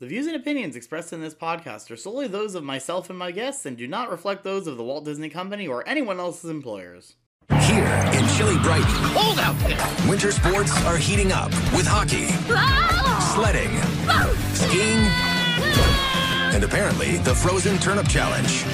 The 0.00 0.06
views 0.06 0.26
and 0.26 0.34
opinions 0.34 0.76
expressed 0.76 1.12
in 1.12 1.20
this 1.20 1.34
podcast 1.34 1.90
are 1.90 1.96
solely 1.96 2.26
those 2.26 2.54
of 2.54 2.64
myself 2.64 3.10
and 3.10 3.18
my 3.18 3.32
guests 3.32 3.66
and 3.66 3.76
do 3.76 3.86
not 3.86 4.10
reflect 4.10 4.44
those 4.44 4.66
of 4.66 4.78
the 4.78 4.82
Walt 4.82 5.04
Disney 5.04 5.28
Company 5.28 5.68
or 5.68 5.86
anyone 5.86 6.18
else's 6.18 6.48
employers. 6.48 7.16
Here 7.50 7.84
in 7.84 8.26
chilly 8.28 8.56
Brighton, 8.60 8.86
Hold 8.88 9.38
out 9.38 9.58
there! 9.58 10.08
winter 10.08 10.32
sports 10.32 10.72
are 10.86 10.96
heating 10.96 11.32
up 11.32 11.50
with 11.76 11.86
hockey, 11.86 12.28
oh! 12.48 13.34
sledding, 13.34 13.68
skiing, 14.54 15.04
and 16.54 16.64
apparently 16.64 17.18
the 17.18 17.34
frozen 17.34 17.76
turnip 17.76 18.08
challenge. 18.08 18.64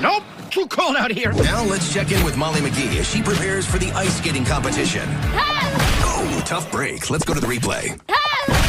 Nope, 0.00 0.22
too 0.50 0.66
cold 0.68 0.96
out 0.96 1.10
here. 1.10 1.34
Now 1.34 1.64
let's 1.64 1.92
check 1.92 2.12
in 2.12 2.24
with 2.24 2.38
Molly 2.38 2.60
McGee 2.62 2.98
as 2.98 3.06
she 3.06 3.20
prepares 3.20 3.66
for 3.66 3.76
the 3.76 3.90
ice 3.90 4.16
skating 4.16 4.46
competition. 4.46 5.06
Oh, 5.06 6.42
tough 6.46 6.72
break. 6.72 7.10
Let's 7.10 7.24
go 7.24 7.34
to 7.34 7.40
the 7.40 7.46
replay. 7.46 8.00
Can 8.08 8.67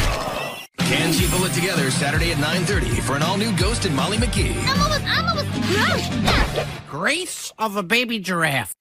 she 0.90 1.28
pull 1.28 1.44
it 1.44 1.52
together 1.52 1.88
Saturday 1.88 2.32
at 2.32 2.38
9.30 2.38 3.00
for 3.02 3.14
an 3.14 3.22
all-new 3.22 3.56
Ghost 3.56 3.84
and 3.84 3.94
Molly 3.94 4.16
McGee? 4.16 4.56
I'm 4.66 4.80
almost, 4.80 5.04
I'm 5.06 5.24
almost. 5.28 6.88
Grace 6.88 7.52
of 7.58 7.76
a 7.76 7.82
baby 7.84 8.18
giraffe. 8.18 8.74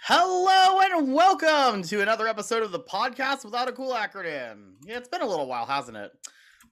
Hello 0.00 0.80
and 0.80 1.14
welcome 1.14 1.82
to 1.84 2.02
another 2.02 2.26
episode 2.26 2.62
of 2.62 2.72
the 2.72 2.80
podcast 2.80 3.44
without 3.44 3.68
a 3.68 3.72
cool 3.72 3.94
acronym. 3.94 4.74
Yeah, 4.84 4.98
it's 4.98 5.08
been 5.08 5.22
a 5.22 5.26
little 5.26 5.46
while, 5.46 5.64
hasn't 5.64 5.96
it? 5.96 6.12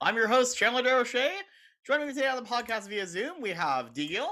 I'm 0.00 0.14
your 0.14 0.28
host, 0.28 0.58
Chandler 0.58 0.82
DeRoche. 0.82 1.30
Joining 1.86 2.08
me 2.08 2.12
today 2.12 2.26
on 2.26 2.36
the 2.36 2.48
podcast 2.48 2.86
via 2.86 3.06
Zoom, 3.06 3.40
we 3.40 3.50
have 3.50 3.94
DGil. 3.94 4.28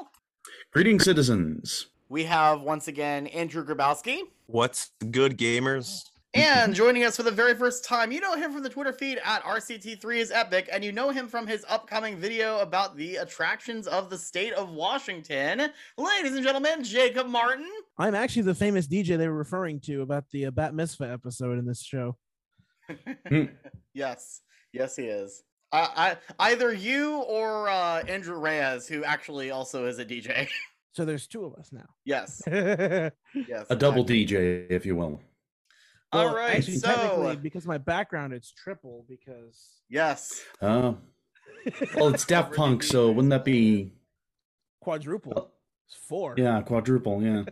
Greetings, 0.72 1.04
citizens. 1.04 1.86
We 2.10 2.24
have 2.24 2.60
once 2.60 2.86
again 2.86 3.28
Andrew 3.28 3.64
Grabowski. 3.64 4.20
What's 4.44 4.90
good, 5.10 5.38
gamers? 5.38 6.02
And 6.34 6.74
joining 6.74 7.04
us 7.04 7.16
for 7.16 7.22
the 7.22 7.30
very 7.30 7.54
first 7.54 7.82
time, 7.82 8.12
you 8.12 8.20
know 8.20 8.34
him 8.34 8.52
from 8.52 8.62
the 8.62 8.68
Twitter 8.68 8.92
feed 8.92 9.18
at 9.24 9.42
RCT3 9.42 10.16
is 10.18 10.30
Epic, 10.30 10.68
and 10.70 10.84
you 10.84 10.92
know 10.92 11.08
him 11.08 11.28
from 11.28 11.46
his 11.46 11.64
upcoming 11.66 12.18
video 12.18 12.58
about 12.58 12.94
the 12.94 13.16
attractions 13.16 13.86
of 13.86 14.10
the 14.10 14.18
state 14.18 14.52
of 14.52 14.70
Washington. 14.70 15.70
Ladies 15.96 16.34
and 16.34 16.44
gentlemen, 16.44 16.84
Jacob 16.84 17.26
Martin. 17.26 17.70
I'm 17.96 18.14
actually 18.14 18.42
the 18.42 18.54
famous 18.54 18.86
DJ 18.86 19.16
they 19.16 19.28
were 19.28 19.34
referring 19.34 19.80
to 19.80 20.02
about 20.02 20.24
the 20.30 20.46
uh, 20.46 20.50
Bat 20.50 20.74
Mitzvah 20.74 21.10
episode 21.10 21.58
in 21.58 21.64
this 21.64 21.82
show. 21.82 22.18
yes, 23.94 24.42
yes, 24.70 24.96
he 24.96 25.04
is. 25.04 25.42
I, 25.74 26.16
I 26.38 26.50
either 26.50 26.72
you 26.72 27.16
or 27.22 27.68
uh, 27.68 28.02
Andrew 28.06 28.38
Reyes, 28.38 28.86
who 28.86 29.02
actually 29.04 29.50
also 29.50 29.86
is 29.86 29.98
a 29.98 30.04
DJ. 30.04 30.48
So 30.96 31.04
there's 31.04 31.26
two 31.26 31.44
of 31.44 31.54
us 31.56 31.72
now. 31.72 31.88
yes, 32.04 32.40
yes. 32.46 33.66
A 33.68 33.74
double. 33.74 34.04
DJ, 34.04 34.70
if 34.70 34.86
you 34.86 34.94
will. 34.94 35.20
All 36.12 36.32
right, 36.32 36.54
actually, 36.54 36.76
so 36.76 37.36
because 37.42 37.66
my 37.66 37.78
background, 37.78 38.32
it's 38.32 38.52
triple 38.52 39.04
because 39.08 39.80
yes, 39.90 40.40
Uh, 40.62 40.92
well, 41.96 42.14
it's 42.14 42.24
Daft 42.28 42.54
Punk, 42.54 42.84
so 42.84 43.08
wouldn't 43.10 43.30
that 43.30 43.44
be, 43.44 43.90
quadruple. 44.80 45.50
It's 45.88 45.96
four. 45.96 46.36
yeah, 46.38 46.62
quadruple, 46.62 47.20
yeah. 47.20 47.42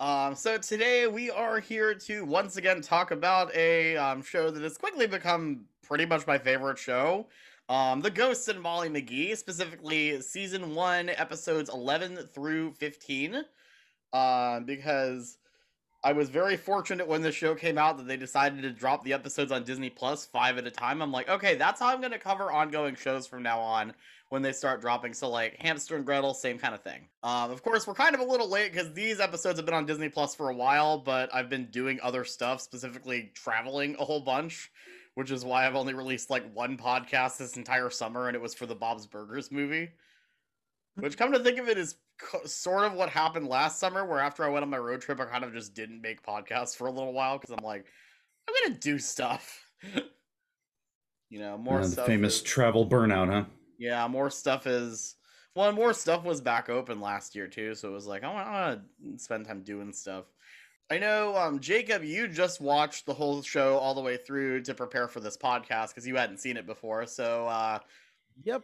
Um, 0.00 0.36
so 0.36 0.58
today 0.58 1.08
we 1.08 1.28
are 1.28 1.58
here 1.58 1.92
to 1.92 2.24
once 2.24 2.56
again 2.56 2.80
talk 2.80 3.10
about 3.10 3.52
a 3.56 3.96
um, 3.96 4.22
show 4.22 4.48
that 4.48 4.62
has 4.62 4.78
quickly 4.78 5.08
become 5.08 5.64
pretty 5.82 6.06
much 6.06 6.24
my 6.24 6.38
favorite 6.38 6.78
show. 6.78 7.26
Um, 7.68 8.00
The 8.00 8.10
Ghosts 8.10 8.46
and 8.46 8.60
Molly 8.60 8.88
McGee, 8.88 9.36
specifically 9.36 10.20
season 10.20 10.76
one, 10.76 11.08
episodes 11.08 11.68
11 11.68 12.16
through 12.32 12.74
15. 12.74 13.42
Um, 14.12 14.64
because 14.64 15.38
I 16.04 16.12
was 16.12 16.30
very 16.30 16.56
fortunate 16.56 17.08
when 17.08 17.22
the 17.22 17.32
show 17.32 17.56
came 17.56 17.76
out 17.76 17.98
that 17.98 18.06
they 18.06 18.16
decided 18.16 18.62
to 18.62 18.70
drop 18.70 19.02
the 19.02 19.12
episodes 19.12 19.50
on 19.50 19.64
Disney 19.64 19.90
Plus 19.90 20.24
five 20.24 20.58
at 20.58 20.66
a 20.66 20.70
time. 20.70 21.02
I'm 21.02 21.10
like, 21.10 21.28
okay, 21.28 21.56
that's 21.56 21.80
how 21.80 21.88
I'm 21.88 22.00
going 22.00 22.12
to 22.12 22.20
cover 22.20 22.52
ongoing 22.52 22.94
shows 22.94 23.26
from 23.26 23.42
now 23.42 23.58
on 23.58 23.92
when 24.30 24.42
they 24.42 24.52
start 24.52 24.80
dropping. 24.80 25.14
So 25.14 25.28
like 25.28 25.56
Hamster 25.60 25.96
and 25.96 26.04
Gretel, 26.04 26.34
same 26.34 26.58
kind 26.58 26.74
of 26.74 26.82
thing. 26.82 27.08
Um, 27.22 27.50
of 27.50 27.62
course, 27.62 27.86
we're 27.86 27.94
kind 27.94 28.14
of 28.14 28.20
a 28.20 28.24
little 28.24 28.48
late 28.48 28.72
because 28.72 28.92
these 28.92 29.20
episodes 29.20 29.58
have 29.58 29.64
been 29.66 29.74
on 29.74 29.86
Disney 29.86 30.08
Plus 30.08 30.34
for 30.34 30.50
a 30.50 30.54
while, 30.54 30.98
but 30.98 31.34
I've 31.34 31.48
been 31.48 31.66
doing 31.70 31.98
other 32.02 32.24
stuff, 32.24 32.60
specifically 32.60 33.30
traveling 33.34 33.96
a 33.98 34.04
whole 34.04 34.20
bunch, 34.20 34.70
which 35.14 35.30
is 35.30 35.44
why 35.44 35.66
I've 35.66 35.76
only 35.76 35.94
released 35.94 36.30
like 36.30 36.44
one 36.52 36.76
podcast 36.76 37.38
this 37.38 37.56
entire 37.56 37.90
summer, 37.90 38.28
and 38.28 38.36
it 38.36 38.42
was 38.42 38.54
for 38.54 38.66
the 38.66 38.74
Bob's 38.74 39.06
Burgers 39.06 39.50
movie. 39.50 39.90
Which, 40.96 41.16
come 41.16 41.32
to 41.32 41.38
think 41.38 41.58
of 41.58 41.68
it, 41.68 41.78
is 41.78 41.94
co- 42.18 42.44
sort 42.44 42.84
of 42.84 42.92
what 42.92 43.08
happened 43.08 43.46
last 43.46 43.78
summer, 43.78 44.04
where 44.04 44.18
after 44.18 44.44
I 44.44 44.48
went 44.48 44.64
on 44.64 44.70
my 44.70 44.78
road 44.78 45.00
trip, 45.00 45.20
I 45.20 45.26
kind 45.26 45.44
of 45.44 45.52
just 45.52 45.72
didn't 45.74 46.02
make 46.02 46.22
podcasts 46.22 46.76
for 46.76 46.88
a 46.88 46.90
little 46.90 47.12
while 47.12 47.38
because 47.38 47.54
I'm 47.56 47.64
like, 47.64 47.86
I'm 48.48 48.54
gonna 48.64 48.80
do 48.80 48.98
stuff. 48.98 49.64
you 51.30 51.38
know, 51.38 51.56
more 51.56 51.80
the 51.80 51.88
stuff. 51.88 52.06
famous 52.06 52.36
is- 52.36 52.42
travel 52.42 52.86
burnout, 52.86 53.30
huh? 53.30 53.44
Yeah, 53.78 54.06
more 54.08 54.30
stuff 54.30 54.66
is 54.66 55.16
well, 55.54 55.72
more 55.72 55.92
stuff 55.92 56.24
was 56.24 56.40
back 56.40 56.68
open 56.68 57.00
last 57.00 57.34
year 57.34 57.48
too, 57.48 57.74
so 57.74 57.88
it 57.88 57.92
was 57.92 58.06
like 58.06 58.22
I 58.24 58.32
want 58.32 58.80
to 59.02 59.18
spend 59.18 59.46
time 59.46 59.62
doing 59.62 59.92
stuff. 59.92 60.24
I 60.90 60.98
know, 60.98 61.36
um, 61.36 61.60
Jacob, 61.60 62.02
you 62.02 62.28
just 62.28 62.60
watched 62.60 63.04
the 63.04 63.12
whole 63.12 63.42
show 63.42 63.76
all 63.76 63.94
the 63.94 64.00
way 64.00 64.16
through 64.16 64.62
to 64.62 64.74
prepare 64.74 65.06
for 65.06 65.20
this 65.20 65.36
podcast 65.36 65.88
because 65.88 66.06
you 66.06 66.16
hadn't 66.16 66.38
seen 66.38 66.56
it 66.56 66.64
before. 66.66 67.06
So, 67.06 67.46
uh, 67.46 67.80
Yep. 68.42 68.62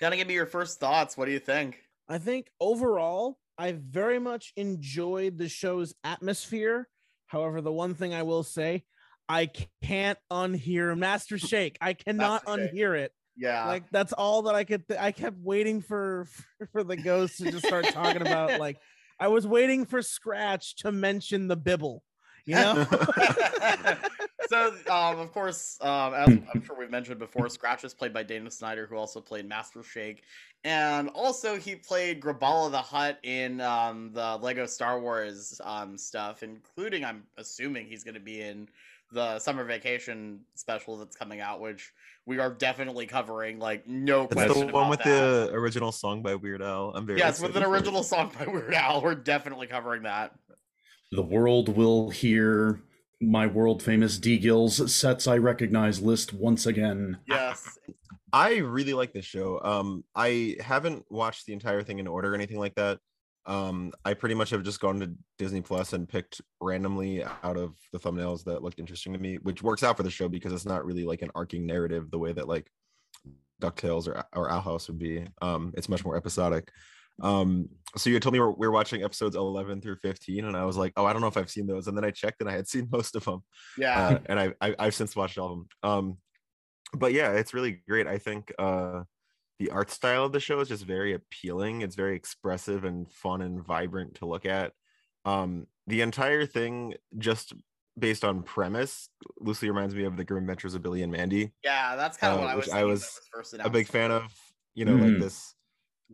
kind 0.00 0.12
of 0.12 0.18
give 0.18 0.26
me 0.26 0.34
your 0.34 0.46
first 0.46 0.80
thoughts. 0.80 1.16
What 1.16 1.26
do 1.26 1.32
you 1.32 1.38
think? 1.38 1.80
I 2.08 2.18
think 2.18 2.50
overall, 2.58 3.38
I 3.56 3.72
very 3.72 4.18
much 4.18 4.52
enjoyed 4.56 5.38
the 5.38 5.48
show's 5.48 5.94
atmosphere. 6.02 6.88
However, 7.26 7.60
the 7.60 7.72
one 7.72 7.94
thing 7.94 8.14
I 8.14 8.24
will 8.24 8.42
say, 8.42 8.84
I 9.28 9.48
can't 9.82 10.18
unhear 10.32 10.98
Master 10.98 11.38
Shake. 11.38 11.78
I 11.80 11.92
cannot 11.92 12.46
unhear 12.46 12.98
it. 12.98 13.12
Yeah, 13.36 13.66
like 13.66 13.84
that's 13.90 14.12
all 14.12 14.42
that 14.42 14.54
I 14.54 14.64
could. 14.64 14.86
Th- 14.88 15.00
I 15.00 15.12
kept 15.12 15.36
waiting 15.38 15.80
for 15.80 16.26
for 16.72 16.84
the 16.84 16.96
ghost 16.96 17.38
to 17.38 17.50
just 17.50 17.66
start 17.66 17.86
talking 17.86 18.22
about 18.22 18.60
like 18.60 18.76
I 19.18 19.28
was 19.28 19.46
waiting 19.46 19.84
for 19.84 20.02
Scratch 20.02 20.76
to 20.76 20.92
mention 20.92 21.48
the 21.48 21.56
Bibble. 21.56 22.02
You 22.46 22.54
know, 22.54 22.86
so, 24.48 24.74
um, 24.90 25.18
of 25.18 25.30
course, 25.32 25.76
um, 25.82 26.14
as 26.14 26.28
I'm 26.28 26.62
sure 26.64 26.76
we've 26.76 26.90
mentioned 26.90 27.18
before, 27.18 27.48
Scratch 27.48 27.84
is 27.84 27.94
played 27.94 28.12
by 28.12 28.22
Dana 28.22 28.50
Snyder, 28.50 28.86
who 28.86 28.96
also 28.96 29.20
played 29.20 29.46
Master 29.46 29.82
Shake, 29.82 30.24
and 30.64 31.10
also 31.10 31.56
he 31.56 31.76
played 31.76 32.20
Graballa 32.20 32.70
the 32.70 32.78
Hutt 32.78 33.18
in 33.22 33.60
um, 33.60 34.10
the 34.12 34.38
Lego 34.38 34.66
Star 34.66 35.00
Wars 35.00 35.60
um, 35.64 35.96
stuff, 35.98 36.42
including 36.42 37.04
I'm 37.04 37.24
assuming 37.36 37.86
he's 37.86 38.04
going 38.04 38.14
to 38.14 38.20
be 38.20 38.40
in 38.40 38.68
the 39.12 39.38
summer 39.38 39.64
vacation 39.64 40.40
special 40.54 40.96
that's 40.96 41.16
coming 41.16 41.40
out, 41.40 41.60
which 41.60 41.92
we 42.26 42.38
are 42.38 42.52
definitely 42.52 43.06
covering. 43.06 43.58
Like, 43.58 43.86
no 43.86 44.26
question. 44.26 44.44
It's 44.44 44.52
question. 44.52 44.66
the 44.68 44.72
one 44.72 44.82
about 44.84 44.90
with 44.90 44.98
that. 45.00 45.50
the 45.50 45.50
original 45.52 45.92
song 45.92 46.22
by 46.22 46.34
Weird 46.34 46.62
Al. 46.62 46.92
I'm 46.94 47.06
very 47.06 47.18
yes, 47.18 47.40
with 47.40 47.56
an 47.56 47.62
excited 47.62 47.66
it. 47.66 47.70
original 47.70 48.02
song 48.02 48.32
by 48.38 48.46
Weird 48.46 48.74
Al. 48.74 49.02
We're 49.02 49.14
definitely 49.14 49.66
covering 49.66 50.04
that. 50.04 50.32
The 51.12 51.22
world 51.22 51.68
will 51.68 52.10
hear 52.10 52.80
my 53.20 53.46
world 53.46 53.82
famous 53.82 54.18
DGil's 54.18 54.94
sets 54.94 55.26
I 55.26 55.36
recognize 55.38 56.00
list 56.00 56.32
once 56.32 56.66
again. 56.66 57.18
Yes, 57.26 57.78
I 58.32 58.58
really 58.58 58.94
like 58.94 59.12
this 59.12 59.24
show. 59.24 59.60
Um, 59.62 60.04
I 60.14 60.56
haven't 60.60 61.04
watched 61.10 61.46
the 61.46 61.52
entire 61.52 61.82
thing 61.82 61.98
in 61.98 62.06
order 62.06 62.32
or 62.32 62.34
anything 62.34 62.58
like 62.58 62.74
that. 62.76 63.00
Um, 63.46 63.92
I 64.04 64.14
pretty 64.14 64.34
much 64.34 64.50
have 64.50 64.62
just 64.62 64.80
gone 64.80 65.00
to 65.00 65.12
Disney 65.38 65.60
Plus 65.60 65.92
and 65.92 66.08
picked 66.08 66.40
randomly 66.60 67.24
out 67.24 67.56
of 67.56 67.74
the 67.92 67.98
thumbnails 67.98 68.44
that 68.44 68.62
looked 68.62 68.78
interesting 68.78 69.12
to 69.12 69.18
me, 69.18 69.36
which 69.42 69.62
works 69.62 69.82
out 69.82 69.96
for 69.96 70.02
the 70.02 70.10
show 70.10 70.28
because 70.28 70.52
it's 70.52 70.66
not 70.66 70.84
really 70.84 71.04
like 71.04 71.22
an 71.22 71.30
arcing 71.34 71.66
narrative 71.66 72.10
the 72.10 72.18
way 72.18 72.32
that 72.32 72.48
like 72.48 72.70
DuckTales 73.60 74.06
or 74.06 74.24
or 74.34 74.50
Owl 74.50 74.60
House 74.60 74.88
would 74.88 74.98
be. 74.98 75.24
Um, 75.40 75.72
it's 75.76 75.88
much 75.88 76.04
more 76.04 76.16
episodic. 76.16 76.70
Um, 77.22 77.68
so 77.96 78.08
you 78.10 78.20
told 78.20 78.32
me 78.32 78.40
we're, 78.40 78.50
we're 78.50 78.70
watching 78.70 79.02
episodes 79.02 79.36
11 79.36 79.80
through 79.80 79.96
15, 79.96 80.44
and 80.44 80.56
I 80.56 80.64
was 80.64 80.76
like, 80.76 80.92
oh, 80.96 81.04
I 81.04 81.12
don't 81.12 81.20
know 81.20 81.28
if 81.28 81.36
I've 81.36 81.50
seen 81.50 81.66
those. 81.66 81.86
And 81.86 81.96
then 81.96 82.04
I 82.04 82.10
checked 82.10 82.40
and 82.40 82.48
I 82.48 82.52
had 82.52 82.68
seen 82.68 82.88
most 82.90 83.16
of 83.16 83.24
them. 83.24 83.42
yeah. 83.76 84.08
uh, 84.08 84.18
and 84.26 84.40
I, 84.40 84.52
I 84.60 84.74
I've 84.78 84.94
since 84.94 85.16
watched 85.16 85.38
all 85.38 85.52
of 85.52 85.58
them. 85.58 85.68
Um, 85.82 86.18
but 86.92 87.12
yeah, 87.12 87.32
it's 87.32 87.54
really 87.54 87.82
great. 87.88 88.06
I 88.06 88.18
think 88.18 88.52
uh, 88.58 89.02
the 89.60 89.70
art 89.70 89.90
style 89.90 90.24
of 90.24 90.32
the 90.32 90.40
show 90.40 90.58
is 90.60 90.68
just 90.68 90.84
very 90.84 91.12
appealing. 91.12 91.82
It's 91.82 91.94
very 91.94 92.16
expressive 92.16 92.84
and 92.84 93.10
fun 93.12 93.42
and 93.42 93.62
vibrant 93.62 94.14
to 94.16 94.26
look 94.26 94.46
at. 94.46 94.72
Um, 95.26 95.66
the 95.86 96.00
entire 96.00 96.46
thing, 96.46 96.94
just 97.18 97.52
based 97.98 98.24
on 98.24 98.42
premise, 98.42 99.10
loosely 99.38 99.68
reminds 99.68 99.94
me 99.94 100.04
of 100.04 100.16
the 100.16 100.24
Grim 100.24 100.44
Adventures 100.44 100.74
of 100.74 100.82
Billy 100.82 101.02
and 101.02 101.12
Mandy. 101.12 101.52
Yeah, 101.62 101.94
that's 101.94 102.16
kind 102.16 102.32
of 102.32 102.38
uh, 102.38 102.42
what 102.42 102.50
I 102.50 102.56
was. 102.56 102.68
I 102.70 102.70
thinking 102.70 102.88
when 102.88 102.96
was 102.96 103.20
first 103.30 103.54
A 103.54 103.68
big 103.70 103.86
fan 103.86 104.10
of, 104.10 104.34
you 104.74 104.86
know, 104.86 104.96
like 104.96 105.12
Mhm. 105.12 105.20
this 105.20 105.54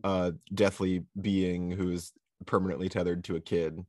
uh, 0.05 0.33
deathly 0.55 1.07
being 1.21 1.71
who's 1.71 2.13
permanently 2.47 2.89
tethered 2.89 3.25
to 3.25 3.37
a 3.37 3.41
kid. 3.41 3.87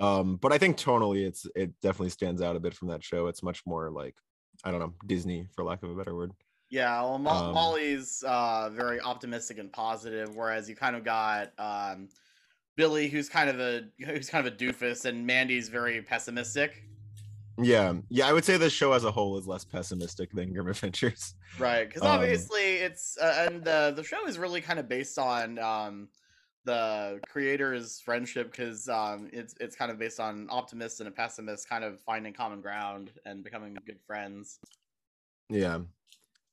Um, 0.00 0.36
but 0.36 0.52
I 0.52 0.58
think 0.58 0.78
tonally, 0.78 1.26
it's 1.26 1.46
it 1.56 1.80
definitely 1.80 2.10
stands 2.10 2.42
out 2.42 2.56
a 2.56 2.60
bit 2.60 2.74
from 2.74 2.88
that 2.88 3.04
show. 3.04 3.28
It's 3.28 3.42
much 3.42 3.64
more 3.66 3.90
like 3.90 4.16
I 4.64 4.70
don't 4.72 4.80
know 4.80 4.94
Disney, 5.06 5.48
for 5.54 5.64
lack 5.64 5.82
of 5.82 5.90
a 5.90 5.94
better 5.94 6.14
word. 6.14 6.32
Yeah, 6.68 7.00
well, 7.02 7.18
Mo- 7.18 7.30
Um, 7.30 7.54
Molly's 7.54 8.24
uh, 8.26 8.70
very 8.72 9.00
optimistic 9.00 9.58
and 9.58 9.72
positive, 9.72 10.34
whereas 10.34 10.68
you 10.68 10.74
kind 10.74 10.96
of 10.96 11.04
got 11.04 11.52
um, 11.58 12.08
Billy, 12.76 13.08
who's 13.08 13.28
kind 13.28 13.48
of 13.48 13.60
a 13.60 13.88
who's 14.04 14.28
kind 14.28 14.46
of 14.46 14.52
a 14.52 14.56
doofus, 14.56 15.04
and 15.04 15.26
Mandy's 15.26 15.68
very 15.68 16.02
pessimistic. 16.02 16.82
Yeah, 17.62 17.94
yeah. 18.10 18.28
I 18.28 18.32
would 18.32 18.44
say 18.44 18.58
the 18.58 18.68
show 18.68 18.92
as 18.92 19.04
a 19.04 19.10
whole 19.10 19.38
is 19.38 19.46
less 19.46 19.64
pessimistic 19.64 20.30
than 20.32 20.52
Grim 20.52 20.68
Adventures. 20.68 21.34
Right, 21.58 21.88
because 21.88 22.02
Um, 22.02 22.08
obviously 22.08 22.74
it's 22.74 23.16
uh, 23.16 23.46
and 23.48 23.64
the 23.64 23.92
the 23.96 24.04
show 24.04 24.26
is 24.26 24.36
really 24.36 24.60
kind 24.60 24.78
of 24.78 24.88
based 24.88 25.18
on 25.18 25.58
um, 25.58 26.08
the 26.64 27.20
creator's 27.28 28.00
friendship 28.00 28.50
because 28.50 28.88
um, 28.88 29.30
it's 29.32 29.54
it's 29.60 29.76
kind 29.76 29.90
of 29.90 29.98
based 29.98 30.20
on 30.20 30.48
optimist 30.50 31.00
and 31.00 31.08
a 31.08 31.12
pessimist 31.12 31.68
kind 31.68 31.84
of 31.84 32.00
finding 32.00 32.34
common 32.34 32.60
ground 32.60 33.12
and 33.24 33.42
becoming 33.42 33.74
good 33.86 34.00
friends. 34.06 34.58
Yeah, 35.48 35.78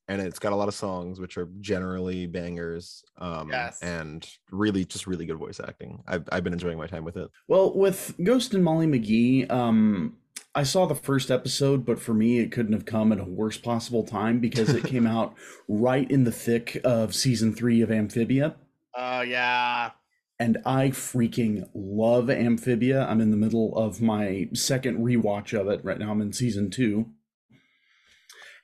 and 0.08 0.20
it's 0.20 0.38
got 0.38 0.52
a 0.52 0.56
lot 0.56 0.68
of 0.68 0.74
songs 0.74 1.18
which 1.20 1.36
are 1.38 1.48
generally 1.60 2.26
bangers. 2.26 3.02
Um, 3.18 3.48
Yes. 3.50 3.80
and 3.82 4.28
really 4.50 4.84
just 4.84 5.06
really 5.06 5.26
good 5.26 5.38
voice 5.38 5.60
acting. 5.60 6.02
I've 6.06 6.28
I've 6.32 6.44
been 6.44 6.52
enjoying 6.52 6.78
my 6.78 6.86
time 6.86 7.04
with 7.04 7.16
it. 7.16 7.30
Well, 7.48 7.72
with 7.74 8.14
Ghost 8.22 8.54
and 8.54 8.62
Molly 8.64 8.86
McGee, 8.86 9.50
um, 9.50 10.16
I 10.54 10.62
saw 10.62 10.86
the 10.86 10.94
first 10.94 11.30
episode, 11.32 11.84
but 11.84 11.98
for 11.98 12.14
me, 12.14 12.38
it 12.38 12.52
couldn't 12.52 12.74
have 12.74 12.84
come 12.84 13.10
at 13.12 13.18
a 13.18 13.24
worst 13.24 13.62
possible 13.64 14.04
time 14.04 14.38
because 14.38 14.68
it 14.70 14.84
came 14.84 15.06
out 15.16 15.34
right 15.68 16.08
in 16.10 16.24
the 16.24 16.30
thick 16.32 16.80
of 16.84 17.14
season 17.14 17.52
three 17.54 17.80
of 17.80 17.90
Amphibia. 17.90 18.54
Oh 18.96 19.22
yeah, 19.22 19.90
And 20.38 20.58
I 20.64 20.90
freaking 20.90 21.68
love 21.74 22.30
Amphibia. 22.30 23.04
I'm 23.04 23.20
in 23.20 23.32
the 23.32 23.36
middle 23.36 23.76
of 23.76 24.00
my 24.00 24.48
second 24.52 24.98
rewatch 24.98 25.58
of 25.58 25.66
it. 25.68 25.84
Right 25.84 25.98
now, 25.98 26.12
I'm 26.12 26.20
in 26.20 26.32
season 26.32 26.70
two. 26.70 27.06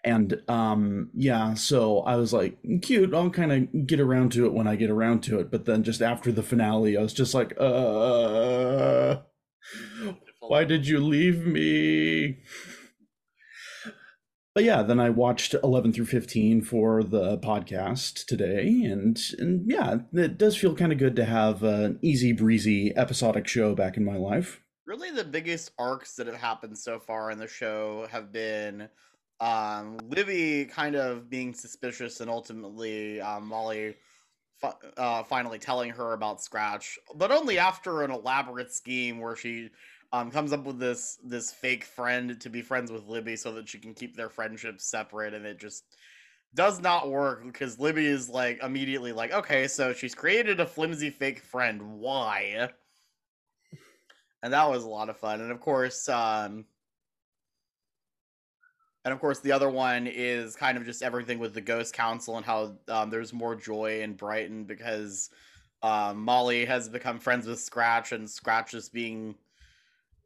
And 0.02 0.40
um, 0.48 1.10
yeah, 1.14 1.54
so 1.54 2.00
I 2.00 2.16
was 2.16 2.32
like, 2.32 2.56
cute. 2.82 3.12
I'll 3.12 3.30
kind 3.30 3.52
of 3.52 3.86
get 3.86 4.00
around 4.00 4.32
to 4.32 4.46
it 4.46 4.54
when 4.54 4.66
I 4.66 4.76
get 4.76 4.90
around 4.90 5.22
to 5.24 5.38
it. 5.40 5.50
But 5.50 5.66
then 5.66 5.82
just 5.82 6.00
after 6.00 6.32
the 6.32 6.42
finale, 6.42 6.96
I 6.96 7.02
was 7.02 7.12
just 7.12 7.34
like, 7.34 7.54
uh, 7.60 9.16
why 10.40 10.64
did 10.64 10.86
you 10.86 11.00
leave 11.00 11.46
me? 11.46 12.38
But 14.54 14.64
yeah, 14.64 14.82
then 14.82 14.98
I 14.98 15.10
watched 15.10 15.54
11 15.62 15.92
through 15.92 16.06
15 16.06 16.62
for 16.62 17.04
the 17.04 17.38
podcast 17.38 18.24
today. 18.26 18.82
And, 18.82 19.20
and 19.38 19.62
yeah, 19.70 19.98
it 20.12 20.38
does 20.38 20.56
feel 20.56 20.74
kind 20.74 20.92
of 20.92 20.98
good 20.98 21.14
to 21.16 21.24
have 21.24 21.62
an 21.62 21.98
easy 22.02 22.32
breezy 22.32 22.92
episodic 22.96 23.46
show 23.46 23.74
back 23.74 23.96
in 23.96 24.04
my 24.04 24.16
life. 24.16 24.60
really 24.86 25.10
the 25.12 25.24
biggest 25.24 25.70
arcs 25.78 26.16
that 26.16 26.26
have 26.26 26.36
happened 26.36 26.76
so 26.76 26.98
far 26.98 27.30
in 27.30 27.38
the 27.38 27.46
show 27.46 28.08
have 28.10 28.32
been 28.32 28.88
um 29.40 29.96
libby 30.08 30.66
kind 30.66 30.94
of 30.94 31.30
being 31.30 31.54
suspicious 31.54 32.20
and 32.20 32.30
ultimately 32.30 33.20
um, 33.20 33.46
molly 33.46 33.96
fi- 34.60 34.74
uh, 34.96 35.22
finally 35.22 35.58
telling 35.58 35.90
her 35.90 36.12
about 36.12 36.42
scratch 36.42 36.98
but 37.14 37.30
only 37.30 37.58
after 37.58 38.02
an 38.02 38.10
elaborate 38.10 38.72
scheme 38.72 39.18
where 39.18 39.36
she 39.36 39.70
um, 40.12 40.30
comes 40.30 40.52
up 40.52 40.64
with 40.64 40.78
this 40.78 41.18
this 41.24 41.52
fake 41.52 41.84
friend 41.84 42.38
to 42.40 42.50
be 42.50 42.60
friends 42.60 42.92
with 42.92 43.06
libby 43.06 43.36
so 43.36 43.52
that 43.52 43.68
she 43.68 43.78
can 43.78 43.94
keep 43.94 44.16
their 44.16 44.28
friendship 44.28 44.80
separate 44.80 45.32
and 45.32 45.46
it 45.46 45.58
just 45.58 45.84
does 46.54 46.80
not 46.80 47.08
work 47.08 47.44
because 47.44 47.78
libby 47.78 48.06
is 48.06 48.28
like 48.28 48.62
immediately 48.62 49.12
like 49.12 49.32
okay 49.32 49.66
so 49.66 49.92
she's 49.92 50.14
created 50.14 50.60
a 50.60 50.66
flimsy 50.66 51.08
fake 51.08 51.40
friend 51.40 51.80
why 51.80 52.68
and 54.42 54.52
that 54.52 54.68
was 54.68 54.84
a 54.84 54.88
lot 54.88 55.08
of 55.08 55.16
fun. 55.18 55.40
And 55.40 55.52
of 55.52 55.60
course, 55.60 56.08
um, 56.08 56.64
and 59.04 59.12
of 59.12 59.20
course, 59.20 59.40
the 59.40 59.52
other 59.52 59.70
one 59.70 60.06
is 60.06 60.56
kind 60.56 60.76
of 60.76 60.84
just 60.84 61.02
everything 61.02 61.38
with 61.38 61.54
the 61.54 61.60
Ghost 61.60 61.94
Council 61.94 62.36
and 62.36 62.44
how 62.44 62.76
um, 62.88 63.10
there's 63.10 63.32
more 63.32 63.54
joy 63.54 64.02
in 64.02 64.14
Brighton 64.14 64.64
because 64.64 65.30
um, 65.82 66.22
Molly 66.22 66.64
has 66.66 66.88
become 66.88 67.18
friends 67.18 67.46
with 67.46 67.60
Scratch, 67.60 68.12
and 68.12 68.28
Scratch 68.28 68.74
is 68.74 68.88
being 68.90 69.34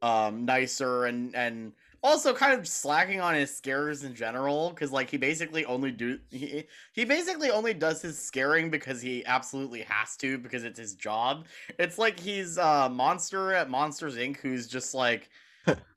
um, 0.01 0.45
nicer 0.45 1.05
and 1.05 1.33
and 1.35 1.71
also 2.03 2.33
kind 2.33 2.53
of 2.53 2.67
slacking 2.67 3.19
on 3.19 3.33
his 3.33 3.55
scares 3.55 4.03
in 4.03 4.13
general 4.13 4.69
because 4.69 4.91
like 4.91 5.09
he 5.09 5.17
basically 5.17 5.65
only 5.65 5.91
do 5.91 6.19
he, 6.29 6.63
he 6.93 7.05
basically 7.05 7.49
only 7.49 7.73
does 7.73 8.01
his 8.01 8.19
scaring 8.19 8.69
because 8.69 9.01
he 9.01 9.25
absolutely 9.25 9.81
has 9.81 10.15
to 10.17 10.37
because 10.37 10.63
it's 10.63 10.77
his 10.77 10.93
job. 10.95 11.45
It's 11.79 11.97
like 11.97 12.19
he's 12.19 12.57
a 12.57 12.89
monster 12.89 13.53
at 13.53 13.69
monsters 13.69 14.17
inc. 14.17 14.37
who's 14.37 14.67
just 14.67 14.93
like 14.93 15.29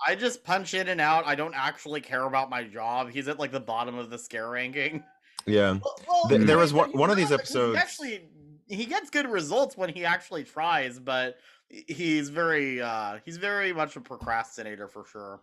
i 0.06 0.15
just 0.15 0.44
punch 0.44 0.75
in 0.75 0.88
and 0.88 1.00
out. 1.00 1.26
I 1.26 1.35
don't 1.35 1.55
actually 1.55 2.00
care 2.00 2.25
about 2.25 2.50
my 2.50 2.65
job. 2.65 3.11
He's 3.11 3.29
at 3.29 3.38
like 3.38 3.53
the 3.53 3.61
bottom 3.61 3.97
of 3.97 4.11
the 4.11 4.19
scare 4.19 4.49
ranking. 4.50 5.03
Yeah, 5.47 5.79
Well, 5.82 5.99
well, 6.09 6.29
Th- 6.29 6.43
there 6.43 6.59
was 6.59 6.73
one- 6.73 6.93
one 6.93 7.11
of 7.11 7.17
these 7.17 7.31
not- 7.31 7.41
he 7.41 7.43
episodes- 7.44 7.79
actually 7.79 8.29
he 8.67 8.85
gets 8.85 9.09
good 9.09 9.26
results 9.31 9.76
when 9.79 9.88
he 9.88 10.05
actually 10.05 10.44
tries 10.44 10.99
but 10.99 11.38
he's 11.70 12.29
very 12.29 12.82
uh 12.82 13.19
he's 13.25 13.38
very 13.38 13.73
much 13.73 13.97
a 13.97 14.00
procrastinator 14.00 14.88
for 14.88 15.05
sure. 15.06 15.41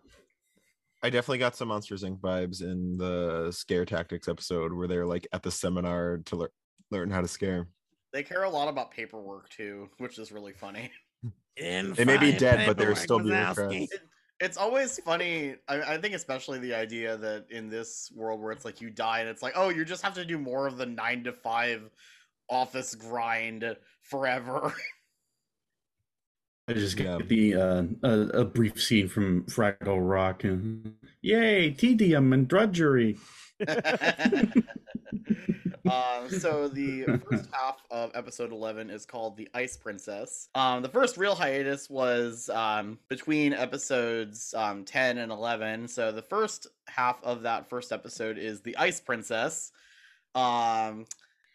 I 1.02 1.10
definitely 1.10 1.38
got 1.38 1.54
some 1.56 1.68
Monsters 1.68 2.02
Inc. 2.04 2.20
vibes 2.20 2.62
in 2.62 2.96
the 2.98 3.50
scare 3.52 3.84
tactics 3.84 4.28
episode 4.28 4.72
where 4.72 4.88
they're 4.88 5.06
like 5.06 5.26
at 5.32 5.42
the 5.42 5.50
seminar 5.50 6.18
to 6.26 6.36
lear- 6.36 6.50
learn 6.90 7.10
how 7.10 7.20
to 7.20 7.28
scare. 7.28 7.68
they 8.12 8.22
care 8.22 8.44
a 8.44 8.50
lot 8.50 8.68
about 8.68 8.90
paperwork 8.92 9.48
too 9.50 9.88
which 9.98 10.18
is 10.18 10.30
really 10.32 10.52
funny. 10.52 10.90
They 11.58 12.04
may 12.04 12.18
be 12.18 12.32
dead, 12.32 12.66
but 12.66 12.76
they're 12.76 12.94
still 12.94 13.18
bureaucrats. 13.18 13.88
It's 14.40 14.56
always 14.56 14.98
funny 15.00 15.56
I, 15.68 15.94
I 15.94 15.98
think 15.98 16.14
especially 16.14 16.58
the 16.58 16.74
idea 16.74 17.16
that 17.16 17.46
in 17.50 17.68
this 17.68 18.12
world 18.14 18.40
where 18.40 18.52
it's 18.52 18.64
like 18.64 18.80
you 18.80 18.90
die 18.90 19.20
and 19.20 19.28
it's 19.28 19.42
like 19.42 19.54
oh 19.56 19.70
you 19.70 19.84
just 19.84 20.02
have 20.02 20.14
to 20.14 20.24
do 20.24 20.38
more 20.38 20.66
of 20.66 20.76
the 20.76 20.86
nine 20.86 21.24
to 21.24 21.32
five 21.32 21.90
office 22.48 22.94
grind 22.94 23.76
forever 24.02 24.74
I 26.68 26.72
just 26.74 26.96
Yeah. 26.96 27.18
get 27.18 27.28
the 27.28 27.54
uh, 27.54 27.84
a, 28.02 28.20
a 28.40 28.44
brief 28.44 28.82
scene 28.82 29.08
from 29.08 29.44
Fraggle 29.44 29.98
Rock 30.08 30.44
and 30.44 30.94
yay, 31.22 31.70
tedium 31.70 32.32
and 32.32 32.48
drudgery. 32.48 33.18
um, 35.88 36.28
so 36.30 36.68
the 36.68 37.04
first 37.24 37.48
half 37.52 37.78
of 37.90 38.10
episode 38.14 38.52
11 38.52 38.90
is 38.90 39.06
called 39.06 39.36
the 39.36 39.48
ice 39.54 39.76
princess 39.76 40.48
um, 40.54 40.82
the 40.82 40.88
first 40.88 41.16
real 41.16 41.34
hiatus 41.34 41.88
was 41.88 42.48
um, 42.50 42.98
between 43.08 43.52
episodes 43.52 44.52
um, 44.54 44.84
10 44.84 45.18
and 45.18 45.32
11 45.32 45.88
so 45.88 46.12
the 46.12 46.22
first 46.22 46.66
half 46.88 47.22
of 47.22 47.42
that 47.42 47.68
first 47.68 47.92
episode 47.92 48.38
is 48.38 48.60
the 48.60 48.76
ice 48.76 49.00
princess 49.00 49.72
um, 50.34 51.06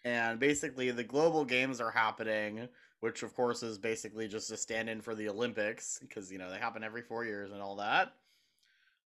and 0.04 0.40
basically 0.40 0.92
the 0.92 1.04
global 1.04 1.46
games 1.46 1.80
are 1.80 1.92
happening 1.92 2.68
which 3.02 3.22
of 3.24 3.36
course 3.36 3.62
is 3.62 3.78
basically 3.78 4.28
just 4.28 4.50
a 4.52 4.58
stand-in 4.58 5.02
for 5.02 5.14
the 5.16 5.28
olympics 5.30 6.00
because 6.02 6.32
you 6.32 6.38
know 6.38 6.50
they 6.50 6.58
happen 6.58 6.84
every 6.84 7.02
four 7.02 7.26
years 7.26 7.52
and 7.52 7.62
all 7.62 7.76
that 7.76 8.14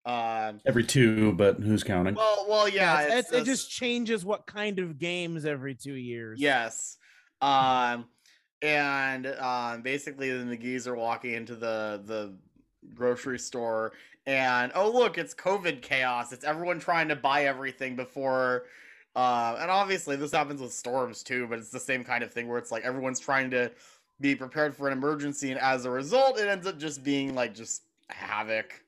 um, 0.04 0.60
Every 0.66 0.84
two, 0.84 1.32
but 1.34 1.58
who's 1.60 1.84
counting? 1.84 2.16
well 2.16 2.46
well 2.50 2.68
yeah 2.68 3.02
Yeah, 3.02 3.18
it's 3.20 3.28
it's- 3.30 3.42
it 3.44 3.46
just 3.46 3.70
changes 3.70 4.26
what 4.26 4.48
kind 4.48 4.80
of 4.80 4.98
games 4.98 5.46
every 5.46 5.76
two 5.76 5.94
years. 5.94 6.40
Yes. 6.42 6.98
Um 7.40 8.06
and 8.64 9.28
um 9.28 9.84
basically 9.84 10.32
the 10.32 10.44
McGee's 10.44 10.88
are 10.88 10.96
walking 10.96 11.34
into 11.36 11.54
the 11.56 12.02
the 12.06 12.34
grocery 12.96 13.38
store 13.38 13.92
and 14.26 14.72
oh 14.74 14.90
look, 14.90 15.20
it's 15.20 15.36
COVID 15.36 15.84
chaos. 15.84 16.32
It's 16.32 16.46
everyone 16.46 16.80
trying 16.80 17.08
to 17.10 17.16
buy 17.16 17.46
everything 17.46 17.96
before 17.96 18.64
uh 19.16 19.58
and 19.60 19.70
obviously 19.70 20.16
this 20.16 20.32
happens 20.32 20.62
with 20.62 20.72
storms 20.74 21.24
too, 21.24 21.48
but 21.48 21.60
it's 21.60 21.70
the 21.72 21.80
same 21.80 22.04
kind 22.04 22.24
of 22.24 22.32
thing 22.32 22.48
where 22.48 22.58
it's 22.58 22.72
like 22.72 22.84
everyone's 22.84 23.20
trying 23.20 23.50
to 23.52 23.72
be 24.20 24.36
prepared 24.36 24.76
for 24.76 24.88
an 24.88 24.94
emergency 24.98 25.52
and 25.52 25.60
as 25.60 25.86
a 25.86 25.90
result 25.92 26.40
it 26.40 26.48
ends 26.48 26.66
up 26.68 26.78
just 26.78 27.04
being 27.04 27.34
like 27.36 27.54
just 27.54 27.84
havoc. 28.10 28.84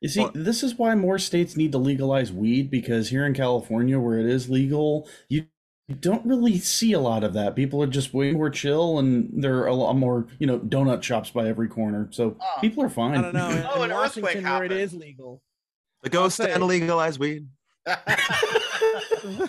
You 0.00 0.08
see, 0.08 0.20
Well- 0.20 0.32
this 0.34 0.62
is 0.62 0.74
why 0.76 0.94
more 0.94 1.18
states 1.18 1.56
need 1.56 1.72
to 1.72 1.78
legalize 1.78 2.30
weed 2.32 2.70
because 2.70 3.08
here 3.08 3.24
in 3.24 3.32
California, 3.34 3.98
where 3.98 4.18
it 4.18 4.26
is 4.26 4.50
legal, 4.50 5.08
you 5.28 5.46
don't 6.00 6.24
really 6.26 6.58
see 6.58 6.92
a 6.92 7.00
lot 7.00 7.24
of 7.24 7.32
that. 7.34 7.56
People 7.56 7.82
are 7.82 7.86
just 7.86 8.12
way 8.12 8.32
more 8.32 8.50
chill, 8.50 8.98
and 8.98 9.30
there 9.42 9.58
are 9.60 9.66
a 9.66 9.74
lot 9.74 9.94
more, 9.96 10.26
you 10.38 10.46
know, 10.46 10.58
donut 10.58 11.02
shops 11.02 11.30
by 11.30 11.48
every 11.48 11.68
corner. 11.68 12.08
So 12.10 12.36
Oh. 12.38 12.60
people 12.60 12.82
are 12.84 12.90
fine. 12.90 13.16
I 13.16 13.22
don't 13.22 13.34
know. 13.34 13.48
In, 13.50 13.66
Oh, 13.74 13.82
in 13.82 13.90
an 13.90 13.96
earthquake 13.96 14.24
Washington, 14.24 14.52
where 14.52 14.64
it 14.64 14.72
is 14.72 14.92
legal. 14.92 15.42
The 16.02 16.10
ghost 16.10 16.36
say- 16.36 16.52
and 16.52 16.62
legalized 16.64 17.18
weed. 17.18 17.48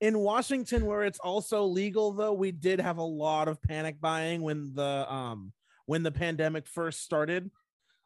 in 0.00 0.18
Washington, 0.18 0.86
where 0.86 1.04
it's 1.04 1.18
also 1.18 1.64
legal, 1.64 2.12
though, 2.12 2.32
we 2.32 2.52
did 2.52 2.80
have 2.80 2.98
a 2.98 3.02
lot 3.02 3.48
of 3.48 3.62
panic 3.62 4.00
buying 4.00 4.42
when 4.42 4.72
the 4.74 5.06
um 5.12 5.52
when 5.86 6.02
the 6.02 6.12
pandemic 6.12 6.66
first 6.66 7.02
started. 7.02 7.50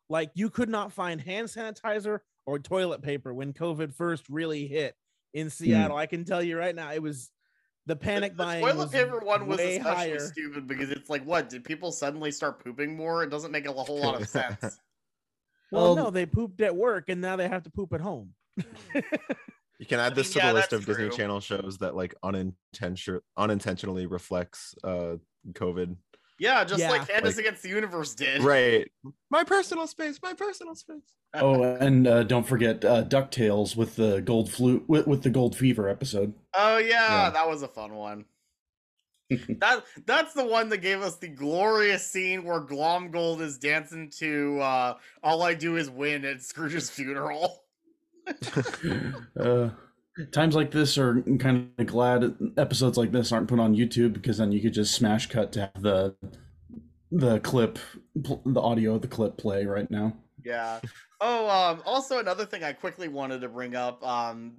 Like 0.08 0.30
you 0.34 0.50
could 0.50 0.68
not 0.68 0.92
find 0.92 1.20
hand 1.20 1.48
sanitizer 1.48 2.20
or 2.46 2.58
toilet 2.58 3.02
paper 3.02 3.34
when 3.34 3.52
COVID 3.52 3.92
first 3.94 4.28
really 4.28 4.66
hit 4.68 4.94
in 5.34 5.50
Seattle. 5.50 5.96
I 5.96 6.06
can 6.06 6.24
tell 6.24 6.42
you 6.42 6.56
right 6.56 6.74
now, 6.74 6.92
it 6.92 7.02
was 7.02 7.30
the 7.86 7.96
panic 7.96 8.32
the, 8.32 8.36
the 8.36 8.44
buying. 8.44 8.64
toilet 8.64 8.76
was 8.76 8.90
paper 8.90 9.18
one 9.18 9.46
was 9.46 9.58
especially 9.58 9.80
higher. 9.80 10.18
stupid 10.20 10.66
because 10.66 10.90
it's 10.90 11.10
like, 11.10 11.24
what? 11.24 11.48
Did 11.48 11.64
people 11.64 11.90
suddenly 11.92 12.30
start 12.30 12.62
pooping 12.62 12.96
more? 12.96 13.22
It 13.22 13.30
doesn't 13.30 13.50
make 13.52 13.66
a 13.66 13.72
whole 13.72 14.00
lot 14.00 14.20
of 14.20 14.28
sense. 14.28 14.78
Well, 15.72 15.94
Well, 15.94 15.96
no, 15.96 16.10
they 16.10 16.26
pooped 16.26 16.60
at 16.60 16.76
work 16.76 17.08
and 17.08 17.20
now 17.20 17.36
they 17.36 17.48
have 17.48 17.64
to 17.64 17.70
poop 17.70 17.92
at 17.92 18.00
home. 18.00 18.34
You 19.78 19.84
can 19.84 20.00
add 20.00 20.12
I 20.12 20.14
this 20.14 20.28
mean, 20.28 20.32
to 20.32 20.38
yeah, 20.38 20.48
the 20.48 20.54
list 20.54 20.70
that's 20.70 20.80
of 20.80 20.86
Disney. 20.86 21.10
Channel 21.10 21.40
shows 21.40 21.76
that 21.78 21.94
like 21.94 22.14
unintention 22.22 23.20
unintentionally 23.36 24.06
reflects 24.06 24.74
uh 24.82 25.16
COVID. 25.52 25.96
Yeah, 26.38 26.64
just 26.64 26.82
like 26.82 27.02
Yeah. 27.08 27.14
Candace 27.16 27.36
Like- 27.36 27.44
Against 27.44 27.62
the 27.62 27.68
Universe 27.68 28.14
did. 28.14 28.42
Right. 28.42 28.90
My 29.30 29.44
personal 29.44 29.86
space, 29.86 30.18
my 30.22 30.32
personal 30.32 30.74
space. 30.74 31.02
Oh, 31.34 31.62
and 31.62 32.06
uh, 32.06 32.22
don't 32.22 32.46
forget 32.46 32.82
uh, 32.82 33.04
Ducktales 33.04 33.76
with 33.76 33.96
the 33.96 34.22
gold 34.22 34.50
flu 34.50 34.82
with, 34.88 35.06
with 35.06 35.22
the 35.22 35.28
gold 35.28 35.54
fever 35.54 35.86
episode. 35.90 36.32
Oh 36.54 36.78
yeah, 36.78 37.24
Yeah. 37.24 37.30
that 37.30 37.46
was 37.46 37.60
a 37.62 37.68
fun 37.68 37.94
one. 37.94 38.24
that 39.30 39.84
that's 40.06 40.32
the 40.32 40.46
one 40.46 40.70
that 40.70 40.78
gave 40.78 41.02
us 41.02 41.16
the 41.16 41.28
glorious 41.28 42.10
scene 42.10 42.44
where 42.44 42.60
Glomgold 42.60 43.42
is 43.42 43.58
dancing 43.58 44.08
to 44.20 44.58
uh 44.60 44.94
All 45.22 45.42
I 45.42 45.52
Do 45.52 45.76
Is 45.76 45.90
Win 45.90 46.24
at 46.24 46.40
Scrooge's 46.40 46.88
funeral. 46.88 47.64
uh, 49.40 49.70
times 50.32 50.54
like 50.54 50.70
this 50.70 50.98
are 50.98 51.22
kind 51.38 51.70
of 51.78 51.86
glad 51.86 52.36
episodes 52.56 52.96
like 52.96 53.12
this 53.12 53.32
aren't 53.32 53.48
put 53.48 53.60
on 53.60 53.74
YouTube 53.74 54.12
because 54.12 54.38
then 54.38 54.52
you 54.52 54.60
could 54.60 54.72
just 54.72 54.94
smash 54.94 55.26
cut 55.28 55.52
to 55.52 55.60
have 55.60 55.82
the 55.82 56.14
the 57.12 57.38
clip, 57.40 57.78
the 58.14 58.60
audio 58.60 58.96
of 58.96 59.02
the 59.02 59.08
clip 59.08 59.36
play 59.36 59.64
right 59.64 59.90
now. 59.90 60.16
Yeah. 60.44 60.80
Oh, 61.20 61.48
um, 61.48 61.82
also 61.86 62.18
another 62.18 62.44
thing 62.44 62.62
I 62.62 62.72
quickly 62.72 63.08
wanted 63.08 63.40
to 63.40 63.48
bring 63.48 63.74
up. 63.74 64.06
Um, 64.06 64.56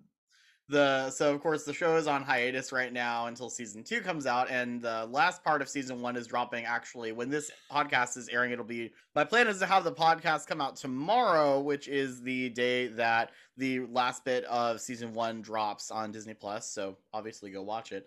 the 0.69 1.09
so 1.11 1.33
of 1.33 1.41
course 1.41 1.63
the 1.63 1.73
show 1.73 1.95
is 1.95 2.07
on 2.07 2.23
hiatus 2.23 2.73
right 2.73 2.91
now 2.91 3.27
until 3.27 3.49
season 3.49 3.83
two 3.83 4.01
comes 4.01 4.25
out, 4.25 4.49
and 4.49 4.81
the 4.81 5.07
last 5.11 5.43
part 5.43 5.61
of 5.61 5.69
season 5.69 6.01
one 6.01 6.15
is 6.17 6.27
dropping. 6.27 6.65
Actually, 6.65 7.13
when 7.13 7.29
this 7.29 7.49
podcast 7.71 8.17
is 8.17 8.27
airing, 8.29 8.51
it'll 8.51 8.65
be 8.65 8.91
my 9.15 9.23
plan 9.23 9.47
is 9.47 9.59
to 9.59 9.65
have 9.65 9.83
the 9.83 9.91
podcast 9.91 10.47
come 10.47 10.59
out 10.59 10.75
tomorrow, 10.75 11.59
which 11.61 11.87
is 11.87 12.21
the 12.21 12.49
day 12.49 12.87
that 12.87 13.31
the 13.55 13.81
last 13.91 14.25
bit 14.25 14.43
of 14.45 14.81
season 14.81 15.13
one 15.13 15.41
drops 15.41 15.89
on 15.89 16.11
Disney 16.11 16.33
Plus. 16.33 16.69
So 16.69 16.97
obviously, 17.13 17.49
go 17.49 17.63
watch 17.63 17.93
it. 17.93 18.05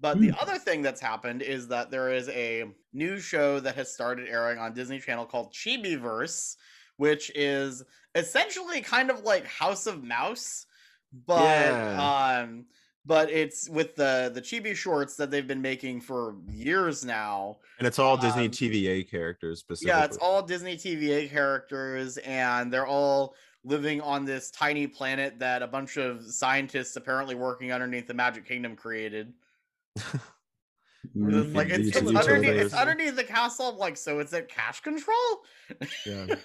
But 0.00 0.20
the 0.20 0.28
hmm. 0.28 0.38
other 0.40 0.58
thing 0.58 0.82
that's 0.82 1.00
happened 1.00 1.42
is 1.42 1.68
that 1.68 1.90
there 1.90 2.12
is 2.12 2.28
a 2.28 2.64
new 2.92 3.18
show 3.18 3.60
that 3.60 3.76
has 3.76 3.92
started 3.92 4.28
airing 4.28 4.58
on 4.58 4.74
Disney 4.74 5.00
Channel 5.00 5.26
called 5.26 5.52
Chibiverse, 5.52 6.56
which 6.96 7.32
is 7.34 7.82
essentially 8.14 8.82
kind 8.82 9.10
of 9.10 9.22
like 9.22 9.46
House 9.46 9.86
of 9.86 10.04
Mouse, 10.04 10.65
but 11.26 11.40
Yeah. 11.42 12.40
um 12.42 12.66
but 13.04 13.30
it's 13.30 13.68
with 13.68 13.94
the 13.94 14.30
the 14.34 14.42
chibi 14.42 14.74
shorts 14.74 15.14
that 15.16 15.30
they've 15.30 15.46
been 15.46 15.62
making 15.62 16.00
for 16.00 16.34
years 16.50 17.04
now. 17.04 17.58
And 17.78 17.86
it's 17.86 17.98
all 18.00 18.16
Disney 18.16 18.46
Um, 18.46 18.50
TVA 18.50 19.08
characters 19.08 19.60
specifically. 19.60 19.96
Yeah, 19.96 20.04
it's 20.04 20.16
all 20.16 20.42
Disney 20.42 20.76
TVA 20.76 21.30
characters, 21.30 22.18
and 22.18 22.72
they're 22.72 22.86
all 22.86 23.36
living 23.62 24.00
on 24.00 24.24
this 24.24 24.50
tiny 24.50 24.86
planet 24.88 25.38
that 25.38 25.62
a 25.62 25.66
bunch 25.68 25.96
of 25.98 26.24
scientists 26.24 26.96
apparently 26.96 27.34
working 27.36 27.72
underneath 27.72 28.06
the 28.08 28.14
Magic 28.14 28.44
Kingdom 28.44 28.74
created. 28.76 29.32
It's 31.14 31.54
like 31.54 31.68
it's, 31.70 31.96
it's 31.96 32.14
underneath 32.14 32.50
it's 32.50 32.74
underneath 32.74 33.16
the 33.16 33.24
castle. 33.24 33.70
I'm 33.70 33.78
like, 33.78 33.96
so 33.96 34.18
it's 34.18 34.32
at 34.32 34.48
cash 34.48 34.80
control. 34.80 35.16
Yeah. 36.06 36.26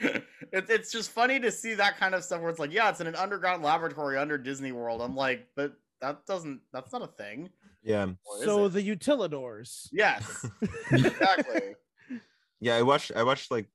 it, 0.00 0.24
it's 0.68 0.92
just 0.92 1.10
funny 1.10 1.40
to 1.40 1.50
see 1.50 1.74
that 1.74 1.98
kind 1.98 2.14
of 2.14 2.24
stuff 2.24 2.40
where 2.40 2.50
it's 2.50 2.58
like, 2.58 2.72
yeah, 2.72 2.90
it's 2.90 3.00
in 3.00 3.06
an 3.06 3.14
underground 3.16 3.62
laboratory 3.62 4.18
under 4.18 4.38
Disney 4.38 4.72
World. 4.72 5.00
I'm 5.00 5.16
like, 5.16 5.46
but 5.56 5.74
that 6.00 6.26
doesn't 6.26 6.60
that's 6.72 6.92
not 6.92 7.02
a 7.02 7.06
thing. 7.06 7.50
Yeah. 7.82 8.06
Or 8.24 8.44
So 8.44 8.64
it? 8.66 8.70
the 8.70 8.82
utilidors. 8.82 9.88
yes, 9.92 10.46
exactly. 10.90 11.60
Yeah, 12.58 12.76
I 12.76 12.82
watched 12.82 13.12
I 13.14 13.22
watched 13.22 13.50
like 13.50 13.66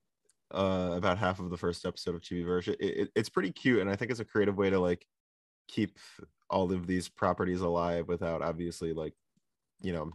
uh 0.51 0.93
about 0.97 1.19
half 1.19 1.39
of 1.39 1.51
the 1.51 1.57
first 1.57 1.85
episode 1.85 2.15
of 2.15 2.21
Chibiverse. 2.21 2.67
It, 2.67 2.77
it, 2.79 3.09
it's 3.15 3.29
pretty 3.29 3.51
cute 3.51 3.79
and 3.79 3.89
I 3.89 3.95
think 3.95 4.09
it's 4.09 4.19
a 4.19 4.25
creative 4.25 4.57
way 4.57 4.71
to 4.71 4.79
like 4.79 5.05
keep 5.67 5.99
all 6.49 6.71
of 6.71 6.87
these 6.87 7.07
properties 7.07 7.61
alive 7.61 8.07
without 8.07 8.41
obviously 8.41 8.91
like 8.91 9.13
you 9.81 9.93
know 9.93 10.11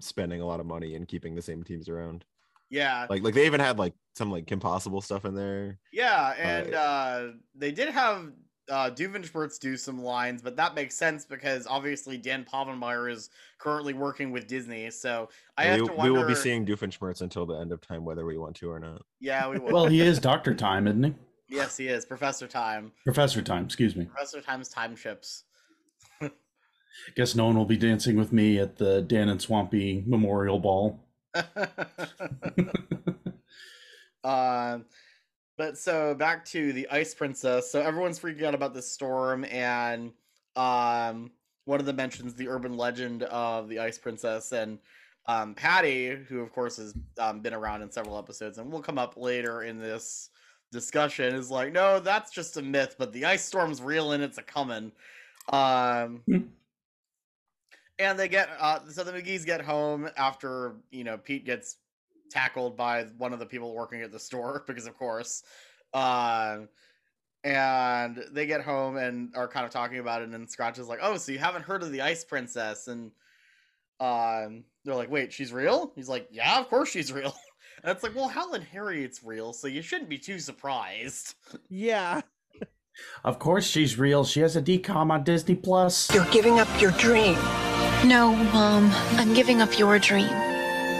spending 0.00 0.40
a 0.40 0.46
lot 0.46 0.60
of 0.60 0.66
money 0.66 0.94
and 0.94 1.08
keeping 1.08 1.34
the 1.34 1.42
same 1.42 1.62
teams 1.62 1.88
around. 1.88 2.24
Yeah, 2.70 3.06
Like 3.08 3.22
like 3.22 3.34
they 3.34 3.46
even 3.46 3.60
had 3.60 3.78
like 3.78 3.94
some 4.14 4.30
like 4.30 4.50
impossible 4.52 5.00
stuff 5.00 5.24
in 5.24 5.34
there. 5.34 5.78
Yeah, 5.92 6.34
and 6.38 6.74
uh, 6.74 7.26
they 7.54 7.72
did 7.72 7.88
have 7.88 8.30
uh, 8.68 8.90
Doofenshmirtz 8.90 9.58
do 9.58 9.76
some 9.76 10.02
lines, 10.02 10.42
but 10.42 10.56
that 10.56 10.74
makes 10.74 10.94
sense 10.94 11.24
because 11.24 11.66
obviously 11.66 12.18
Dan 12.18 12.44
Povenmire 12.44 13.10
is 13.10 13.30
currently 13.58 13.94
working 13.94 14.30
with 14.32 14.46
Disney, 14.46 14.90
so 14.90 15.30
I 15.56 15.64
have 15.64 15.80
we, 15.80 15.86
to 15.88 15.94
we 15.94 16.10
will 16.10 16.26
be 16.26 16.34
seeing 16.34 16.66
Doofenshmirtz 16.66 17.22
until 17.22 17.46
the 17.46 17.54
end 17.54 17.72
of 17.72 17.80
time 17.80 18.04
whether 18.04 18.26
we 18.26 18.36
want 18.36 18.56
to 18.56 18.70
or 18.70 18.78
not. 18.78 19.00
Yeah, 19.18 19.48
we 19.48 19.58
will. 19.58 19.72
Well, 19.72 19.86
he 19.86 20.02
is 20.02 20.18
Doctor 20.18 20.54
Time, 20.54 20.86
isn't 20.86 21.04
he? 21.04 21.14
yes, 21.48 21.76
he 21.76 21.88
is 21.88 22.04
Professor 22.04 22.46
Time. 22.46 22.92
Professor 23.04 23.42
Time, 23.42 23.64
excuse 23.64 23.96
me. 23.96 24.04
Professor 24.04 24.40
Time's 24.40 24.68
time 24.68 24.94
ships. 24.94 25.44
Guess 27.14 27.34
no 27.34 27.46
one 27.46 27.56
will 27.56 27.64
be 27.64 27.76
dancing 27.76 28.16
with 28.16 28.32
me 28.32 28.58
at 28.58 28.76
the 28.76 29.02
Dan 29.02 29.28
and 29.28 29.40
Swampy 29.40 30.02
Memorial 30.06 30.58
Ball. 30.58 31.00
Um, 34.24 34.84
but 35.56 35.78
so 35.78 36.14
back 36.14 36.44
to 36.46 36.72
the 36.72 36.88
Ice 36.90 37.14
Princess. 37.14 37.70
So 37.70 37.80
everyone's 37.80 38.18
freaking 38.18 38.44
out 38.44 38.54
about 38.54 38.74
the 38.74 38.82
storm, 38.82 39.44
and 39.46 40.12
um, 40.54 41.30
one 41.64 41.80
of 41.80 41.86
them 41.86 41.96
mentions 41.96 42.34
the 42.34 42.48
urban 42.48 42.76
legend 42.76 43.24
of 43.24 43.68
the 43.68 43.78
Ice 43.78 43.98
Princess, 43.98 44.52
and 44.52 44.78
um, 45.26 45.54
Patty, 45.54 46.16
who 46.28 46.40
of 46.40 46.52
course 46.52 46.76
has 46.76 46.94
um, 47.18 47.40
been 47.40 47.54
around 47.54 47.82
in 47.82 47.90
several 47.90 48.18
episodes, 48.18 48.58
and 48.58 48.70
will 48.70 48.82
come 48.82 48.98
up 48.98 49.16
later 49.16 49.62
in 49.62 49.78
this 49.78 50.30
discussion, 50.70 51.34
is 51.34 51.50
like, 51.50 51.72
no, 51.72 51.98
that's 51.98 52.30
just 52.30 52.56
a 52.56 52.62
myth, 52.62 52.96
but 52.98 53.12
the 53.12 53.24
ice 53.24 53.44
storm's 53.44 53.82
real 53.82 54.12
and 54.12 54.22
it's 54.22 54.38
a 54.38 54.42
coming. 54.42 54.92
Um, 55.52 56.22
Hmm. 56.26 56.38
And 57.98 58.18
they 58.18 58.28
get 58.28 58.48
uh, 58.58 58.80
so 58.88 59.02
the 59.04 59.12
McGee's 59.12 59.44
get 59.44 59.60
home 59.60 60.08
after 60.16 60.76
you 60.90 61.04
know 61.04 61.18
Pete 61.18 61.44
gets 61.44 61.76
tackled 62.30 62.76
by 62.76 63.04
one 63.16 63.32
of 63.32 63.38
the 63.38 63.46
people 63.46 63.74
working 63.74 64.02
at 64.02 64.12
the 64.12 64.18
store 64.18 64.62
because 64.66 64.86
of 64.86 64.96
course 64.96 65.42
um 65.94 66.68
and 67.44 68.24
they 68.32 68.46
get 68.46 68.60
home 68.60 68.96
and 68.96 69.34
are 69.34 69.48
kind 69.48 69.64
of 69.64 69.72
talking 69.72 69.98
about 69.98 70.20
it 70.22 70.28
and 70.28 70.50
scratch 70.50 70.78
is 70.78 70.88
like 70.88 70.98
oh 71.02 71.16
so 71.16 71.32
you 71.32 71.38
haven't 71.38 71.62
heard 71.62 71.82
of 71.82 71.90
the 71.92 72.02
ice 72.02 72.24
princess 72.24 72.88
and 72.88 73.10
um 74.00 74.64
they're 74.84 74.94
like 74.94 75.10
wait 75.10 75.32
she's 75.32 75.52
real 75.52 75.92
he's 75.94 76.08
like 76.08 76.28
yeah 76.30 76.60
of 76.60 76.68
course 76.68 76.90
she's 76.90 77.12
real 77.14 77.34
and 77.82 77.90
it's 77.90 78.02
like 78.02 78.14
well 78.14 78.28
helen 78.28 78.60
harriet's 78.60 79.22
real 79.24 79.52
so 79.52 79.66
you 79.66 79.80
shouldn't 79.80 80.10
be 80.10 80.18
too 80.18 80.38
surprised 80.38 81.34
Yeah. 81.68 82.20
Of 83.22 83.38
course 83.38 83.64
she's 83.64 83.96
real. 83.96 84.24
She 84.24 84.40
has 84.40 84.56
a 84.56 84.60
DCOM 84.60 85.12
on 85.12 85.22
Disney 85.22 85.54
Plus. 85.54 86.12
You're 86.12 86.24
giving 86.32 86.58
up 86.58 86.68
your 86.80 86.90
dream. 86.90 87.38
No, 88.04 88.34
Mom. 88.52 88.90
I'm 89.18 89.34
giving 89.34 89.60
up 89.60 89.78
your 89.78 89.98
dream. 89.98 90.28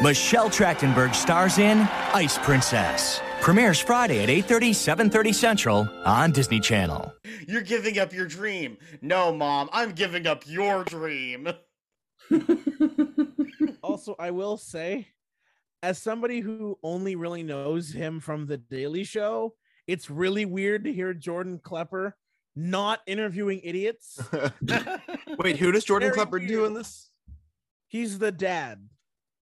Michelle 0.02 0.50
Trachtenberg 0.50 1.14
stars 1.14 1.58
in 1.58 1.78
Ice 2.14 2.38
Princess. 2.38 3.20
Premieres 3.40 3.78
Friday 3.80 4.22
at 4.22 4.28
8:30, 4.28 4.70
7:30 4.74 5.32
Central 5.32 5.88
on 6.04 6.32
Disney 6.32 6.60
Channel. 6.60 7.12
you're 7.46 7.62
giving 7.62 7.98
up 7.98 8.12
your 8.12 8.26
dream 8.26 8.76
no 9.00 9.32
mom 9.32 9.68
i'm 9.72 9.92
giving 9.92 10.26
up 10.26 10.42
your 10.46 10.82
dream 10.84 11.48
Also, 13.82 14.14
I 14.18 14.32
will 14.32 14.56
say, 14.58 15.06
as 15.82 16.02
somebody 16.02 16.40
who 16.40 16.78
only 16.82 17.16
really 17.16 17.42
knows 17.42 17.92
him 17.92 18.20
from 18.20 18.44
The 18.46 18.58
Daily 18.58 19.02
Show, 19.04 19.54
it's 19.86 20.10
really 20.10 20.44
weird 20.44 20.84
to 20.84 20.92
hear 20.92 21.14
Jordan 21.14 21.58
Klepper 21.58 22.12
not 22.58 23.00
interviewing 23.06 23.60
idiots. 23.62 24.20
Wait, 25.38 25.56
who 25.56 25.70
does 25.70 25.84
Jordan 25.84 26.08
Very 26.08 26.16
Klepper 26.16 26.40
do 26.40 26.64
in 26.64 26.74
this? 26.74 27.08
He's 27.86 28.18
the 28.18 28.32
dad. 28.32 28.88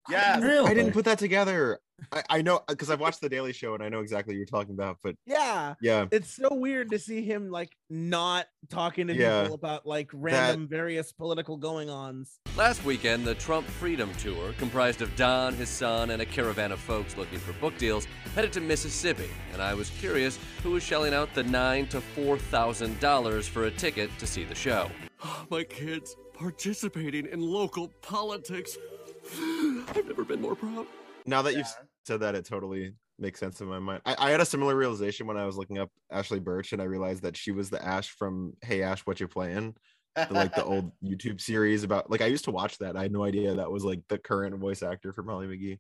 yeah 0.09 0.39
Really? 0.39 0.71
I 0.71 0.75
didn't 0.75 0.93
put 0.93 1.07
that 1.07 1.19
together. 1.19 1.81
I, 2.13 2.23
I 2.31 2.43
know 2.43 2.57
uh, 2.57 2.61
because 2.69 2.91
I've 2.91 3.01
watched 3.01 3.21
the 3.21 3.29
Daily 3.29 3.53
Show 3.53 3.75
and 3.75 3.83
I 3.83 3.89
know 3.89 4.01
exactly 4.01 4.35
what 4.35 4.39
you're 4.39 4.47
talking 4.47 4.75
about, 4.75 4.99
but 5.03 5.17
Yeah. 5.27 5.75
yeah. 5.81 6.07
It's 6.11 6.35
so 6.35 6.49
weird 6.53 6.91
to 6.91 6.99
see 6.99 7.23
him 7.23 7.51
like 7.51 7.77
not 7.91 8.47
talking 8.69 9.09
to 9.09 9.15
Yeah. 9.15 9.43
people 9.43 9.55
about 9.55 9.85
like 9.87 10.11
random 10.13 10.69
various 10.69 11.13
political 11.13 11.57
going 11.57 11.91
ons. 11.91 12.39
Last 12.57 12.85
weekend, 12.85 13.27
the 13.27 13.35
Trump 13.35 13.67
Freedom 13.67 14.11
Tour, 14.15 14.53
comprised 14.59 15.03
of 15.03 15.15
Don, 15.17 15.55
his 15.55 15.69
son, 15.69 16.11
and 16.11 16.23
a 16.23 16.27
caravan 16.27 16.73
of 16.73 16.79
folks 16.81 17.17
looking 17.17 17.39
for 17.39 17.53
book 17.55 17.77
deals, 17.79 18.07
headed 18.35 18.53
to 18.55 18.61
Mississippi, 18.61 19.31
and 19.53 19.61
I 19.61 19.75
was 19.75 19.91
curious 19.91 20.39
who 20.63 20.71
was 20.73 20.83
shelling 20.83 21.15
out 21.15 21.33
the 21.35 21.43
nine 21.45 21.87
to 21.89 22.01
four 22.01 22.39
thousand 22.39 22.99
dollars 23.01 23.47
for 23.49 23.65
a 23.67 23.71
ticket 23.71 24.11
to 24.19 24.27
see 24.27 24.45
the 24.45 24.55
show. 24.55 24.91
My 25.51 25.65
kids 25.65 26.15
participating 26.35 27.27
in 27.27 27.41
local 27.41 27.89
politics. 28.03 28.77
I've 29.37 30.07
never 30.07 30.25
been 30.25 30.41
more 30.41 30.55
proud. 30.57 30.87
Now 31.27 31.43
that 31.43 31.55
you've 31.55 31.67
Yeah. 31.67 31.85
Said 32.09 32.21
that, 32.21 32.35
it 32.35 32.47
totally 32.47 32.95
makes 33.19 33.39
sense 33.39 33.61
in 33.61 33.67
my 33.67 33.79
mind. 33.79 34.01
I, 34.07 34.17
I 34.19 34.31
had 34.31 34.41
a 34.41 34.47
similar 34.47 34.75
realization 34.75 35.27
when 35.27 35.37
I 35.37 35.45
was 35.45 35.59
looking 35.59 35.77
up 35.77 35.91
Ashly 36.11 36.43
Burch 36.43 36.73
and 36.73 36.81
I 36.81 36.87
realized 36.87 37.23
that 37.23 37.37
she 37.37 37.51
was 37.51 37.69
the 37.69 37.85
Ash 37.85 38.09
from 38.09 38.55
Hey 38.63 38.81
Ash, 38.81 39.01
What 39.01 39.21
You 39.21 39.29
Playing? 39.29 39.75
The, 40.17 40.33
like 40.33 40.55
the 40.55 40.65
old 40.65 40.91
YouTube 41.05 41.39
series 41.39 41.85
about 41.85 42.11
like 42.11 42.23
I 42.23 42.27
used 42.27 42.45
to 42.47 42.51
watch 42.51 42.79
that. 42.79 42.97
I 42.97 43.03
had 43.03 43.13
no 43.13 43.25
idea 43.25 43.55
that 43.57 43.71
was 43.71 43.85
like 43.85 44.01
the 44.09 44.17
current 44.17 44.57
voice 44.57 44.83
actor 44.83 45.13
for 45.13 45.23
Molly 45.23 45.49
McGee. 45.49 45.79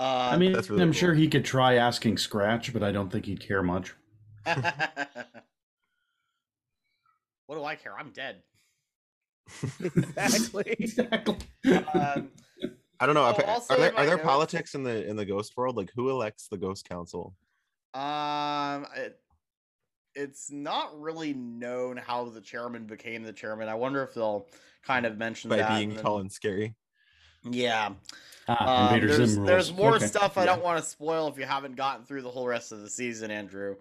uh, 0.00 0.30
I 0.32 0.36
mean, 0.36 0.54
That's 0.54 0.68
really 0.68 0.82
I'm 0.82 0.88
cool. 0.88 0.98
sure 0.98 1.14
he 1.14 1.28
could 1.28 1.44
try 1.44 1.76
asking 1.76 2.18
Scratch, 2.18 2.72
but 2.72 2.82
I 2.82 2.90
don't 2.90 3.12
think 3.12 3.26
he'd 3.26 3.46
care 3.46 3.62
much. 3.62 3.94
what 4.44 4.58
do 7.48 7.62
I 7.62 7.76
care? 7.76 7.96
I'm 7.96 8.10
dead. 8.10 8.42
exactly. 9.84 10.76
exactly. 10.80 11.36
Um, 11.94 12.30
I 13.02 13.06
don't 13.06 13.16
know. 13.16 13.24
Oh, 13.24 13.30
if- 13.30 13.48
also 13.48 13.74
are 13.74 13.80
there 13.80 13.98
are 13.98 14.06
there 14.06 14.16
politics 14.18 14.76
in 14.76 14.84
the 14.84 15.04
in 15.08 15.16
the 15.16 15.24
ghost 15.24 15.56
world? 15.56 15.76
Like 15.76 15.90
who 15.96 16.08
elects 16.08 16.46
the 16.46 16.56
ghost 16.56 16.88
council? 16.88 17.34
Um, 17.94 18.86
it, 18.96 19.18
it's 20.14 20.52
not 20.52 20.98
really 21.00 21.34
known 21.34 21.96
how 21.96 22.26
the 22.26 22.40
chairman 22.40 22.84
became 22.86 23.24
the 23.24 23.32
chairman. 23.32 23.68
I 23.68 23.74
wonder 23.74 24.04
if 24.04 24.14
they'll 24.14 24.46
kind 24.84 25.04
of 25.04 25.18
mention 25.18 25.50
that 25.50 25.56
By 25.56 25.62
that. 25.62 25.76
being 25.76 25.90
in 25.90 25.96
the- 25.96 26.02
tall 26.02 26.18
and 26.20 26.30
scary. 26.30 26.74
Yeah. 27.50 27.94
Ah, 28.46 28.92
Um, 28.94 29.00
there's, 29.00 29.36
there's 29.36 29.72
more 29.72 29.96
Okay. 29.96 30.06
stuff 30.06 30.38
I 30.38 30.42
Yeah. 30.42 30.46
don't 30.54 30.62
want 30.62 30.82
to 30.82 30.88
spoil 30.88 31.26
if 31.26 31.38
you 31.38 31.44
haven't 31.44 31.74
gotten 31.74 32.04
through 32.06 32.22
the 32.22 32.30
whole 32.30 32.46
rest 32.46 32.70
of 32.70 32.82
the 32.82 32.90
season, 32.90 33.32
Andrew. 33.32 33.76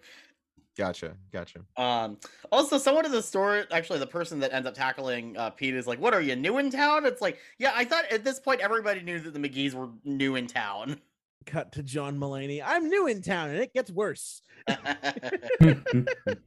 Gotcha, 0.77 1.17
gotcha. 1.33 1.59
Um, 1.75 2.17
also, 2.51 2.77
someone 2.77 3.05
in 3.05 3.11
the 3.11 3.21
store, 3.21 3.65
actually, 3.71 3.99
the 3.99 4.07
person 4.07 4.39
that 4.39 4.53
ends 4.53 4.67
up 4.67 4.73
tackling 4.73 5.35
uh, 5.37 5.49
Pete 5.49 5.75
is 5.75 5.85
like, 5.85 5.99
"What 5.99 6.13
are 6.13 6.21
you 6.21 6.35
new 6.35 6.59
in 6.59 6.69
town?" 6.69 7.05
It's 7.05 7.21
like, 7.21 7.39
yeah, 7.57 7.73
I 7.75 7.83
thought 7.83 8.05
at 8.11 8.23
this 8.23 8.39
point 8.39 8.61
everybody 8.61 9.01
knew 9.01 9.19
that 9.19 9.33
the 9.33 9.39
McGee's 9.39 9.75
were 9.75 9.89
new 10.05 10.35
in 10.35 10.47
town. 10.47 11.01
Cut 11.45 11.71
to 11.73 11.83
John 11.83 12.17
Mulaney. 12.17 12.61
I'm 12.63 12.87
new 12.87 13.07
in 13.07 13.21
town 13.21 13.49
and 13.49 13.59
it 13.59 13.73
gets 13.73 13.91
worse. 13.91 14.43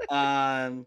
um, 0.08 0.86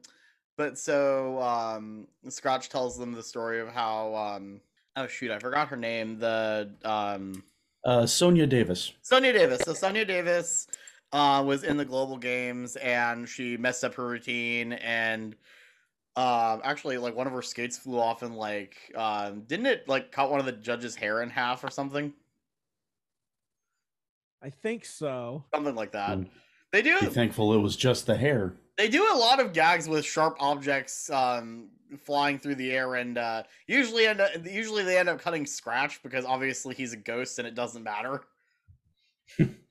but 0.55 0.77
so 0.77 1.41
um, 1.41 2.07
Scratch 2.29 2.69
tells 2.69 2.97
them 2.97 3.11
the 3.11 3.21
story 3.21 3.59
of 3.59 3.67
how 3.67 4.15
um, 4.15 4.61
oh 4.95 5.07
shoot, 5.07 5.29
I 5.29 5.39
forgot 5.39 5.67
her 5.67 5.75
name. 5.75 6.17
The 6.19 6.71
um, 6.85 7.43
uh, 7.85 8.05
Sonia 8.05 8.47
Davis. 8.47 8.93
Sonia 9.01 9.33
Davis. 9.33 9.61
So 9.65 9.73
Sonia 9.73 10.05
Davis 10.05 10.67
uh, 11.13 11.43
was 11.45 11.63
in 11.63 11.77
the 11.77 11.85
global 11.85 12.17
games 12.17 12.75
and 12.77 13.27
she 13.27 13.57
messed 13.57 13.83
up 13.83 13.93
her 13.95 14.07
routine 14.07 14.73
and 14.73 15.35
um 16.15 16.61
actually 16.63 16.97
like 16.97 17.15
one 17.15 17.27
of 17.27 17.33
her 17.33 17.41
skates 17.43 17.77
flew 17.77 17.99
off 17.99 18.23
and 18.23 18.35
like 18.35 18.91
um 18.95 19.41
didn't 19.41 19.67
it 19.67 19.87
like 19.87 20.11
cut 20.11 20.31
one 20.31 20.39
of 20.39 20.45
the 20.47 20.51
judges 20.51 20.95
hair 20.95 21.21
in 21.21 21.29
half 21.29 21.63
or 21.63 21.69
something 21.69 22.11
I 24.41 24.49
think 24.49 24.85
so. 24.85 25.43
something 25.53 25.75
like 25.75 25.91
that 25.91 26.17
Mm. 26.17 26.29
they 26.71 26.81
do 26.81 26.99
Be 27.01 27.07
thankful 27.07 27.53
it 27.53 27.57
was 27.59 27.75
just 27.75 28.05
the 28.07 28.17
hair. 28.17 28.55
they 28.77 28.89
do 28.89 29.03
a 29.11 29.15
lot 29.17 29.39
of 29.39 29.53
gags 29.53 29.87
with 29.87 30.05
sharp 30.05 30.35
objects 30.39 31.09
um 31.11 31.69
flying 31.99 32.37
through 32.39 32.55
the 32.55 32.71
air 32.71 32.95
and 32.95 33.17
uh 33.17 33.43
usually 33.67 34.05
end 34.07 34.19
up, 34.19 34.31
usually 34.45 34.83
they 34.83 34.97
end 34.97 35.07
up 35.09 35.19
cutting 35.19 35.45
scratch 35.45 36.01
because 36.03 36.25
obviously 36.25 36.75
he's 36.75 36.93
a 36.93 36.97
ghost 36.97 37.39
and 37.39 37.47
it 37.47 37.55
doesn't 37.55 37.83
matter 37.83 38.23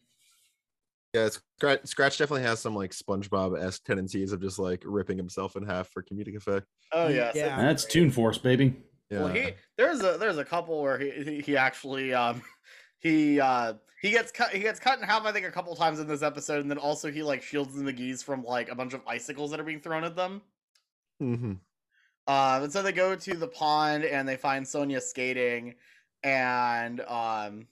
Yeah, 1.17 1.31
Scratch, 1.57 1.87
Scratch 1.87 2.19
definitely 2.19 2.43
has 2.43 2.61
some 2.61 2.75
like 2.75 2.91
SpongeBob 2.91 3.59
esque 3.59 3.85
tendencies 3.85 4.33
of 4.33 4.41
just 4.43 4.59
like 4.59 4.83
ripping 4.85 5.17
himself 5.17 5.57
in 5.57 5.65
half 5.65 5.89
for 5.89 6.03
comedic 6.03 6.37
effect. 6.37 6.67
oh 6.93 7.09
Yeah. 7.09 7.33
Yeah. 7.35 7.57
That's 7.57 7.85
great. 7.85 7.93
Toon 7.93 8.11
Force, 8.11 8.37
baby. 8.37 8.77
Yeah, 9.09 9.23
Well, 9.23 9.33
he 9.33 9.55
there's 9.79 10.03
a 10.03 10.19
there's 10.19 10.37
a 10.37 10.45
couple 10.45 10.83
where 10.83 10.99
he 10.99 11.11
he, 11.11 11.41
he 11.41 11.57
actually 11.57 12.13
um 12.13 12.43
he 12.99 13.41
uh 13.41 13.75
he 14.03 14.11
gets 14.11 14.31
cut 14.31 14.51
he 14.51 14.59
gets 14.61 14.79
cut 14.79 14.99
in 14.99 15.07
half 15.07 15.25
I 15.25 15.33
think 15.33 15.47
a 15.47 15.51
couple 15.51 15.75
times 15.75 16.01
in 16.01 16.07
this 16.07 16.23
episode 16.23 16.61
and 16.61 16.71
then 16.71 16.77
also 16.77 17.11
he 17.11 17.23
like 17.23 17.43
shields 17.43 17.75
the 17.75 17.83
McGee's 17.83 18.23
from 18.23 18.45
like 18.45 18.69
a 18.69 18.75
bunch 18.75 18.93
of 18.93 19.01
icicles 19.07 19.53
that 19.53 19.61
are 19.61 19.65
being 19.65 19.81
thrown 19.81 20.05
at 20.05 20.17
them. 20.17 20.43
hmm 21.19 21.53
Um 22.27 22.63
and 22.63 22.73
so 22.73 22.83
they 22.83 22.93
go 22.93 23.17
to 23.17 23.37
the 23.37 23.49
pond 23.49 24.05
and 24.05 24.29
they 24.29 24.37
find 24.37 24.69
Sonia 24.69 25.01
skating 25.01 25.77
and 26.23 27.01
um 27.03 27.69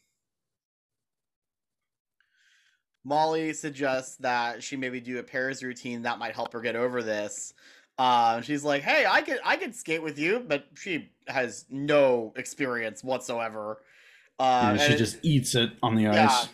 Molly 3.04 3.52
suggests 3.52 4.16
that 4.16 4.62
she 4.62 4.76
maybe 4.76 5.00
do 5.00 5.18
a 5.18 5.22
pairs 5.22 5.62
routine 5.62 6.02
that 6.02 6.18
might 6.18 6.34
help 6.34 6.52
her 6.54 6.60
get 6.60 6.74
over 6.76 7.02
this. 7.02 7.52
Um, 7.98 8.42
she's 8.42 8.64
like, 8.64 8.82
"Hey, 8.82 9.06
I 9.08 9.22
could 9.22 9.38
I 9.44 9.56
could 9.56 9.74
skate 9.74 10.02
with 10.02 10.18
you," 10.18 10.40
but 10.46 10.66
she 10.74 11.10
has 11.28 11.64
no 11.70 12.32
experience 12.36 13.04
whatsoever. 13.04 13.82
Uh, 14.40 14.70
And 14.72 14.80
she 14.80 14.92
it- 14.94 14.98
just 14.98 15.18
eats 15.22 15.54
it 15.54 15.70
on 15.82 15.94
the 15.94 16.02
Yeah. 16.04 16.26
ice. 16.28 16.48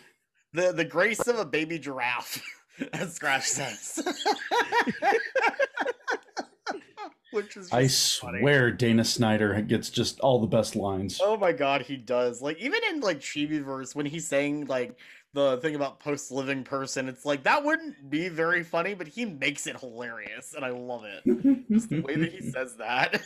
the 0.53 0.71
the 0.73 0.85
grace 0.85 1.25
of 1.27 1.39
a 1.39 1.45
baby 1.45 1.79
giraffe, 1.79 2.43
as 2.93 3.15
Scratch 3.15 3.45
says. 3.47 4.03
Which 7.31 7.55
is 7.55 7.71
I 7.71 7.83
just 7.83 8.19
funny. 8.19 8.39
swear 8.41 8.71
Dana 8.71 9.05
Snyder 9.05 9.61
gets 9.61 9.89
just 9.89 10.19
all 10.19 10.39
the 10.39 10.47
best 10.47 10.75
lines. 10.75 11.21
Oh 11.23 11.37
my 11.37 11.53
god, 11.53 11.81
he 11.83 11.95
does. 11.95 12.41
Like 12.41 12.57
even 12.59 12.81
in 12.89 12.99
like 12.99 13.21
Chibiverse, 13.21 13.95
when 13.95 14.05
he's 14.05 14.27
saying 14.27 14.65
like 14.65 14.97
the 15.33 15.57
thing 15.57 15.75
about 15.75 15.99
post 15.99 16.31
living 16.31 16.63
person, 16.63 17.07
it's 17.07 17.25
like 17.25 17.43
that 17.43 17.63
wouldn't 17.63 18.09
be 18.09 18.29
very 18.29 18.63
funny, 18.63 18.93
but 18.93 19.07
he 19.07 19.25
makes 19.25 19.67
it 19.67 19.79
hilarious, 19.79 20.53
and 20.53 20.65
I 20.65 20.69
love 20.69 21.03
it. 21.05 21.23
Just 21.71 21.89
the 21.89 22.01
way 22.01 22.15
that 22.15 22.31
he 22.31 22.41
says 22.51 22.75
that. 22.77 23.21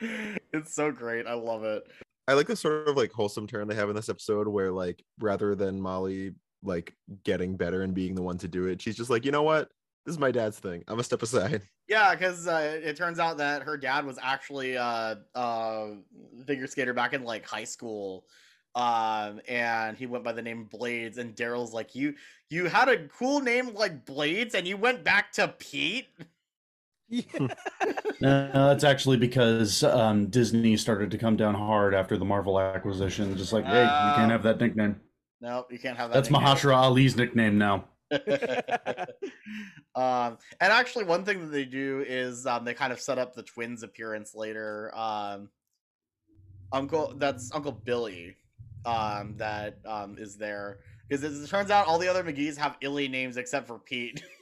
it's 0.52 0.74
so 0.74 0.90
great. 0.90 1.26
I 1.26 1.34
love 1.34 1.64
it. 1.64 1.84
I 2.28 2.34
like 2.34 2.46
the 2.46 2.56
sort 2.56 2.88
of 2.88 2.96
like 2.96 3.12
wholesome 3.12 3.46
turn 3.46 3.66
they 3.66 3.74
have 3.74 3.90
in 3.90 3.96
this 3.96 4.08
episode 4.08 4.46
where 4.46 4.70
like 4.70 5.02
rather 5.18 5.54
than 5.54 5.80
Molly 5.80 6.32
like 6.62 6.94
getting 7.24 7.56
better 7.56 7.82
and 7.82 7.94
being 7.94 8.14
the 8.14 8.22
one 8.22 8.38
to 8.38 8.48
do 8.48 8.66
it, 8.66 8.80
she's 8.80 8.96
just 8.96 9.10
like, 9.10 9.24
you 9.24 9.32
know 9.32 9.42
what? 9.42 9.68
This 10.06 10.14
is 10.14 10.18
my 10.18 10.30
dad's 10.30 10.58
thing. 10.58 10.84
I'm 10.86 10.94
gonna 10.94 11.04
step 11.04 11.22
aside. 11.22 11.62
Yeah, 11.88 12.14
because 12.14 12.46
uh, 12.46 12.78
it 12.84 12.94
turns 12.94 13.18
out 13.18 13.38
that 13.38 13.64
her 13.64 13.76
dad 13.76 14.06
was 14.06 14.16
actually 14.22 14.76
uh, 14.76 15.16
uh, 15.34 15.86
figure 16.46 16.68
skater 16.68 16.94
back 16.94 17.14
in 17.14 17.24
like 17.24 17.44
high 17.44 17.64
school, 17.64 18.26
um, 18.74 19.40
and 19.48 19.96
he 19.96 20.06
went 20.06 20.24
by 20.24 20.32
the 20.32 20.42
name 20.42 20.64
Blades. 20.64 21.18
And 21.18 21.34
Daryl's 21.34 21.72
like, 21.72 21.94
"You, 21.94 22.14
you 22.48 22.66
had 22.66 22.88
a 22.88 23.08
cool 23.08 23.40
name 23.40 23.74
like 23.74 24.04
Blades, 24.06 24.54
and 24.54 24.66
you 24.66 24.76
went 24.76 25.04
back 25.04 25.32
to 25.32 25.48
Pete." 25.48 26.08
Yeah. 27.08 27.22
No, 28.22 28.50
that's 28.52 28.84
actually 28.84 29.16
because 29.16 29.82
um, 29.82 30.26
Disney 30.26 30.76
started 30.76 31.10
to 31.12 31.16
come 31.16 31.36
down 31.38 31.54
hard 31.54 31.94
after 31.94 32.18
the 32.18 32.24
Marvel 32.26 32.60
acquisition. 32.60 33.34
Just 33.34 33.50
like, 33.54 33.64
hey, 33.64 33.80
you 33.82 33.88
Ah. 33.90 34.12
can't 34.14 34.30
have 34.30 34.42
that 34.42 34.60
nickname. 34.60 35.00
No, 35.40 35.64
you 35.70 35.78
can't 35.78 35.96
have 35.96 36.10
that. 36.10 36.16
That's 36.16 36.30
nickname. 36.30 36.46
Mahershala 36.54 36.76
Ali's 36.76 37.16
nickname 37.16 37.56
now. 37.56 37.86
um, 39.94 40.36
and 40.60 40.70
actually, 40.72 41.04
one 41.04 41.24
thing 41.24 41.40
that 41.40 41.46
they 41.50 41.64
do 41.64 42.04
is 42.06 42.46
um, 42.46 42.64
they 42.66 42.74
kind 42.74 42.92
of 42.92 43.00
set 43.00 43.18
up 43.18 43.34
the 43.34 43.42
twins' 43.42 43.82
appearance 43.82 44.34
later. 44.34 44.92
Um, 44.94 45.48
Uncle, 46.72 47.14
that's 47.16 47.50
Uncle 47.54 47.72
Billy, 47.72 48.36
um, 48.84 49.36
that 49.36 49.78
um, 49.86 50.16
is 50.18 50.36
there 50.36 50.78
because 51.08 51.24
it 51.24 51.48
turns 51.48 51.70
out 51.70 51.86
all 51.86 51.98
the 51.98 52.08
other 52.08 52.22
McGee's 52.22 52.56
have 52.56 52.76
illy 52.80 53.08
names 53.08 53.36
except 53.36 53.66
for 53.66 53.78
Pete. 53.78 54.22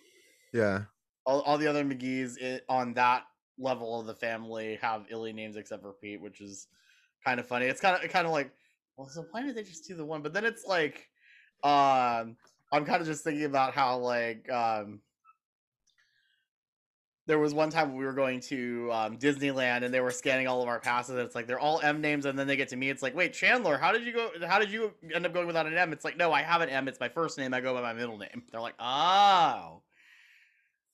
Yeah. 0.51 0.85
all, 1.27 1.43
all 1.43 1.59
the 1.59 1.67
other 1.67 1.85
McGee's 1.85 2.39
i 2.43 2.59
on 2.73 2.95
that 2.95 3.25
level 3.59 4.01
of 4.01 4.07
the 4.07 4.15
family 4.15 4.79
have 4.81 5.05
illy 5.11 5.35
names 5.35 5.57
except 5.57 5.83
for 5.83 5.93
Pete, 5.93 6.23
which 6.23 6.41
is 6.41 6.69
kind 7.23 7.39
of 7.39 7.47
funny. 7.47 7.67
It's 7.67 7.83
kind 7.83 8.03
of 8.03 8.11
kind 8.11 8.27
of 8.27 8.33
like, 8.33 8.51
well, 8.97 9.09
so 9.09 9.27
why 9.31 9.43
did 9.43 9.55
they 9.55 9.63
just 9.63 9.87
do 9.87 9.95
the 9.95 10.07
one? 10.07 10.23
But 10.23 10.33
then 10.33 10.47
it's 10.47 10.65
like, 10.65 11.11
um, 11.65 12.37
I'm 12.73 12.87
kind 12.87 13.03
of 13.03 13.07
just 13.07 13.25
thinking 13.25 13.45
about 13.45 13.75
how 13.75 13.99
like 13.99 14.51
um. 14.51 15.01
There 17.29 17.39
was 17.39 17.55
one 17.55 17.71
time 17.71 17.95
we 17.95 18.05
were 18.05 18.13
going 18.13 18.41
to 18.41 18.91
um, 18.93 19.19
Disneyland 19.19 19.85
and 19.85 19.95
they 19.95 20.01
were 20.01 20.11
scanning 20.11 20.49
all 20.49 20.63
of 20.63 20.69
our 20.69 20.81
passes 20.81 21.11
and 21.11 21.21
it's 21.21 21.35
like 21.37 21.47
they're 21.47 21.61
all 21.61 21.79
M 21.83 22.01
names 22.01 22.25
and 22.27 22.37
then 22.37 22.47
they 22.49 22.57
get 22.57 22.69
to 22.71 22.77
me 22.77 22.89
it's 22.91 23.03
like 23.03 23.15
wait 23.15 23.33
Chandler 23.35 23.79
how 23.79 23.93
did 23.93 24.05
you 24.05 24.13
go 24.13 24.31
how 24.49 24.59
did 24.59 24.71
you 24.71 24.93
end 25.15 25.25
up 25.27 25.33
going 25.33 25.47
without 25.47 25.67
an 25.67 25.75
M 25.79 25.93
it's 25.93 26.05
like 26.05 26.17
no 26.17 26.33
I 26.33 26.43
have 26.43 26.63
an 26.63 26.69
M 26.71 26.89
it's 26.89 26.99
my 26.99 27.09
first 27.09 27.39
name 27.39 27.55
I 27.55 27.61
go 27.61 27.75
by 27.75 27.83
my 27.83 27.93
middle 27.93 28.19
name 28.19 28.43
they're 28.51 28.61
like 28.61 28.75
oh 28.81 29.83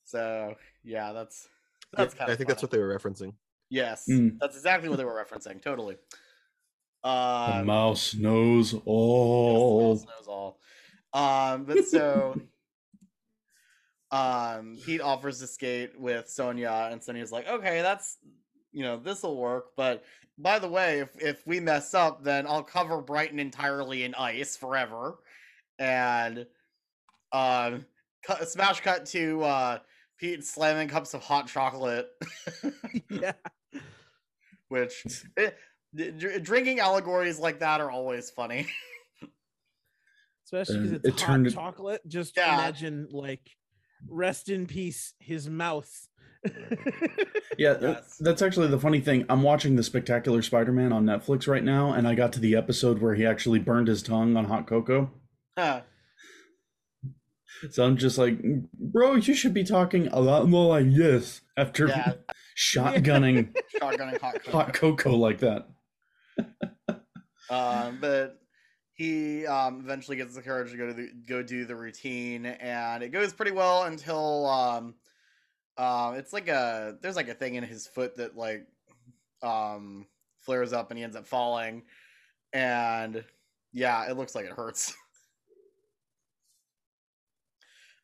so 0.04 0.54
yeah, 0.84 1.12
that's 1.12 1.48
Yeah, 1.92 2.04
that's 2.04 2.14
kind 2.14 2.28
I 2.28 2.32
of 2.32 2.38
think 2.38 2.48
that's 2.48 2.62
what 2.62 2.70
they 2.70 2.78
were 2.78 2.96
referencing. 2.98 3.32
Yes, 3.70 4.06
Mm. 4.08 4.38
that's 4.38 4.56
exactly 4.56 4.88
what 4.88 4.98
they 4.98 5.04
were 5.04 5.24
referencing. 5.24 5.62
Totally. 5.62 5.96
The 7.02 7.08
Um, 7.08 7.66
mouse 7.66 8.14
knows 8.14 8.72
yes, 8.72 8.82
the 8.82 8.90
all. 8.90 9.94
mouse 9.94 10.06
knows 10.06 10.28
all. 10.28 10.58
Um, 11.12 11.64
but 11.64 11.84
so, 11.86 12.40
um, 14.10 14.76
Pete 14.84 15.00
offers 15.00 15.40
to 15.40 15.46
skate 15.46 15.98
with 15.98 16.28
Sonia, 16.28 16.88
and 16.90 17.02
Sonia's 17.02 17.32
like, 17.32 17.48
"Okay, 17.48 17.82
that's 17.82 18.18
you 18.72 18.82
know 18.82 18.96
this 18.96 19.22
will 19.22 19.36
work." 19.36 19.66
But 19.76 20.04
by 20.38 20.58
the 20.58 20.68
way, 20.68 21.00
if 21.00 21.08
if 21.20 21.46
we 21.46 21.60
mess 21.60 21.94
up, 21.94 22.22
then 22.24 22.46
I'll 22.46 22.62
cover 22.62 23.00
Brighton 23.00 23.38
entirely 23.38 24.04
in 24.04 24.14
ice 24.14 24.56
forever. 24.56 25.18
And 25.78 26.46
um, 27.32 27.84
cut, 28.24 28.48
smash 28.48 28.80
cut 28.80 29.06
to 29.06 29.42
uh, 29.42 29.78
Pete 30.18 30.44
slamming 30.44 30.88
cups 30.88 31.14
of 31.14 31.22
hot 31.22 31.48
chocolate. 31.48 32.08
yeah. 33.10 33.32
which 34.68 35.04
eh, 35.36 35.50
d- 35.94 36.10
dr- 36.12 36.42
drinking 36.42 36.78
allegories 36.80 37.38
like 37.40 37.58
that 37.60 37.80
are 37.80 37.90
always 37.90 38.30
funny. 38.30 38.66
Especially 40.46 40.76
because 40.78 40.92
it's 40.92 41.08
it 41.08 41.20
hot 41.20 41.26
turned- 41.26 41.52
chocolate. 41.52 42.00
Just 42.06 42.36
Yeah. 42.36 42.54
imagine 42.54 43.08
like 43.10 43.50
rest 44.08 44.48
in 44.48 44.66
peace, 44.66 45.14
his 45.18 45.48
mouth. 45.48 46.08
Yeah, 47.56 47.76
Yes. 47.80 48.16
that's 48.18 48.42
actually 48.42 48.66
the 48.66 48.80
funny 48.80 48.98
thing. 49.00 49.24
I'm 49.28 49.42
watching 49.44 49.76
the 49.76 49.84
Spectacular 49.84 50.42
Spider-Man 50.42 50.92
on 50.92 51.04
Netflix 51.04 51.46
right 51.46 51.62
now, 51.62 51.92
and 51.92 52.08
I 52.08 52.16
got 52.16 52.32
to 52.32 52.40
the 52.40 52.56
episode 52.56 53.00
where 53.00 53.14
he 53.14 53.24
actually 53.24 53.60
burned 53.60 53.86
his 53.86 54.02
tongue 54.02 54.36
on 54.36 54.46
hot 54.46 54.66
cocoa. 54.66 55.12
Huh. 55.56 55.82
So 57.70 57.84
I'm 57.84 57.96
just 57.96 58.18
like, 58.18 58.40
bro, 58.72 59.14
you 59.14 59.34
should 59.34 59.54
be 59.54 59.62
talking 59.62 60.08
a 60.08 60.18
lot 60.20 60.48
more 60.48 60.66
like 60.76 60.92
this 60.92 61.42
after 61.56 61.86
Yeah. 61.86 62.14
shotgunning 62.58 63.54
Shotgunning 63.80 64.20
hot 64.20 64.34
cocoa. 64.42 64.50
hot 64.50 64.74
cocoa 64.74 65.14
like 65.16 65.38
that. 65.38 65.68
um, 67.48 67.98
but 68.00 68.40
he 68.94 69.46
um, 69.46 69.80
eventually 69.80 70.16
gets 70.16 70.36
the 70.36 70.42
courage 70.42 70.70
to 70.70 70.76
go 70.76 70.86
to 70.86 70.94
the, 70.94 71.10
go 71.26 71.42
do 71.42 71.64
the 71.64 71.74
routine, 71.74 72.46
and 72.46 73.02
it 73.02 73.10
goes 73.10 73.32
pretty 73.32 73.50
well 73.50 73.82
until 73.84 74.46
um, 74.46 74.94
uh, 75.76 76.14
it's 76.16 76.32
like 76.32 76.48
a 76.48 76.96
there's 77.02 77.16
like 77.16 77.28
a 77.28 77.34
thing 77.34 77.56
in 77.56 77.64
his 77.64 77.88
foot 77.88 78.16
that 78.16 78.36
like 78.36 78.66
um, 79.42 80.06
flares 80.40 80.72
up, 80.72 80.90
and 80.90 80.98
he 80.98 81.04
ends 81.04 81.16
up 81.16 81.26
falling, 81.26 81.82
and 82.52 83.24
yeah, 83.72 84.08
it 84.08 84.16
looks 84.16 84.36
like 84.36 84.46
it 84.46 84.52
hurts. 84.52 84.94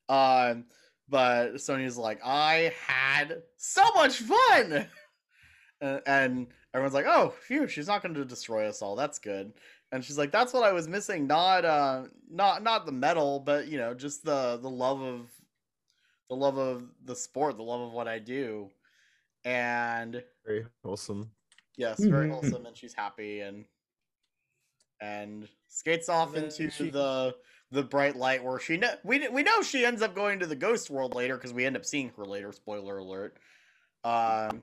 um, 0.08 0.64
but 1.08 1.60
Sonya's 1.60 1.96
like, 1.96 2.20
I 2.24 2.74
had 2.86 3.42
so 3.56 3.84
much 3.94 4.18
fun, 4.18 4.88
and, 5.80 6.02
and 6.06 6.46
everyone's 6.74 6.94
like, 6.94 7.06
"Oh, 7.06 7.32
phew, 7.46 7.68
she's 7.68 7.86
not 7.86 8.02
going 8.02 8.16
to 8.16 8.24
destroy 8.24 8.68
us 8.68 8.82
all. 8.82 8.96
That's 8.96 9.20
good." 9.20 9.52
And 9.92 10.04
she's 10.04 10.16
like, 10.18 10.30
"That's 10.30 10.52
what 10.52 10.62
I 10.62 10.72
was 10.72 10.86
missing. 10.86 11.26
Not, 11.26 11.64
uh, 11.64 12.04
not, 12.30 12.62
not 12.62 12.86
the 12.86 12.92
medal, 12.92 13.40
but 13.40 13.66
you 13.66 13.76
know, 13.78 13.92
just 13.94 14.24
the 14.24 14.58
the 14.62 14.70
love 14.70 15.00
of 15.02 15.28
the 16.28 16.36
love 16.36 16.58
of 16.58 16.84
the 17.04 17.16
sport, 17.16 17.56
the 17.56 17.62
love 17.64 17.80
of 17.80 17.92
what 17.92 18.06
I 18.08 18.18
do." 18.18 18.70
And 19.44 20.22
Very 20.46 20.66
wholesome. 20.84 21.30
yes, 21.76 21.98
very 22.04 22.28
Mhm. 22.28 22.32
wholesome, 22.32 22.66
and 22.66 22.76
she's 22.76 22.94
happy 22.94 23.40
and 23.40 23.64
and 25.00 25.48
skates 25.68 26.08
off 26.08 26.34
And 26.34 26.44
into 26.44 26.70
she- 26.70 26.90
the 26.90 27.34
the 27.72 27.82
bright 27.84 28.16
light 28.16 28.42
where 28.44 28.58
she 28.58 28.76
know 28.76 28.94
we 29.04 29.26
we 29.28 29.42
know 29.42 29.62
she 29.62 29.84
ends 29.84 30.02
up 30.02 30.14
going 30.14 30.40
to 30.40 30.46
the 30.46 30.56
ghost 30.56 30.90
world 30.90 31.14
later 31.14 31.36
because 31.36 31.52
we 31.52 31.64
end 31.64 31.76
up 31.76 31.86
seeing 31.86 32.10
her 32.10 32.24
later. 32.24 32.52
Spoiler 32.52 32.98
alert. 32.98 33.36
Um, 34.04 34.62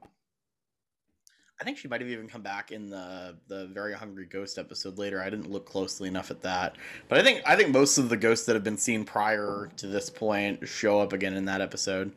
I 1.60 1.64
think 1.64 1.78
she 1.78 1.88
might 1.88 2.02
have 2.02 2.10
even 2.10 2.28
come 2.28 2.42
back 2.44 2.72
in 2.72 2.90
the 2.90 3.36
the 3.48 3.68
very 3.68 3.94
hungry 3.94 4.26
ghost 4.26 4.58
episode 4.58 4.98
later. 4.98 5.22
I 5.22 5.30
didn't 5.30 5.50
look 5.52 5.66
closely 5.66 6.08
enough 6.08 6.30
at 6.30 6.42
that, 6.42 6.76
but 7.10 7.18
I 7.18 7.24
think 7.24 7.42
I 7.46 7.56
think 7.56 7.70
most 7.70 7.98
of 7.98 8.10
the 8.10 8.18
ghosts 8.18 8.46
that 8.46 8.56
have 8.56 8.64
been 8.64 8.78
seen 8.78 9.06
prior 9.06 9.70
to 9.78 9.88
this 9.88 10.10
point 10.10 10.68
show 10.68 11.00
up 11.00 11.14
again 11.14 11.34
in 11.34 11.46
that 11.46 11.62
episode. 11.62 12.12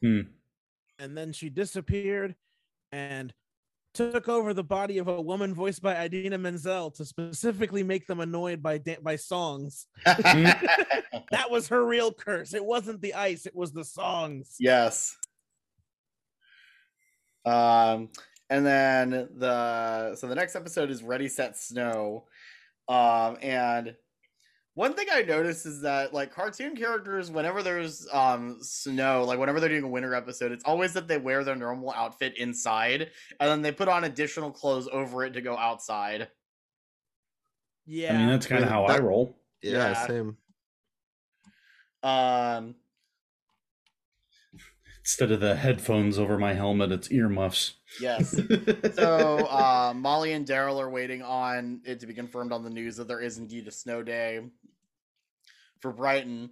Hmm. 0.00 0.22
and 0.98 1.16
then 1.16 1.32
she 1.32 1.48
disappeared 1.48 2.34
and 2.90 3.32
took 3.94 4.28
over 4.28 4.52
the 4.52 4.64
body 4.64 4.98
of 4.98 5.06
a 5.06 5.20
woman 5.20 5.54
voiced 5.54 5.80
by 5.80 6.02
Idina 6.04 6.38
Menzel 6.38 6.90
to 6.92 7.04
specifically 7.04 7.84
make 7.84 8.08
them 8.08 8.18
annoyed 8.18 8.62
by 8.62 8.78
da- 8.78 8.98
by 9.00 9.16
songs. 9.16 9.86
That 11.30 11.50
was 11.50 11.68
her 11.68 11.86
real 11.86 12.12
curse. 12.12 12.52
It 12.52 12.64
wasn't 12.64 13.00
the 13.00 13.14
ice, 13.14 13.46
it 13.46 13.54
was 13.54 13.72
the 13.72 13.84
songs. 13.84 14.56
Yes. 14.58 15.16
Um, 17.44 18.10
and 18.50 18.66
then 18.66 19.10
the 19.10 20.14
so 20.16 20.26
the 20.28 20.34
next 20.34 20.54
episode 20.56 20.90
is 20.90 21.02
Ready 21.02 21.28
Set 21.28 21.56
Snow. 21.56 22.26
Um, 22.88 23.38
and 23.42 23.96
one 24.74 24.94
thing 24.94 25.06
I 25.12 25.22
noticed 25.22 25.66
is 25.66 25.82
that 25.82 26.14
like 26.14 26.32
cartoon 26.32 26.76
characters, 26.76 27.30
whenever 27.30 27.62
there's 27.62 28.06
um 28.12 28.58
snow, 28.62 29.24
like 29.24 29.38
whenever 29.38 29.60
they're 29.60 29.68
doing 29.68 29.84
a 29.84 29.88
winter 29.88 30.14
episode, 30.14 30.52
it's 30.52 30.64
always 30.64 30.92
that 30.94 31.08
they 31.08 31.18
wear 31.18 31.44
their 31.44 31.56
normal 31.56 31.92
outfit 31.92 32.36
inside 32.38 33.10
and 33.40 33.50
then 33.50 33.62
they 33.62 33.72
put 33.72 33.88
on 33.88 34.04
additional 34.04 34.50
clothes 34.50 34.88
over 34.90 35.24
it 35.24 35.32
to 35.32 35.40
go 35.40 35.56
outside. 35.56 36.28
Yeah. 37.86 38.14
I 38.14 38.18
mean, 38.18 38.28
that's 38.28 38.46
kind 38.46 38.62
of 38.62 38.68
Yeah, 38.70 38.74
how 38.74 38.84
I 38.84 38.98
roll. 38.98 39.38
Yeah, 39.60 39.90
Yeah. 39.90 40.06
same. 40.06 40.36
Um, 42.02 42.74
Instead 45.04 45.32
of 45.32 45.40
the 45.40 45.56
headphones 45.56 46.16
over 46.16 46.38
my 46.38 46.54
helmet, 46.54 46.92
it's 46.92 47.10
earmuffs. 47.10 47.74
yes. 48.00 48.30
so 48.94 49.46
uh, 49.48 49.92
Molly 49.96 50.32
and 50.32 50.46
Daryl 50.46 50.80
are 50.80 50.90
waiting 50.90 51.22
on 51.22 51.80
it 51.84 51.98
to 52.00 52.06
be 52.06 52.14
confirmed 52.14 52.52
on 52.52 52.62
the 52.62 52.70
news 52.70 52.96
that 52.96 53.08
there 53.08 53.20
is 53.20 53.36
indeed 53.36 53.66
a 53.66 53.72
snow 53.72 54.04
day 54.04 54.40
for 55.80 55.92
Brighton, 55.92 56.50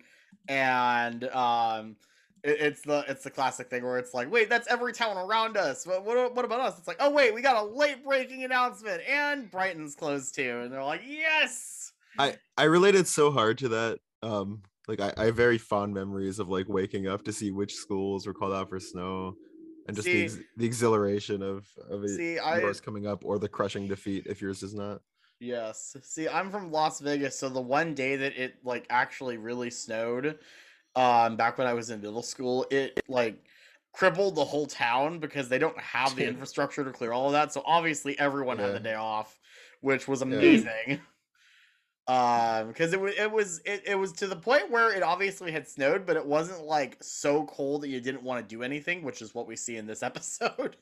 and 0.48 1.24
um, 1.28 1.94
it, 2.42 2.60
it's 2.60 2.82
the 2.82 3.04
it's 3.06 3.22
the 3.22 3.30
classic 3.30 3.70
thing 3.70 3.84
where 3.84 3.98
it's 3.98 4.14
like, 4.14 4.30
wait, 4.32 4.50
that's 4.50 4.66
every 4.66 4.92
town 4.92 5.16
around 5.16 5.56
us. 5.56 5.86
What 5.86 6.04
what, 6.04 6.34
what 6.34 6.44
about 6.44 6.60
us? 6.60 6.76
It's 6.76 6.88
like, 6.88 6.98
oh 6.98 7.10
wait, 7.10 7.32
we 7.32 7.42
got 7.42 7.62
a 7.62 7.64
late 7.64 8.04
breaking 8.04 8.42
announcement, 8.42 9.00
and 9.08 9.48
Brighton's 9.48 9.94
closed 9.94 10.34
too, 10.34 10.60
and 10.62 10.72
they're 10.72 10.82
like, 10.82 11.02
yes. 11.06 11.92
I 12.18 12.36
I 12.58 12.64
related 12.64 13.06
so 13.06 13.30
hard 13.30 13.58
to 13.58 13.68
that. 13.68 14.00
Um, 14.22 14.62
like 14.90 15.00
I, 15.00 15.22
I 15.22 15.26
have 15.26 15.36
very 15.36 15.56
fond 15.58 15.94
memories 15.94 16.38
of 16.38 16.48
like 16.48 16.68
waking 16.68 17.06
up 17.06 17.24
to 17.24 17.32
see 17.32 17.50
which 17.50 17.74
schools 17.74 18.26
were 18.26 18.34
called 18.34 18.52
out 18.52 18.68
for 18.68 18.80
snow, 18.80 19.36
and 19.86 19.96
just 19.96 20.06
See- 20.06 20.12
the 20.12 20.24
ex- 20.24 20.38
the 20.56 20.66
exhilaration 20.66 21.42
of 21.42 21.66
of 21.88 22.04
it, 22.04 22.16
See, 22.16 22.38
I 22.38 22.58
yours 22.58 22.80
coming 22.80 23.06
up 23.06 23.24
or 23.24 23.38
the 23.38 23.48
crushing 23.48 23.86
defeat 23.86 24.26
if 24.26 24.42
yours 24.42 24.62
is 24.62 24.74
not. 24.74 25.00
Yes. 25.38 25.96
See, 26.02 26.28
I'm 26.28 26.50
from 26.50 26.70
Las 26.70 27.00
Vegas, 27.00 27.38
so 27.38 27.48
the 27.48 27.60
one 27.60 27.94
day 27.94 28.16
that 28.16 28.36
it 28.36 28.56
like 28.64 28.84
actually 28.90 29.38
really 29.38 29.70
snowed, 29.70 30.38
um, 30.96 31.36
back 31.36 31.56
when 31.56 31.66
I 31.66 31.72
was 31.72 31.88
in 31.90 32.00
middle 32.00 32.22
school, 32.22 32.66
it 32.70 33.00
like 33.08 33.42
crippled 33.92 34.34
the 34.34 34.44
whole 34.44 34.66
town 34.66 35.18
because 35.18 35.48
they 35.48 35.58
don't 35.58 35.78
have 35.78 36.14
the 36.16 36.26
infrastructure 36.28 36.84
to 36.84 36.90
clear 36.90 37.12
all 37.12 37.26
of 37.26 37.32
that. 37.32 37.52
So 37.52 37.62
obviously 37.64 38.18
everyone 38.18 38.58
had 38.58 38.74
the 38.74 38.80
day 38.80 38.94
off, 38.94 39.38
which 39.80 40.06
was 40.08 40.20
amazing. 40.22 41.00
Um, 42.10 42.66
because 42.68 42.92
it 42.92 43.00
was 43.00 43.14
it 43.16 43.30
was 43.30 43.60
it, 43.64 43.82
it 43.86 43.94
was 43.94 44.10
to 44.14 44.26
the 44.26 44.34
point 44.34 44.68
where 44.70 44.92
it 44.92 45.02
obviously 45.02 45.52
had 45.52 45.68
snowed, 45.68 46.06
but 46.06 46.16
it 46.16 46.26
wasn't 46.26 46.64
like 46.64 46.96
so 47.00 47.44
cold 47.44 47.82
that 47.82 47.88
you 47.88 48.00
didn't 48.00 48.24
want 48.24 48.42
to 48.46 48.54
do 48.56 48.64
anything, 48.64 49.02
which 49.02 49.22
is 49.22 49.32
what 49.34 49.46
we 49.46 49.54
see 49.54 49.76
in 49.76 49.86
this 49.86 50.02
episode. 50.10 50.76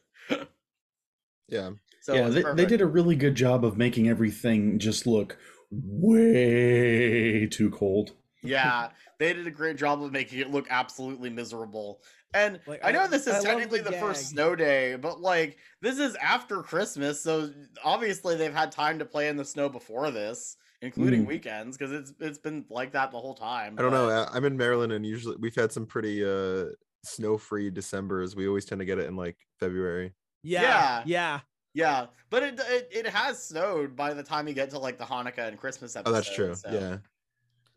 Yeah. 1.49 1.71
so 2.01 2.15
yeah, 2.15 2.29
they, 2.29 2.43
they 2.55 2.67
did 2.67 2.81
a 2.81 2.87
really 2.87 3.17
good 3.17 3.35
job 3.35 3.65
of 3.65 3.77
making 3.77 4.09
everything 4.09 4.79
just 4.79 5.07
look 5.07 5.37
way 5.71 7.47
too 7.47 7.71
cold. 7.71 8.13
yeah, 8.43 8.91
they 9.19 9.33
did 9.33 9.47
a 9.47 9.51
great 9.51 9.77
job 9.77 10.03
of 10.03 10.13
making 10.13 10.39
it 10.39 10.51
look 10.51 10.67
absolutely 10.71 11.31
miserable. 11.31 12.01
And 12.35 12.61
Like, 12.67 12.81
I 12.85 12.93
know 12.93 13.03
I- 13.03 13.07
this 13.07 13.27
is 13.27 13.33
love 13.35 13.43
the 13.43 13.49
technically 13.49 13.81
the, 13.81 13.93
first 13.93 14.29
snow 14.29 14.55
day, 14.55 14.97
but 14.97 15.21
like 15.21 15.57
this 15.81 15.99
is 15.99 16.15
after 16.17 16.63
Christmas, 16.63 17.21
so 17.23 17.51
obviously 17.85 18.37
they've 18.37 18.53
had 18.55 18.71
time 18.73 18.99
to 18.99 19.05
play 19.05 19.29
in 19.29 19.37
the 19.37 19.45
snow 19.45 19.69
before 19.69 20.11
this, 20.11 20.57
including 20.83 21.25
Mm. 21.25 21.29
weekends, 21.29 21.77
because 21.77 21.93
it's 21.93 22.13
it's 22.21 22.39
been 22.39 22.65
like 22.71 22.93
that 22.93 23.11
the 23.11 23.19
whole 23.19 23.35
time. 23.35 23.77
I 23.79 23.83
don't 23.83 23.91
know. 23.93 24.07
but- 24.09 24.33
I- 24.33 24.37
I'm 24.37 24.45
in 24.45 24.57
Maryland, 24.57 24.93
and 24.93 25.05
usually 25.05 25.37
we've 25.37 25.55
had 25.55 25.73
some 25.73 25.87
pretty 25.87 26.25
uh 26.25 26.67
snow-free 27.05 27.71
December's. 27.71 28.35
We 28.37 28.49
always 28.49 28.65
tend 28.65 28.81
to 28.81 28.85
get 28.85 28.99
it 28.99 29.07
in 29.07 29.17
like 29.17 29.37
February. 29.61 30.13
Yeah. 30.43 30.63
Yeah. 30.63 31.03
Yeah. 31.07 31.41
Yeah, 31.75 32.07
but 32.31 32.43
it, 32.43 32.61
it 32.61 32.89
it 32.91 33.07
has 33.07 33.41
snowed 33.41 33.95
by 33.95 34.13
the 34.15 34.23
time 34.23 34.49
you 34.49 34.55
get 34.55 34.71
to 34.71 34.79
like 34.79 34.99
the 34.99 35.05
Hanukkah 35.05 35.47
and 35.49 35.59
Christmas 35.59 35.97
Oh, 35.97 36.11
that's 36.11 36.35
true. 36.35 36.53
so 36.55 36.71
Yeah. 36.73 36.99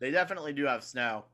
they 0.00 0.10
definitely 0.10 0.52
do 0.52 0.64
have 0.64 0.82
snow. 0.82 1.26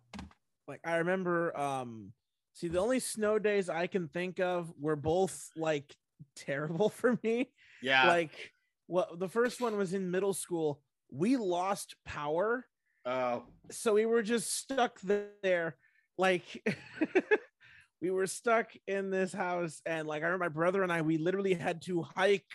Like 0.67 0.81
I 0.85 0.97
remember 0.97 1.57
um 1.59 2.13
see 2.53 2.69
the 2.69 2.79
only 2.81 2.99
snow 3.01 3.39
days 3.39 3.71
I 3.71 3.87
can 3.87 4.09
think 4.09 4.39
of 4.41 4.71
were 4.79 4.97
both 4.97 5.49
like 5.57 5.97
terrible 6.35 6.89
for 7.01 7.19
me. 7.23 7.51
Yeah, 7.81 8.09
Like 8.09 8.53
what 8.87 9.19
the 9.19 9.29
first 9.29 9.61
one 9.63 9.77
was 9.79 9.95
in 9.95 10.11
middle 10.11 10.35
school. 10.35 10.83
We 11.11 11.37
lost 11.37 11.97
power. 12.05 12.67
Oh. 13.05 13.45
So 13.71 13.95
we 13.95 14.07
were 14.07 14.23
just 14.23 14.55
stuck 14.55 15.01
there. 15.43 15.77
Like 16.17 16.45
we 18.03 18.11
were 18.11 18.27
stuck 18.27 18.71
in 18.87 19.11
this 19.11 19.33
house. 19.33 19.81
And 19.87 20.07
like 20.07 20.23
i 20.23 20.27
remember 20.27 20.45
my 20.45 20.49
brother 20.49 20.83
and 20.83 20.93
i 20.93 21.03
we 21.03 21.19
literally 21.19 21.55
had 21.55 21.83
to 21.83 22.03
hike 22.03 22.47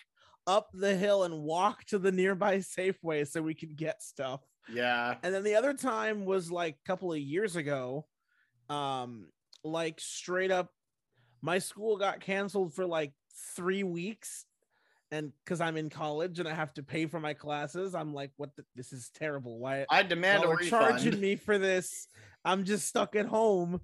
up 0.45 0.69
the 0.73 0.95
hill 0.95 1.23
and 1.23 1.41
walk 1.41 1.85
to 1.85 1.97
the 1.97 2.11
nearby 2.11 2.57
safeway 2.77 3.27
so 3.27 3.41
we 3.41 3.53
could 3.53 3.75
get 3.75 4.03
stuff. 4.03 4.41
Yeah, 4.69 5.15
and 5.23 5.33
then 5.33 5.43
the 5.43 5.55
other 5.55 5.73
time 5.73 6.25
was 6.25 6.51
like 6.51 6.75
a 6.75 6.87
couple 6.87 7.11
of 7.11 7.19
years 7.19 7.55
ago. 7.55 8.05
Um 8.69 9.27
like 9.63 9.99
straight 9.99 10.51
up 10.51 10.69
my 11.41 11.59
school 11.59 11.97
got 11.97 12.19
canceled 12.19 12.73
for 12.73 12.85
like 12.85 13.13
three 13.55 13.83
weeks 13.83 14.45
and 15.13 15.31
because 15.43 15.61
i'm 15.61 15.77
in 15.77 15.89
college 15.89 16.39
and 16.39 16.47
i 16.49 16.53
have 16.53 16.73
to 16.73 16.83
pay 16.83 17.05
for 17.05 17.19
my 17.19 17.33
classes 17.33 17.93
i'm 17.93 18.13
like 18.13 18.31
what 18.37 18.49
the, 18.55 18.63
this 18.75 18.91
is 18.91 19.09
terrible 19.13 19.59
why 19.59 19.85
I 19.89 20.03
demand 20.03 20.43
a 20.43 20.47
are 20.47 20.55
refund. 20.55 20.69
charging 20.69 21.19
me 21.21 21.35
for 21.35 21.57
this. 21.57 22.07
I'm 22.45 22.63
just 22.65 22.87
stuck 22.87 23.15
at 23.15 23.25
home. 23.25 23.79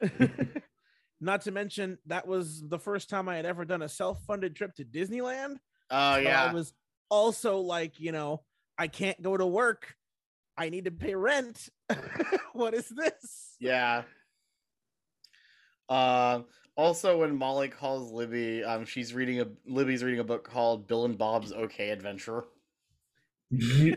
Not 1.20 1.42
to 1.42 1.52
mention 1.52 1.98
that 2.06 2.26
was 2.26 2.62
the 2.68 2.78
first 2.78 3.08
time 3.08 3.28
I 3.28 3.36
had 3.36 3.46
ever 3.46 3.64
done 3.64 3.82
a 3.82 3.88
self-funded 3.88 4.54
trip 4.56 4.74
to 4.74 4.84
Disneyland. 4.84 5.56
Oh 5.90 6.14
So 6.16 6.20
yeah, 6.20 6.44
I 6.44 6.52
was 6.52 6.72
also 7.08 7.58
like, 7.60 7.98
you 7.98 8.12
know, 8.12 8.42
I 8.76 8.88
can't 8.88 9.20
go 9.22 9.36
to 9.36 9.46
work. 9.46 9.94
I 10.58 10.68
need 10.68 10.84
to 10.84 10.90
pay 10.90 11.14
rent. 11.14 11.68
what 12.52 12.74
is 12.74 12.88
this? 12.88 13.56
Yeah. 13.58 14.02
Um. 15.88 16.44
Also, 16.76 17.18
when 17.18 17.36
Molly 17.36 17.68
calls 17.68 18.10
Libby, 18.12 18.64
um, 18.64 18.84
she's 18.84 19.14
reading 19.14 19.40
a 19.40 19.46
Libby's 19.66 20.02
reading 20.02 20.20
a 20.20 20.24
book 20.24 20.48
called 20.48 20.86
Bill 20.86 21.04
and 21.04 21.16
Bob's 21.16 21.52
Okay 21.52 21.90
Adventure. 21.90 22.44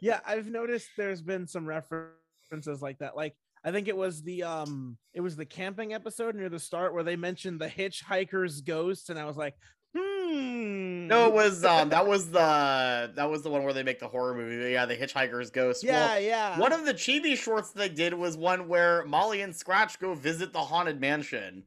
Yeah, 0.00 0.20
I've 0.24 0.46
noticed 0.46 0.88
there's 0.96 1.22
been 1.22 1.46
some 1.46 1.66
references 1.66 2.80
like 2.80 2.98
that. 2.98 3.16
Like 3.16 3.34
I 3.64 3.72
think 3.72 3.88
it 3.88 3.96
was 3.96 4.22
the 4.22 4.44
um 4.44 4.96
it 5.12 5.20
was 5.20 5.36
the 5.36 5.44
camping 5.44 5.92
episode 5.92 6.34
near 6.34 6.48
the 6.48 6.58
start 6.58 6.94
where 6.94 7.02
they 7.02 7.16
mentioned 7.16 7.60
the 7.60 7.68
hitchhiker's 7.68 8.60
ghost, 8.62 9.10
and 9.10 9.18
I 9.18 9.24
was 9.24 9.36
like, 9.36 9.56
hmm. 9.94 11.06
No, 11.06 11.26
it 11.26 11.34
was 11.34 11.64
um 11.64 11.90
that 11.90 12.06
was 12.06 12.30
the 12.30 13.12
that 13.14 13.30
was 13.30 13.42
the 13.42 13.50
one 13.50 13.64
where 13.64 13.72
they 13.72 13.82
make 13.82 13.98
the 13.98 14.08
horror 14.08 14.34
movie. 14.34 14.72
Yeah, 14.72 14.86
the 14.86 14.96
Hitchhiker's 14.96 15.50
Ghost. 15.50 15.82
Yeah, 15.82 16.06
Well, 16.06 16.20
yeah. 16.20 16.58
One 16.58 16.72
of 16.72 16.86
the 16.86 16.94
chibi 16.94 17.36
shorts 17.36 17.72
they 17.72 17.88
did 17.88 18.14
was 18.14 18.36
one 18.36 18.68
where 18.68 19.04
Molly 19.04 19.42
and 19.42 19.54
Scratch 19.54 19.98
go 19.98 20.14
visit 20.14 20.52
the 20.52 20.60
haunted 20.60 21.00
mansion. 21.00 21.64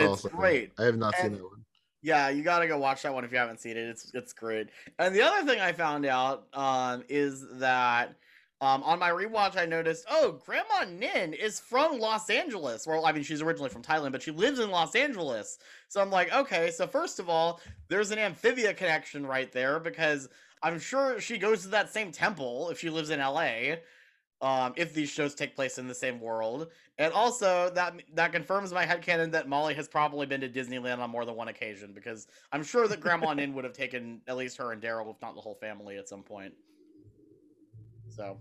And 0.00 0.10
it's 0.10 0.24
Awesome. 0.24 0.36
great. 0.36 0.72
I 0.78 0.84
have 0.84 0.98
not 0.98 1.14
seen 1.16 1.32
that 1.32 1.42
one. 1.42 1.64
Yeah, 2.02 2.28
you 2.28 2.42
gotta 2.42 2.68
go 2.68 2.78
watch 2.78 3.02
that 3.02 3.14
one 3.14 3.24
if 3.24 3.32
you 3.32 3.38
haven't 3.38 3.60
seen 3.60 3.76
it. 3.76 3.88
It's 3.88 4.14
it's 4.14 4.32
great. 4.32 4.68
And 4.98 5.14
the 5.14 5.22
other 5.22 5.46
thing 5.46 5.60
I 5.60 5.72
found 5.72 6.06
out 6.06 6.46
um, 6.52 7.02
is 7.08 7.44
that 7.58 8.16
um, 8.60 8.82
on 8.82 8.98
my 8.98 9.10
rewatch 9.10 9.56
I 9.56 9.66
noticed, 9.66 10.04
oh, 10.10 10.40
Grandma 10.44 10.84
Nin 10.84 11.32
is 11.32 11.58
from 11.58 11.98
Los 11.98 12.30
Angeles. 12.30 12.86
Well, 12.86 13.06
I 13.06 13.12
mean, 13.12 13.22
she's 13.22 13.42
originally 13.42 13.70
from 13.70 13.82
Thailand, 13.82 14.12
but 14.12 14.22
she 14.22 14.30
lives 14.30 14.60
in 14.60 14.70
Los 14.70 14.94
Angeles. 14.94 15.58
So 15.88 16.00
I'm 16.00 16.10
like, 16.10 16.32
okay. 16.32 16.70
So 16.70 16.86
first 16.86 17.18
of 17.18 17.28
all, 17.28 17.60
there's 17.88 18.10
an 18.10 18.18
amphibia 18.18 18.72
connection 18.74 19.26
right 19.26 19.50
there 19.50 19.80
because 19.80 20.28
I'm 20.62 20.78
sure 20.78 21.20
she 21.20 21.38
goes 21.38 21.62
to 21.62 21.68
that 21.68 21.92
same 21.92 22.12
temple 22.12 22.70
if 22.70 22.78
she 22.78 22.90
lives 22.90 23.10
in 23.10 23.20
LA. 23.20 23.76
Um, 24.46 24.74
if 24.76 24.94
these 24.94 25.10
shows 25.10 25.34
take 25.34 25.56
place 25.56 25.76
in 25.76 25.88
the 25.88 25.94
same 25.94 26.20
world, 26.20 26.68
and 26.98 27.12
also 27.12 27.68
that 27.74 28.00
that 28.14 28.30
confirms 28.30 28.72
my 28.72 28.86
headcanon 28.86 29.32
that 29.32 29.48
Molly 29.48 29.74
has 29.74 29.88
probably 29.88 30.24
been 30.24 30.40
to 30.40 30.48
Disneyland 30.48 31.00
on 31.00 31.10
more 31.10 31.24
than 31.24 31.34
one 31.34 31.48
occasion 31.48 31.92
because 31.92 32.28
I'm 32.52 32.62
sure 32.62 32.86
that 32.86 33.00
Grandma 33.00 33.34
Nin 33.34 33.54
would 33.54 33.64
have 33.64 33.72
taken 33.72 34.20
at 34.28 34.36
least 34.36 34.56
her 34.58 34.70
and 34.70 34.80
Daryl, 34.80 35.10
if 35.10 35.20
not 35.20 35.34
the 35.34 35.40
whole 35.40 35.56
family, 35.56 35.96
at 35.96 36.08
some 36.08 36.22
point. 36.22 36.54
So 38.08 38.38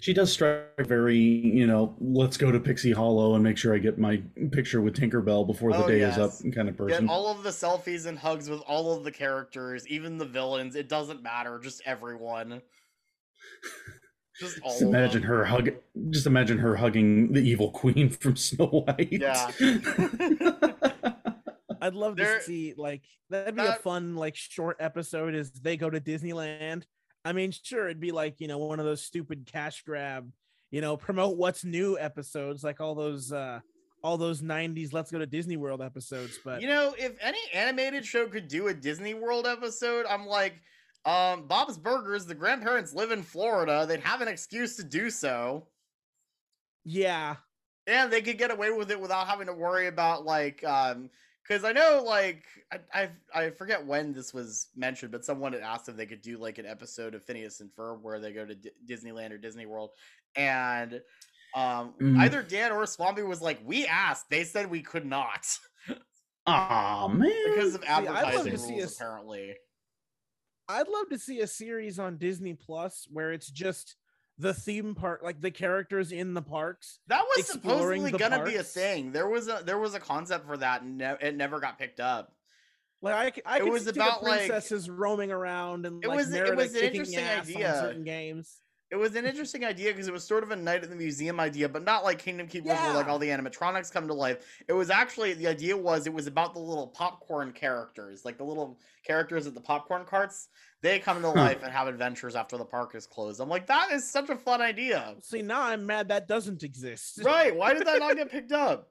She 0.00 0.14
does 0.14 0.32
strike 0.32 0.86
very, 0.86 1.18
you 1.18 1.66
know, 1.66 1.94
let's 2.00 2.38
go 2.38 2.50
to 2.50 2.58
Pixie 2.58 2.92
Hollow 2.92 3.34
and 3.34 3.44
make 3.44 3.58
sure 3.58 3.74
I 3.74 3.78
get 3.78 3.98
my 3.98 4.22
picture 4.52 4.80
with 4.80 4.96
Tinkerbell 4.96 5.46
before 5.46 5.72
the 5.72 5.84
Oh, 5.84 5.88
day 5.88 6.00
is 6.00 6.16
up 6.16 6.32
kind 6.54 6.66
of 6.70 6.78
person. 6.78 7.06
get 7.06 7.10
all 7.12 7.28
of 7.28 7.42
the 7.42 7.50
selfies 7.50 8.06
and 8.06 8.18
hugs 8.18 8.48
with 8.48 8.60
all 8.66 8.96
of 8.96 9.04
the 9.04 9.12
characters, 9.12 9.86
even 9.88 10.16
the 10.16 10.24
villains. 10.24 10.76
It 10.76 10.88
doesn't 10.88 11.22
matter, 11.22 11.58
just 11.58 11.82
everyone. 11.84 12.62
Just 14.40 14.58
all 14.62 14.70
Just 14.70 14.82
imagine 14.82 15.20
them. 15.20 15.30
her 15.30 15.44
hug. 15.44 15.70
Just 16.10 16.26
imagine 16.26 16.58
her 16.58 16.74
hugging 16.76 17.32
the 17.32 17.40
evil 17.40 17.70
queen 17.70 18.08
from 18.20 18.34
Snow 18.36 18.66
White. 18.66 19.08
Yeah. 19.12 19.50
I'd 21.82 21.94
love 21.94 22.16
There- 22.16 22.38
to 22.38 22.44
see 22.44 22.74
like 22.76 23.02
that'd 23.30 23.54
be 23.56 23.62
a 23.62 23.74
fun 23.74 24.16
like 24.16 24.36
short 24.36 24.76
episode 24.80 25.34
is 25.34 25.50
they 25.52 25.76
go 25.76 25.88
to 25.88 26.00
Disneyland. 26.00 26.84
I 27.24 27.32
mean, 27.32 27.52
sure, 27.52 27.86
it'd 27.86 28.00
be 28.00 28.12
like 28.12 28.40
you 28.40 28.48
know 28.48 28.58
one 28.58 28.80
of 28.80 28.86
those 28.86 29.02
stupid 29.02 29.46
cash 29.50 29.82
grab, 29.82 30.30
you 30.70 30.80
know, 30.80 30.96
promote 30.96 31.36
what's 31.36 31.64
new 31.64 31.98
episodes 31.98 32.62
like 32.62 32.80
all 32.80 32.94
those 32.94 33.32
uh 33.32 33.60
all 34.02 34.16
those 34.16 34.40
90s 34.40 34.94
let's 34.94 35.10
go 35.10 35.18
to 35.18 35.26
Disney 35.26 35.56
World 35.58 35.82
episodes, 35.82 36.38
but 36.44 36.62
You 36.62 36.68
know, 36.68 36.94
if 36.98 37.16
any 37.20 37.38
animated 37.52 38.04
show 38.04 38.26
could 38.28 38.48
do 38.48 38.68
a 38.68 38.74
Disney 38.74 39.12
World 39.14 39.46
episode, 39.46 40.06
I'm 40.08 40.26
like, 40.26 40.54
um, 41.04 41.46
Bob's 41.46 41.78
Burgers, 41.78 42.26
the 42.26 42.34
grandparents 42.34 42.92
live 42.94 43.10
in 43.10 43.22
Florida. 43.22 43.86
They'd 43.86 44.00
have 44.00 44.20
an 44.20 44.28
excuse 44.28 44.76
to 44.76 44.84
do 44.84 45.08
so. 45.10 45.66
yeah, 46.84 47.36
And 47.86 48.12
they 48.12 48.22
could 48.22 48.38
get 48.38 48.50
away 48.50 48.70
with 48.70 48.90
it 48.90 49.00
without 49.00 49.26
having 49.26 49.46
to 49.46 49.52
worry 49.54 49.86
about 49.86 50.24
like 50.24 50.62
um 50.64 51.10
because 51.48 51.64
I 51.64 51.72
know 51.72 52.02
like 52.06 52.44
I, 52.72 52.78
I 53.02 53.10
I 53.46 53.50
forget 53.50 53.84
when 53.84 54.12
this 54.12 54.32
was 54.32 54.68
mentioned, 54.76 55.10
but 55.10 55.24
someone 55.24 55.52
had 55.52 55.62
asked 55.62 55.88
if 55.88 55.96
they 55.96 56.06
could 56.06 56.22
do 56.22 56.38
like 56.38 56.58
an 56.58 56.66
episode 56.66 57.14
of 57.14 57.24
Phineas 57.24 57.60
and 57.60 57.70
Ferb 57.72 58.02
where 58.02 58.20
they 58.20 58.32
go 58.32 58.44
to 58.46 58.54
D- 58.54 58.70
Disneyland 58.86 59.32
or 59.32 59.38
Disney 59.38 59.66
World, 59.66 59.90
and 60.36 61.00
um 61.56 61.94
Mm. 62.00 62.18
either 62.20 62.42
Dan 62.42 62.70
or 62.72 62.86
Swampy 62.86 63.22
was 63.22 63.42
like, 63.42 63.58
"We 63.64 63.86
asked, 63.86 64.30
they 64.30 64.44
said 64.44 64.70
we 64.70 64.82
could 64.82 65.04
not 65.06 65.44
Aw 66.46 67.08
man. 67.08 67.30
because 67.54 67.74
of 67.74 67.82
advertising 67.84 68.56
see 68.56 68.72
rules." 68.74 68.84
us- 68.84 68.96
Apparently, 68.96 69.56
I'd 70.70 70.88
love 70.88 71.08
to 71.10 71.18
see 71.18 71.40
a 71.40 71.46
series 71.46 71.98
on 71.98 72.16
Disney 72.16 72.54
Plus 72.54 73.06
where 73.10 73.32
it's 73.32 73.50
just 73.50 73.96
the 74.38 74.54
theme 74.54 74.94
park, 74.94 75.20
like 75.22 75.40
the 75.40 75.50
characters 75.50 76.12
in 76.12 76.32
the 76.34 76.42
parks. 76.42 76.98
that 77.08 77.24
was 77.36 77.46
supposedly 77.46 78.10
gonna 78.12 78.42
be 78.44 78.56
a 78.56 78.62
thing. 78.62 79.12
There 79.12 79.28
was 79.28 79.48
a 79.48 79.62
there 79.64 79.78
was 79.78 79.94
a 79.94 80.00
concept 80.00 80.46
for 80.46 80.56
that, 80.56 80.82
and 80.82 80.98
ne- 80.98 81.16
it 81.20 81.36
never 81.36 81.60
got 81.60 81.78
picked 81.78 82.00
up. 82.00 82.32
Like 83.02 83.42
I, 83.46 83.56
It 83.56 83.62
could 83.62 83.72
was 83.72 83.86
about, 83.86 84.20
the 84.20 84.26
like- 84.28 84.38
princesses 84.48 84.88
roaming 84.90 85.30
around 85.30 85.86
and 85.86 86.02
It 86.04 86.08
like 86.08 86.16
was- 86.18 86.30
it 86.32 86.38
Merida 86.38 86.56
was 86.56 86.74
an 86.74 86.84
interesting 86.84 87.24
idea. 87.26 87.78
certain 87.80 88.04
games. 88.04 88.60
It 88.90 88.96
was 88.96 89.14
an 89.14 89.24
interesting 89.24 89.64
idea 89.64 89.92
because 89.92 90.08
it 90.08 90.12
was 90.12 90.24
sort 90.24 90.42
of 90.42 90.50
a 90.50 90.56
night 90.56 90.82
at 90.82 90.90
the 90.90 90.96
museum 90.96 91.38
idea, 91.38 91.68
but 91.68 91.84
not 91.84 92.02
like 92.02 92.18
Kingdom 92.18 92.48
Keepers 92.48 92.72
where 92.72 92.94
like 92.94 93.06
all 93.06 93.20
the 93.20 93.28
animatronics 93.28 93.92
come 93.92 94.08
to 94.08 94.14
life. 94.14 94.38
It 94.66 94.72
was 94.72 94.90
actually 94.90 95.32
the 95.34 95.46
idea 95.46 95.76
was 95.76 96.06
it 96.06 96.12
was 96.12 96.26
about 96.26 96.54
the 96.54 96.60
little 96.60 96.88
popcorn 96.88 97.52
characters, 97.52 98.24
like 98.24 98.36
the 98.36 98.44
little 98.44 98.80
characters 99.04 99.46
at 99.46 99.54
the 99.54 99.60
popcorn 99.60 100.04
carts. 100.04 100.48
They 100.82 100.98
come 100.98 101.22
to 101.22 101.28
life 101.28 101.62
and 101.62 101.72
have 101.72 101.86
adventures 101.86 102.34
after 102.34 102.56
the 102.56 102.64
park 102.64 102.94
is 102.96 103.06
closed. 103.06 103.40
I'm 103.40 103.48
like, 103.48 103.66
that 103.66 103.92
is 103.92 104.10
such 104.10 104.28
a 104.28 104.36
fun 104.36 104.60
idea. 104.60 105.14
See, 105.22 105.42
now 105.42 105.62
I'm 105.62 105.86
mad 105.86 106.08
that 106.08 106.26
doesn't 106.26 106.62
exist. 106.62 107.20
Right? 107.30 107.54
Why 107.54 107.74
did 107.74 107.86
that 107.86 108.00
not 108.00 108.16
get 108.16 108.30
picked 108.30 108.50
up? 108.50 108.88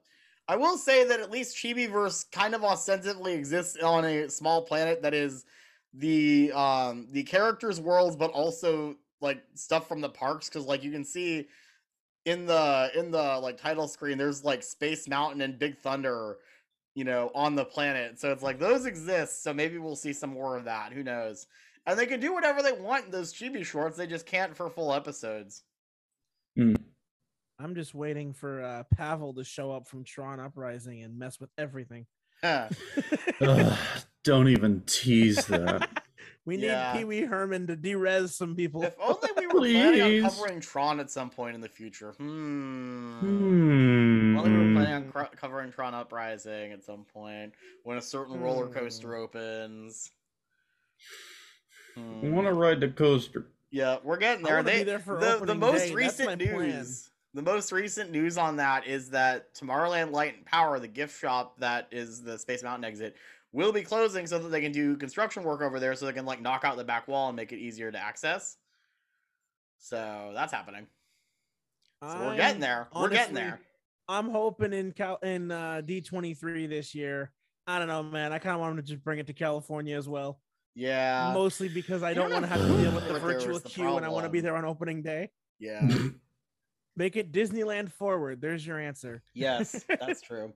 I 0.48 0.56
will 0.56 0.78
say 0.78 1.04
that 1.06 1.20
at 1.20 1.30
least 1.30 1.56
Chibiverse 1.56 2.30
kind 2.32 2.54
of 2.54 2.64
ostensibly 2.64 3.34
exists 3.34 3.76
on 3.82 4.04
a 4.04 4.30
small 4.30 4.62
planet 4.62 5.02
that 5.02 5.12
is 5.12 5.44
the 5.92 6.52
um 6.52 7.08
the 7.10 7.24
characters' 7.24 7.80
worlds, 7.80 8.16
but 8.16 8.30
also 8.30 8.96
like 9.20 9.42
stuff 9.54 9.88
from 9.88 10.00
the 10.00 10.08
parks. 10.08 10.48
Because 10.48 10.66
like 10.66 10.82
you 10.82 10.90
can 10.90 11.04
see 11.04 11.48
in 12.24 12.46
the 12.46 12.90
in 12.96 13.10
the 13.10 13.38
like 13.38 13.58
title 13.58 13.88
screen, 13.88 14.18
there's 14.18 14.44
like 14.44 14.62
Space 14.62 15.08
Mountain 15.08 15.40
and 15.40 15.58
Big 15.58 15.78
Thunder, 15.78 16.38
you 16.94 17.04
know, 17.04 17.30
on 17.34 17.54
the 17.54 17.64
planet. 17.64 18.20
So 18.20 18.32
it's 18.32 18.42
like 18.42 18.58
those 18.58 18.86
exist. 18.86 19.42
So 19.42 19.52
maybe 19.52 19.78
we'll 19.78 19.96
see 19.96 20.12
some 20.12 20.30
more 20.30 20.56
of 20.56 20.64
that. 20.64 20.92
Who 20.92 21.02
knows? 21.02 21.46
And 21.86 21.98
they 21.98 22.06
can 22.06 22.20
do 22.20 22.32
whatever 22.32 22.62
they 22.62 22.72
want 22.72 23.06
in 23.06 23.10
those 23.10 23.32
chibi 23.32 23.64
shorts. 23.64 23.96
They 23.96 24.06
just 24.06 24.26
can't 24.26 24.56
for 24.56 24.68
full 24.68 24.92
episodes. 24.92 25.62
I'm 27.58 27.74
just 27.74 27.94
waiting 27.94 28.32
for 28.32 28.62
uh, 28.62 28.84
Pavel 28.94 29.34
to 29.34 29.44
show 29.44 29.70
up 29.72 29.86
from 29.86 30.04
Tron 30.04 30.40
Uprising 30.40 31.02
and 31.02 31.18
mess 31.18 31.38
with 31.40 31.50
everything. 31.58 32.06
Huh. 32.42 32.68
Ugh, 33.40 33.78
don't 34.24 34.48
even 34.48 34.82
tease 34.86 35.44
that. 35.46 36.02
we 36.46 36.56
need 36.56 36.66
Yeah. 36.66 36.92
Pee 36.96 37.04
Wee 37.04 37.20
Herman 37.22 37.66
to 37.68 37.76
derez 37.76 38.30
some 38.30 38.56
people. 38.56 38.82
If 38.82 38.94
only 39.00 39.28
we 39.36 39.46
were 39.46 39.52
planning 39.60 40.24
on 40.24 40.30
covering 40.30 40.60
Tron 40.60 41.00
at 41.00 41.10
some 41.10 41.30
point 41.30 41.54
in 41.54 41.60
the 41.60 41.68
future. 41.68 42.12
Hmm. 42.12 43.18
Hmm. 43.20 44.34
If 44.36 44.38
only 44.44 44.50
we 44.50 44.58
were 44.68 44.74
planning 44.80 44.94
on 45.06 45.10
cro- 45.12 45.28
covering 45.36 45.72
Tron 45.72 45.94
Uprising 45.94 46.72
at 46.72 46.82
some 46.84 47.04
point 47.04 47.52
when 47.84 47.98
a 47.98 48.02
certain 48.02 48.40
roller 48.40 48.66
Hmm. 48.66 48.72
coaster 48.74 49.14
opens. 49.14 50.10
I 51.96 52.00
Hmm. 52.00 52.32
want 52.32 52.46
to 52.46 52.52
ride 52.54 52.80
the 52.80 52.88
coaster. 52.88 53.46
Yeah, 53.70 53.98
we're 54.02 54.16
getting 54.16 54.44
there. 54.44 54.56
wanna 54.56 54.70
be 54.70 54.78
They, 54.78 54.84
there 54.84 54.98
for 54.98 55.20
the, 55.20 55.44
the 55.44 55.54
most 55.54 55.88
day. 55.88 55.94
Recent 55.94 56.28
my 56.28 56.36
plan. 56.36 56.58
news. 56.68 57.10
The 57.34 57.42
most 57.42 57.70
recent 57.70 58.10
news 58.10 58.36
on 58.36 58.56
that 58.56 58.86
is 58.88 59.10
that 59.10 59.54
Tomorrowland 59.54 60.10
Light 60.10 60.36
and 60.36 60.44
Power, 60.44 60.80
the 60.80 60.88
gift 60.88 61.16
shop 61.20 61.60
that 61.60 61.86
is 61.92 62.22
the 62.24 62.36
Space 62.38 62.64
Mountain 62.64 62.84
exit, 62.84 63.14
will 63.52 63.72
be 63.72 63.82
closing 63.82 64.26
so 64.26 64.38
that 64.38 64.48
they 64.48 64.60
can 64.60 64.72
do 64.72 64.96
construction 64.96 65.42
work 65.42 65.62
over 65.62 65.80
there, 65.80 65.94
so 65.94 66.06
they 66.06 66.12
can 66.12 66.26
like 66.26 66.40
knock 66.40 66.64
out 66.64 66.76
the 66.76 66.84
back 66.84 67.08
wall 67.08 67.28
and 67.28 67.36
make 67.36 67.52
it 67.52 67.58
easier 67.58 67.90
to 67.90 67.98
access. 67.98 68.56
So 69.78 70.32
that's 70.34 70.52
happening. 70.52 70.86
So 72.02 72.08
we're 72.18 72.36
getting 72.36 72.40
I'm- 72.40 72.60
there. 72.60 72.88
We're 72.94 73.08
getting 73.08 73.34
there. 73.34 73.60
I'm 74.08 74.28
hoping 74.30 74.72
in 74.72 74.90
Cal 74.90 75.16
in 75.22 75.52
uh, 75.52 75.82
D23 75.84 76.68
this 76.68 76.94
year. 76.96 77.30
I 77.68 77.78
don't 77.78 77.86
know, 77.86 78.02
man. 78.02 78.32
I 78.32 78.40
kind 78.40 78.54
of 78.54 78.60
want 78.60 78.74
them 78.74 78.84
to 78.84 78.90
just 78.90 79.04
bring 79.04 79.20
it 79.20 79.28
to 79.28 79.32
California 79.32 79.96
as 79.96 80.08
well. 80.08 80.40
Yeah. 80.74 81.30
Mostly 81.32 81.68
because 81.68 82.02
I 82.02 82.12
don't 82.14 82.24
don't 82.30 82.42
want 82.42 82.44
to 82.44 82.48
have 82.48 82.60
have 82.60 82.76
to 82.76 82.82
deal 82.82 82.92
with 82.92 83.04
the 83.04 83.10
court 83.10 83.22
there 83.22 83.30
is 83.36 83.44
virtual 83.44 83.58
the 83.60 83.68
queue, 83.68 83.96
and 83.96 84.04
I 84.04 84.08
want 84.08 84.24
to 84.24 84.30
be 84.30 84.40
there 84.40 84.56
on 84.56 84.64
opening 84.64 85.02
day. 85.02 85.30
Yeah. 85.60 85.86
Make 86.96 87.16
it 87.16 87.30
Disneyland 87.30 87.92
forward. 87.92 88.40
There's 88.40 88.66
your 88.66 88.80
answer. 88.80 89.22
yes, 89.32 89.84
that's 89.88 90.20
true. 90.26 90.52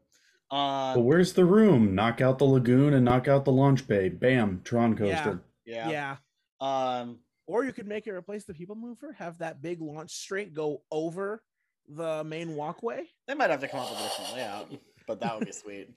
But 0.50 0.56
Um, 0.98 1.04
where's 1.04 1.32
the 1.32 1.44
room? 1.44 1.94
Knock 1.94 2.20
out 2.20 2.38
the 2.38 2.44
lagoon 2.44 2.94
and 2.94 3.04
knock 3.04 3.28
out 3.28 3.44
the 3.44 3.52
launch 3.52 3.86
bay. 3.88 4.08
Bam, 4.08 4.60
Tron 4.64 4.96
coaster. 4.96 5.42
yeah. 5.64 5.90
Yeah. 5.90 6.16
Um, 6.60 7.18
Or 7.46 7.64
you 7.64 7.72
could 7.72 7.86
make 7.86 8.06
it 8.06 8.12
replace 8.12 8.44
the 8.44 8.54
people 8.54 8.74
mover. 8.76 9.12
Have 9.12 9.38
that 9.38 9.60
big 9.62 9.80
launch 9.80 10.12
straight 10.12 10.54
go 10.54 10.82
over 10.90 11.42
the 11.88 12.24
main 12.24 12.54
walkway. 12.54 13.04
they 13.26 13.34
might 13.34 13.50
have 13.50 13.60
to 13.60 13.68
come 13.68 13.80
up 13.80 13.90
with 13.90 14.00
a 14.00 14.02
different 14.04 14.32
layout, 14.34 14.70
but 15.06 15.20
that 15.20 15.36
would 15.38 15.46
be 15.46 15.52
sweet. 15.52 15.90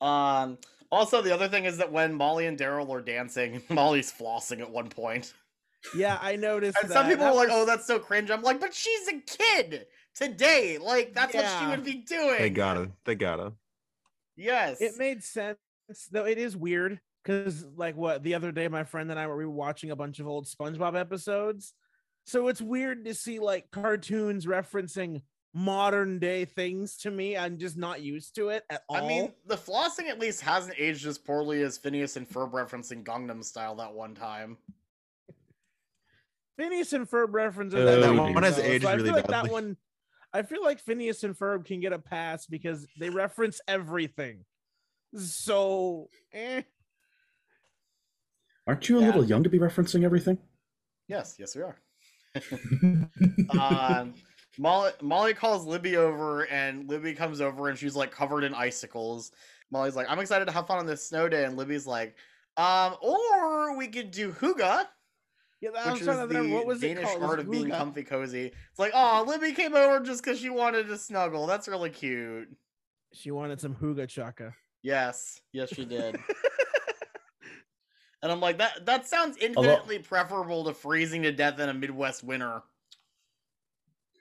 Um, 0.00 0.58
also, 0.90 1.20
the 1.20 1.32
other 1.34 1.48
thing 1.48 1.64
is 1.66 1.76
that 1.78 1.90
when 1.92 2.14
Molly 2.14 2.46
and 2.46 2.58
Daryl 2.58 2.88
are 2.90 3.00
dancing, 3.02 3.62
Molly's 3.68 4.12
flossing 4.12 4.60
at 4.60 4.70
one 4.70 4.88
point. 4.88 5.34
Yeah, 5.94 6.18
I 6.22 6.36
noticed. 6.36 6.78
And 6.82 6.90
some 6.90 7.06
people 7.08 7.24
That 7.26 7.32
are 7.32 7.36
like, 7.36 7.48
"Oh, 7.50 7.66
that's 7.66 7.86
so 7.86 7.98
cringe." 7.98 8.30
I'm 8.30 8.40
like, 8.42 8.58
"But 8.58 8.72
she's 8.72 9.06
a 9.08 9.20
kid 9.20 9.86
today. 10.14 10.78
Like, 10.78 11.12
that's 11.12 11.34
what 11.34 11.44
she 11.60 11.66
would 11.66 11.84
be 11.84 11.96
doing." 11.96 12.38
They 12.38 12.48
gotta. 12.50 12.90
They 13.04 13.14
gotta. 13.14 13.52
Yes. 14.36 14.80
it 14.80 14.92
made 14.98 15.22
sense 15.22 15.58
though 16.10 16.24
it 16.26 16.38
is 16.38 16.56
weird 16.56 17.00
because 17.22 17.64
like 17.76 17.96
what 17.96 18.22
the 18.22 18.34
other 18.34 18.52
day 18.52 18.68
my 18.68 18.84
friend 18.84 19.10
and 19.10 19.18
i 19.20 19.26
were 19.26 19.36
we 19.36 19.46
watching 19.46 19.90
a 19.90 19.96
bunch 19.96 20.18
of 20.18 20.26
old 20.26 20.46
spongebob 20.46 20.98
episodes 20.98 21.74
So 22.26 22.48
it's 22.48 22.62
weird 22.62 23.04
to 23.04 23.12
see 23.14 23.38
like 23.38 23.70
cartoons 23.70 24.46
referencing 24.46 25.22
modern 25.52 26.18
day 26.18 26.46
things 26.46 26.96
to 26.96 27.10
me. 27.10 27.36
I'm 27.36 27.58
just 27.58 27.76
not 27.76 28.00
used 28.02 28.34
to 28.36 28.48
it 28.48 28.64
at 28.70 28.82
all. 28.88 28.96
I 28.96 29.06
mean, 29.06 29.32
the 29.46 29.56
flossing 29.56 30.08
at 30.08 30.18
least 30.18 30.40
hasn't 30.40 30.74
aged 30.78 31.06
as 31.06 31.18
poorly 31.18 31.62
as 31.62 31.76
Phineas 31.78 32.16
and 32.16 32.26
Ferb 32.28 32.50
referencing 32.52 33.04
Gangnam 33.04 33.44
Style 33.44 33.76
that 33.76 33.92
one 33.92 34.14
time. 34.14 34.56
Phineas 36.56 36.92
and 36.92 37.08
Ferb 37.08 37.32
references 37.32 37.78
Uh, 37.80 37.84
that 37.84 38.02
everything, 38.02 38.34
one 38.34 38.42
has 38.42 38.58
aged 38.58 38.84
so 38.84 38.88
I 38.88 38.94
really 38.94 39.04
feel 39.08 39.16
like 39.16 39.26
badly. 39.26 39.48
that 39.48 39.52
one. 39.52 39.76
I 40.34 40.42
feel 40.42 40.62
like 40.64 40.80
Phineas 40.80 41.22
and 41.22 41.38
Ferb 41.38 41.64
can 41.64 41.78
get 41.80 41.92
a 41.92 41.98
pass 41.98 42.44
because 42.46 42.86
they 42.98 43.08
reference 43.08 43.60
everything. 43.68 44.44
So, 45.16 46.08
eh. 46.32 46.62
Aren't 48.66 48.88
you 48.88 48.98
a 48.98 49.00
Yeah. 49.00 49.06
little 49.06 49.24
young 49.24 49.44
to 49.44 49.48
be 49.48 49.60
referencing 49.60 50.02
everything? 50.04 50.38
Yes, 51.06 51.36
yes, 51.38 51.54
we 51.54 51.62
are. 51.62 51.78
um, 54.02 54.14
Molly, 54.58 54.92
Molly 55.00 55.34
calls 55.34 55.66
Libby 55.66 55.96
over, 55.96 56.46
and 56.46 56.88
Libby 56.88 57.14
comes 57.14 57.40
over, 57.40 57.68
and 57.68 57.78
she's 57.78 57.94
like 57.94 58.10
covered 58.10 58.42
in 58.42 58.54
icicles. 58.54 59.30
Molly's 59.70 59.94
like, 59.94 60.10
"I'm 60.10 60.18
excited 60.18 60.46
to 60.46 60.52
have 60.52 60.66
fun 60.66 60.78
on 60.78 60.86
this 60.86 61.06
snow 61.06 61.28
day," 61.28 61.44
and 61.44 61.56
Libby's 61.56 61.86
like, 61.86 62.16
"Um, 62.56 62.96
or 63.00 63.76
we 63.76 63.86
could 63.86 64.10
do 64.10 64.32
hygge, 64.32 64.86
yeah, 65.72 65.80
I 65.84 65.90
was 65.90 65.92
which 65.92 66.00
is 66.02 66.06
trying 66.06 66.20
to 66.20 66.26
the 66.26 66.34
remember 66.40 66.56
what 66.56 66.66
was 66.66 66.80
Danish 66.80 67.04
it 67.04 67.18
called? 67.18 67.22
art 67.22 67.40
of 67.40 67.50
being 67.50 67.70
comfy 67.70 68.02
cozy." 68.02 68.52
It's 68.70 68.78
like, 68.78 68.92
"Oh, 68.94 69.24
Libby 69.26 69.52
came 69.52 69.74
over 69.74 70.00
just 70.00 70.22
because 70.22 70.38
she 70.38 70.50
wanted 70.50 70.88
to 70.88 70.98
snuggle. 70.98 71.46
That's 71.46 71.68
really 71.68 71.90
cute." 71.90 72.48
She 73.12 73.30
wanted 73.30 73.60
some 73.60 73.74
Huga 73.76 74.08
Chaka. 74.08 74.54
Yes, 74.82 75.40
yes, 75.52 75.72
she 75.74 75.84
did. 75.84 76.16
and 78.22 78.32
I'm 78.32 78.40
like, 78.40 78.58
that 78.58 78.84
that 78.86 79.06
sounds 79.08 79.36
Although- 79.56 79.70
infinitely 79.70 80.00
preferable 80.00 80.64
to 80.64 80.74
freezing 80.74 81.22
to 81.22 81.32
death 81.32 81.58
in 81.60 81.68
a 81.68 81.74
Midwest 81.74 82.24
winter. 82.24 82.62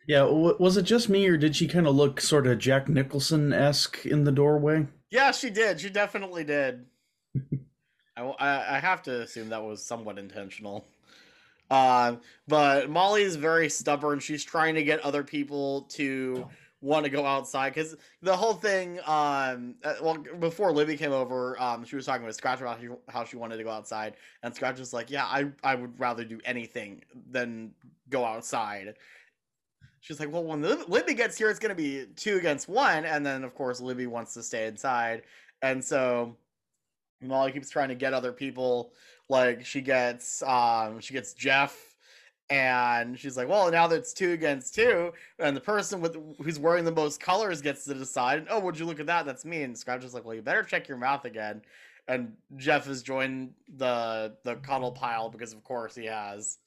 Yeah, 0.07 0.19
w- 0.19 0.57
was 0.59 0.75
it 0.77 0.83
just 0.83 1.07
me, 1.07 1.25
or 1.27 1.37
did 1.37 1.55
she 1.55 1.67
kind 1.67 1.87
of 1.87 1.95
look 1.95 2.19
sort 2.19 2.45
of 2.45 2.59
Jack 2.59 2.89
Nicholson 2.89 3.53
esque 3.53 4.05
in 4.05 4.25
the 4.25 4.33
doorway? 4.33 4.87
Yeah, 5.09 5.31
she 5.31 5.49
did. 5.49 5.79
She 5.79 5.89
definitely 5.89 6.43
did. 6.43 6.85
I, 8.17 8.33
I 8.39 8.79
have 8.79 9.01
to 9.03 9.21
assume 9.21 9.49
that 9.49 9.63
was 9.63 9.81
somewhat 9.83 10.19
intentional. 10.19 10.85
Uh, 11.69 12.17
but 12.47 12.89
Molly's 12.89 13.35
very 13.35 13.69
stubborn. 13.69 14.19
She's 14.19 14.43
trying 14.43 14.75
to 14.75 14.83
get 14.83 14.99
other 15.01 15.23
people 15.23 15.83
to 15.91 16.47
want 16.81 17.05
to 17.05 17.09
go 17.09 17.25
outside 17.25 17.73
because 17.73 17.95
the 18.21 18.35
whole 18.35 18.53
thing. 18.53 18.99
Um, 19.05 19.75
uh, 19.83 19.95
well, 20.01 20.17
before 20.39 20.71
Libby 20.71 20.97
came 20.97 21.13
over, 21.13 21.59
um, 21.61 21.85
she 21.85 21.95
was 21.95 22.05
talking 22.05 22.25
with 22.25 22.35
Scratch 22.35 22.61
about 22.61 22.79
how 23.09 23.23
she, 23.23 23.37
wanted 23.37 23.57
to 23.57 23.63
go 23.63 23.71
outside, 23.71 24.15
and 24.43 24.53
Scratch 24.53 24.77
was 24.79 24.93
like, 24.93 25.09
"Yeah, 25.09 25.25
I 25.25 25.51
I 25.63 25.75
would 25.75 25.99
rather 25.99 26.23
do 26.23 26.39
anything 26.45 27.03
than 27.31 27.71
go 28.09 28.25
outside." 28.25 28.95
She's 30.03 30.19
like, 30.19 30.33
well, 30.33 30.43
when 30.43 30.61
Lib- 30.61 30.89
Libby 30.89 31.13
gets 31.13 31.37
here, 31.37 31.49
it's 31.49 31.59
to 31.59 31.75
be 31.75 32.07
two 32.17 32.35
against 32.35 32.67
one. 32.67 33.05
And 33.05 33.25
then, 33.25 33.45
of 33.45 33.55
course, 33.55 33.79
Libby 33.79 34.05
wants 34.05 34.33
to 34.33 34.43
stay 34.43 34.67
inside. 34.67 35.21
And 35.61 35.81
so 35.81 36.35
Molly 37.21 37.53
keeps 37.53 37.69
trying 37.69 37.87
to 37.87 37.95
get 37.95 38.13
other 38.13 38.33
people. 38.33 38.91
Like, 39.33 39.65
she 39.65 39.81
gets, 39.81 40.43
um, 40.43 40.99
she 40.99 41.13
gets 41.13 41.33
Jeff. 41.33 41.75
And 42.49 43.17
she's 43.17 43.35
like, 43.35 43.47
well, 43.47 43.71
now 43.71 43.87
that 43.87 43.95
it's 43.95 44.13
two 44.13 44.31
against 44.33 44.75
two, 44.75 45.11
and 45.39 45.57
the 45.57 45.61
person 45.61 46.01
with 46.01 46.15
who's 46.39 46.59
wearing 46.59 46.85
the 46.85 46.91
most 46.91 47.19
colors 47.19 47.61
gets 47.61 47.83
to 47.85 47.95
decide. 47.95 48.37
And, 48.39 48.47
oh, 48.51 48.59
would 48.59 48.77
you 48.77 48.85
look 48.85 48.99
at 48.99 49.07
that? 49.07 49.25
That's 49.25 49.43
me. 49.43 49.63
And 49.63 49.75
Scratch 49.75 50.03
is 50.03 50.13
like, 50.13 50.23
well, 50.23 50.35
you 50.35 50.43
better 50.43 50.61
check 50.61 50.87
your 50.87 50.97
mouth 50.97 51.25
again. 51.25 51.63
And 52.07 52.33
Jeff 52.57 52.85
has 52.85 53.01
joined 53.01 53.53
the 53.77 54.35
the 54.43 54.55
cuddle 54.57 54.91
pile 54.91 55.29
because, 55.29 55.53
of 55.53 55.63
course, 55.63 55.95
he 55.95 56.05
has. 56.05 56.59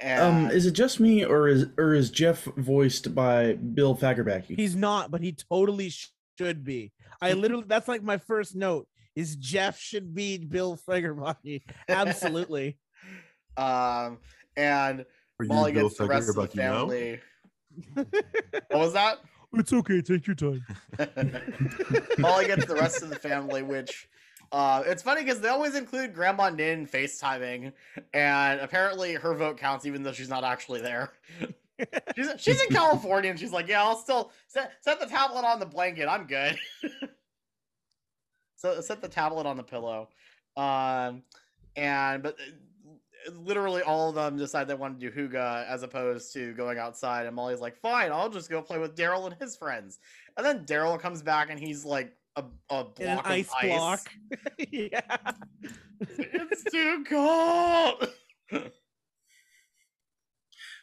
Um, 0.00 0.50
is 0.50 0.64
it 0.64 0.72
just 0.72 1.00
me, 1.00 1.24
or 1.24 1.48
is 1.48 1.66
or 1.76 1.92
is 1.92 2.08
Jeff 2.08 2.44
voiced 2.56 3.14
by 3.14 3.54
Bill 3.54 3.96
Fagerbakke? 3.96 4.56
He's 4.56 4.76
not, 4.76 5.10
but 5.10 5.20
he 5.20 5.32
totally 5.32 5.90
sh- 5.90 6.12
should 6.38 6.64
be. 6.64 6.92
I 7.20 7.32
literally, 7.32 7.64
that's 7.66 7.88
like 7.88 8.04
my 8.04 8.16
first 8.16 8.54
note 8.54 8.86
is 9.18 9.34
Jeff 9.34 9.80
should 9.80 10.14
be 10.14 10.38
Bill 10.38 10.78
Fagerbakke. 10.88 11.62
Absolutely. 11.88 12.78
Um, 13.56 14.18
and 14.56 15.04
Are 15.40 15.46
Molly 15.46 15.72
Bill 15.72 15.88
gets 15.88 15.98
the 15.98 16.06
rest 16.06 16.28
of 16.28 16.36
the 16.36 16.42
Fagerbakke 16.42 16.54
now? 16.54 16.72
family. 16.86 17.20
what 17.94 18.70
was 18.70 18.92
that? 18.92 19.18
it's 19.54 19.72
okay. 19.72 20.00
Take 20.00 20.28
your 20.28 20.36
time. 20.36 20.64
Molly 22.18 22.46
gets 22.46 22.66
the 22.66 22.76
rest 22.76 23.02
of 23.02 23.08
the 23.08 23.16
family, 23.16 23.64
which 23.64 24.08
uh, 24.52 24.84
it's 24.86 25.02
funny 25.02 25.24
because 25.24 25.40
they 25.40 25.48
always 25.48 25.74
include 25.74 26.14
Grandma 26.14 26.50
Nin 26.50 26.86
FaceTiming, 26.86 27.72
and 28.14 28.60
apparently 28.60 29.14
her 29.14 29.34
vote 29.34 29.58
counts 29.58 29.86
even 29.86 30.04
though 30.04 30.12
she's 30.12 30.28
not 30.28 30.44
actually 30.44 30.80
there. 30.80 31.10
she's 32.14 32.28
she's 32.38 32.62
in 32.62 32.68
California, 32.68 33.28
and 33.28 33.40
she's 33.40 33.52
like, 33.52 33.66
"Yeah, 33.66 33.82
I'll 33.82 33.98
still 33.98 34.30
set 34.46 34.74
set 34.82 35.00
the 35.00 35.06
tablet 35.06 35.44
on 35.44 35.58
the 35.58 35.66
blanket. 35.66 36.06
I'm 36.06 36.28
good." 36.28 36.56
So 38.58 38.78
set 38.82 39.00
the 39.00 39.08
tablet 39.08 39.46
on 39.46 39.56
the 39.56 39.62
pillow, 39.62 40.08
um, 40.56 41.22
and 41.76 42.22
but. 42.22 42.34
uh, 42.34 42.52
Literally, 43.42 43.82
all 43.82 44.08
of 44.08 44.14
them 44.14 44.38
decide 44.38 44.68
they 44.68 44.74
want 44.74 44.98
to 44.98 45.10
do 45.10 45.14
hygge 45.14 45.34
as 45.66 45.82
opposed 45.82 46.32
to 46.32 46.54
going 46.54 46.78
outside. 46.78 47.26
And 47.26 47.34
Molly's 47.36 47.60
like, 47.60 47.76
"Fine, 47.76 48.10
I'll 48.10 48.30
just 48.30 48.48
go 48.48 48.62
play 48.62 48.78
with 48.78 48.96
Daryl 48.96 49.26
and 49.26 49.34
his 49.38 49.54
friends." 49.56 49.98
And 50.36 50.46
then 50.46 50.64
Daryl 50.64 50.98
comes 50.98 51.20
back 51.20 51.50
and 51.50 51.58
he's 51.60 51.84
like 51.84 52.16
a, 52.36 52.44
a 52.70 52.84
block 52.84 52.96
an 53.00 53.18
of 53.18 53.26
ice 53.26 53.50
block. 53.60 54.00
yeah. 54.70 55.00
it's 56.00 56.62
too 56.72 57.04
cold. 57.08 58.08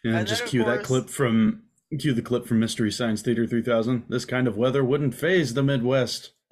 Yeah, 0.03 0.17
And 0.17 0.27
just 0.27 0.41
then, 0.41 0.47
of 0.47 0.51
cue 0.51 0.63
that 0.65 0.83
clip 0.83 1.09
from 1.09 1.63
cue 1.97 2.13
the 2.13 2.21
clip 2.21 2.45
from 2.45 2.59
Mystery 2.59 2.91
Science 2.91 3.21
Theater 3.23 3.47
3000. 3.47 4.03
This 4.09 4.25
kind 4.25 4.47
of 4.47 4.55
weather 4.57 4.83
wouldn't 4.83 5.15
phase 5.15 5.53
the 5.55 5.63
Midwest. 5.63 6.31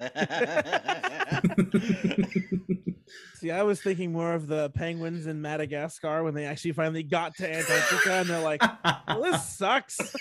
See, 3.34 3.50
I 3.50 3.62
was 3.62 3.82
thinking 3.82 4.12
more 4.12 4.34
of 4.34 4.46
the 4.46 4.70
penguins 4.70 5.26
in 5.26 5.42
Madagascar 5.42 6.22
when 6.22 6.34
they 6.34 6.44
actually 6.44 6.70
finally 6.72 7.02
got 7.02 7.34
to 7.36 7.52
Antarctica 7.52 8.12
and 8.12 8.28
they're 8.28 8.40
like, 8.40 8.62
well, 9.08 9.22
this 9.22 9.48
sucks. 9.56 9.98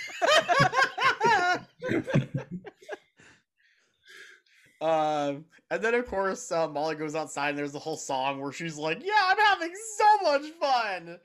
um, 4.81 5.45
and 5.71 5.81
then 5.81 5.95
of 5.95 6.05
course 6.07 6.51
uh, 6.51 6.67
Molly 6.67 6.95
goes 6.95 7.15
outside 7.15 7.49
and 7.49 7.57
there's 7.57 7.71
the 7.71 7.79
whole 7.79 7.97
song 7.97 8.39
where 8.41 8.51
she's 8.51 8.77
like, 8.77 9.03
"Yeah, 9.03 9.13
I'm 9.23 9.39
having 9.39 9.73
so 9.97 10.17
much 10.23 10.43
fun. 10.59 11.19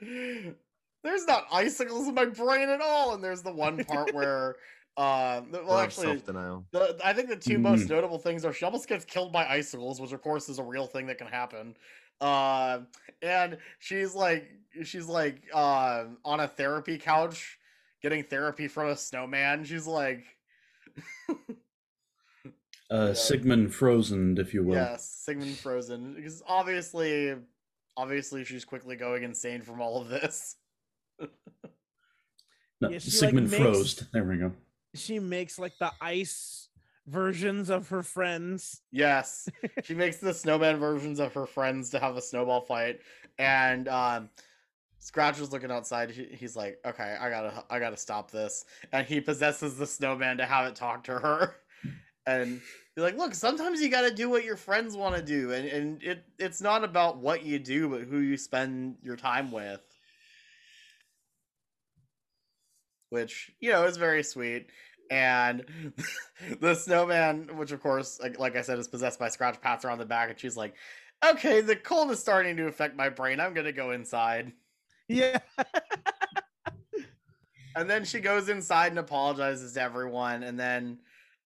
There's 1.04 1.26
not 1.26 1.46
icicles 1.52 2.08
in 2.08 2.14
my 2.14 2.24
brain 2.24 2.68
at 2.68 2.80
all." 2.80 3.14
And 3.14 3.22
there's 3.22 3.42
the 3.42 3.52
one 3.52 3.84
part 3.84 4.12
where, 4.14 4.56
uh, 4.98 5.40
th- 5.42 5.64
well, 5.64 5.78
actually, 5.78 6.06
self 6.08 6.26
denial. 6.26 6.66
The, 6.72 6.98
I 7.04 7.12
think 7.12 7.28
the 7.28 7.36
two 7.36 7.58
most 7.58 7.88
notable 7.88 8.18
things 8.18 8.44
are 8.44 8.52
she 8.52 8.64
almost 8.64 8.88
gets 8.88 9.04
killed 9.04 9.32
by 9.32 9.46
icicles, 9.46 10.00
which 10.00 10.12
of 10.12 10.20
course 10.22 10.48
is 10.48 10.58
a 10.58 10.62
real 10.62 10.86
thing 10.86 11.06
that 11.06 11.16
can 11.18 11.28
happen. 11.28 11.76
Uh, 12.20 12.80
and 13.22 13.58
she's 13.78 14.14
like, 14.14 14.50
she's 14.82 15.06
like 15.06 15.42
uh, 15.54 16.04
on 16.24 16.40
a 16.40 16.48
therapy 16.48 16.98
couch 16.98 17.58
getting 18.02 18.24
therapy 18.24 18.66
from 18.68 18.88
a 18.88 18.96
snowman. 18.96 19.64
She's 19.64 19.86
like, 19.86 20.24
Uh, 22.90 23.12
Sigmund 23.12 23.74
Frozen, 23.74 24.38
if 24.38 24.54
you 24.54 24.64
will. 24.64 24.74
yes, 24.74 25.06
Sigmund 25.10 25.58
Frozen, 25.58 26.14
because 26.14 26.42
obviously, 26.48 27.34
obviously 27.98 28.44
she's 28.44 28.64
quickly 28.64 28.96
going 28.96 29.24
insane 29.24 29.60
from 29.60 29.80
all 29.80 30.00
of 30.00 30.08
this. 30.08 30.56
No, 32.80 32.90
Yeah, 32.90 32.98
she, 33.00 33.10
like, 33.10 33.18
Sigmund 33.18 33.50
makes- 33.50 33.62
Frost. 33.62 34.04
There 34.12 34.22
we 34.24 34.36
go. 34.38 34.52
She 34.94 35.18
makes 35.18 35.58
like 35.58 35.78
the 35.78 35.92
ice 36.00 36.68
versions 37.06 37.70
of 37.70 37.88
her 37.88 38.02
friends. 38.02 38.82
Yes, 38.90 39.48
she 39.84 39.94
makes 39.94 40.18
the 40.18 40.34
snowman 40.34 40.78
versions 40.78 41.18
of 41.20 41.32
her 41.34 41.46
friends 41.46 41.90
to 41.90 41.98
have 41.98 42.16
a 42.16 42.22
snowball 42.22 42.60
fight, 42.60 43.00
and 43.38 43.88
um, 43.88 44.30
Scratch 45.00 45.40
is 45.40 45.52
looking 45.52 45.70
outside. 45.70 46.10
He, 46.10 46.24
he's 46.24 46.56
like, 46.56 46.78
"Okay, 46.84 47.16
I 47.20 47.30
gotta, 47.30 47.64
I 47.70 47.78
gotta 47.78 47.96
stop 47.96 48.30
this," 48.30 48.64
and 48.92 49.06
he 49.06 49.20
possesses 49.20 49.76
the 49.76 49.86
snowman 49.86 50.38
to 50.38 50.46
have 50.46 50.66
it 50.66 50.74
talk 50.74 51.04
to 51.04 51.18
her, 51.18 51.56
and 52.26 52.60
he's 52.94 53.02
like, 53.02 53.16
"Look, 53.16 53.34
sometimes 53.34 53.80
you 53.80 53.88
gotta 53.88 54.12
do 54.12 54.28
what 54.28 54.44
your 54.44 54.56
friends 54.56 54.96
want 54.96 55.16
to 55.16 55.22
do, 55.22 55.52
and 55.52 55.68
and 55.68 56.02
it 56.02 56.24
it's 56.38 56.60
not 56.60 56.84
about 56.84 57.18
what 57.18 57.44
you 57.44 57.58
do, 57.58 57.88
but 57.88 58.02
who 58.02 58.18
you 58.18 58.36
spend 58.36 58.96
your 59.02 59.16
time 59.16 59.50
with." 59.50 59.80
Which 63.10 63.50
you 63.60 63.70
know 63.70 63.84
is 63.84 63.96
very 63.96 64.22
sweet 64.22 64.70
and 65.10 65.64
the 66.60 66.74
snowman, 66.74 67.56
which 67.56 67.72
of 67.72 67.80
course, 67.80 68.20
like, 68.20 68.38
like 68.38 68.56
I 68.56 68.62
said, 68.62 68.78
is 68.78 68.88
possessed 68.88 69.18
by 69.18 69.28
Scratch, 69.28 69.60
pats 69.60 69.84
her 69.84 69.90
on 69.90 69.98
the 69.98 70.06
back, 70.06 70.30
and 70.30 70.38
she's 70.38 70.56
like, 70.56 70.74
"Okay, 71.24 71.60
the 71.60 71.76
cold 71.76 72.10
is 72.10 72.20
starting 72.20 72.56
to 72.58 72.66
affect 72.66 72.96
my 72.96 73.08
brain. 73.08 73.40
I'm 73.40 73.54
gonna 73.54 73.72
go 73.72 73.90
inside." 73.92 74.52
Yeah. 75.08 75.38
And 77.76 77.88
then 77.88 78.04
she 78.04 78.18
goes 78.18 78.48
inside 78.48 78.88
and 78.90 78.98
apologizes 78.98 79.74
to 79.74 79.80
everyone, 79.80 80.42
and 80.42 80.58
then, 80.58 80.98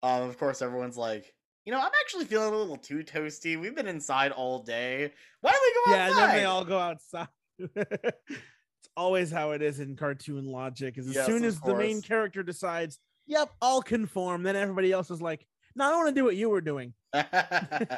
um, 0.02 0.22
of 0.22 0.38
course, 0.38 0.62
everyone's 0.62 0.96
like, 0.96 1.34
"You 1.66 1.72
know, 1.72 1.78
I'm 1.78 1.90
actually 2.00 2.24
feeling 2.24 2.54
a 2.54 2.56
little 2.56 2.78
too 2.78 3.04
toasty. 3.04 3.60
We've 3.60 3.74
been 3.74 3.86
inside 3.88 4.32
all 4.32 4.60
day. 4.60 5.12
Why 5.42 5.52
don't 5.52 5.62
we 5.62 5.74
go 5.74 5.92
outside? 5.92 5.96
Yeah, 5.96 6.04
and 6.06 6.12
outside?" 6.14 6.26
then 6.28 6.36
they 6.36 6.44
all 6.44 6.64
go 6.64 6.78
outside. 6.78 7.28
it's 8.92 9.00
always 9.00 9.30
how 9.30 9.52
it 9.52 9.62
is 9.62 9.80
in 9.80 9.96
cartoon 9.96 10.44
logic. 10.44 10.98
Is 10.98 11.08
as 11.08 11.14
Yes, 11.14 11.26
soon 11.26 11.38
of 11.38 11.44
as 11.44 11.60
the 11.60 11.74
main 11.74 12.02
character 12.02 12.42
decides, 12.42 12.98
"Yep, 13.26 13.50
I'll 13.62 13.80
conform," 13.80 14.42
then 14.42 14.54
everybody 14.54 14.92
else 14.92 15.10
is 15.10 15.22
like, 15.22 15.46
"No, 15.74 15.90
I 15.90 15.96
want 15.96 16.08
to 16.08 16.14
do 16.14 16.24
what 16.24 16.36
you 16.36 16.50
were 16.50 16.60
doing." 16.60 16.92
Herpity 17.14 17.96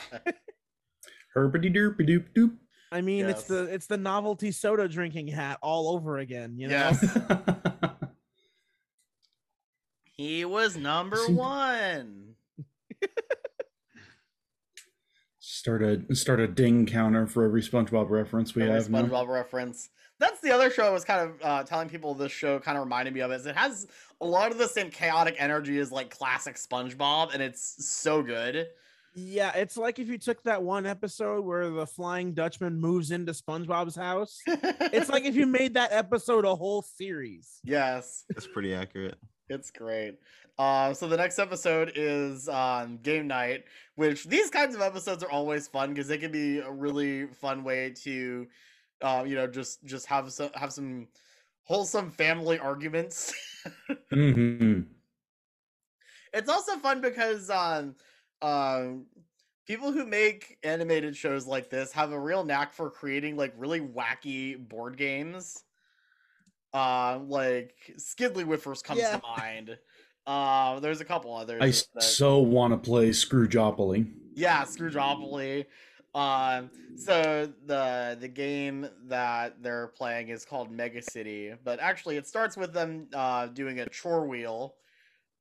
doopy 1.74 2.08
doop 2.08 2.26
doop. 2.36 2.56
I 2.92 3.00
mean, 3.00 3.26
it's 3.26 3.44
the 3.44 3.64
it's 3.64 3.86
the 3.86 3.96
novelty 3.96 4.52
soda 4.52 4.86
drinking 4.86 5.28
hat 5.28 5.58
all 5.62 5.88
over 5.88 6.18
again. 6.18 6.58
You 6.58 6.68
know, 6.68 6.74
yes. 6.74 7.02
He 10.16 10.44
was 10.44 10.76
number 10.76 11.26
one. 11.26 12.36
start 15.64 15.82
a 15.82 16.14
start 16.14 16.40
a 16.40 16.46
ding 16.46 16.84
counter 16.84 17.26
for 17.26 17.42
every 17.42 17.62
SpongeBob 17.62 18.10
reference 18.10 18.54
we 18.54 18.62
Every 18.64 18.74
have. 18.74 18.90
now. 18.90 19.02
SpongeBob 19.02 19.28
reference. 19.28 19.88
That's 20.20 20.38
the 20.42 20.50
other 20.50 20.70
show 20.70 20.84
I 20.86 20.90
was 20.90 21.06
kind 21.06 21.30
of 21.30 21.36
uh, 21.42 21.62
telling 21.64 21.88
people 21.88 22.14
this 22.14 22.30
show 22.30 22.58
kind 22.60 22.76
of 22.76 22.84
reminded 22.84 23.14
me 23.14 23.20
of 23.20 23.32
is 23.32 23.46
it 23.46 23.56
has 23.56 23.86
a 24.20 24.26
lot 24.26 24.52
of 24.52 24.58
the 24.58 24.68
same 24.68 24.90
chaotic 24.90 25.36
energy 25.38 25.78
as 25.78 25.90
like 25.90 26.10
classic 26.10 26.56
SpongeBob, 26.56 27.32
and 27.32 27.42
it's 27.42 27.86
so 27.88 28.22
good. 28.22 28.66
yeah, 29.14 29.52
it's 29.56 29.78
like 29.78 29.98
if 29.98 30.06
you 30.06 30.18
took 30.18 30.42
that 30.42 30.62
one 30.62 30.84
episode 30.84 31.46
where 31.46 31.70
the 31.70 31.86
Flying 31.86 32.34
Dutchman 32.34 32.78
moves 32.78 33.10
into 33.10 33.32
SpongeBob's 33.32 33.96
house. 33.96 34.40
It's 34.96 35.08
like 35.08 35.24
if 35.24 35.34
you 35.34 35.46
made 35.46 35.74
that 35.74 35.92
episode 35.92 36.44
a 36.44 36.54
whole 36.54 36.82
series. 36.82 37.58
yes, 37.64 38.24
That's 38.28 38.46
pretty 38.46 38.74
accurate. 38.74 39.16
It's 39.48 39.70
great. 39.70 40.18
Uh, 40.58 40.92
so 40.94 41.08
the 41.08 41.16
next 41.16 41.38
episode 41.38 41.92
is 41.94 42.48
um, 42.48 42.98
game 42.98 43.26
night, 43.26 43.64
which 43.96 44.24
these 44.24 44.50
kinds 44.50 44.74
of 44.74 44.80
episodes 44.80 45.22
are 45.22 45.30
always 45.30 45.68
fun 45.68 45.90
because 45.90 46.08
they 46.08 46.18
can 46.18 46.30
be 46.32 46.58
a 46.58 46.70
really 46.70 47.26
fun 47.26 47.64
way 47.64 47.90
to, 48.02 48.46
uh, 49.02 49.24
you 49.26 49.34
know, 49.34 49.46
just 49.46 49.84
just 49.84 50.06
have 50.06 50.32
some 50.32 50.50
have 50.54 50.72
some 50.72 51.08
wholesome 51.64 52.10
family 52.10 52.58
arguments. 52.58 53.34
Mhm. 54.12 54.88
it's 56.32 56.48
also 56.48 56.76
fun 56.76 57.00
because 57.00 57.50
um 57.50 57.94
um 58.42 59.06
people 59.66 59.92
who 59.92 60.04
make 60.06 60.58
animated 60.62 61.16
shows 61.16 61.46
like 61.46 61.70
this 61.70 61.92
have 61.92 62.12
a 62.12 62.18
real 62.18 62.44
knack 62.44 62.72
for 62.72 62.90
creating 62.90 63.36
like 63.36 63.52
really 63.56 63.80
wacky 63.80 64.56
board 64.68 64.96
games 64.96 65.64
uh 66.74 67.20
like 67.26 67.74
Skidley 67.98 68.44
whiffers 68.44 68.82
comes 68.82 69.00
Yeah. 69.00 69.16
to 69.18 69.22
mind 69.38 69.78
uh 70.26 70.80
there's 70.80 71.00
a 71.00 71.04
couple 71.04 71.34
others 71.34 71.62
I 71.62 71.68
that- 71.98 72.02
so 72.02 72.40
want 72.40 72.72
to 72.72 72.78
play 72.78 73.10
Scroogeopoly. 73.10 74.12
yeah, 74.34 74.64
Screwdropoly. 74.64 75.66
Um, 76.14 76.70
so 76.96 77.52
the 77.66 78.16
the 78.20 78.28
game 78.28 78.88
that 79.06 79.60
they're 79.62 79.88
playing 79.88 80.28
is 80.28 80.44
called 80.44 80.70
Mega 80.70 81.02
City, 81.02 81.52
but 81.64 81.80
actually 81.80 82.16
it 82.16 82.26
starts 82.26 82.56
with 82.56 82.72
them 82.72 83.08
uh 83.12 83.46
doing 83.48 83.80
a 83.80 83.88
chore 83.88 84.26
wheel. 84.26 84.74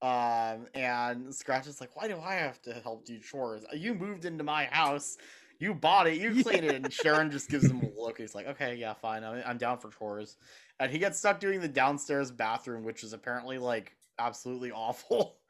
Um, 0.02 0.68
and 0.74 1.34
Scratch 1.34 1.66
is 1.68 1.80
like, 1.80 1.96
"Why 1.96 2.08
do 2.08 2.20
I 2.20 2.34
have 2.34 2.62
to 2.64 2.74
help 2.74 3.06
do 3.06 3.20
chores? 3.20 3.64
You 3.74 3.94
moved 3.94 4.26
into 4.26 4.44
my 4.44 4.66
house, 4.66 5.16
you 5.60 5.74
bought 5.76 6.08
it, 6.08 6.16
you 6.18 6.30
cleaned 6.44 6.66
it." 6.66 6.74
And 6.76 6.92
Sharon 6.92 7.30
just 7.32 7.50
gives 7.50 7.70
him 7.70 7.80
a 7.80 8.02
look. 8.02 8.18
He's 8.18 8.34
like, 8.36 8.48
"Okay, 8.48 8.76
yeah, 8.76 8.96
fine, 8.96 9.24
I'm, 9.24 9.42
I'm 9.46 9.58
down 9.60 9.78
for 9.78 9.92
chores." 9.92 10.36
And 10.80 10.92
he 10.92 10.98
gets 11.00 11.20
stuck 11.20 11.40
doing 11.40 11.62
the 11.62 11.68
downstairs 11.68 12.32
bathroom, 12.32 12.84
which 12.84 13.04
is 13.04 13.14
apparently 13.14 13.58
like 13.58 13.96
absolutely 14.20 14.72
awful. 14.72 15.38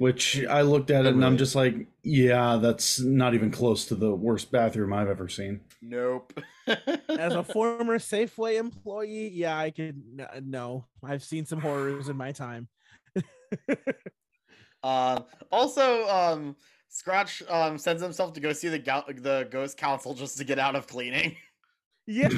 Which 0.00 0.44
I 0.48 0.60
looked 0.62 0.92
at 0.92 1.06
it 1.06 1.14
and 1.14 1.24
I'm 1.24 1.36
just 1.36 1.56
like, 1.56 1.74
yeah, 2.04 2.56
that's 2.62 3.00
not 3.00 3.34
even 3.34 3.50
close 3.50 3.84
to 3.86 3.96
the 3.96 4.14
worst 4.14 4.52
bathroom 4.52 4.92
I've 4.92 5.08
ever 5.08 5.28
seen. 5.28 5.62
nope. 5.82 6.38
As 6.68 7.34
a 7.34 7.42
former 7.42 7.98
Safeway 7.98 8.60
employee, 8.60 9.28
yeah, 9.34 9.58
I 9.58 9.72
could 9.72 10.00
n- 10.16 10.28
no. 10.44 10.84
I've 11.02 11.24
seen 11.24 11.46
some 11.46 11.60
horrors 11.60 12.08
in 12.08 12.16
my 12.16 12.30
time. 12.30 12.68
Um, 14.84 15.24
also, 15.50 16.06
um, 16.08 16.54
Scratch 16.88 17.42
um, 17.48 17.76
sends 17.78 18.00
himself 18.00 18.32
to 18.34 18.40
go 18.40 18.52
see 18.52 18.68
the 18.68 18.78
gou- 18.78 19.12
the 19.12 19.48
Ghost 19.50 19.76
Council 19.76 20.14
just 20.14 20.38
to 20.38 20.44
get 20.44 20.60
out 20.60 20.76
of 20.76 20.86
cleaning, 20.86 21.34
Yeah. 22.06 22.28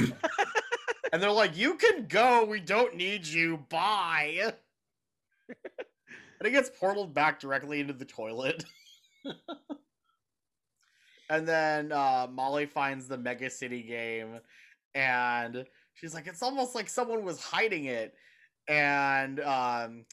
And 1.12 1.22
they're 1.22 1.30
like, 1.32 1.56
"You 1.56 1.74
can 1.74 2.06
go. 2.06 2.44
We 2.44 2.60
don't 2.60 2.96
need 2.96 3.26
you. 3.26 3.58
Bye." 3.68 4.52
and 5.48 6.46
he 6.46 6.50
gets 6.50 6.70
portaled 6.70 7.12
back 7.14 7.40
directly 7.40 7.80
into 7.80 7.92
the 7.92 8.04
toilet. 8.04 8.64
and 11.30 11.46
then 11.46 11.92
uh, 11.92 12.26
Molly 12.30 12.66
finds 12.66 13.08
the 13.08 13.18
Mega 13.18 13.50
City 13.50 13.82
game, 13.82 14.40
and 14.94 15.64
she's 15.94 16.14
like, 16.14 16.26
"It's 16.26 16.42
almost 16.42 16.74
like 16.74 16.88
someone 16.88 17.24
was 17.24 17.40
hiding 17.40 17.86
it." 17.86 18.14
And 18.68 19.40
um, 19.40 20.04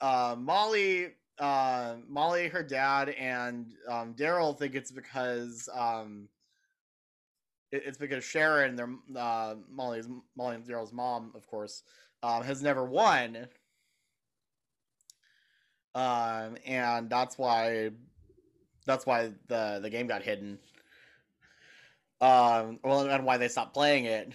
uh, 0.00 0.36
Molly, 0.38 1.14
uh, 1.38 1.96
Molly, 2.08 2.48
her 2.48 2.62
dad, 2.62 3.10
and 3.10 3.72
um, 3.88 4.14
Daryl 4.14 4.58
think 4.58 4.74
it's 4.74 4.92
because 4.92 5.68
um, 5.74 6.28
it- 6.28 6.35
it's 7.72 7.98
because 7.98 8.24
Sharon, 8.24 8.76
their 8.76 8.88
uh, 9.16 9.54
Molly's 9.70 10.08
Molly 10.36 10.56
and 10.56 10.64
Daryl's 10.64 10.92
mom, 10.92 11.32
of 11.34 11.46
course, 11.46 11.82
um, 12.22 12.42
has 12.42 12.62
never 12.62 12.84
won, 12.84 13.48
um, 15.94 16.56
and 16.64 17.10
that's 17.10 17.38
why 17.38 17.90
that's 18.86 19.06
why 19.06 19.32
the 19.48 19.80
the 19.82 19.90
game 19.90 20.06
got 20.06 20.22
hidden. 20.22 20.58
Um, 22.20 22.78
well, 22.82 23.08
and 23.08 23.24
why 23.24 23.36
they 23.36 23.48
stopped 23.48 23.74
playing 23.74 24.06
it. 24.06 24.32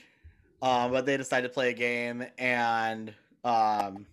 Um, 0.61 0.91
but 0.91 1.05
they 1.07 1.17
decided 1.17 1.47
to 1.47 1.53
play 1.53 1.71
a 1.71 1.73
game, 1.73 2.23
and 2.37 3.11
um, 3.43 4.05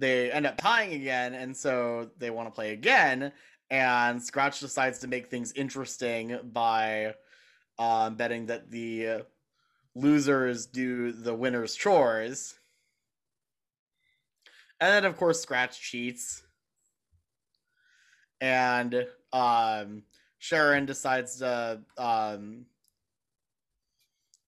they 0.00 0.32
end 0.32 0.46
up 0.46 0.56
tying 0.56 0.92
again, 0.94 1.34
and 1.34 1.56
so 1.56 2.10
they 2.18 2.30
want 2.30 2.48
to 2.48 2.54
play 2.54 2.72
again. 2.72 3.32
And 3.70 4.22
Scratch 4.22 4.60
decides 4.60 4.98
to 5.00 5.08
make 5.08 5.28
things 5.28 5.52
interesting 5.52 6.38
by 6.52 7.14
um, 7.78 8.16
betting 8.16 8.46
that 8.46 8.70
the 8.70 9.24
losers 9.94 10.66
do 10.66 11.12
the 11.12 11.34
winners' 11.34 11.74
chores. 11.74 12.54
And 14.80 14.92
then, 14.92 15.04
of 15.04 15.16
course, 15.16 15.40
Scratch 15.40 15.80
cheats. 15.80 16.42
And 18.40 19.06
um, 19.32 20.02
Sharon 20.38 20.84
decides 20.84 21.38
to 21.38 21.80
um, 21.96 22.66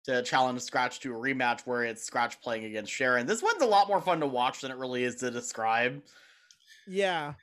to 0.05 0.23
challenge 0.23 0.61
Scratch 0.61 1.01
to 1.01 1.13
a 1.13 1.17
rematch 1.17 1.63
where 1.63 1.85
it's 1.85 2.05
Scratch 2.05 2.41
playing 2.41 2.65
against 2.65 2.93
Sharon. 2.93 3.27
This 3.27 3.43
one's 3.43 3.63
a 3.63 3.67
lot 3.67 3.89
more 3.89 4.01
fun 4.01 4.21
to 4.21 4.27
watch 4.27 4.61
than 4.61 4.71
it 4.71 4.77
really 4.77 5.05
is 5.05 5.17
to 5.17 5.31
describe. 5.31 6.03
Yeah. 6.87 7.35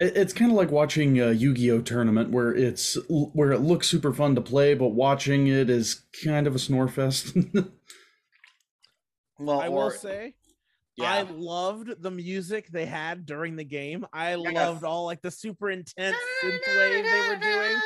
It- 0.00 0.16
It's 0.16 0.32
kind 0.32 0.50
of 0.50 0.56
like 0.56 0.70
watching 0.70 1.18
a 1.20 1.32
Yu-Gi-Oh 1.32 1.80
tournament 1.82 2.30
where 2.30 2.54
it's 2.54 2.96
where 3.08 3.52
it 3.52 3.60
looks 3.60 3.88
super 3.88 4.12
fun 4.12 4.34
to 4.36 4.40
play, 4.40 4.74
but 4.74 4.88
watching 4.88 5.46
it 5.48 5.68
is 5.70 6.02
kind 6.24 6.46
of 6.46 6.54
a 6.54 6.58
snore 6.58 6.88
fest. 6.88 7.36
Well, 9.40 9.60
I 9.60 9.68
or- 9.68 9.84
will 9.84 9.90
say 9.92 10.34
I 11.00 11.22
loved 11.22 12.02
the 12.02 12.10
music 12.10 12.66
they 12.72 12.86
had 12.86 13.24
during 13.24 13.54
the 13.54 13.62
game. 13.64 14.04
I 14.12 14.34
Yes. 14.34 14.52
loved 14.54 14.82
all 14.84 15.04
like 15.04 15.22
the 15.22 15.30
super 15.30 15.70
intense 15.70 16.16
synthwave 16.42 17.04
they 17.04 17.28
were 17.28 17.36
doing. 17.40 17.80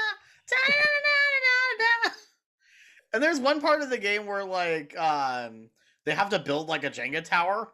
And 3.13 3.23
there's 3.23 3.39
one 3.39 3.61
part 3.61 3.83
of 3.83 3.91
the 3.91 3.99
game 3.99 4.25
where 4.25 4.45
like 4.45 4.97
um 4.99 5.69
they 6.07 6.13
have 6.15 6.31
to 6.31 6.39
build 6.39 6.69
like 6.69 6.85
a 6.85 6.91
Jenga 6.91 7.23
tower, 7.23 7.71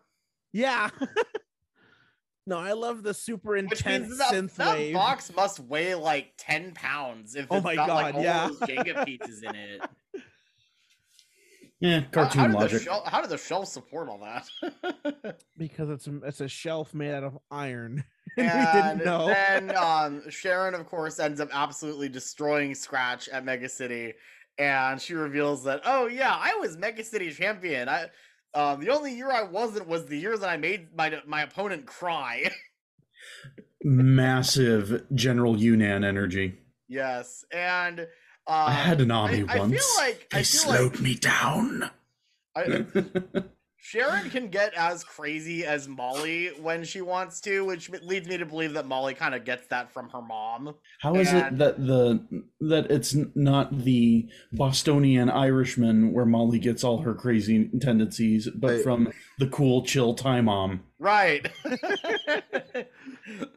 Yeah. 0.52 0.90
no, 2.48 2.58
I 2.58 2.72
love 2.72 3.02
the 3.02 3.14
super 3.14 3.50
which 3.52 3.62
intense 3.64 4.08
means 4.08 4.18
that, 4.18 4.32
that 4.32 4.44
synthwave. 4.78 4.92
box 4.94 5.32
must 5.34 5.60
weigh 5.60 5.94
like 5.94 6.32
ten 6.38 6.72
pounds 6.72 7.36
if 7.36 7.46
Oh 7.50 7.56
it's 7.56 7.64
my 7.64 7.74
got 7.76 7.88
like 7.88 8.14
God, 8.14 8.14
all 8.16 8.22
yeah. 8.22 8.46
those 8.48 8.58
Jenga 8.60 9.04
pieces 9.06 9.42
in 9.42 9.54
it. 9.54 9.80
yeah, 11.80 12.00
How- 12.00 12.06
cartoon 12.10 12.40
how, 12.40 12.46
did 12.48 12.54
logic. 12.54 12.78
The 12.78 12.84
shell, 12.84 13.02
how 13.06 13.20
did 13.20 13.30
the 13.30 13.38
shelf 13.38 13.68
support 13.68 14.08
all 14.08 14.18
that? 14.20 15.36
because 15.56 15.90
it's 15.90 16.06
a, 16.08 16.16
it's 16.24 16.40
a 16.40 16.48
shelf 16.48 16.92
made 16.94 17.12
out 17.12 17.22
of 17.24 17.38
iron. 17.50 18.02
and 18.36 18.46
we 18.46 18.50
and 18.52 18.98
didn't 18.98 19.04
know. 19.04 19.26
then 19.26 19.76
um, 19.76 20.22
Sharon, 20.30 20.74
of 20.74 20.86
course, 20.86 21.18
ends 21.20 21.40
up 21.40 21.48
absolutely 21.52 22.08
destroying 22.08 22.74
Scratch 22.74 23.28
at 23.28 23.44
Mega 23.44 23.68
City, 23.68 24.14
and 24.58 25.00
she 25.00 25.14
reveals 25.14 25.62
that, 25.64 25.82
oh 25.84 26.06
yeah, 26.06 26.34
I 26.38 26.54
was 26.60 26.76
Mega 26.76 27.04
City 27.04 27.30
champion. 27.30 27.88
I 27.88 28.06
um, 28.54 28.80
the 28.80 28.90
only 28.90 29.14
year 29.14 29.30
I 29.30 29.42
wasn't 29.42 29.88
was 29.88 30.06
the 30.06 30.18
year 30.18 30.36
that 30.36 30.48
I 30.48 30.56
made 30.56 30.94
my 30.96 31.20
my 31.26 31.42
opponent 31.42 31.86
cry. 31.86 32.50
Massive 33.84 35.04
General 35.14 35.54
Yunan 35.54 36.04
energy. 36.04 36.58
yes, 36.88 37.44
and 37.52 38.00
um, 38.00 38.06
I 38.46 38.72
had 38.72 39.00
an 39.00 39.10
army 39.10 39.44
I, 39.48 39.54
I 39.54 39.58
once. 39.60 39.72
feel 39.72 40.04
like 40.04 40.28
they 40.30 40.38
I 40.38 40.42
feel 40.42 40.60
slowed 40.60 40.92
like 40.94 41.00
me 41.00 41.14
down. 41.14 41.90
I, 42.56 42.84
Sharon 43.88 44.28
can 44.36 44.48
get 44.48 44.74
as 44.74 45.02
crazy 45.02 45.64
as 45.64 45.88
Molly 45.88 46.48
when 46.60 46.84
she 46.84 47.00
wants 47.00 47.40
to, 47.42 47.64
which 47.64 47.88
leads 48.02 48.28
me 48.28 48.36
to 48.36 48.44
believe 48.44 48.74
that 48.74 48.86
Molly 48.86 49.14
kind 49.14 49.34
of 49.34 49.44
gets 49.44 49.66
that 49.68 49.90
from 49.90 50.10
her 50.10 50.20
mom. 50.20 50.74
How 51.00 51.14
is 51.14 51.32
it 51.32 51.56
that 51.56 51.78
the 51.86 52.22
that 52.60 52.90
it's 52.90 53.16
not 53.34 53.84
the 53.84 54.28
Bostonian 54.52 55.30
Irishman 55.30 56.12
where 56.12 56.26
Molly 56.26 56.58
gets 56.58 56.84
all 56.84 56.98
her 56.98 57.14
crazy 57.14 57.70
tendencies, 57.80 58.48
but 58.54 58.74
I- 58.74 58.82
from 58.82 59.10
the 59.38 59.46
cool, 59.46 59.82
chill 59.84 60.14
Thai 60.14 60.42
mom? 60.42 60.82
Right. 60.98 61.50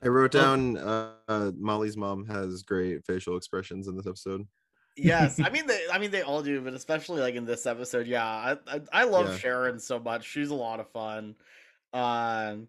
I 0.04 0.08
wrote 0.08 0.32
down 0.32 0.78
uh, 0.78 1.14
uh, 1.28 1.52
Molly's 1.58 1.98
mom 1.98 2.26
has 2.28 2.62
great 2.62 3.06
facial 3.06 3.36
expressions 3.36 3.88
in 3.88 3.98
this 3.98 4.08
episode. 4.08 4.46
Yes, 4.96 5.40
I 5.40 5.50
mean 5.52 5.68
they. 5.68 5.86
I 5.92 5.98
mean 6.00 6.12
they 6.12 6.22
all 6.22 6.42
do, 6.44 6.62
but 6.62 6.74
especially 6.74 7.22
like 7.22 7.36
in 7.36 7.46
this 7.46 7.66
episode, 7.66 8.08
yeah. 8.08 8.26
I 8.26 8.52
I, 8.68 8.82
I 8.94 9.04
love 9.06 9.30
Yeah. 9.30 9.38
Sharon 9.38 9.80
so 9.80 10.00
much. 10.00 10.26
She's 10.26 10.50
a 10.50 10.56
lot 10.56 10.80
of 10.80 10.90
fun. 10.92 11.36
Um, 11.94 12.68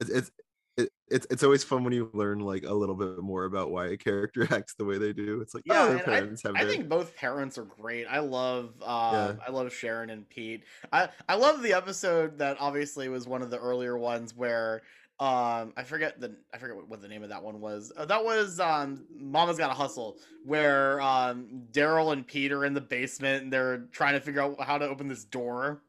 It's 0.00 0.10
it's 0.10 0.30
it, 0.76 0.90
it's 1.08 1.26
it's 1.30 1.42
always 1.42 1.64
fun 1.64 1.84
when 1.84 1.92
you 1.94 2.10
learn 2.12 2.40
like 2.40 2.64
a 2.64 2.74
little 2.74 2.94
bit 2.94 3.18
more 3.18 3.44
about 3.44 3.70
why 3.70 3.86
a 3.88 3.96
character 3.96 4.46
acts 4.54 4.74
the 4.74 4.84
way 4.84 4.98
they 4.98 5.12
do. 5.12 5.40
It's 5.40 5.54
like 5.54 5.64
yeah, 5.66 5.82
oh, 5.82 5.86
their 5.86 5.96
and 5.96 6.00
I- 6.02 6.20
parents 6.20 6.42
have 6.42 6.54
I, 6.54 6.64
their 6.64 6.72
think 6.72 6.88
both 6.88 7.16
parents 7.16 7.56
are 7.58 7.64
great. 7.64 8.06
I 8.06 8.18
love. 8.18 8.74
Uh, 8.82 9.34
Yeah. 9.38 9.44
I 9.46 9.50
love 9.50 9.72
Sharon 9.72 10.10
and 10.10 10.28
Pete. 10.28 10.64
I 10.92 11.08
I 11.28 11.36
love 11.36 11.62
the 11.62 11.72
episode 11.72 12.38
that 12.38 12.56
obviously 12.60 13.08
was 13.08 13.26
one 13.26 13.42
of 13.42 13.50
the 13.50 13.58
earlier 13.58 13.96
ones 13.96 14.34
where. 14.34 14.82
Um, 15.18 15.72
I 15.78 15.82
forget 15.82 16.20
the 16.20 16.36
I 16.52 16.58
forget 16.58 16.76
what, 16.76 16.88
what 16.88 17.00
the 17.00 17.08
name 17.08 17.22
of 17.22 17.30
that 17.30 17.42
one 17.42 17.60
was. 17.60 17.90
Uh, 17.96 18.04
that 18.04 18.22
was 18.22 18.60
um, 18.60 19.06
Mama's 19.18 19.56
Gotta 19.56 19.72
Hustle, 19.72 20.18
where 20.44 21.00
um, 21.00 21.62
Daryl 21.72 22.12
and 22.12 22.26
Pete 22.26 22.52
are 22.52 22.66
in 22.66 22.74
the 22.74 22.82
basement 22.82 23.44
and 23.44 23.52
they're 23.52 23.86
trying 23.92 24.12
to 24.12 24.20
figure 24.20 24.42
out 24.42 24.60
how 24.60 24.76
to 24.76 24.86
open 24.86 25.08
this 25.08 25.24
door, 25.24 25.80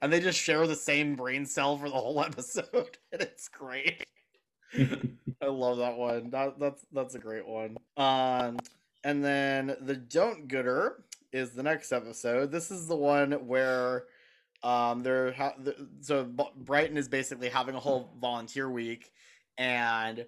and 0.00 0.12
they 0.12 0.20
just 0.20 0.38
share 0.38 0.64
the 0.68 0.76
same 0.76 1.16
brain 1.16 1.44
cell 1.44 1.76
for 1.76 1.88
the 1.88 1.96
whole 1.96 2.22
episode, 2.24 2.98
and 3.12 3.20
it's 3.20 3.48
great. 3.48 4.04
I 5.42 5.46
love 5.46 5.78
that 5.78 5.96
one. 5.96 6.30
That, 6.30 6.60
that's 6.60 6.86
that's 6.92 7.14
a 7.16 7.18
great 7.18 7.46
one. 7.48 7.76
Um, 7.96 8.58
and 9.02 9.24
then 9.24 9.76
the 9.80 9.96
Don't 9.96 10.46
Gooder 10.46 11.04
is 11.32 11.50
the 11.50 11.64
next 11.64 11.90
episode. 11.90 12.52
This 12.52 12.70
is 12.70 12.86
the 12.86 12.96
one 12.96 13.32
where 13.32 14.04
um 14.62 15.02
they're 15.02 15.32
ha- 15.32 15.54
the, 15.58 15.74
so 16.00 16.24
B- 16.24 16.50
Brighton 16.56 16.96
is 16.96 17.08
basically 17.08 17.48
having 17.48 17.74
a 17.74 17.80
whole 17.80 18.10
volunteer 18.20 18.68
week, 18.70 19.12
and 19.56 20.26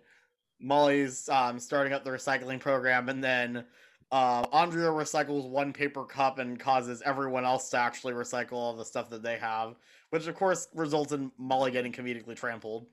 Molly's 0.61 1.28
um 1.28 1.59
starting 1.59 1.93
up 1.93 2.05
the 2.05 2.11
recycling 2.11 2.61
program, 2.61 3.09
and 3.09 3.22
then. 3.22 3.64
Uh, 4.12 4.45
Andrea 4.53 4.89
recycles 4.89 5.49
one 5.49 5.72
paper 5.72 6.05
cup 6.05 6.41
and 6.41 6.59
causes 6.59 7.01
everyone 7.07 7.45
else 7.45 7.70
to 7.70 7.76
actually 7.76 8.12
recycle 8.12 8.55
all 8.55 8.74
the 8.74 8.85
stuff 8.85 9.09
that 9.11 9.22
they 9.22 9.37
have, 9.39 9.76
which 10.11 10.26
of 10.26 10.35
course 10.35 10.66
results 10.74 11.12
in 11.12 11.31
Molly 11.39 11.70
getting 11.70 11.93
comedically 11.93 12.35
trampled. 12.35 12.87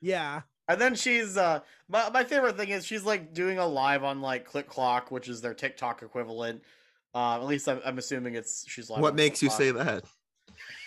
Yeah. 0.00 0.40
And 0.66 0.80
then 0.80 0.94
she's 0.94 1.36
uh 1.36 1.60
my, 1.90 2.08
my 2.08 2.24
favorite 2.24 2.56
thing 2.56 2.70
is 2.70 2.86
she's 2.86 3.04
like 3.04 3.34
doing 3.34 3.58
a 3.58 3.66
live 3.66 4.02
on 4.02 4.22
like 4.22 4.46
Click 4.46 4.66
Clock, 4.66 5.10
which 5.10 5.28
is 5.28 5.42
their 5.42 5.52
TikTok 5.52 6.02
equivalent. 6.02 6.62
Uh, 7.14 7.34
at 7.34 7.44
least 7.44 7.68
I'm, 7.68 7.82
I'm 7.84 7.98
assuming 7.98 8.34
it's 8.34 8.64
she's 8.66 8.88
live. 8.88 9.02
what 9.02 9.14
makes 9.14 9.42
you 9.42 9.50
say 9.50 9.72
that? 9.72 10.04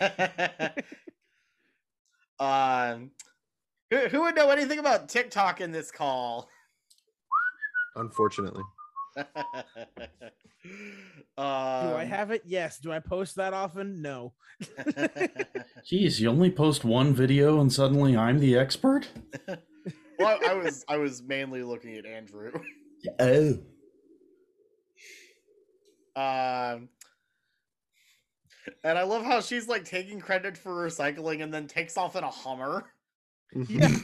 um, 2.40 3.10
who, 3.90 3.96
who 4.08 4.22
would 4.22 4.34
know 4.34 4.50
anything 4.50 4.78
about 4.78 5.08
TikTok 5.08 5.60
in 5.60 5.72
this 5.72 5.90
call? 5.90 6.48
Unfortunately, 7.96 8.62
Do 9.16 9.22
um, 11.38 11.96
I 11.96 12.04
have 12.04 12.30
it? 12.30 12.42
Yes. 12.44 12.78
Do 12.78 12.92
I 12.92 12.98
post 12.98 13.36
that 13.36 13.52
often? 13.52 14.00
No. 14.00 14.32
Geez, 15.84 16.20
you 16.20 16.28
only 16.30 16.50
post 16.50 16.84
one 16.84 17.12
video 17.12 17.60
and 17.60 17.72
suddenly 17.72 18.16
I'm 18.16 18.38
the 18.38 18.56
expert? 18.56 19.08
well, 20.18 20.38
I 20.48 20.54
was 20.54 20.84
I 20.88 20.96
was 20.98 21.22
mainly 21.22 21.62
looking 21.62 21.96
at 21.96 22.06
Andrew. 22.06 22.52
Oh. 23.18 23.58
Um, 26.14 26.88
and 28.84 28.98
I 28.98 29.02
love 29.02 29.24
how 29.24 29.40
she's 29.40 29.68
like 29.68 29.84
taking 29.84 30.20
credit 30.20 30.56
for 30.56 30.86
recycling 30.86 31.42
and 31.42 31.52
then 31.52 31.66
takes 31.66 31.96
off 31.96 32.16
in 32.16 32.24
a 32.24 32.30
Hummer. 32.30 32.84
Yeah. 33.68 33.88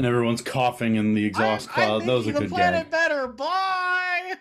And 0.00 0.06
everyone's 0.06 0.40
coughing 0.40 0.96
in 0.96 1.12
the 1.12 1.26
exhaust 1.26 1.68
I'm, 1.68 1.74
cloud. 1.74 2.00
I'm 2.00 2.06
that 2.06 2.14
was 2.14 2.26
a 2.26 2.28
making 2.28 2.40
good 2.40 2.50
the 2.50 2.54
planet 2.54 2.84
gag. 2.84 2.90
better. 2.90 3.28
Bye. 3.28 4.34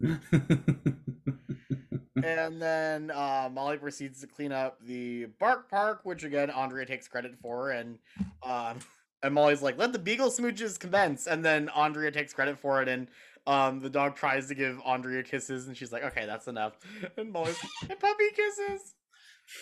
and 2.24 2.62
then 2.62 3.10
uh, 3.10 3.50
Molly 3.52 3.76
proceeds 3.76 4.22
to 4.22 4.26
clean 4.26 4.52
up 4.52 4.78
the 4.86 5.26
bark 5.38 5.68
park, 5.68 6.00
which 6.04 6.24
again 6.24 6.50
Andrea 6.50 6.86
takes 6.86 7.08
credit 7.08 7.34
for, 7.42 7.72
and 7.72 7.98
um, 8.42 8.78
and 9.22 9.34
Molly's 9.34 9.60
like, 9.60 9.76
"Let 9.76 9.92
the 9.92 9.98
beagle 9.98 10.30
smooches 10.30 10.78
commence," 10.78 11.26
and 11.26 11.44
then 11.44 11.68
Andrea 11.76 12.10
takes 12.10 12.32
credit 12.32 12.58
for 12.58 12.80
it, 12.80 12.88
and 12.88 13.08
um, 13.46 13.80
the 13.80 13.90
dog 13.90 14.16
tries 14.16 14.48
to 14.48 14.54
give 14.54 14.80
Andrea 14.84 15.22
kisses, 15.22 15.68
and 15.68 15.76
she's 15.76 15.92
like, 15.92 16.04
"Okay, 16.04 16.26
that's 16.26 16.48
enough," 16.48 16.78
and 17.16 17.30
Molly's 17.32 17.58
like, 17.62 17.90
"And 17.90 18.00
puppy 18.00 18.30
kisses." 18.34 18.94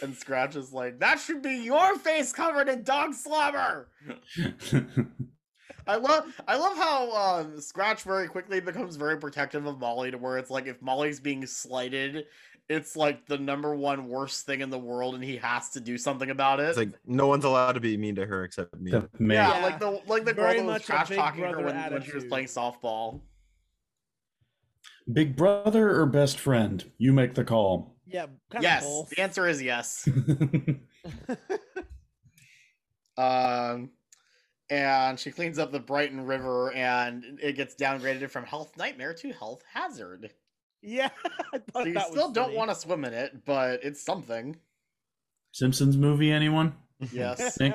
And 0.03 0.15
Scratch 0.17 0.57
is 0.57 0.73
like, 0.73 1.01
that 1.01 1.21
should 1.21 1.43
be 1.43 1.57
your 1.57 1.99
face 1.99 2.33
covered 2.33 2.71
in 2.71 2.85
dog 2.85 3.13
slobber. 3.13 3.91
I 5.87 5.97
love 5.97 6.25
I 6.49 6.57
love 6.57 6.77
how 6.79 7.13
um, 7.13 7.61
Scratch 7.61 8.03
very 8.03 8.27
quickly 8.27 8.61
becomes 8.61 8.97
very 8.97 9.19
protective 9.19 9.67
of 9.67 9.79
Molly 9.79 10.11
to 10.11 10.17
where 10.17 10.39
it's 10.39 10.49
like 10.51 10.67
if 10.67 10.81
Molly's 10.81 11.21
being 11.21 11.45
slighted, 11.45 12.25
it's 12.71 12.97
like 12.97 13.27
the 13.27 13.37
number 13.37 13.75
one 13.77 14.09
worst 14.09 14.47
thing 14.47 14.63
in 14.63 14.71
the 14.71 14.79
world 14.79 15.15
and 15.15 15.23
he 15.23 15.37
has 15.37 15.69
to 15.71 15.81
do 15.81 15.99
something 15.99 16.31
about 16.31 16.61
it. 16.61 16.69
it's 16.71 16.79
like 16.79 16.93
no 17.05 17.27
one's 17.27 17.45
allowed 17.45 17.73
to 17.73 17.81
be 17.81 17.99
mean 17.99 18.15
to 18.15 18.25
her 18.25 18.45
except 18.45 18.75
me. 18.81 18.91
Yeah, 18.91 19.03
Yeah. 19.21 19.63
like 19.63 19.79
the 19.79 20.01
like 20.07 20.25
the 20.25 20.33
girl 20.33 20.47
Very 20.47 20.61
that 20.61 20.67
was 20.67 20.83
trash 20.83 21.11
big 21.11 21.19
talking 21.19 21.45
her 21.45 21.53
brother 21.53 21.67
when, 21.67 21.93
when 21.93 22.03
she 22.03 22.13
was 22.15 22.25
playing 22.25 22.47
softball. 22.47 23.21
Big 25.13 25.37
brother 25.37 26.01
or 26.01 26.07
best 26.07 26.39
friend? 26.39 26.91
You 26.99 27.13
make 27.13 27.35
the 27.35 27.45
call. 27.45 27.97
Yeah. 28.07 28.27
Kind 28.51 28.63
yes, 28.63 28.85
Of 28.87 29.11
the 29.11 29.21
answer 29.21 29.49
is 29.49 29.63
yes. 29.63 30.09
Um, 33.17 33.91
and 34.71 35.19
she 35.21 35.31
cleans 35.31 35.59
up 35.59 35.71
the 35.71 35.79
Brighton 35.81 36.27
River, 36.27 36.73
and 36.73 37.39
it 37.41 37.55
gets 37.57 37.75
downgraded 37.77 38.31
from 38.31 38.45
health 38.45 38.77
nightmare 38.77 39.15
to 39.15 39.33
health 39.33 39.63
hazard. 39.73 40.33
Yeah. 40.83 41.11
I 41.55 41.59
thought 41.59 41.83
So 41.83 41.85
you 41.85 41.95
that 41.95 42.09
still 42.09 42.27
was 42.29 42.35
don't 42.35 42.47
funny. 42.47 42.57
want 42.57 42.71
to 42.71 42.77
swim 42.77 43.05
in 43.05 43.13
it, 43.15 43.45
but 43.45 43.85
it's 43.85 44.05
something. 44.05 44.57
Simpsons 45.53 45.97
movie, 45.97 46.33
anyone? 46.33 46.75
Yes. 47.13 47.57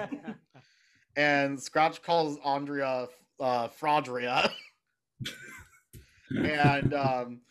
And 1.16 1.62
Scratch 1.62 2.02
calls 2.02 2.38
Andrea 2.46 3.08
uh, 3.42 3.68
Fraudria, 3.68 4.52
and 6.36 6.94
um, 6.94 7.42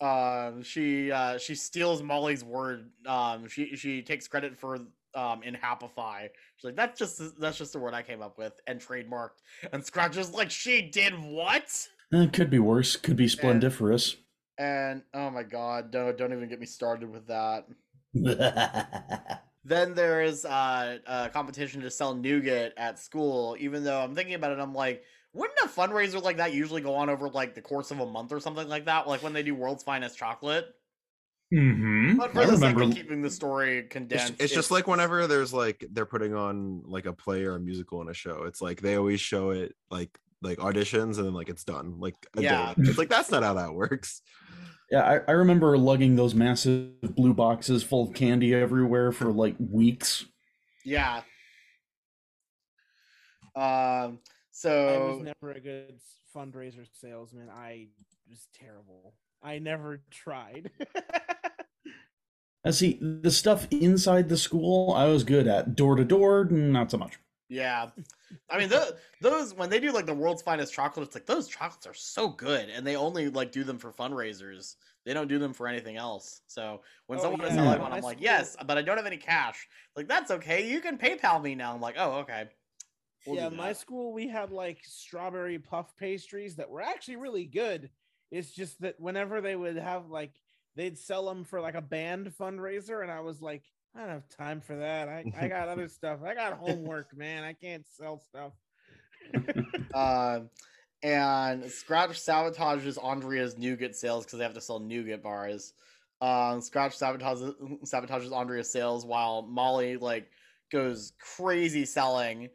um, 0.00 0.62
she 0.62 1.10
uh, 1.10 1.38
she 1.38 1.54
steals 1.54 2.02
Molly's 2.02 2.44
word. 2.44 2.90
Um, 3.06 3.48
she 3.48 3.76
she 3.76 4.02
takes 4.02 4.28
credit 4.28 4.56
for 4.58 4.78
um 5.14 5.42
in 5.42 5.54
Happify. 5.54 6.28
She's 6.56 6.64
like, 6.64 6.76
that's 6.76 6.98
just 6.98 7.40
that's 7.40 7.58
just 7.58 7.74
a 7.74 7.78
word 7.78 7.94
I 7.94 8.02
came 8.02 8.22
up 8.22 8.38
with 8.38 8.60
and 8.66 8.80
trademarked. 8.80 9.42
And 9.72 9.84
Scratch 9.84 10.16
is 10.16 10.32
like, 10.32 10.50
she 10.50 10.82
did 10.82 11.14
what? 11.18 11.88
Eh, 12.12 12.26
could 12.26 12.50
be 12.50 12.58
worse. 12.58 12.96
Could 12.96 13.16
be 13.16 13.28
splendiferous. 13.28 14.16
And 14.58 15.02
oh 15.12 15.30
my 15.30 15.42
god, 15.42 15.90
don't 15.90 16.16
don't 16.16 16.32
even 16.32 16.48
get 16.48 16.60
me 16.60 16.66
started 16.66 17.10
with 17.10 17.26
that. 17.28 17.66
Then 19.66 19.94
there 19.94 20.22
is 20.22 20.44
uh, 20.44 20.98
a 21.08 21.28
competition 21.28 21.80
to 21.80 21.90
sell 21.90 22.14
nougat 22.14 22.72
at 22.76 23.00
school. 23.00 23.56
Even 23.58 23.82
though 23.82 24.00
I'm 24.00 24.14
thinking 24.14 24.36
about 24.36 24.52
it, 24.52 24.60
I'm 24.60 24.72
like, 24.72 25.02
wouldn't 25.36 25.58
a 25.64 25.68
fundraiser 25.68 26.22
like 26.22 26.38
that 26.38 26.52
usually 26.54 26.80
go 26.80 26.94
on 26.94 27.08
over 27.10 27.28
like 27.28 27.54
the 27.54 27.60
course 27.62 27.90
of 27.90 28.00
a 28.00 28.06
month 28.06 28.32
or 28.32 28.40
something 28.40 28.68
like 28.68 28.86
that? 28.86 29.06
Like 29.06 29.22
when 29.22 29.32
they 29.32 29.42
do 29.42 29.54
World's 29.54 29.82
Finest 29.82 30.16
Chocolate. 30.18 30.66
mm-hmm. 31.54 32.16
But 32.16 32.32
for 32.32 32.40
I 32.40 32.46
the 32.46 32.56
sake 32.56 32.76
of 32.80 32.94
keeping 32.94 33.22
the 33.22 33.30
story 33.30 33.78
It's, 33.78 33.92
condensed, 33.92 34.34
it's 34.40 34.52
just 34.52 34.70
like 34.70 34.86
whenever 34.86 35.26
there's 35.26 35.52
like 35.52 35.86
they're 35.92 36.06
putting 36.06 36.34
on 36.34 36.82
like 36.86 37.06
a 37.06 37.12
play 37.12 37.44
or 37.44 37.54
a 37.56 37.60
musical 37.60 38.00
in 38.02 38.08
a 38.08 38.14
show. 38.14 38.44
It's 38.44 38.60
like 38.60 38.80
they 38.80 38.96
always 38.96 39.20
show 39.20 39.50
it 39.50 39.74
like 39.90 40.18
like 40.42 40.58
auditions 40.58 41.16
and 41.18 41.26
then 41.26 41.34
like 41.34 41.48
it's 41.48 41.64
done 41.64 42.00
like 42.00 42.14
a 42.36 42.42
Yeah. 42.42 42.74
day. 42.74 42.82
It's 42.88 42.98
like 42.98 43.08
that's 43.08 43.30
not 43.30 43.42
how 43.42 43.54
that 43.54 43.74
works. 43.74 44.22
Yeah, 44.90 45.02
I, 45.02 45.20
I 45.26 45.32
remember 45.32 45.76
lugging 45.76 46.14
those 46.14 46.34
massive 46.34 47.00
blue 47.16 47.34
boxes 47.34 47.82
full 47.82 48.08
of 48.08 48.14
candy 48.14 48.54
everywhere 48.54 49.10
for 49.12 49.32
like 49.32 49.56
weeks. 49.58 50.24
yeah. 50.84 51.22
Um. 53.56 54.18
I 54.86 54.98
was 54.98 55.18
never 55.18 55.52
a 55.52 55.60
good 55.60 56.00
fundraiser 56.34 56.86
salesman. 57.00 57.48
I 57.50 57.88
was 58.28 58.48
terrible. 58.54 59.14
I 59.42 59.58
never 59.58 60.02
tried. 60.10 60.70
I 62.66 62.70
see 62.70 62.98
the 63.00 63.30
stuff 63.30 63.66
inside 63.70 64.28
the 64.28 64.36
school 64.36 64.92
I 64.92 65.06
was 65.06 65.24
good 65.24 65.46
at. 65.48 65.74
Door 65.74 65.96
to 65.96 66.04
door, 66.04 66.44
not 66.44 66.90
so 66.90 66.98
much. 66.98 67.18
Yeah, 67.48 67.90
I 68.50 68.58
mean 68.58 68.68
those, 68.68 68.92
those 69.20 69.54
when 69.54 69.70
they 69.70 69.78
do 69.80 69.92
like 69.92 70.06
the 70.06 70.14
world's 70.14 70.42
finest 70.42 70.74
chocolate, 70.74 71.06
it's 71.06 71.14
like 71.14 71.26
those 71.26 71.46
chocolates 71.48 71.86
are 71.86 71.94
so 71.94 72.28
good, 72.28 72.68
and 72.70 72.86
they 72.86 72.96
only 72.96 73.28
like 73.28 73.52
do 73.52 73.64
them 73.64 73.78
for 73.78 73.92
fundraisers. 73.92 74.76
They 75.04 75.14
don't 75.14 75.28
do 75.28 75.38
them 75.38 75.54
for 75.54 75.68
anything 75.68 75.96
else. 75.96 76.42
So 76.48 76.82
when 77.06 77.18
Oh, 77.18 77.20
someone 77.20 77.46
is 77.46 77.54
yeah. 77.54 77.54
selling 77.54 77.78
one, 77.80 77.92
I'm 77.92 78.02
like, 78.02 78.20
yes, 78.20 78.56
but 78.66 78.78
I 78.78 78.82
don't 78.82 78.96
have 78.96 79.06
any 79.06 79.18
cash. 79.18 79.68
Like 79.96 80.08
that's 80.08 80.32
okay. 80.32 80.68
You 80.68 80.80
can 80.80 80.98
PayPal 80.98 81.40
me 81.42 81.54
now. 81.54 81.72
I'm 81.74 81.80
like, 81.80 81.96
oh 81.98 82.14
okay. 82.20 82.46
We'll 83.26 83.36
yeah, 83.36 83.48
my 83.48 83.72
school 83.72 84.12
we 84.12 84.28
had 84.28 84.50
like 84.50 84.78
strawberry 84.84 85.58
puff 85.58 85.96
pastries 85.96 86.56
that 86.56 86.70
were 86.70 86.82
actually 86.82 87.16
really 87.16 87.44
good. 87.44 87.90
It's 88.30 88.50
just 88.50 88.80
that 88.80 89.00
whenever 89.00 89.40
they 89.40 89.56
would 89.56 89.76
have 89.76 90.08
like 90.10 90.32
they'd 90.76 90.98
sell 90.98 91.26
them 91.26 91.44
for 91.44 91.60
like 91.60 91.74
a 91.74 91.82
band 91.82 92.32
fundraiser, 92.38 93.02
and 93.02 93.10
I 93.10 93.20
was 93.20 93.40
like, 93.40 93.62
I 93.94 94.00
don't 94.00 94.10
have 94.10 94.28
time 94.28 94.60
for 94.60 94.76
that. 94.76 95.08
I, 95.08 95.24
I 95.38 95.48
got 95.48 95.68
other 95.68 95.88
stuff. 95.88 96.20
I 96.24 96.34
got 96.34 96.54
homework, 96.54 97.16
man. 97.16 97.44
I 97.44 97.52
can't 97.52 97.86
sell 97.86 98.20
stuff. 98.20 98.52
Um, 99.94 100.50
and 101.02 101.70
Scratch 101.70 102.10
sabotages 102.10 103.02
Andrea's 103.02 103.56
nougat 103.56 103.96
sales 103.96 104.24
because 104.24 104.38
they 104.38 104.44
have 104.44 104.54
to 104.54 104.60
sell 104.60 104.78
nougat 104.78 105.22
bars. 105.22 105.72
Um, 106.20 106.60
Scratch 106.60 106.98
sabotages 106.98 107.54
sabotages 107.84 108.32
Andrea's 108.32 108.70
sales 108.70 109.06
while 109.06 109.42
Molly 109.42 109.96
like 109.96 110.28
goes 110.70 111.12
crazy 111.36 111.84
selling. 111.84 112.48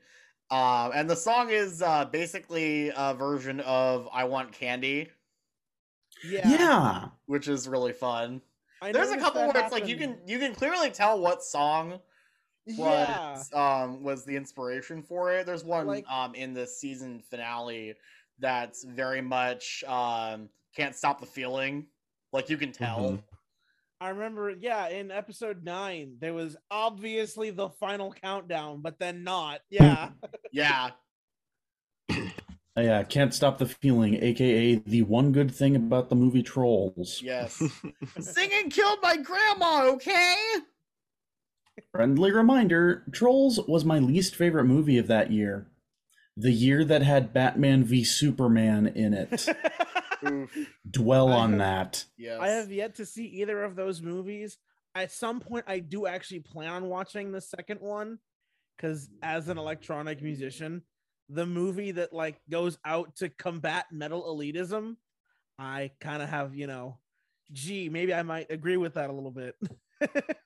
Um, 0.52 0.92
and 0.94 1.10
the 1.10 1.16
song 1.16 1.50
is 1.50 1.82
uh, 1.82 2.06
basically 2.06 2.92
a 2.96 3.14
version 3.14 3.62
of 3.62 4.08
"I 4.12 4.26
Want 4.26 4.52
Candy," 4.52 5.10
Yeah. 6.24 6.48
Yeah. 6.48 7.06
which 7.26 7.48
is 7.48 7.68
really 7.68 7.94
fun. 7.94 8.42
I 8.82 8.92
There's 8.92 9.12
a 9.12 9.18
couple 9.18 9.42
that 9.42 9.54
where 9.54 9.64
it's 9.64 9.72
like 9.72 9.88
you 9.88 9.96
can 9.96 10.18
you 10.28 10.40
can 10.40 10.54
clearly 10.54 10.90
tell 10.92 11.20
what 11.20 11.44
song 11.44 12.00
Yeah. 12.66 13.34
was 13.34 13.54
um 13.54 14.04
was 14.04 14.26
the 14.26 14.36
inspiration 14.36 15.02
for 15.02 15.32
it. 15.32 15.46
There's 15.46 15.64
one 15.64 15.88
Like- 15.88 16.08
um 16.10 16.36
in 16.36 16.54
the 16.54 16.68
season 16.68 17.22
finale 17.22 17.96
that's 18.40 18.84
very 18.84 19.22
much 19.22 19.84
um 19.86 20.50
can't 20.76 20.96
stop 20.96 21.20
the 21.22 21.26
feeling. 21.28 21.86
Like 22.34 22.50
you 22.50 22.58
can 22.58 22.72
tell. 22.72 23.00
Mhm. 23.00 23.24
I 24.02 24.10
remember, 24.10 24.50
yeah, 24.50 24.88
in 24.90 25.12
episode 25.12 25.64
nine, 25.64 26.16
there 26.20 26.34
was 26.34 26.58
obviously 26.72 27.52
the 27.52 27.70
final 27.70 28.12
countdown, 28.12 28.82
but 28.82 28.98
then 28.98 29.24
not. 29.24 29.62
Yeah. 29.70 30.10
Yeah. 30.54 30.90
Yeah, 32.76 33.04
can't 33.04 33.34
stop 33.34 33.58
the 33.58 33.66
feeling, 33.66 34.16
aka 34.22 34.76
the 34.76 35.04
one 35.04 35.32
good 35.32 35.54
thing 35.54 35.78
about 35.78 36.10
the 36.10 36.16
movie 36.16 36.44
Trolls. 36.44 37.22
Yes. 37.24 37.62
Singing 38.20 38.70
killed 38.70 39.00
my 39.02 39.16
grandma, 39.16 39.92
okay? 39.94 40.36
Friendly 41.94 42.34
reminder 42.34 43.04
Trolls 43.14 43.62
was 43.66 43.86
my 43.86 44.00
least 44.00 44.36
favorite 44.36 44.66
movie 44.66 44.98
of 44.98 45.08
that 45.08 45.32
year. 45.32 45.68
The 46.36 46.52
year 46.52 46.84
that 46.84 47.02
had 47.02 47.34
Batman 47.34 47.86
v 47.86 48.04
Superman 48.04 48.88
in 48.88 49.14
it. 49.14 49.48
Oof. 50.30 50.56
Dwell 50.90 51.30
on 51.32 51.58
that. 51.60 52.04
Yes. 52.18 52.40
I 52.40 52.50
have 52.50 52.72
yet 52.72 52.96
to 52.96 53.06
see 53.06 53.26
either 53.26 53.64
of 53.64 53.76
those 53.76 54.02
movies. 54.02 54.58
At 54.94 55.12
some 55.12 55.40
point, 55.40 55.66
I 55.68 55.80
do 55.80 56.06
actually 56.06 56.40
plan 56.42 56.70
on 56.70 56.86
watching 56.90 57.32
the 57.32 57.42
second 57.42 57.80
one 57.82 58.20
because, 58.76 59.10
as 59.24 59.48
an 59.48 59.58
electronic 59.58 60.22
musician, 60.22 60.82
the 61.30 61.46
movie 61.46 61.92
that 61.92 62.12
like 62.12 62.40
goes 62.50 62.78
out 62.84 63.16
to 63.18 63.30
combat 63.30 63.86
metal 63.92 64.24
elitism, 64.24 64.98
I 65.58 65.92
kind 66.02 66.22
of 66.22 66.30
have 66.30 66.56
you 66.56 66.68
know, 66.68 66.98
gee, 67.54 67.88
maybe 67.90 68.14
I 68.14 68.24
might 68.24 68.48
agree 68.52 68.78
with 68.78 68.96
that 68.96 69.10
a 69.10 69.14
little 69.14 69.32
bit. 69.32 69.56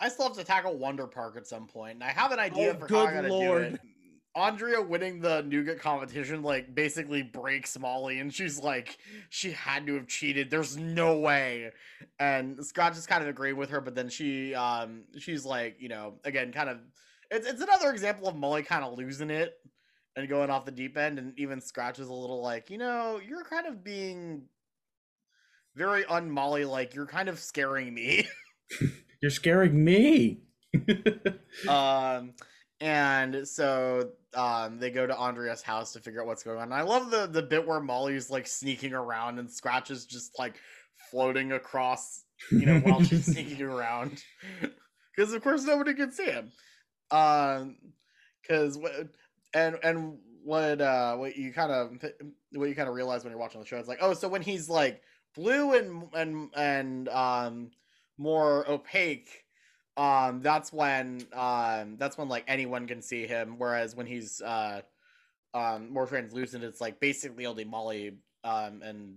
I 0.00 0.08
still 0.08 0.28
have 0.28 0.36
to 0.36 0.44
tackle 0.44 0.76
Wonder 0.78 1.06
Park 1.06 1.36
at 1.36 1.46
some 1.46 1.66
point, 1.66 1.94
and 1.94 2.04
I 2.04 2.08
have 2.10 2.30
an 2.32 2.38
idea 2.38 2.70
Oh, 2.70 2.74
for 2.74 2.80
how 2.94 3.06
good 3.06 3.08
I'm 3.08 3.14
gonna 3.14 3.28
lord. 3.28 3.68
do 3.68 3.74
it. 3.74 3.80
Andrea 4.38 4.80
winning 4.80 5.20
the 5.20 5.42
nougat 5.42 5.80
competition 5.80 6.42
like 6.42 6.74
basically 6.74 7.22
breaks 7.22 7.78
Molly, 7.78 8.20
and 8.20 8.32
she's 8.32 8.58
like, 8.58 8.98
she 9.30 9.50
had 9.50 9.86
to 9.86 9.94
have 9.94 10.06
cheated. 10.06 10.50
There's 10.50 10.76
no 10.76 11.18
way. 11.18 11.70
And 12.18 12.64
Scott 12.64 12.94
just 12.94 13.08
kind 13.08 13.22
of 13.22 13.28
agreeing 13.28 13.56
with 13.56 13.70
her, 13.70 13.80
but 13.80 13.94
then 13.94 14.08
she, 14.08 14.54
um, 14.54 15.04
she's 15.18 15.44
like, 15.44 15.76
you 15.80 15.88
know, 15.88 16.14
again, 16.24 16.52
kind 16.52 16.68
of, 16.70 16.78
it's 17.30 17.46
it's 17.46 17.60
another 17.60 17.90
example 17.90 18.28
of 18.28 18.36
Molly 18.36 18.62
kind 18.62 18.84
of 18.84 18.96
losing 18.96 19.30
it 19.30 19.54
and 20.16 20.28
going 20.28 20.50
off 20.50 20.64
the 20.64 20.72
deep 20.72 20.96
end, 20.96 21.18
and 21.18 21.38
even 21.38 21.60
Scratch 21.60 21.98
is 21.98 22.08
a 22.08 22.12
little 22.12 22.42
like, 22.42 22.70
you 22.70 22.78
know, 22.78 23.20
you're 23.26 23.44
kind 23.44 23.66
of 23.66 23.84
being 23.84 24.42
very 25.74 26.04
un-Molly 26.06 26.64
like. 26.64 26.94
You're 26.94 27.06
kind 27.06 27.28
of 27.28 27.38
scaring 27.38 27.94
me. 27.94 28.26
You're 29.22 29.30
scaring 29.30 29.84
me. 29.84 30.42
um 31.68 32.34
and 32.80 33.48
so 33.48 34.10
um 34.34 34.78
they 34.78 34.90
go 34.90 35.06
to 35.06 35.16
andrea's 35.18 35.62
house 35.62 35.92
to 35.92 36.00
figure 36.00 36.20
out 36.20 36.26
what's 36.26 36.42
going 36.42 36.58
on. 36.58 36.64
And 36.64 36.74
i 36.74 36.82
love 36.82 37.10
the 37.10 37.26
the 37.26 37.42
bit 37.42 37.66
where 37.66 37.80
molly's 37.80 38.30
like 38.30 38.46
sneaking 38.46 38.92
around 38.92 39.38
and 39.38 39.50
scratch 39.50 39.90
is 39.90 40.06
just 40.06 40.38
like 40.38 40.60
floating 41.10 41.52
across 41.52 42.24
you 42.50 42.66
know 42.66 42.78
while 42.80 43.02
she's 43.02 43.26
sneaking 43.32 43.62
around. 43.62 44.22
Because 45.16 45.32
of 45.32 45.42
course 45.42 45.64
nobody 45.64 45.94
can 45.94 46.12
see 46.12 46.26
him. 46.26 46.52
Um 47.10 47.76
because 48.40 48.78
what 48.78 48.92
and 49.52 49.76
and 49.82 50.18
what 50.44 50.80
uh 50.80 51.16
what 51.16 51.36
you 51.36 51.52
kind 51.52 51.72
of 51.72 51.90
what 52.52 52.68
you 52.68 52.74
kind 52.76 52.88
of 52.88 52.94
realize 52.94 53.24
when 53.24 53.32
you're 53.32 53.40
watching 53.40 53.60
the 53.60 53.66
show 53.66 53.78
is 53.78 53.88
like 53.88 53.98
oh 54.00 54.14
so 54.14 54.28
when 54.28 54.42
he's 54.42 54.68
like 54.68 55.02
blue 55.34 55.74
and 55.74 56.04
and 56.14 56.50
and 56.56 57.08
um 57.08 57.70
more 58.16 58.68
opaque 58.70 59.44
um 59.98 60.40
that's 60.40 60.72
when 60.72 61.20
um 61.32 61.96
that's 61.98 62.16
when 62.16 62.28
like 62.28 62.44
anyone 62.46 62.86
can 62.86 63.02
see 63.02 63.26
him 63.26 63.56
whereas 63.58 63.96
when 63.96 64.06
he's 64.06 64.40
uh 64.40 64.80
um 65.54 65.92
more 65.92 66.06
translucent 66.06 66.62
it's 66.62 66.80
like 66.80 67.00
basically 67.00 67.46
only 67.46 67.64
molly 67.64 68.16
um 68.44 68.80
and 68.82 69.16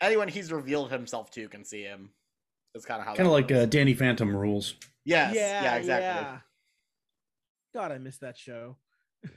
anyone 0.00 0.28
he's 0.28 0.52
revealed 0.52 0.92
himself 0.92 1.30
to 1.30 1.48
can 1.48 1.64
see 1.64 1.82
him 1.82 2.10
that's 2.74 2.84
kind 2.84 3.00
of 3.00 3.06
how 3.06 3.14
kind 3.14 3.26
of 3.26 3.32
like 3.32 3.50
uh, 3.50 3.66
Danny 3.66 3.94
Phantom 3.94 4.36
rules. 4.36 4.74
yes 5.04 5.34
yeah, 5.34 5.74
exactly 5.76 6.04
yeah. 6.04 6.38
God, 7.74 7.90
I 7.90 7.98
missed 7.98 8.20
that 8.20 8.38
show. 8.38 8.76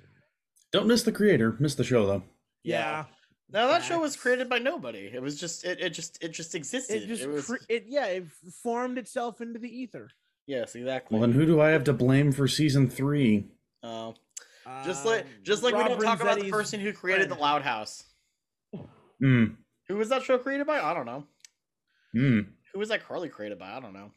Don't 0.72 0.86
miss 0.88 1.02
the 1.02 1.12
creator. 1.12 1.56
Miss 1.60 1.74
the 1.74 1.84
show 1.84 2.06
though. 2.06 2.24
Yeah. 2.64 3.06
Now 3.50 3.68
that 3.68 3.84
show 3.84 4.00
was 4.00 4.16
created 4.16 4.50
by 4.50 4.60
nobody 4.60 5.10
it 5.14 5.22
was 5.22 5.40
just 5.40 5.64
it, 5.66 5.80
it 5.80 5.92
just 5.92 6.22
it 6.22 6.34
just 6.34 6.54
existed 6.54 7.04
It 7.04 7.08
just 7.08 7.26
was 7.26 7.46
cre- 7.46 7.56
it 7.70 7.86
yeah, 7.88 8.06
it 8.08 8.28
formed 8.62 8.98
itself 8.98 9.42
into 9.42 9.60
the 9.60 9.70
ether. 9.70 10.10
Yes 10.48 10.74
exactly 10.76 11.20
Well, 11.20 11.28
then 11.28 11.36
who 11.38 11.46
do 11.46 11.62
I 11.62 11.70
have 11.70 11.84
to 11.86 11.94
blame 11.94 12.32
for 12.32 12.48
season 12.48 12.90
three? 12.90 13.46
Oh. 13.84 14.16
just 14.86 15.06
like 15.06 15.26
just 15.44 15.62
like 15.64 15.76
we 15.76 15.84
don't 15.84 16.02
talk 16.02 16.20
about 16.22 16.40
the 16.40 16.50
person 16.50 16.80
who 16.80 16.92
created 16.92 17.30
the 17.30 17.36
loud 17.36 17.62
house 17.62 18.04
Hmm. 19.20 19.46
who 19.88 19.96
was 19.98 20.10
that 20.10 20.24
show 20.24 20.38
created 20.38 20.68
by 20.68 20.80
i 20.82 20.94
don't 20.94 21.06
know 21.06 21.24
Hmm. 22.14 22.40
who 22.74 22.80
was 22.80 22.90
that 22.90 23.06
carly 23.08 23.30
created 23.30 23.58
by 23.60 23.72
i 23.76 23.80
don't 23.80 23.94
know 23.94 24.12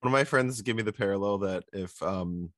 One 0.00 0.06
of 0.06 0.12
my 0.12 0.24
friends 0.24 0.60
gave 0.62 0.76
me 0.76 0.82
the 0.82 0.92
parallel 0.92 1.38
that 1.38 1.64
if 1.72 2.00
um 2.02 2.52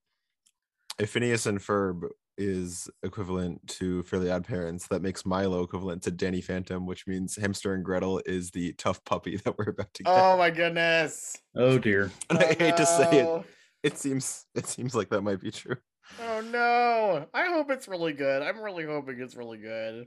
if 0.99 1.11
Phineas 1.11 1.47
and 1.47 1.59
Ferb 1.59 2.09
is 2.39 2.89
equivalent 3.03 3.67
to 3.69 4.03
Fairly 4.05 4.31
Odd 4.31 4.45
Parents, 4.45 4.87
that 4.89 5.03
makes 5.03 5.25
Milo 5.27 5.63
equivalent 5.63 6.03
to 6.05 6.11
Danny 6.11 6.41
Phantom, 6.41 6.87
which 6.87 7.07
means 7.07 7.37
Hamster 7.37 7.75
and 7.75 7.85
Gretel 7.85 8.21
is 8.27 8.51
the 8.51 8.73
tough 8.75 9.05
puppy 9.05 9.37
that 9.45 9.57
we're 9.59 9.71
about 9.71 9.93
to 9.95 10.03
get. 10.03 10.13
Oh 10.13 10.37
my 10.37 10.51
goodness. 10.51 11.37
Oh 11.55 11.79
dear. 11.79 12.11
and 12.31 12.39
I 12.41 12.55
hate 12.55 12.77
to 12.77 12.87
say 12.87 13.21
it, 13.21 13.45
it 13.83 13.99
seems 13.99 14.47
it 14.55 14.67
seems 14.67 14.95
like 14.95 15.11
that 15.11 15.23
might 15.23 15.41
be 15.41 15.51
true. 15.51 15.77
Oh 16.23 16.41
no. 16.41 17.27
I 17.35 17.47
hope 17.47 17.71
it's 17.71 17.89
really 17.89 18.13
good. 18.13 18.43
I'm 18.43 18.61
really 18.61 18.85
hoping 18.85 19.21
it's 19.21 19.37
really 19.37 19.59
good. 19.59 20.07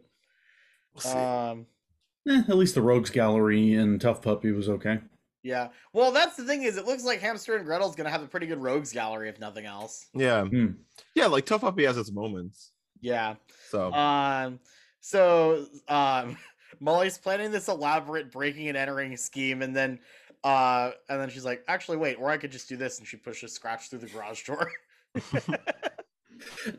We'll 0.93 1.01
see. 1.01 1.17
Um 1.17 1.65
Eh, 2.27 2.43
at 2.47 2.57
least 2.57 2.75
the 2.75 2.81
Rogues 2.81 3.09
Gallery 3.09 3.73
and 3.73 3.99
Tough 3.99 4.21
Puppy 4.21 4.51
was 4.51 4.69
okay. 4.69 4.99
Yeah. 5.43 5.69
Well, 5.93 6.11
that's 6.11 6.35
the 6.35 6.43
thing 6.43 6.63
is 6.63 6.77
it 6.77 6.85
looks 6.85 7.03
like 7.03 7.19
Hamster 7.21 7.55
and 7.55 7.65
Gretel's 7.65 7.95
going 7.95 8.05
to 8.05 8.11
have 8.11 8.23
a 8.23 8.27
pretty 8.27 8.47
good 8.47 8.61
rogues 8.61 8.91
gallery 8.91 9.29
if 9.29 9.39
nothing 9.39 9.65
else. 9.65 10.07
yeah, 10.13 10.43
Hmm. 10.45 10.67
yeah, 11.15 11.27
like 11.27 11.45
tough 11.45 11.61
puppy 11.61 11.85
has 11.85 11.97
its 11.97 12.11
moments. 12.11 12.71
Yeah. 13.01 13.35
So 13.69 13.93
Um 13.93 14.59
so 15.01 15.65
um 15.87 16.37
Molly's 16.81 17.17
planning 17.17 17.51
this 17.51 17.67
elaborate 17.67 18.31
breaking 18.31 18.67
and 18.69 18.77
entering 18.77 19.15
scheme 19.17 19.61
and 19.61 19.75
then 19.75 19.99
uh 20.43 20.91
and 21.09 21.19
then 21.21 21.29
she's 21.29 21.43
like, 21.45 21.63
"Actually, 21.67 21.97
wait, 21.97 22.15
or 22.19 22.29
I 22.29 22.37
could 22.37 22.51
just 22.51 22.69
do 22.69 22.77
this." 22.77 22.99
And 22.99 23.07
she 23.07 23.17
pushes 23.17 23.51
Scratch 23.53 23.89
through 23.89 23.99
the 23.99 24.07
garage 24.07 24.43
door. 24.45 24.71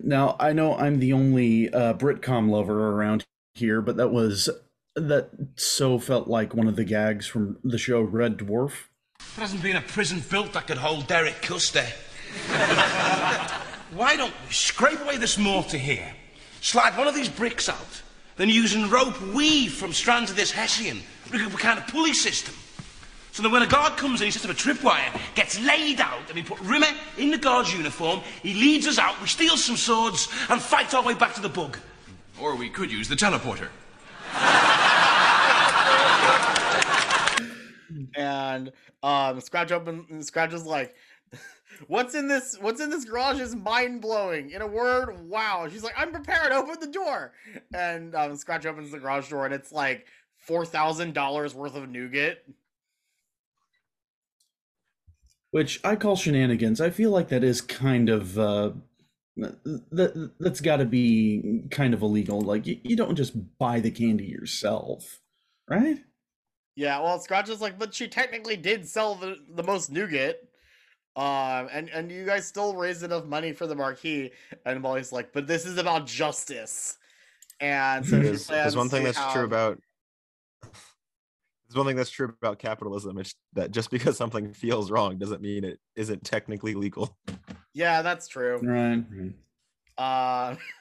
Now 0.02 0.36
I 0.40 0.52
know 0.54 0.74
I'm 0.76 0.98
the 1.00 1.12
only 1.12 1.70
uh, 1.72 1.92
Britcom 1.94 2.48
lover 2.48 2.92
around 2.92 3.24
here, 3.54 3.82
but 3.82 3.96
that 3.98 4.08
was 4.08 4.48
that 4.96 5.30
so 5.56 5.98
felt 5.98 6.28
like 6.28 6.54
one 6.54 6.66
of 6.66 6.76
the 6.76 6.84
gags 6.84 7.26
from 7.26 7.58
the 7.62 7.78
show 7.78 8.00
Red 8.00 8.38
Dwarf. 8.38 8.72
There 9.36 9.42
hasn't 9.42 9.62
been 9.62 9.76
a 9.76 9.82
prison 9.82 10.22
built 10.28 10.52
that 10.54 10.66
could 10.66 10.78
hold 10.78 11.06
Derek 11.06 11.42
Custer. 11.42 11.86
Why 13.92 14.16
don't 14.16 14.34
we 14.46 14.52
scrape 14.52 15.00
away 15.00 15.16
this 15.16 15.36
mortar 15.38 15.76
here, 15.76 16.12
slide 16.60 16.96
one 16.96 17.06
of 17.06 17.14
these 17.14 17.28
bricks 17.28 17.68
out, 17.68 18.02
then 18.36 18.48
using 18.48 18.88
rope 18.88 19.20
weave 19.34 19.74
from 19.74 19.92
strands 19.92 20.30
of 20.30 20.36
this 20.36 20.50
hessian, 20.50 21.00
we 21.32 21.38
could 21.38 21.52
a 21.52 21.56
kind 21.56 21.78
of 21.78 21.86
pulley 21.86 22.14
system. 22.14 22.54
So 23.32 23.44
that 23.44 23.50
when 23.50 23.62
a 23.62 23.66
guard 23.66 23.96
comes 23.96 24.20
in, 24.20 24.26
he 24.26 24.30
sets 24.32 24.44
up 24.44 24.50
a 24.50 24.54
tripwire, 24.54 25.16
gets 25.36 25.60
laid 25.60 26.00
out, 26.00 26.26
and 26.26 26.34
we 26.34 26.42
put 26.42 26.58
Rimmer 26.60 26.88
in 27.16 27.30
the 27.30 27.38
guard's 27.38 27.72
uniform, 27.72 28.20
he 28.42 28.54
leads 28.54 28.88
us 28.88 28.98
out, 28.98 29.20
we 29.20 29.28
steal 29.28 29.56
some 29.56 29.76
swords, 29.76 30.28
and 30.48 30.60
fight 30.60 30.92
our 30.94 31.02
way 31.02 31.14
back 31.14 31.34
to 31.34 31.40
the 31.40 31.48
bug. 31.48 31.78
Or 32.40 32.56
we 32.56 32.68
could 32.68 32.90
use 32.90 33.08
the 33.08 33.14
teleporter. 33.14 33.68
and 38.16 38.72
um 39.02 39.40
scratch 39.40 39.72
open 39.72 40.22
scratch 40.22 40.52
is 40.52 40.64
like 40.66 40.94
what's 41.86 42.14
in 42.14 42.28
this 42.28 42.56
what's 42.60 42.80
in 42.80 42.90
this 42.90 43.04
garage 43.04 43.40
is 43.40 43.54
mind-blowing 43.54 44.50
in 44.50 44.62
a 44.62 44.66
word 44.66 45.28
wow 45.28 45.66
she's 45.70 45.82
like 45.82 45.94
i'm 45.96 46.12
prepared 46.12 46.52
open 46.52 46.76
the 46.80 46.86
door 46.86 47.32
and 47.74 48.14
um 48.14 48.36
scratch 48.36 48.66
opens 48.66 48.90
the 48.90 48.98
garage 48.98 49.28
door 49.28 49.44
and 49.44 49.54
it's 49.54 49.72
like 49.72 50.06
four 50.38 50.64
thousand 50.64 51.14
dollars 51.14 51.54
worth 51.54 51.76
of 51.76 51.88
nougat 51.88 52.38
which 55.50 55.80
I 55.84 55.96
call 55.96 56.16
shenanigans. 56.16 56.80
I 56.80 56.90
feel 56.90 57.10
like 57.10 57.28
that 57.28 57.44
is 57.44 57.60
kind 57.60 58.08
of 58.08 58.38
uh, 58.38 58.70
that 59.36 60.30
that's 60.38 60.60
got 60.60 60.76
to 60.76 60.84
be 60.84 61.62
kind 61.70 61.94
of 61.94 62.02
illegal. 62.02 62.40
Like 62.40 62.66
you, 62.66 62.78
you 62.82 62.96
don't 62.96 63.16
just 63.16 63.58
buy 63.58 63.80
the 63.80 63.90
candy 63.90 64.26
yourself, 64.26 65.20
right? 65.68 65.98
Yeah, 66.80 66.98
well, 67.00 67.20
Scratch 67.20 67.50
is 67.50 67.60
like, 67.60 67.78
but 67.78 67.92
she 67.92 68.08
technically 68.08 68.56
did 68.56 68.88
sell 68.88 69.14
the, 69.14 69.36
the 69.54 69.62
most 69.62 69.92
nougat. 69.92 70.42
Um, 71.14 71.68
and, 71.70 71.90
and 71.90 72.10
you 72.10 72.24
guys 72.24 72.46
still 72.46 72.74
raised 72.74 73.02
enough 73.02 73.26
money 73.26 73.52
for 73.52 73.66
the 73.66 73.74
marquee. 73.74 74.30
And 74.64 74.80
Molly's 74.80 75.12
like, 75.12 75.30
but 75.34 75.46
this 75.46 75.66
is 75.66 75.76
about 75.76 76.06
justice. 76.06 76.96
And 77.60 78.06
so 78.06 78.18
there's, 78.22 78.46
there's 78.46 78.76
one 78.78 78.88
thing 78.88 79.04
that's 79.04 79.18
have... 79.18 79.34
true 79.34 79.44
about 79.44 79.78
there's 80.62 81.76
one 81.76 81.84
thing 81.84 81.96
that's 81.96 82.08
true 82.08 82.34
about 82.40 82.58
capitalism. 82.58 83.18
It's 83.18 83.34
that 83.52 83.72
just 83.72 83.90
because 83.90 84.16
something 84.16 84.50
feels 84.54 84.90
wrong 84.90 85.18
doesn't 85.18 85.42
mean 85.42 85.64
it 85.64 85.80
isn't 85.96 86.24
technically 86.24 86.72
legal. 86.72 87.14
Yeah, 87.74 88.00
that's 88.00 88.26
true. 88.26 88.56
Right. 88.56 89.04
Uh, 89.98 90.56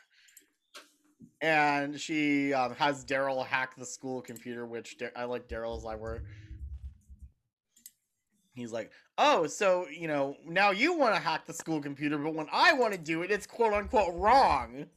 and 1.42 2.00
she 2.00 2.54
um, 2.54 2.76
has 2.76 3.06
Daryl 3.06 3.46
hack 3.46 3.76
the 3.78 3.86
school 3.86 4.22
computer, 4.22 4.66
which 4.66 4.98
I 5.16 5.26
like 5.26 5.48
Daryl's 5.48 5.84
library. 5.84 6.22
He's 8.54 8.74
like, 8.74 8.92
oh, 9.18 9.48
so 9.48 9.88
you 9.88 10.08
know 10.08 10.36
now 10.46 10.72
you 10.72 10.98
want 10.98 11.16
to 11.16 11.22
hack 11.22 11.46
the 11.46 11.54
school 11.54 11.82
computer, 11.82 12.18
but 12.18 12.34
when 12.34 12.48
I 12.52 12.74
want 12.74 12.94
to 12.94 13.00
do 13.00 13.22
it, 13.22 13.32
it's 13.32 13.48
quote 13.48 13.74
unquote 13.74 14.14
wrong. 14.16 14.88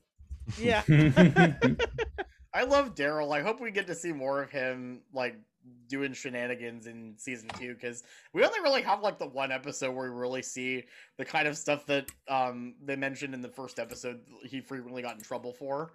Yeah. 0.59 0.83
I 2.55 2.65
love 2.65 2.95
Daryl. 2.95 3.35
I 3.35 3.41
hope 3.41 3.61
we 3.61 3.71
get 3.71 3.87
to 3.87 3.95
see 3.95 4.13
more 4.13 4.43
of 4.43 4.51
him, 4.51 5.01
like 5.15 5.37
doing 5.89 6.13
shenanigans 6.13 6.87
in 6.87 7.15
season 7.17 7.49
two 7.59 7.75
because 7.75 8.03
we 8.33 8.45
only 8.45 8.61
really 8.61 8.83
have 8.83 9.01
like 9.01 9.19
the 9.19 9.27
one 9.27 9.53
episode 9.53 9.95
where 9.95 10.11
we 10.11 10.19
really 10.19 10.43
see 10.43 10.83
the 11.19 11.25
kind 11.25 11.47
of 11.47 11.57
stuff 11.57 11.87
that 11.87 12.11
um 12.29 12.75
they 12.83 12.97
mentioned 12.97 13.33
in 13.35 13.41
the 13.41 13.49
first 13.49 13.79
episode 13.79 14.21
he 14.45 14.61
frequently 14.61 15.03
got 15.03 15.15
in 15.15 15.21
trouble 15.21 15.53
for 15.53 15.93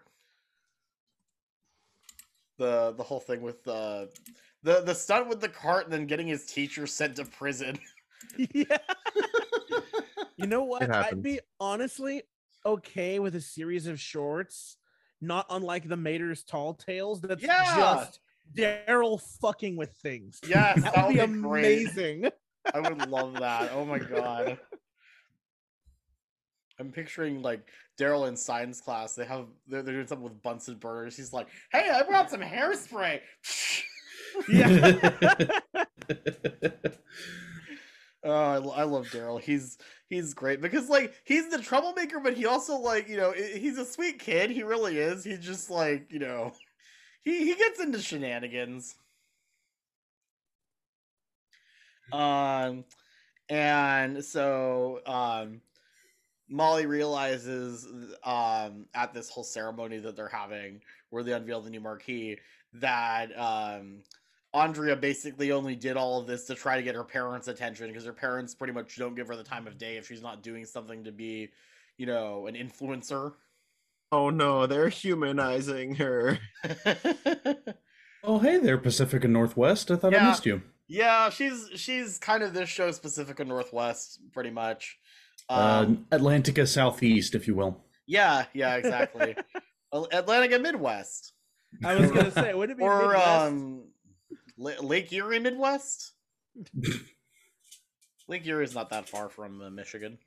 the 2.57 2.93
the 2.97 3.03
whole 3.03 3.19
thing 3.19 3.41
with 3.41 3.63
the 3.63 4.09
the 4.63 4.81
the 4.81 4.93
stunt 4.95 5.27
with 5.27 5.41
the 5.41 5.49
cart 5.49 5.85
and 5.85 5.93
then 5.93 6.05
getting 6.05 6.27
his 6.27 6.45
teacher 6.45 6.87
sent 6.87 7.15
to 7.17 7.25
prison. 7.25 7.79
yeah. 8.53 8.77
you 10.37 10.47
know 10.47 10.63
what? 10.63 10.89
I'd 10.93 11.21
be 11.21 11.39
honestly 11.59 12.23
okay 12.65 13.19
with 13.19 13.35
a 13.35 13.41
series 13.41 13.87
of 13.87 13.99
shorts, 13.99 14.77
not 15.21 15.45
unlike 15.49 15.87
the 15.87 15.97
Mater's 15.97 16.43
Tall 16.43 16.73
Tales. 16.73 17.21
That's 17.21 17.41
yeah. 17.41 17.75
just 17.75 18.19
Daryl 18.55 19.21
fucking 19.41 19.75
with 19.75 19.91
things. 20.01 20.39
Yes, 20.47 20.81
that, 20.83 20.95
that 20.95 21.07
would 21.07 21.13
be, 21.15 21.19
amazing. 21.19 22.29
I 22.73 22.79
would 22.79 23.09
love 23.09 23.35
that. 23.35 23.71
Oh 23.73 23.85
my 23.85 23.99
god. 24.15 24.57
I'm 26.79 26.91
picturing 26.91 27.41
like 27.41 27.67
Daryl 27.97 28.27
in 28.27 28.35
science 28.35 28.79
class. 28.79 29.15
They 29.15 29.25
have 29.25 29.47
they're, 29.67 29.81
they're, 29.81 29.95
doing 29.95 30.07
something 30.07 30.23
with 30.23 30.41
Bunsen 30.41 30.75
burners. 30.75 31.17
He's 31.17 31.33
like, 31.33 31.47
"Hey, 31.71 31.89
I 31.89 32.03
brought 32.03 32.29
some 32.29 32.41
hairspray." 32.41 33.21
yeah. 34.49 35.59
oh, 38.23 38.31
I, 38.31 38.55
I 38.55 38.83
love 38.83 39.07
Daryl. 39.07 39.41
He's 39.41 39.77
he's 40.09 40.33
great 40.33 40.61
because 40.61 40.89
like 40.89 41.13
he's 41.23 41.49
the 41.49 41.59
troublemaker, 41.59 42.19
but 42.19 42.35
he 42.35 42.45
also 42.45 42.77
like 42.77 43.09
you 43.09 43.17
know 43.17 43.31
he's 43.31 43.77
a 43.77 43.85
sweet 43.85 44.19
kid. 44.19 44.51
He 44.51 44.63
really 44.63 44.97
is. 44.97 45.23
He's 45.23 45.39
just 45.39 45.69
like 45.69 46.11
you 46.11 46.19
know 46.19 46.51
he 47.23 47.45
he 47.45 47.55
gets 47.55 47.79
into 47.79 47.99
shenanigans. 47.99 48.95
Um, 52.13 52.85
and 53.49 54.23
so 54.23 55.01
um 55.05 55.61
Molly 56.49 56.85
realizes 56.85 57.87
um, 58.23 58.85
at 58.93 59.13
this 59.13 59.29
whole 59.29 59.43
ceremony 59.43 59.97
that 59.99 60.15
they're 60.15 60.27
having, 60.27 60.81
where 61.09 61.23
they 61.23 61.33
unveil 61.33 61.61
the 61.61 61.69
new 61.69 61.81
marquee, 61.81 62.37
that 62.73 63.37
um, 63.37 63.99
Andrea 64.53 64.95
basically 64.95 65.51
only 65.51 65.75
did 65.75 65.97
all 65.97 66.19
of 66.19 66.27
this 66.27 66.45
to 66.45 66.55
try 66.55 66.77
to 66.77 66.83
get 66.83 66.95
her 66.95 67.03
parents' 67.03 67.47
attention 67.47 67.87
because 67.87 68.05
her 68.05 68.13
parents 68.13 68.55
pretty 68.55 68.73
much 68.73 68.97
don't 68.97 69.15
give 69.15 69.27
her 69.27 69.35
the 69.35 69.43
time 69.43 69.67
of 69.67 69.77
day 69.77 69.97
if 69.97 70.07
she's 70.07 70.21
not 70.21 70.41
doing 70.41 70.65
something 70.65 71.03
to 71.03 71.11
be, 71.11 71.49
you 71.97 72.05
know, 72.05 72.47
an 72.47 72.55
influencer. 72.55 73.33
Oh 74.11 74.29
no, 74.29 74.65
they're 74.67 74.89
humanizing 74.89 75.95
her. 75.95 76.39
oh 78.23 78.39
hey 78.39 78.57
there, 78.57 78.77
Pacifica 78.77 79.27
Northwest. 79.27 79.91
I 79.91 79.97
thought 79.97 80.13
yeah. 80.13 80.25
I 80.25 80.29
missed 80.29 80.45
you. 80.45 80.61
Yeah, 80.87 81.29
she's 81.29 81.69
she's 81.75 82.17
kind 82.17 82.41
of 82.41 82.53
this 82.53 82.69
show's 82.69 82.99
Pacifica 82.99 83.43
Northwest, 83.43 84.19
pretty 84.31 84.51
much. 84.51 84.97
Uh, 85.49 85.85
um, 85.85 86.05
uh, 86.11 86.17
Atlantica 86.17 86.67
Southeast, 86.67 87.35
if 87.35 87.47
you 87.47 87.55
will. 87.55 87.83
Yeah, 88.05 88.45
yeah, 88.53 88.75
exactly. 88.75 89.35
Atlantica 89.93 90.61
Midwest. 90.61 91.33
I 91.83 91.95
was 91.95 92.11
gonna 92.11 92.31
say, 92.31 92.53
would 92.55 92.69
it 92.69 92.77
be 92.77 92.83
or 92.83 93.07
Midwest? 93.09 93.27
um, 93.27 93.83
Lake 94.57 95.11
Erie 95.13 95.39
Midwest? 95.39 96.13
Lake 98.27 98.45
Erie 98.45 98.65
is 98.65 98.75
not 98.75 98.89
that 98.89 99.07
far 99.07 99.29
from 99.29 99.61
uh, 99.61 99.69
Michigan. 99.69 100.17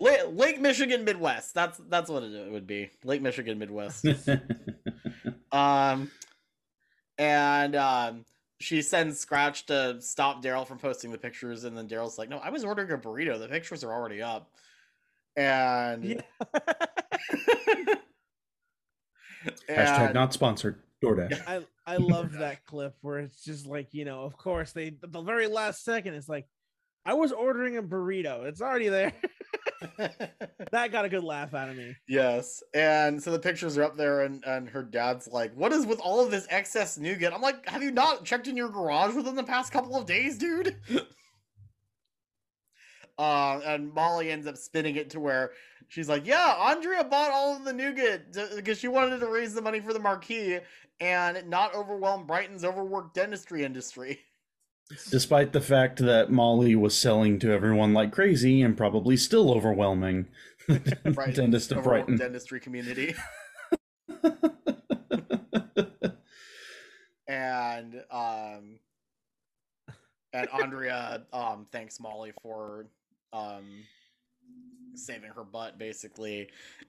Lake, 0.00 0.20
Lake 0.30 0.60
Michigan 0.60 1.04
Midwest. 1.04 1.54
That's 1.54 1.78
that's 1.88 2.10
what 2.10 2.22
it 2.22 2.50
would 2.50 2.66
be. 2.66 2.90
Lake 3.04 3.22
Michigan 3.22 3.58
Midwest. 3.58 4.06
um, 5.52 6.10
and 7.18 7.76
um, 7.76 8.24
she 8.60 8.82
sends 8.82 9.20
Scratch 9.20 9.66
to 9.66 10.00
stop 10.00 10.42
Daryl 10.42 10.66
from 10.66 10.78
posting 10.78 11.12
the 11.12 11.18
pictures, 11.18 11.64
and 11.64 11.76
then 11.76 11.88
Daryl's 11.88 12.18
like, 12.18 12.28
"No, 12.28 12.38
I 12.38 12.50
was 12.50 12.64
ordering 12.64 12.90
a 12.90 12.98
burrito. 12.98 13.38
The 13.38 13.48
pictures 13.48 13.84
are 13.84 13.92
already 13.92 14.20
up." 14.20 14.50
And, 15.36 16.04
yeah. 16.04 16.20
and 19.68 19.78
hashtag 19.78 20.14
not 20.14 20.32
sponsored. 20.32 20.82
DoorDash. 21.02 21.42
I 21.46 21.64
I 21.86 21.96
love 21.98 22.32
that 22.32 22.66
clip 22.66 22.96
where 23.02 23.18
it's 23.20 23.44
just 23.44 23.66
like 23.66 23.94
you 23.94 24.04
know, 24.04 24.22
of 24.22 24.36
course 24.36 24.72
they 24.72 24.96
the 25.00 25.22
very 25.22 25.46
last 25.46 25.84
second 25.84 26.14
it's 26.14 26.28
like, 26.28 26.48
I 27.04 27.14
was 27.14 27.30
ordering 27.32 27.76
a 27.76 27.82
burrito. 27.82 28.44
It's 28.46 28.60
already 28.60 28.88
there. 28.88 29.12
that 29.98 30.92
got 30.92 31.04
a 31.04 31.08
good 31.08 31.24
laugh 31.24 31.54
out 31.54 31.68
of 31.68 31.76
me. 31.76 31.94
Yes. 32.08 32.62
And 32.74 33.22
so 33.22 33.30
the 33.30 33.38
pictures 33.38 33.78
are 33.78 33.84
up 33.84 33.96
there, 33.96 34.22
and, 34.22 34.42
and 34.44 34.68
her 34.68 34.82
dad's 34.82 35.28
like, 35.28 35.54
What 35.54 35.72
is 35.72 35.86
with 35.86 36.00
all 36.00 36.24
of 36.24 36.30
this 36.30 36.46
excess 36.50 36.98
nougat? 36.98 37.32
I'm 37.32 37.42
like, 37.42 37.68
Have 37.68 37.82
you 37.82 37.90
not 37.90 38.24
checked 38.24 38.48
in 38.48 38.56
your 38.56 38.68
garage 38.68 39.14
within 39.14 39.34
the 39.34 39.44
past 39.44 39.72
couple 39.72 39.96
of 39.96 40.06
days, 40.06 40.38
dude? 40.38 40.76
uh, 43.18 43.60
and 43.64 43.92
Molly 43.92 44.30
ends 44.30 44.46
up 44.46 44.56
spinning 44.56 44.96
it 44.96 45.10
to 45.10 45.20
where 45.20 45.52
she's 45.88 46.08
like, 46.08 46.26
Yeah, 46.26 46.54
Andrea 46.58 47.04
bought 47.04 47.30
all 47.30 47.56
of 47.56 47.64
the 47.64 47.72
nougat 47.72 48.32
because 48.56 48.78
she 48.78 48.88
wanted 48.88 49.20
to 49.20 49.28
raise 49.28 49.54
the 49.54 49.62
money 49.62 49.80
for 49.80 49.92
the 49.92 50.00
marquee 50.00 50.58
and 51.00 51.48
not 51.48 51.74
overwhelm 51.74 52.26
Brighton's 52.26 52.64
overworked 52.64 53.14
dentistry 53.14 53.64
industry. 53.64 54.20
Despite 55.10 55.52
the 55.52 55.60
fact 55.60 55.98
that 55.98 56.30
Molly 56.30 56.74
was 56.74 56.96
selling 56.96 57.38
to 57.40 57.52
everyone 57.52 57.92
like 57.92 58.10
crazy 58.10 58.62
and 58.62 58.76
probably 58.76 59.16
still 59.18 59.52
overwhelming 59.52 60.28
right. 60.68 61.34
dentist 61.34 61.72
of 61.72 61.84
Brighton 61.84 62.16
dentistry 62.16 62.60
community. 62.60 63.14
and 67.28 68.02
um 68.10 68.78
and 70.32 70.48
Andrea 70.50 71.22
um 71.32 71.66
thanks 71.70 72.00
Molly 72.00 72.32
for 72.42 72.86
um 73.32 73.84
saving 74.98 75.30
her 75.30 75.44
butt 75.44 75.78
basically. 75.78 76.48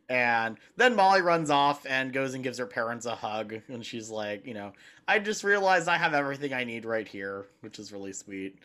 And 0.10 0.57
then 0.76 0.95
molly 0.95 1.22
runs 1.22 1.49
off 1.49 1.86
and 1.86 2.12
goes 2.12 2.34
and 2.34 2.43
gives 2.43 2.57
her 2.57 2.66
parents 2.66 3.05
a 3.05 3.16
hug. 3.16 3.53
And 3.68 3.86
she's 3.86 4.10
like 4.10 4.45
you 4.45 4.53
know 4.53 4.74
i 5.07 5.20
just 5.20 5.43
realized 5.43 5.88
i 5.88 5.97
have 5.97 6.14
everything 6.14 6.53
i 6.53 6.64
need 6.64 6.86
right 6.86 7.07
here 7.07 7.45
which 7.62 7.80
is 7.80 7.91
really 7.91 8.14
sweet. 8.14 8.60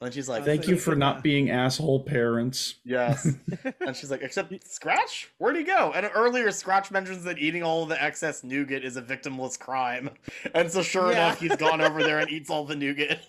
And 0.00 0.12
she's 0.12 0.28
like 0.28 0.44
thank 0.44 0.66
you 0.66 0.76
for 0.76 0.96
not 0.96 1.22
being 1.22 1.50
asshole 1.50 2.00
parents. 2.00 2.76
Yes. 2.84 3.28
And 3.80 3.96
she's 3.96 4.10
like 4.10 4.22
except 4.22 4.52
scratch? 4.68 5.30
Where'd 5.38 5.56
he 5.56 5.62
go? 5.64 5.92
And 5.94 6.10
earlier 6.14 6.50
scratch 6.50 6.90
mentions 6.90 7.24
that 7.24 7.38
eating 7.38 7.62
all 7.62 7.84
of 7.84 7.88
the 7.88 8.02
excess 8.02 8.42
nougat 8.42 8.84
is 8.84 8.96
a 8.96 9.02
victimless 9.02 9.58
crime. 9.58 10.10
And 10.54 10.70
so 10.70 10.82
sure 10.82 11.12
yeah. 11.12 11.26
enough 11.26 11.40
he's 11.40 11.56
gone 11.56 11.80
over 11.80 12.02
there 12.02 12.18
and 12.18 12.30
eats 12.30 12.50
all 12.50 12.64
the 12.64 12.76
nougat. 12.76 13.20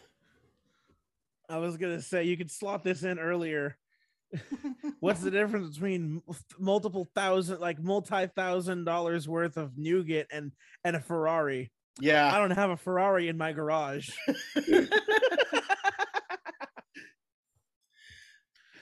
I 1.50 1.58
was 1.58 1.78
gonna 1.78 2.02
say 2.02 2.24
you 2.24 2.38
could 2.38 2.50
slot 2.50 2.84
this 2.84 3.04
in 3.04 3.20
earlier. 3.20 3.78
What's 5.00 5.22
the 5.22 5.32
difference 5.32 5.74
between 5.74 6.22
multiple 6.60 7.10
thousand, 7.16 7.60
like 7.60 7.82
multi 7.82 8.28
thousand 8.28 8.86
dollars 8.86 9.28
worth 9.28 9.58
of 9.58 9.78
nougat 9.78 10.28
and 10.32 10.52
and 10.84 10.96
a 10.96 11.00
Ferrari? 11.00 11.72
Yeah, 12.00 12.34
I 12.34 12.40
don't 12.40 12.52
have 12.52 12.70
a 12.70 12.78
Ferrari 12.78 13.28
in 13.28 13.38
my 13.38 13.52
garage. 13.54 14.10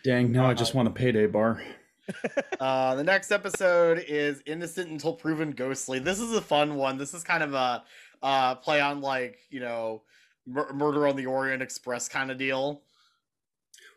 Dang, 0.04 0.32
now 0.32 0.48
I 0.48 0.56
just 0.56 0.74
want 0.74 0.88
a 0.88 0.92
payday 0.92 1.28
bar. 1.28 1.62
Uh, 2.60 2.94
the 2.96 3.04
next 3.04 3.32
episode 3.32 4.04
is 4.08 4.44
Innocent 4.46 4.90
Until 4.90 5.14
Proven 5.14 5.52
Ghostly. 5.52 5.98
This 6.00 6.20
is 6.20 6.36
a 6.36 6.42
fun 6.42 6.76
one. 6.76 6.98
This 6.98 7.14
is 7.14 7.24
kind 7.24 7.42
of 7.42 7.54
a 7.54 7.84
uh, 8.22 8.56
play 8.56 8.82
on 8.82 9.02
like, 9.02 9.40
you 9.50 9.62
know, 9.62 10.04
mur- 10.46 10.72
Murder 10.74 11.08
on 11.08 11.16
the 11.16 11.26
Orient 11.26 11.64
Express 11.64 12.08
kind 12.10 12.30
of 12.30 12.38
deal. 12.38 12.84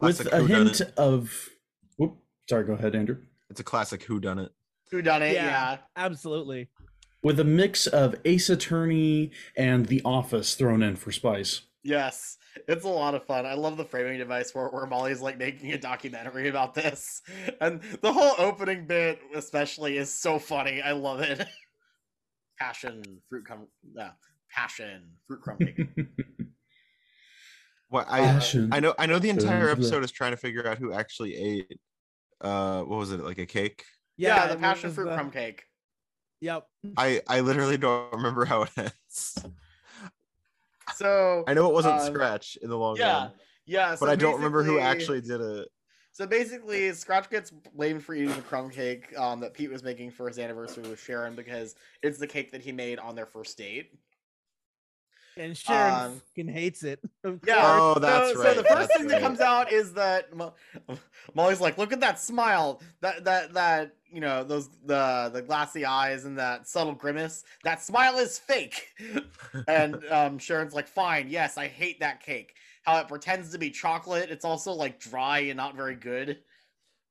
With 0.00 0.16
Classic 0.16 0.32
a 0.32 0.36
whodunit. 0.38 0.78
hint 0.78 0.80
of. 0.96 1.48
Whoop, 1.96 2.16
sorry, 2.48 2.64
go 2.64 2.72
ahead, 2.74 2.94
Andrew. 2.94 3.18
It's 3.50 3.60
a 3.60 3.64
classic 3.64 4.02
Who 4.04 4.20
Done 4.20 4.38
It. 4.38 4.52
Who 4.90 5.02
done 5.02 5.22
it? 5.22 5.34
Yeah. 5.34 5.44
Yeah. 5.46 5.76
Absolutely. 5.96 6.68
With 7.22 7.40
a 7.40 7.44
mix 7.44 7.86
of 7.86 8.14
Ace 8.24 8.48
Attorney 8.50 9.30
and 9.56 9.86
The 9.86 10.02
Office 10.04 10.54
thrown 10.54 10.82
in 10.82 10.96
for 10.96 11.10
spice. 11.10 11.62
Yes. 11.82 12.36
It's 12.68 12.84
a 12.84 12.88
lot 12.88 13.14
of 13.14 13.24
fun. 13.24 13.46
I 13.46 13.54
love 13.54 13.76
the 13.76 13.84
framing 13.84 14.18
device 14.18 14.54
where, 14.54 14.68
where 14.68 14.86
Molly's 14.86 15.20
like 15.20 15.38
making 15.38 15.72
a 15.72 15.78
documentary 15.78 16.48
about 16.48 16.74
this. 16.74 17.22
And 17.60 17.80
the 18.02 18.12
whole 18.12 18.34
opening 18.38 18.86
bit, 18.86 19.18
especially, 19.34 19.96
is 19.96 20.12
so 20.12 20.38
funny. 20.38 20.80
I 20.82 20.92
love 20.92 21.20
it. 21.20 21.44
Passion, 22.58 23.02
fruit 23.28 23.44
crumb. 23.46 23.66
Yeah. 23.96 24.10
Passion, 24.50 25.02
fruit 25.26 25.40
crumb 25.40 25.58
cake. 25.58 25.80
What 27.88 28.06
I 28.08 28.20
Passion. 28.20 28.70
I 28.72 28.80
know 28.80 28.94
I 28.98 29.06
know 29.06 29.18
the 29.18 29.30
entire 29.30 29.68
episode 29.68 30.02
is 30.04 30.10
trying 30.10 30.32
to 30.32 30.36
figure 30.36 30.66
out 30.66 30.78
who 30.78 30.92
actually 30.92 31.36
ate 31.36 31.80
uh 32.40 32.82
what 32.82 32.98
was 32.98 33.12
it 33.12 33.20
like 33.20 33.38
a 33.38 33.46
cake? 33.46 33.84
yeah, 34.16 34.46
it 34.46 34.48
the 34.50 34.56
passion 34.56 34.92
fruit 34.92 35.08
the- 35.08 35.14
crumb 35.14 35.30
cake. 35.30 35.64
Yep. 36.40 36.66
I 36.96 37.22
I 37.28 37.40
literally 37.40 37.76
don't 37.78 38.12
remember 38.12 38.44
how 38.44 38.62
it 38.62 38.70
ends. 38.76 39.38
So 40.96 41.44
I 41.48 41.54
know 41.54 41.68
it 41.68 41.72
wasn't 41.72 42.00
Um, 42.00 42.06
Scratch 42.12 42.56
in 42.62 42.68
the 42.68 42.76
long 42.76 42.96
yeah, 42.96 43.12
run, 43.14 43.32
yeah. 43.66 43.90
but 43.92 43.98
so 44.00 44.06
I 44.10 44.16
don't 44.16 44.34
remember 44.36 44.62
who 44.62 44.78
actually 44.78 45.20
did 45.22 45.40
it. 45.40 45.68
So 46.12 46.26
basically, 46.26 46.92
Scratch 46.92 47.28
gets 47.30 47.50
blamed 47.50 48.04
for 48.04 48.14
eating 48.14 48.34
the 48.36 48.42
crumb 48.42 48.70
cake 48.70 49.06
um, 49.18 49.40
that 49.40 49.54
Pete 49.54 49.70
was 49.72 49.82
making 49.82 50.12
for 50.12 50.28
his 50.28 50.38
anniversary 50.38 50.88
with 50.88 51.00
Sharon 51.00 51.34
because 51.34 51.74
it's 52.02 52.18
the 52.18 52.26
cake 52.26 52.52
that 52.52 52.60
he 52.60 52.70
made 52.70 53.00
on 53.00 53.16
their 53.16 53.26
first 53.26 53.58
date. 53.58 53.92
And 55.36 55.56
Sharon 55.56 55.94
Um, 55.94 56.20
fucking 56.28 56.48
hates 56.52 56.82
it. 56.84 57.00
Yeah. 57.46 57.54
Oh, 57.80 57.94
so- 57.94 58.00
that's 58.00 58.32
so, 58.32 58.42
right, 58.42 58.56
the 58.56 58.64
first 58.64 58.88
that's 58.88 58.96
thing 58.96 59.06
that 59.08 59.20
comes 59.22 59.40
out 59.40 59.72
is 59.72 59.92
that 59.94 60.34
Mo- 60.34 60.54
Molly's 61.34 61.60
like, 61.60 61.78
"Look 61.78 61.92
at 61.92 62.00
that 62.00 62.20
smile, 62.20 62.80
that 63.00 63.24
that 63.24 63.52
that 63.54 63.96
you 64.12 64.20
know 64.20 64.44
those 64.44 64.68
the 64.84 65.30
the 65.32 65.42
glassy 65.42 65.84
eyes 65.84 66.24
and 66.24 66.38
that 66.38 66.68
subtle 66.68 66.94
grimace. 66.94 67.44
That 67.64 67.82
smile 67.82 68.18
is 68.18 68.38
fake." 68.38 68.88
and 69.68 70.04
um, 70.10 70.38
Sharon's 70.38 70.74
like, 70.74 70.86
"Fine, 70.86 71.28
yes, 71.30 71.56
I 71.58 71.66
hate 71.66 71.98
that 72.00 72.22
cake. 72.22 72.54
How 72.84 72.98
it 73.00 73.08
pretends 73.08 73.50
to 73.52 73.58
be 73.58 73.70
chocolate. 73.70 74.30
It's 74.30 74.44
also 74.44 74.72
like 74.72 75.00
dry 75.00 75.38
and 75.40 75.56
not 75.56 75.74
very 75.76 75.96
good." 75.96 76.38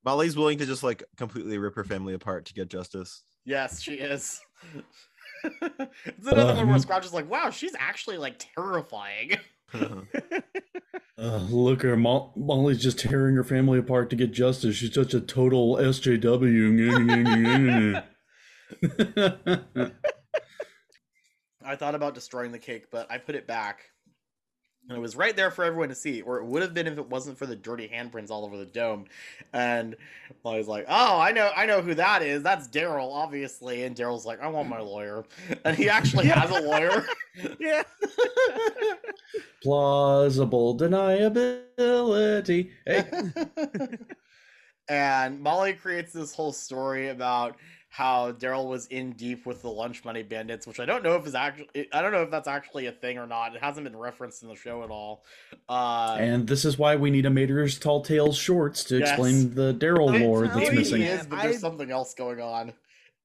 Molly's 0.05 0.36
willing 0.38 0.57
to 0.59 0.65
just 0.65 0.84
like 0.84 1.03
completely 1.17 1.57
rip 1.57 1.76
her 1.76 1.84
family 1.84 2.13
apart 2.13 2.45
to 2.45 2.53
get 2.53 2.69
justice. 2.69 3.24
Yes, 3.45 3.82
she 3.82 3.95
is. 3.95 4.39
it's 6.05 6.27
another 6.27 6.55
one 6.55 6.69
where 6.69 6.79
Scratch 6.79 7.05
is 7.05 7.13
like, 7.13 7.29
"Wow, 7.29 7.49
she's 7.49 7.75
actually 7.77 8.17
like 8.17 8.43
terrifying." 8.55 9.37
Uh, 11.15 11.45
look, 11.49 11.83
her 11.83 11.95
Mo- 11.95 12.33
Molly's 12.35 12.81
just 12.81 12.99
tearing 12.99 13.35
her 13.35 13.43
family 13.43 13.77
apart 13.77 14.09
to 14.09 14.15
get 14.15 14.31
justice. 14.31 14.75
She's 14.75 14.93
such 14.93 15.13
a 15.13 15.21
total 15.21 15.75
SJW. 15.75 18.03
I 21.63 21.75
thought 21.75 21.95
about 21.95 22.15
destroying 22.15 22.51
the 22.51 22.59
cake, 22.59 22.87
but 22.91 23.09
I 23.11 23.19
put 23.19 23.35
it 23.35 23.47
back. 23.47 23.83
And 24.89 24.97
it 24.97 25.01
was 25.01 25.15
right 25.15 25.36
there 25.36 25.49
for 25.49 25.63
everyone 25.63 25.88
to 25.89 25.95
see, 25.95 26.21
or 26.21 26.39
it 26.39 26.45
would 26.45 26.61
have 26.61 26.73
been 26.73 26.88
if 26.88 26.97
it 26.97 27.09
wasn't 27.09 27.38
for 27.38 27.45
the 27.45 27.55
dirty 27.55 27.88
handprints 27.88 28.29
all 28.29 28.43
over 28.43 28.57
the 28.57 28.65
dome. 28.65 29.05
And 29.53 29.95
I 30.45 30.57
was 30.57 30.67
like, 30.67 30.86
"Oh, 30.89 31.19
I 31.19 31.31
know, 31.31 31.51
I 31.55 31.65
know 31.65 31.81
who 31.81 31.93
that 31.95 32.21
is. 32.21 32.43
That's 32.43 32.67
Daryl, 32.67 33.13
obviously." 33.13 33.84
And 33.86 33.95
Daryl's 33.95 34.25
like, 34.25 34.41
"I 34.41 34.47
want 34.47 34.67
my 34.67 34.81
lawyer," 34.81 35.23
and 35.63 35.77
he 35.77 35.89
actually 35.89 36.25
has 36.27 36.49
a 36.49 36.59
lawyer. 36.61 37.05
yeah. 37.59 37.84
Plausible 39.63 40.77
deniability. 40.77 42.71
Hey, 42.86 43.05
and 44.89 45.39
Molly 45.39 45.73
creates 45.73 46.11
this 46.11 46.36
whole 46.36 46.51
story 46.51 47.07
about 47.09 47.55
how 47.95 48.31
Daryl 48.31 48.67
was 48.67 48.87
in 48.87 49.11
deep 49.11 49.45
with 49.45 49.61
the 49.61 49.69
lunch 49.69 50.03
money 50.03 50.23
bandits, 50.23 50.65
which 50.65 50.79
I 50.79 50.85
don't 50.85 51.03
know 51.03 51.15
if 51.15 51.27
is 51.27 51.35
actually 51.35 51.67
I 51.93 52.01
don't 52.01 52.11
know 52.11 52.23
if 52.23 52.31
that's 52.31 52.47
actually 52.47 52.87
a 52.87 52.91
thing 52.91 53.19
or 53.19 53.27
not. 53.27 53.55
It 53.55 53.61
hasn't 53.61 53.83
been 53.83 53.95
referenced 53.95 54.41
in 54.41 54.49
the 54.49 54.55
show 54.55 54.81
at 54.83 54.89
all. 54.89 55.23
Uh, 55.69 56.17
and 56.19 56.47
this 56.47 56.65
is 56.65 56.75
why 56.79 56.95
we 56.95 57.11
need 57.11 57.27
a 57.27 57.29
Mater's 57.29 57.77
Tall 57.77 58.01
Tales 58.01 58.35
shorts 58.35 58.83
to 58.85 58.97
Yes. 58.97 59.09
explain 59.09 59.53
the 59.53 59.75
Daryl 59.75 60.11
I- 60.11 60.25
lore 60.25 60.41
Maybe 60.41 60.47
that's 60.53 60.59
maybe 60.69 60.77
missing. 60.77 61.01
he 61.01 61.07
is, 61.07 61.27
but 61.27 61.43
there's 61.43 61.57
I- 61.57 61.59
something 61.59 61.91
else 61.91 62.15
going 62.15 62.41
on. 62.41 62.73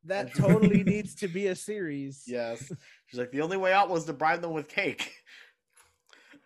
That 0.04 0.34
totally 0.36 0.84
needs 0.84 1.14
to 1.16 1.28
be 1.28 1.46
a 1.46 1.56
series. 1.56 2.24
Yes, 2.26 2.70
she's 3.06 3.18
like 3.18 3.32
the 3.32 3.40
only 3.40 3.56
way 3.56 3.72
out 3.72 3.88
was 3.88 4.04
to 4.04 4.12
bribe 4.12 4.42
them 4.42 4.52
with 4.52 4.68
cake. 4.68 5.10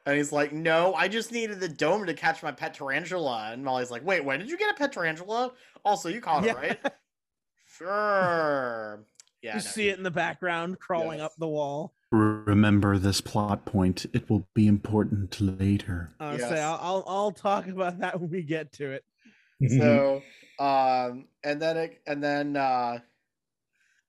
And 0.04 0.16
he's 0.16 0.32
like, 0.32 0.52
"No, 0.52 0.94
I 0.94 1.06
just 1.06 1.30
needed 1.30 1.60
the 1.60 1.68
dome 1.68 2.06
to 2.06 2.14
catch 2.14 2.42
my 2.42 2.50
pet 2.50 2.74
tarantula." 2.74 3.50
And 3.52 3.64
Molly's 3.64 3.88
like, 3.90 4.04
"Wait, 4.04 4.24
when 4.24 4.40
did 4.40 4.50
you 4.50 4.58
get 4.58 4.70
a 4.70 4.74
pet 4.74 4.92
tarantula? 4.92 5.52
Also, 5.84 6.08
you 6.08 6.20
caught 6.20 6.42
Yeah. 6.44 6.52
it, 6.60 6.80
right?" 6.84 6.92
Sure. 7.76 9.04
Yeah. 9.42 9.56
you 9.56 9.64
no, 9.64 9.70
see 9.70 9.88
it 9.88 9.98
in 9.98 10.04
the 10.04 10.10
background 10.12 10.78
crawling 10.78 11.18
Yes. 11.18 11.24
up 11.26 11.32
the 11.36 11.48
wall. 11.48 11.94
Remember 12.12 12.96
this 12.96 13.20
plot 13.20 13.64
point. 13.64 14.06
It 14.12 14.30
will 14.30 14.46
be 14.54 14.68
important 14.68 15.40
later. 15.40 16.10
I'll 16.20 16.38
Yes. 16.38 16.48
say 16.48 16.60
I'll, 16.60 16.78
I'll 16.80 17.04
I'll 17.08 17.32
talk 17.32 17.66
about 17.66 17.98
that 17.98 18.20
when 18.20 18.30
we 18.30 18.42
get 18.42 18.70
to 18.74 18.92
it. 18.92 19.04
so 19.66 20.22
um 20.60 21.26
and 21.42 21.60
then 21.60 21.76
it 21.76 22.00
and 22.06 22.22
then 22.22 22.56
uh 22.56 22.98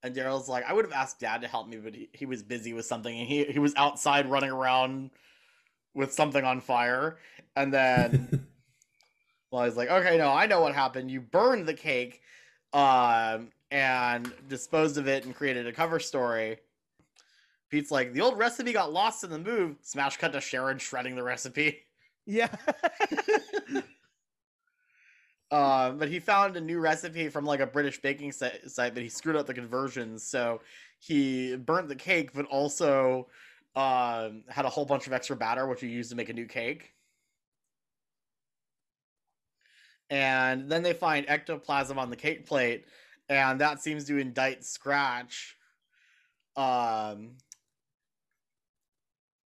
and 0.04 0.16
daryl's 0.16 0.50
like 0.50 0.66
i 0.66 0.74
would 0.74 0.84
have 0.86 0.94
asked 0.94 1.20
dad 1.20 1.42
to 1.42 1.48
help 1.48 1.68
me 1.68 1.78
but 1.78 1.96
he, 1.96 2.10
he 2.14 2.26
was 2.26 2.44
busy 2.44 2.74
with 2.74 2.86
something 2.86 3.18
and 3.18 3.28
he, 3.28 3.46
he 3.46 3.60
was 3.60 3.74
outside 3.76 4.30
running 4.30 4.52
around 4.52 5.10
with 5.96 6.12
something 6.14 6.44
on 6.44 6.60
fire 6.60 7.18
and 7.56 7.74
then 7.74 8.30
well 9.52 9.64
he's 9.66 9.78
like 9.78 9.90
okay 9.90 10.18
no 10.18 10.30
i 10.32 10.46
know 10.46 10.60
what 10.62 10.76
happened 10.76 11.10
you 11.10 11.22
burned 11.22 11.66
the 11.66 11.74
cake 11.74 12.22
um 12.74 13.50
and 13.72 14.32
disposed 14.48 14.98
of 14.98 15.08
it 15.08 15.26
and 15.26 15.36
created 15.36 15.68
a 15.68 15.72
cover 15.72 16.00
story 16.00 16.58
pete's 17.70 17.92
like 17.92 18.14
the 18.14 18.22
old 18.22 18.38
recipe 18.38 18.74
got 18.74 18.92
lost 18.92 19.24
in 19.24 19.30
the 19.30 19.40
move 19.40 19.78
smash 19.82 20.18
cut 20.18 20.34
to 20.34 20.42
sharon 20.42 20.78
shredding 20.78 21.16
the 21.16 21.24
recipe 21.24 21.84
Yeah. 22.26 22.50
Um, 25.52 25.98
but 26.00 26.08
he 26.10 26.20
found 26.20 26.56
a 26.58 26.62
new 26.62 26.80
recipe 26.80 27.30
from 27.30 27.46
like 27.46 27.60
a 27.60 27.68
British 27.68 28.02
baking 28.02 28.32
site, 28.32 28.70
site, 28.70 28.94
but 28.94 29.04
he 29.04 29.10
screwed 29.10 29.36
up 29.36 29.46
the 29.46 29.54
conversions. 29.54 30.24
So 30.24 30.62
he 31.00 31.56
burnt 31.56 31.90
the 31.90 31.96
cake, 31.96 32.32
but 32.34 32.46
also 32.46 33.28
um, 33.76 34.44
had 34.48 34.66
a 34.66 34.70
whole 34.70 34.86
bunch 34.86 35.08
of 35.08 35.14
extra 35.14 35.36
batter, 35.36 35.68
which 35.68 35.82
he 35.82 35.88
used 35.88 36.10
to 36.12 36.16
make 36.16 36.30
a 36.30 36.34
new 36.34 36.46
cake. 36.46 36.93
And 40.14 40.70
then 40.70 40.84
they 40.84 40.94
find 40.94 41.26
ectoplasm 41.28 41.98
on 41.98 42.12
the 42.12 42.16
cake 42.16 42.46
plate, 42.46 42.86
and 43.30 43.60
that 43.60 43.82
seems 43.82 44.06
to 44.06 44.20
indict 44.20 44.64
Scratch. 44.64 45.58
Um, 46.56 47.32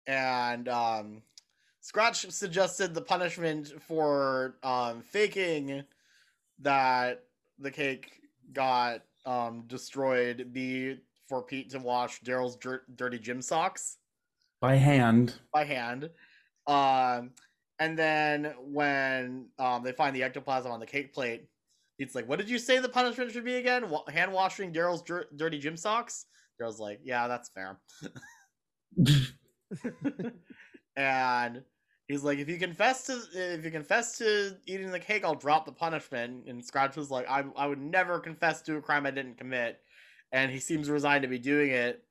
and 0.07 0.70
um, 0.70 1.22
Scratch 1.82 2.32
suggested 2.32 2.93
the 2.93 3.01
punishment 3.01 3.74
for 3.89 4.55
um, 4.64 5.01
faking 5.01 5.84
that 6.59 7.26
the 7.59 7.70
cake 7.70 8.22
got 8.53 9.01
um, 9.26 9.66
destroyed 9.68 10.53
be 10.53 10.97
for 11.28 11.41
Pete 11.41 11.72
to 11.72 11.80
wash 11.80 12.22
Daryl's 12.22 12.55
dir- 12.55 12.84
dirty 12.95 13.20
gym 13.20 13.41
socks 13.41 13.97
By 14.61 14.76
hand. 14.76 15.34
by 15.53 15.66
hand. 15.66 16.09
Um, 16.68 17.32
and 17.84 18.00
then 18.00 18.54
when 18.62 19.48
um, 19.60 19.84
they 19.84 19.92
find 19.92 20.16
the 20.16 20.24
ectoplasm 20.24 20.72
on 20.72 20.80
the 20.80 20.86
cake 20.86 21.14
plate, 21.14 21.50
it's 22.00 22.16
like, 22.16 22.30
"What 22.30 22.40
did 22.40 22.50
you 22.50 22.58
say 22.58 22.80
the 22.80 22.88
punishment 22.88 23.34
should 23.34 23.44
be 23.44 23.56
again? 23.56 23.90
Wa- 23.90 24.10
hand 24.10 24.32
washing 24.32 24.72
Daryl's 24.72 25.02
dir- 25.02 25.28
dirty 25.36 25.60
gym 25.60 25.76
socks?" 25.76 26.28
Daryl's 26.60 26.80
like, 26.80 27.02
"Yeah, 27.04 27.28
that's 27.28 27.50
fair." 27.50 27.82
and 30.96 31.62
he's 32.08 32.24
like, 32.24 32.40
"If 32.40 32.48
you 32.48 32.58
confess 32.58 33.06
to 33.08 33.22
if 33.34 33.66
you 33.66 33.72
confess 33.72 34.18
to 34.20 34.56
eating 34.66 34.92
the 34.92 35.00
cake, 35.00 35.26
I'll 35.26 35.36
drop 35.36 35.66
the 35.66 35.74
punishment." 35.74 36.48
And 36.48 36.64
Scratch 36.64 36.96
was 36.96 37.12
like, 37.12 37.30
"I 37.30 37.44
I 37.58 37.68
would 37.68 37.82
never 37.82 38.18
confess 38.18 38.62
to 38.62 38.78
a 38.78 38.82
crime 38.82 39.06
I 39.06 39.12
didn't 39.12 39.38
commit," 39.38 39.82
and 40.32 40.50
he 40.50 40.60
seems 40.60 40.90
resigned 40.90 41.24
to 41.24 41.28
be 41.28 41.38
doing 41.38 41.72
it 41.72 42.02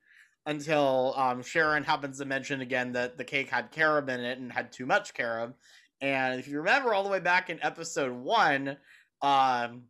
until 0.47 1.14
um, 1.16 1.43
Sharon 1.43 1.84
happens 1.84 2.18
to 2.18 2.24
mention 2.24 2.61
again 2.61 2.93
that 2.93 3.16
the 3.16 3.24
cake 3.24 3.49
had 3.49 3.70
carob 3.70 4.09
in 4.09 4.20
it 4.20 4.38
and 4.38 4.53
had 4.53 4.72
too 4.72 4.86
much 4.86 5.14
carob, 5.14 5.55
And 6.01 6.40
if 6.40 6.49
you 6.49 6.59
remember 6.59 6.93
all 6.93 7.05
the 7.05 7.09
way 7.09 7.20
back 7.20 7.49
in 7.49 7.62
episode 7.62 8.12
one, 8.12 8.76
um, 9.22 9.84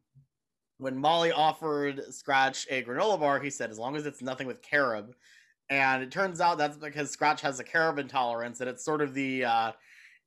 when 0.77 0.97
Molly 0.99 1.33
offered 1.33 2.03
Scratch 2.13 2.67
a 2.71 2.83
granola 2.83 3.19
bar, 3.19 3.41
he 3.41 3.49
said, 3.49 3.71
as 3.71 3.79
long 3.79 3.97
as 3.97 4.05
it's 4.05 4.21
nothing 4.21 4.47
with 4.47 4.61
carob. 4.63 5.15
And 5.71 6.03
it 6.03 6.11
turns 6.11 6.41
out 6.41 6.59
that's 6.59 6.77
because 6.77 7.11
Scratch 7.11 7.41
has 7.41 7.59
a 7.61 7.65
carob 7.65 7.99
intolerance, 7.99 8.61
and 8.61 8.69
it's 8.69 8.85
sort 8.85 9.01
of 9.01 9.15
the 9.15 9.45
uh, 9.45 9.73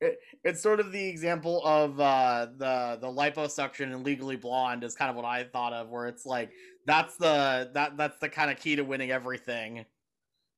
it, 0.00 0.18
it's 0.42 0.60
sort 0.60 0.80
of 0.80 0.90
the 0.90 1.08
example 1.08 1.64
of 1.64 2.00
uh, 2.00 2.48
the 2.56 2.98
the 3.00 3.06
liposuction 3.06 3.92
in 3.92 4.02
Legally 4.02 4.36
Blonde 4.36 4.82
is 4.82 4.96
kind 4.96 5.10
of 5.10 5.14
what 5.14 5.24
I 5.24 5.44
thought 5.44 5.72
of, 5.72 5.88
where 5.88 6.06
it's 6.06 6.26
like 6.26 6.50
that's 6.84 7.16
the 7.16 7.70
that 7.74 7.96
that's 7.96 8.18
the 8.18 8.28
kind 8.28 8.50
of 8.50 8.58
key 8.58 8.74
to 8.76 8.82
winning 8.82 9.12
everything. 9.12 9.84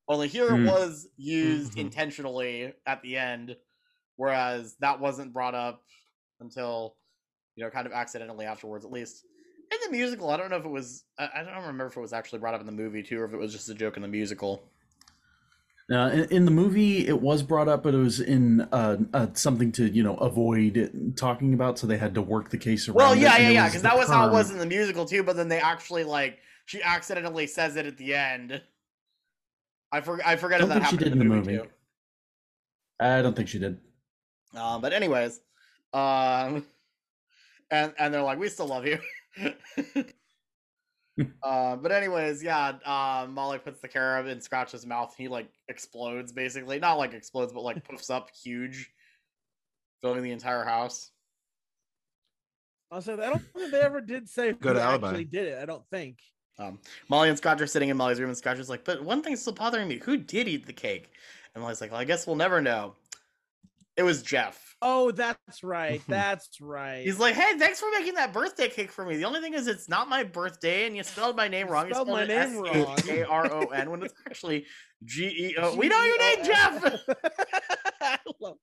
Only 0.08 0.28
here 0.28 0.48
Mm. 0.50 0.66
it 0.66 0.70
was 0.70 1.08
used 1.16 1.74
Mhm. 1.74 1.82
intentionally 1.82 2.72
at 2.86 3.02
the 3.02 3.16
end, 3.16 3.56
whereas 4.16 4.76
that 4.76 5.00
wasn't 5.00 5.32
brought 5.32 5.54
up 5.54 5.84
until 6.40 6.96
you 7.54 7.64
know 7.64 7.70
kind 7.70 7.86
of 7.86 7.92
accidentally 7.92 8.46
afterwards, 8.46 8.84
at 8.84 8.90
least. 8.90 9.24
In 9.70 9.78
the 9.84 9.90
musical, 9.90 10.30
I 10.30 10.38
don't 10.38 10.48
know 10.48 10.56
if 10.56 10.64
it 10.64 10.70
was. 10.70 11.04
I, 11.18 11.42
don't 11.42 11.56
remember 11.56 11.86
if 11.86 11.96
it 11.96 12.00
was 12.00 12.14
actually 12.14 12.38
brought 12.38 12.54
up 12.54 12.60
in 12.60 12.66
the 12.66 12.72
movie 12.72 13.02
too, 13.02 13.20
or 13.20 13.26
if 13.26 13.34
it 13.34 13.36
was 13.36 13.52
just 13.52 13.68
a 13.68 13.74
joke 13.74 13.96
in 13.96 14.02
the 14.02 14.08
musical. 14.08 14.62
Uh, 15.90 16.10
in, 16.12 16.24
in 16.30 16.44
the 16.44 16.50
movie, 16.50 17.06
it 17.06 17.20
was 17.20 17.42
brought 17.42 17.66
up, 17.68 17.82
but 17.82 17.94
it 17.94 17.98
was 17.98 18.20
in 18.20 18.62
uh, 18.72 18.98
uh, 19.12 19.26
something 19.34 19.72
to 19.72 19.88
you 19.88 20.02
know 20.02 20.16
avoid 20.16 21.12
talking 21.16 21.52
about, 21.52 21.78
so 21.78 21.86
they 21.86 21.98
had 21.98 22.14
to 22.14 22.22
work 22.22 22.48
the 22.48 22.56
case 22.58 22.88
around. 22.88 22.96
Well, 22.96 23.14
yeah, 23.14 23.36
yeah, 23.36 23.50
yeah, 23.50 23.66
because 23.66 23.82
that 23.82 23.96
was 23.96 24.08
how 24.08 24.28
it 24.28 24.32
was 24.32 24.50
in 24.50 24.58
the 24.58 24.66
musical 24.66 25.04
too. 25.04 25.22
But 25.22 25.36
then 25.36 25.48
they 25.48 25.60
actually 25.60 26.04
like 26.04 26.38
she 26.64 26.82
accidentally 26.82 27.46
says 27.46 27.76
it 27.76 27.84
at 27.84 27.98
the 27.98 28.14
end. 28.14 28.62
I 29.92 30.00
forget. 30.00 30.26
I 30.26 30.36
forget 30.36 30.60
if 30.60 30.68
Don't 30.68 30.80
that 30.80 30.88
think 30.88 31.00
she 31.00 31.04
happened 31.04 31.04
did 31.04 31.12
in 31.12 31.18
the 31.18 31.24
in 31.24 31.28
the 31.30 31.34
movie, 31.36 31.56
movie. 31.56 31.68
I 33.00 33.22
don't 33.22 33.34
think 33.36 33.48
she 33.48 33.58
did. 33.58 33.78
too. 34.52 34.58
Um, 34.58 34.80
but 34.80 34.92
anyways, 34.92 35.40
um, 35.92 36.66
and 37.70 37.92
and 37.98 38.12
they're 38.12 38.22
like, 38.22 38.38
we 38.38 38.48
still 38.48 38.66
love 38.66 38.86
you. 38.86 38.98
uh, 41.42 41.76
but 41.76 41.92
anyways, 41.92 42.42
yeah. 42.42 42.72
Uh, 42.84 43.26
Molly 43.28 43.58
puts 43.58 43.80
the 43.80 43.88
carob 43.88 44.26
in 44.26 44.40
Scratch's 44.40 44.86
mouth. 44.86 45.14
He 45.16 45.28
like 45.28 45.48
explodes, 45.68 46.32
basically. 46.32 46.78
Not 46.78 46.94
like 46.98 47.14
explodes, 47.14 47.52
but 47.52 47.62
like 47.62 47.82
puffs 47.88 48.10
up 48.10 48.30
huge, 48.42 48.90
filling 50.02 50.22
the 50.22 50.32
entire 50.32 50.64
house. 50.64 51.10
I'll 52.90 53.02
say 53.02 53.16
that. 53.16 53.24
I 53.24 53.28
don't 53.30 53.42
think 53.54 53.70
they 53.70 53.80
ever 53.80 54.00
did 54.00 54.28
say 54.28 54.52
Go 54.52 54.70
who 54.70 54.74
to 54.74 54.80
Alibi. 54.82 55.08
actually 55.08 55.24
did 55.26 55.46
it. 55.48 55.58
I 55.62 55.66
don't 55.66 55.84
think. 55.90 56.18
Um, 56.58 56.78
Molly 57.08 57.28
and 57.28 57.38
Scratch 57.38 57.60
are 57.60 57.66
sitting 57.66 57.88
in 57.88 57.96
Molly's 57.96 58.20
room, 58.20 58.30
and 58.30 58.36
Scratch 58.36 58.58
is 58.58 58.68
like, 58.68 58.84
"But 58.84 59.02
one 59.02 59.22
thing's 59.22 59.40
still 59.40 59.52
bothering 59.52 59.88
me. 59.88 59.98
Who 59.98 60.16
did 60.16 60.48
eat 60.48 60.66
the 60.66 60.72
cake?" 60.72 61.10
And 61.54 61.62
Molly's 61.62 61.80
like, 61.80 61.90
"Well, 61.90 62.00
I 62.00 62.04
guess 62.04 62.26
we'll 62.26 62.36
never 62.36 62.60
know." 62.60 62.96
It 63.96 64.02
was 64.04 64.22
Jeff. 64.22 64.76
Oh, 64.80 65.10
that's 65.10 65.64
right. 65.64 66.00
That's 66.08 66.60
right. 66.60 67.04
He's 67.04 67.18
like, 67.18 67.34
"Hey, 67.34 67.58
thanks 67.58 67.80
for 67.80 67.90
making 67.90 68.14
that 68.14 68.32
birthday 68.32 68.68
cake 68.68 68.92
for 68.92 69.04
me. 69.04 69.16
The 69.16 69.24
only 69.24 69.40
thing 69.40 69.54
is, 69.54 69.66
it's 69.66 69.88
not 69.88 70.08
my 70.08 70.22
birthday, 70.22 70.86
and 70.86 70.96
you 70.96 71.02
spelled 71.02 71.36
my 71.36 71.48
name 71.48 71.68
wrong. 71.68 71.88
You 71.88 71.94
spelled 71.94 72.06
spelled 72.06 72.28
my 72.28 72.34
it 72.34 72.50
name 72.50 72.64
H 72.64 73.08
A 73.08 73.24
R 73.26 73.52
O 73.52 73.60
N 73.66 73.90
when 73.90 74.04
it's 74.04 74.14
actually 74.26 74.66
G 75.04 75.26
E 75.26 75.56
O. 75.58 75.74
We 75.74 75.88
know 75.88 76.00
your 76.04 76.18
name, 76.18 76.44
Jeff." 76.44 76.84
I 78.00 78.18
love, 78.40 78.56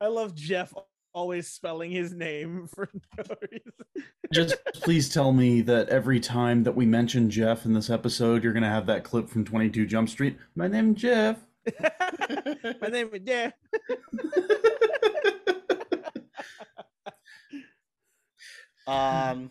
I 0.00 0.06
love 0.08 0.34
Jeff 0.34 0.74
always 1.12 1.48
spelling 1.48 1.90
his 1.90 2.12
name 2.12 2.66
for 2.74 2.88
no 3.18 3.24
reason. 3.50 3.72
Just 4.32 4.56
please 4.74 5.08
tell 5.08 5.32
me 5.32 5.60
that 5.62 5.88
every 5.88 6.20
time 6.20 6.62
that 6.64 6.74
we 6.76 6.86
mention 6.86 7.30
Jeff 7.30 7.64
in 7.64 7.72
this 7.72 7.90
episode, 7.90 8.44
you're 8.44 8.52
gonna 8.52 8.68
have 8.68 8.86
that 8.86 9.04
clip 9.04 9.28
from 9.28 9.44
22 9.44 9.86
Jump 9.86 10.08
Street. 10.08 10.36
My 10.54 10.68
name's 10.68 11.00
Jeff. 11.00 11.38
My 12.80 12.88
name 12.88 13.10
is 13.12 13.20
Jeff. 13.24 13.52
Um. 18.86 19.50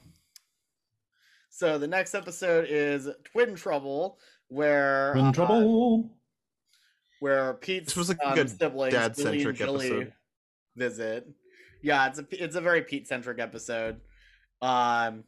So 1.49 1.77
the 1.77 1.87
next 1.87 2.13
episode 2.13 2.67
is 2.69 3.07
Twin 3.31 3.55
Trouble, 3.55 4.19
where 4.49 5.13
Twin 5.13 5.25
uh, 5.25 5.31
trouble. 5.31 6.09
where 7.21 7.53
Pete's 7.53 7.87
This 7.87 7.95
was 7.95 8.09
a 8.09 8.27
um, 8.27 8.35
good 8.35 8.49
siblings, 8.49 8.93
dad-centric 8.93 9.61
episode. 9.61 10.13
visit. 10.75 11.27
Yeah, 11.81 12.07
it's 12.07 12.19
a 12.19 12.25
it's 12.31 12.55
a 12.55 12.61
very 12.61 12.81
Pete 12.81 13.07
centric 13.07 13.39
episode. 13.39 14.01
Um, 14.61 15.23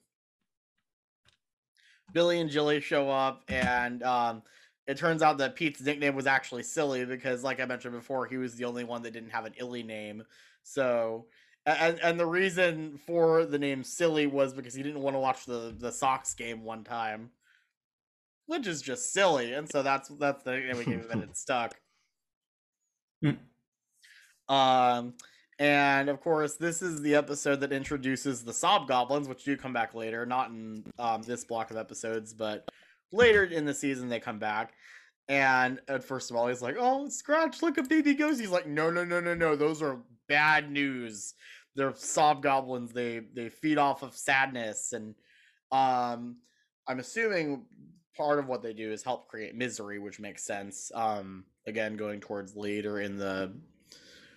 Billy 2.13 2.39
and 2.39 2.49
Jilly 2.49 2.81
show 2.81 3.09
up, 3.09 3.43
and 3.47 4.03
um, 4.03 4.43
it 4.87 4.97
turns 4.97 5.21
out 5.21 5.37
that 5.37 5.55
Pete's 5.55 5.81
nickname 5.81 6.15
was 6.15 6.27
actually 6.27 6.63
Silly 6.63 7.05
because, 7.05 7.43
like 7.43 7.59
I 7.59 7.65
mentioned 7.65 7.93
before, 7.93 8.25
he 8.25 8.37
was 8.37 8.55
the 8.55 8.65
only 8.65 8.83
one 8.83 9.01
that 9.03 9.11
didn't 9.11 9.29
have 9.29 9.45
an 9.45 9.53
illy 9.57 9.83
name. 9.83 10.23
So, 10.63 11.27
and 11.65 11.99
and 11.99 12.19
the 12.19 12.25
reason 12.25 12.99
for 13.05 13.45
the 13.45 13.59
name 13.59 13.83
Silly 13.83 14.27
was 14.27 14.53
because 14.53 14.73
he 14.73 14.83
didn't 14.83 15.01
want 15.01 15.15
to 15.15 15.19
watch 15.19 15.45
the 15.45 15.73
the 15.77 15.91
Sox 15.91 16.33
game 16.33 16.63
one 16.63 16.83
time, 16.83 17.29
which 18.47 18.67
is 18.67 18.81
just 18.81 19.13
silly, 19.13 19.53
and 19.53 19.69
so 19.71 19.81
that's 19.83 20.09
that's 20.19 20.43
the 20.43 20.57
name 20.57 20.77
we 20.77 20.85
gave 20.85 20.99
him, 20.99 21.11
and 21.11 21.23
it 21.23 21.37
stuck. 21.37 21.75
Um, 24.49 25.13
and 25.59 26.09
of 26.09 26.21
course, 26.21 26.55
this 26.55 26.81
is 26.81 27.01
the 27.01 27.15
episode 27.15 27.59
that 27.61 27.71
introduces 27.71 28.43
the 28.43 28.53
Sob 28.53 28.87
Goblins, 28.87 29.27
which 29.27 29.43
do 29.43 29.55
come 29.55 29.73
back 29.73 29.93
later, 29.93 30.25
not 30.25 30.49
in 30.49 30.83
um, 30.97 31.21
this 31.21 31.43
block 31.43 31.71
of 31.71 31.77
episodes, 31.77 32.33
but 32.33 32.69
later 33.11 33.43
in 33.43 33.65
the 33.65 33.73
season 33.73 34.09
they 34.09 34.19
come 34.19 34.39
back. 34.39 34.73
And 35.27 35.79
at 35.87 36.03
first 36.03 36.31
of 36.31 36.35
all, 36.35 36.47
he's 36.47 36.61
like, 36.61 36.75
"Oh, 36.79 37.07
Scratch, 37.09 37.61
look, 37.61 37.77
at 37.77 37.87
baby 37.89 38.13
ghost." 38.13 38.39
He's 38.39 38.49
like, 38.49 38.67
"No, 38.67 38.89
no, 38.89 39.05
no, 39.05 39.19
no, 39.19 39.33
no. 39.33 39.55
Those 39.55 39.81
are 39.81 39.99
bad 40.27 40.71
news. 40.71 41.35
They're 41.75 41.93
Sob 41.95 42.41
Goblins. 42.41 42.91
They 42.91 43.19
they 43.33 43.49
feed 43.49 43.77
off 43.77 44.03
of 44.03 44.15
sadness, 44.15 44.93
and 44.93 45.15
um, 45.71 46.37
I'm 46.87 46.99
assuming 46.99 47.65
part 48.17 48.39
of 48.39 48.47
what 48.47 48.61
they 48.61 48.73
do 48.73 48.91
is 48.91 49.03
help 49.03 49.27
create 49.27 49.55
misery, 49.55 49.99
which 49.99 50.19
makes 50.19 50.43
sense. 50.43 50.91
Um, 50.93 51.45
again, 51.65 51.95
going 51.95 52.19
towards 52.19 52.55
later 52.55 52.99
in 52.99 53.17
the 53.17 53.53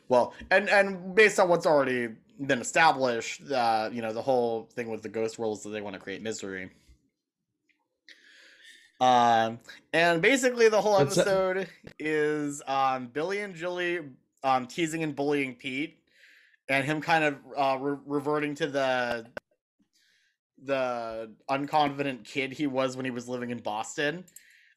well, 0.09 0.35
and 0.51 0.69
and 0.69 1.15
based 1.15 1.39
on 1.41 1.49
what's 1.49 1.67
already 1.67 2.09
been 2.47 2.61
established, 2.61 3.51
uh, 3.51 3.89
you 3.93 4.03
know, 4.03 4.13
the 4.13 4.23
whole 4.23 4.69
thing 4.75 4.89
with 4.89 5.03
the 5.03 5.09
ghost 5.09 5.39
world 5.39 5.59
is 5.59 5.65
that 5.65 5.71
they 5.71 5.81
want 5.81 5.95
to 5.95 6.01
create 6.01 6.23
misery. 6.23 6.71
Um, 9.01 9.59
and 9.93 10.23
basically 10.23 10.69
the 10.69 10.81
whole 10.81 10.99
episode 10.99 11.69
is 11.99 12.63
um 12.67 13.09
Billy 13.09 13.41
and 13.41 13.55
Jilly 13.55 14.01
um 14.43 14.67
teasing 14.67 15.03
and 15.03 15.15
bullying 15.17 15.55
Pete, 15.55 15.99
and 16.69 16.85
him 16.85 17.01
kind 17.01 17.25
of 17.25 17.37
uh, 17.57 17.79
re- 17.81 17.99
reverting 18.07 18.55
to 18.57 18.67
the 18.67 19.27
the 20.63 21.31
unconfident 21.51 22.25
kid 22.25 22.53
he 22.53 22.67
was 22.67 22.97
when 22.97 23.05
he 23.05 23.11
was 23.11 23.29
living 23.29 23.51
in 23.51 23.59
Boston. 23.59 24.25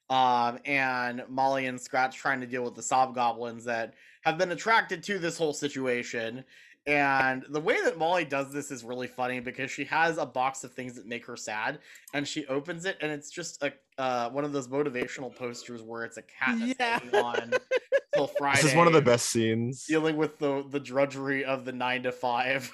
Um, 0.10 0.60
and 0.66 1.24
Molly 1.28 1.66
and 1.66 1.80
Scratch 1.80 2.18
trying 2.18 2.40
to 2.40 2.48
deal 2.48 2.64
with 2.64 2.76
the 2.76 2.84
sob 2.84 3.14
goblins 3.14 3.66
that 3.66 3.94
have 4.28 4.38
been 4.38 4.52
attracted 4.52 5.04
to 5.04 5.20
this 5.20 5.38
whole 5.38 5.54
situation. 5.54 6.44
And 6.86 7.44
the 7.50 7.60
way 7.60 7.76
that 7.84 7.98
Molly 7.98 8.24
does 8.24 8.54
this 8.54 8.72
is 8.72 8.82
really 8.86 9.08
funny 9.08 9.42
because 9.42 9.70
she 9.70 9.84
has 9.86 10.18
a 10.18 10.26
box 10.26 10.64
of 10.64 10.72
things 10.72 10.94
that 10.96 11.06
make 11.06 11.26
her 11.26 11.36
sad, 11.36 11.80
and 12.14 12.26
she 12.26 12.46
opens 12.48 12.86
it, 12.86 12.96
and 13.02 13.12
it's 13.12 13.30
just 13.30 13.62
a 13.62 13.74
uh, 13.98 14.30
one 14.30 14.46
of 14.46 14.54
those 14.54 14.70
motivational 14.70 15.36
posters 15.36 15.82
where 15.82 16.06
it's 16.06 16.16
a 16.16 16.22
cat 16.22 16.58
that's 16.78 16.80
Yeah. 17.12 17.22
on 17.22 17.52
till 18.14 18.28
Friday. 18.28 18.62
This 18.62 18.72
is 18.72 18.78
one 18.78 18.88
of 18.88 18.94
the 18.94 19.02
best 19.02 19.26
scenes. 19.30 19.84
dealing 19.86 20.16
with 20.16 20.38
the 20.40 20.64
the 20.70 20.80
drudgery 20.80 21.44
of 21.44 21.66
the 21.66 21.74
nine 21.74 22.04
to 22.04 22.12
five. 22.14 22.72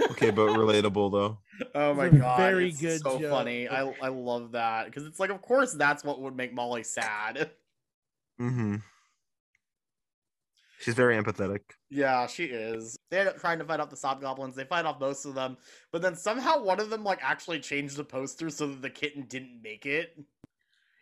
Okay, 0.00 0.30
but 0.30 0.48
relatable 0.56 1.12
though. 1.12 1.38
Oh 1.74 1.92
my 1.92 2.06
It's 2.06 2.16
god, 2.16 2.38
very 2.38 2.68
it's 2.68 2.80
good 2.80 3.00
so 3.02 3.18
joke. 3.18 3.30
funny. 3.30 3.68
I 3.68 3.92
I 4.00 4.08
love 4.08 4.52
that 4.52 4.86
because 4.86 5.04
it's 5.04 5.20
like, 5.20 5.28
of 5.30 5.42
course, 5.42 5.74
that's 5.74 6.02
what 6.02 6.22
would 6.22 6.34
make 6.36 6.54
Molly 6.54 6.82
sad. 6.84 7.50
Mm-hmm. 8.40 8.76
She's 10.80 10.94
very 10.94 11.20
empathetic. 11.20 11.60
Yeah, 11.90 12.26
she 12.26 12.44
is. 12.44 12.96
They 13.10 13.18
end 13.18 13.28
up 13.28 13.38
trying 13.38 13.58
to 13.58 13.64
fight 13.64 13.80
off 13.80 13.90
the 13.90 13.96
sob 13.96 14.20
goblins. 14.20 14.54
They 14.54 14.64
fight 14.64 14.84
off 14.84 15.00
most 15.00 15.24
of 15.24 15.34
them, 15.34 15.56
but 15.92 16.02
then 16.02 16.14
somehow 16.14 16.62
one 16.62 16.78
of 16.78 16.90
them 16.90 17.02
like 17.02 17.18
actually 17.22 17.60
changed 17.60 17.96
the 17.96 18.04
poster 18.04 18.48
so 18.50 18.68
that 18.68 18.82
the 18.82 18.90
kitten 18.90 19.24
didn't 19.28 19.60
make 19.62 19.86
it. 19.86 20.16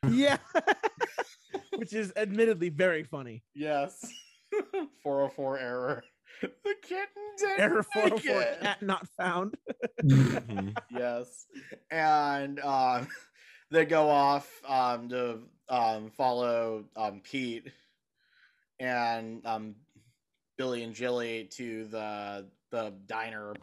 Yeah. 0.08 0.38
Which 1.76 1.92
is 1.92 2.12
admittedly 2.16 2.70
very 2.70 3.02
funny. 3.04 3.42
Yes, 3.54 4.04
404 5.02 5.58
error. 5.58 6.04
The 6.42 6.74
kitten 6.82 7.06
didn't 7.38 7.60
Error 7.60 7.82
404 7.82 8.42
cat 8.60 8.82
not 8.82 9.06
found. 9.16 9.56
Mhm. 10.02 10.76
yes 10.90 11.46
and 11.90 12.60
um 12.60 13.08
they 13.70 13.84
go 13.86 14.08
off 14.10 14.50
um 14.68 15.08
to 15.08 15.38
um 15.68 16.10
follow 16.10 16.84
um 16.94 17.20
pete 17.22 17.72
and 18.80 19.44
um 19.46 19.74
billy 20.56 20.82
and 20.82 20.94
jilly 20.94 21.44
to 21.50 21.84
the 21.86 22.46
the 22.70 22.92
diner 23.06 23.54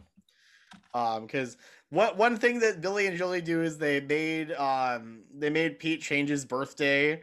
um 0.93 1.25
because 1.25 1.57
what 1.89 2.17
one 2.17 2.37
thing 2.37 2.59
that 2.59 2.81
billy 2.81 3.07
and 3.07 3.17
jilly 3.17 3.41
do 3.41 3.61
is 3.61 3.77
they 3.77 3.99
made 3.99 4.51
um 4.53 5.21
they 5.37 5.49
made 5.49 5.79
pete 5.79 6.01
change 6.01 6.29
his 6.29 6.45
birthday 6.45 7.21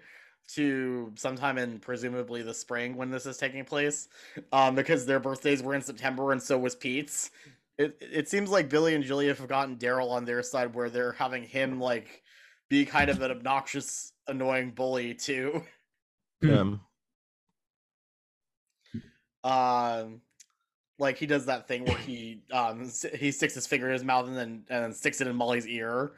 to 0.55 1.13
sometime 1.17 1.59
in 1.59 1.79
presumably 1.79 2.43
the 2.43 2.55
spring 2.55 2.97
when 2.97 3.11
this 3.11 3.27
is 3.27 3.37
taking 3.37 3.65
place, 3.65 4.09
um, 4.53 4.75
because 4.75 5.07
their 5.07 5.21
birthdays 5.21 5.63
were 5.63 5.75
in 5.75 5.83
September 5.83 6.33
and 6.33 6.43
so 6.43 6.59
was 6.59 6.75
Pete's. 6.75 7.31
It 7.79 7.97
it 8.01 8.29
seems 8.29 8.51
like 8.51 8.69
Billy 8.69 8.95
and 8.95 9.05
Julia 9.05 9.35
have 9.35 9.49
gotten 9.49 9.77
Daryl 9.77 10.11
on 10.11 10.25
their 10.25 10.43
side 10.43 10.75
where 10.75 10.91
they're 10.91 11.13
having 11.13 11.45
him 11.45 11.81
like 11.81 12.23
be 12.69 12.85
kind 12.85 13.11
of 13.11 13.23
an 13.23 13.31
obnoxious, 13.31 14.13
annoying 14.29 14.71
bully 14.73 15.15
too. 15.15 15.63
Um, 16.43 16.81
Um, 19.45 20.21
like 20.99 21.17
he 21.17 21.27
does 21.27 21.47
that 21.47 21.67
thing 21.67 21.85
where 21.85 21.97
he 22.07 22.43
um 22.53 22.91
he 23.15 23.31
sticks 23.33 23.55
his 23.55 23.67
finger 23.67 23.87
in 23.87 23.93
his 23.95 24.05
mouth 24.05 24.27
and 24.29 24.37
then 24.37 24.65
and 24.69 24.85
then 24.85 24.93
sticks 24.93 25.21
it 25.21 25.27
in 25.27 25.37
Molly's 25.37 25.67
ear. 25.67 26.13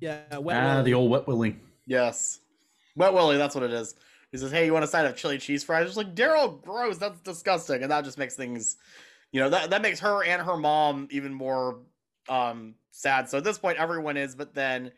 Yeah, 0.00 0.38
wet 0.38 0.56
Ah, 0.56 0.74
Willy. 0.76 0.82
the 0.84 0.94
old 0.94 1.10
wet 1.10 1.26
willy. 1.26 1.56
Yes. 1.86 2.40
Wet 2.96 3.12
Willie, 3.12 3.36
that's 3.36 3.54
what 3.54 3.64
it 3.64 3.72
is. 3.72 3.94
He 4.30 4.38
says, 4.38 4.50
Hey, 4.50 4.66
you 4.66 4.72
want 4.72 4.84
a 4.84 4.88
side 4.88 5.06
of 5.06 5.16
chili 5.16 5.38
cheese 5.38 5.64
fries? 5.64 5.86
It's 5.86 5.96
like, 5.96 6.14
Daryl, 6.14 6.60
gross, 6.62 6.98
that's 6.98 7.20
disgusting. 7.20 7.82
And 7.82 7.90
that 7.90 8.04
just 8.04 8.18
makes 8.18 8.34
things, 8.34 8.76
you 9.32 9.40
know, 9.40 9.50
that, 9.50 9.70
that 9.70 9.82
makes 9.82 10.00
her 10.00 10.24
and 10.24 10.42
her 10.42 10.56
mom 10.56 11.08
even 11.10 11.32
more 11.32 11.80
um 12.28 12.74
sad. 12.90 13.28
So 13.28 13.38
at 13.38 13.44
this 13.44 13.58
point, 13.58 13.78
everyone 13.78 14.16
is, 14.16 14.34
but 14.34 14.54
then 14.54 14.92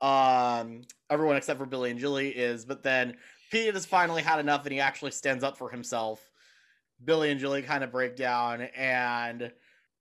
um 0.00 0.82
everyone 1.10 1.36
except 1.36 1.58
for 1.58 1.66
Billy 1.66 1.90
and 1.90 2.00
Julie 2.00 2.30
is, 2.30 2.64
but 2.64 2.82
then 2.82 3.16
Pete 3.52 3.74
has 3.74 3.84
finally 3.84 4.22
had 4.22 4.40
enough 4.40 4.64
and 4.64 4.72
he 4.72 4.80
actually 4.80 5.10
stands 5.10 5.44
up 5.44 5.58
for 5.58 5.68
himself. 5.68 6.30
Billy 7.04 7.30
and 7.30 7.38
Julie 7.38 7.60
kind 7.60 7.84
of 7.84 7.92
break 7.92 8.16
down 8.16 8.62
and 8.62 9.52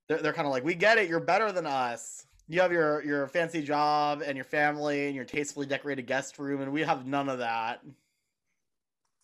they're, 0.08 0.20
they're 0.20 0.34
kind 0.34 0.48
of 0.48 0.54
like, 0.54 0.64
We 0.64 0.74
get 0.74 0.98
it, 0.98 1.10
you're 1.10 1.20
better 1.20 1.52
than 1.52 1.66
us. 1.68 2.26
You 2.48 2.62
have 2.62 2.72
your 2.72 3.04
your 3.04 3.28
fancy 3.28 3.62
job 3.62 4.24
and 4.26 4.36
your 4.36 4.46
family 4.46 5.08
and 5.08 5.16
your 5.16 5.26
tastefully 5.26 5.66
decorated 5.66 6.08
guest 6.08 6.38
room, 6.40 6.62
and 6.62 6.72
we 6.74 6.82
have 6.82 7.06
none 7.06 7.30
of 7.30 7.40
that. 7.40 7.82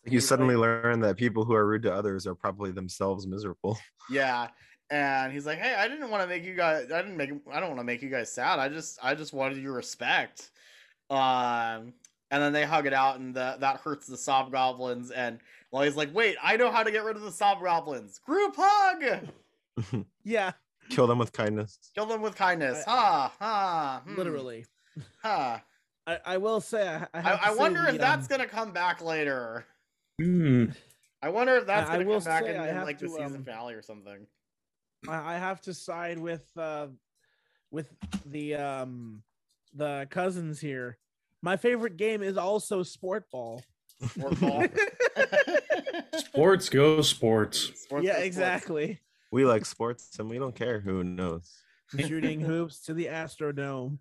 you 0.06 0.20
suddenly 0.20 0.56
learn 0.56 1.00
that 1.00 1.16
people 1.16 1.44
who 1.44 1.52
are 1.52 1.66
rude 1.66 1.82
to 1.82 1.92
others 1.92 2.26
are 2.26 2.34
probably 2.34 2.70
themselves 2.70 3.26
miserable. 3.26 3.78
Yeah. 4.10 4.48
And 4.90 5.30
he's 5.34 5.44
like, 5.44 5.58
"Hey, 5.58 5.74
I 5.74 5.86
didn't 5.86 6.08
want 6.08 6.22
to 6.22 6.26
make 6.26 6.42
you 6.42 6.54
guys. 6.54 6.90
I 6.90 7.02
didn't 7.02 7.18
make. 7.18 7.30
I 7.52 7.60
don't 7.60 7.68
want 7.68 7.80
to 7.80 7.84
make 7.84 8.00
you 8.00 8.08
guys 8.08 8.32
sad. 8.32 8.58
I 8.58 8.70
just, 8.70 8.98
I 9.02 9.14
just 9.14 9.34
wanted 9.34 9.58
your 9.58 9.74
respect." 9.74 10.50
Um, 11.10 11.92
and 12.30 12.42
then 12.42 12.52
they 12.52 12.64
hug 12.64 12.86
it 12.86 12.92
out, 12.92 13.18
and 13.18 13.34
the, 13.34 13.56
that 13.60 13.80
hurts 13.80 14.06
the 14.06 14.16
sob 14.16 14.52
goblins. 14.52 15.10
And 15.10 15.38
well, 15.70 15.82
he's 15.82 15.96
like, 15.96 16.14
"Wait, 16.14 16.36
I 16.42 16.56
know 16.56 16.70
how 16.70 16.82
to 16.82 16.90
get 16.90 17.04
rid 17.04 17.16
of 17.16 17.22
the 17.22 17.32
sob 17.32 17.62
goblins. 17.62 18.18
Group 18.18 18.54
hug. 18.56 19.28
yeah, 20.24 20.52
Kill 20.88 21.06
them 21.06 21.18
with 21.18 21.32
kindness. 21.32 21.78
Kill 21.94 22.06
them 22.06 22.22
with 22.22 22.34
kindness. 22.34 22.84
Ha 22.84 23.32
ha. 23.38 24.02
hmm, 24.04 24.16
literally. 24.16 24.66
Ha. 25.22 25.62
I, 26.06 26.18
I 26.24 26.36
will 26.38 26.60
say, 26.60 26.88
I, 26.88 27.06
I, 27.12 27.20
I, 27.20 27.38
I 27.42 27.52
say 27.52 27.58
wonder 27.58 27.82
the, 27.82 27.90
if 27.90 27.98
that's 27.98 28.24
um, 28.24 28.28
gonna 28.28 28.48
come 28.48 28.72
back 28.72 29.02
later. 29.02 29.66
Hmm. 30.20 30.66
I 31.22 31.28
wonder 31.28 31.56
if 31.56 31.66
that's 31.66 31.90
I- 31.90 31.94
I 31.94 31.96
gonna 31.98 32.08
will 32.08 32.20
come 32.20 32.24
back 32.24 32.44
in, 32.46 32.56
I 32.56 32.68
in, 32.68 32.74
have 32.74 32.86
like 32.86 32.98
the 32.98 33.08
season 33.08 33.36
um, 33.36 33.44
finale 33.44 33.74
or 33.74 33.82
something. 33.82 34.26
I, 35.08 35.34
I 35.34 35.38
have 35.38 35.60
to 35.62 35.74
side 35.74 36.18
with 36.18 36.44
uh 36.56 36.88
with 37.70 37.92
the 38.26 38.54
um 38.54 39.22
the 39.74 40.06
cousins 40.10 40.60
here. 40.60 40.96
My 41.42 41.56
favorite 41.56 41.96
game 41.96 42.22
is 42.22 42.36
also 42.36 42.82
sport 42.82 43.30
ball. 43.30 43.62
Sport 44.08 44.40
ball. 44.40 44.64
Sports 46.16 46.68
go 46.68 47.00
sports. 47.02 47.72
Sports 47.82 48.04
yeah, 48.04 48.12
go 48.12 48.18
sports. 48.18 48.26
exactly. 48.26 49.00
We 49.30 49.44
like 49.44 49.64
sports 49.66 50.18
and 50.18 50.28
we 50.28 50.38
don't 50.38 50.54
care 50.54 50.80
who 50.80 51.04
knows. 51.04 51.50
Shooting 51.96 52.40
hoops 52.40 52.80
to 52.82 52.94
the 52.94 53.06
Astrodome. 53.06 53.98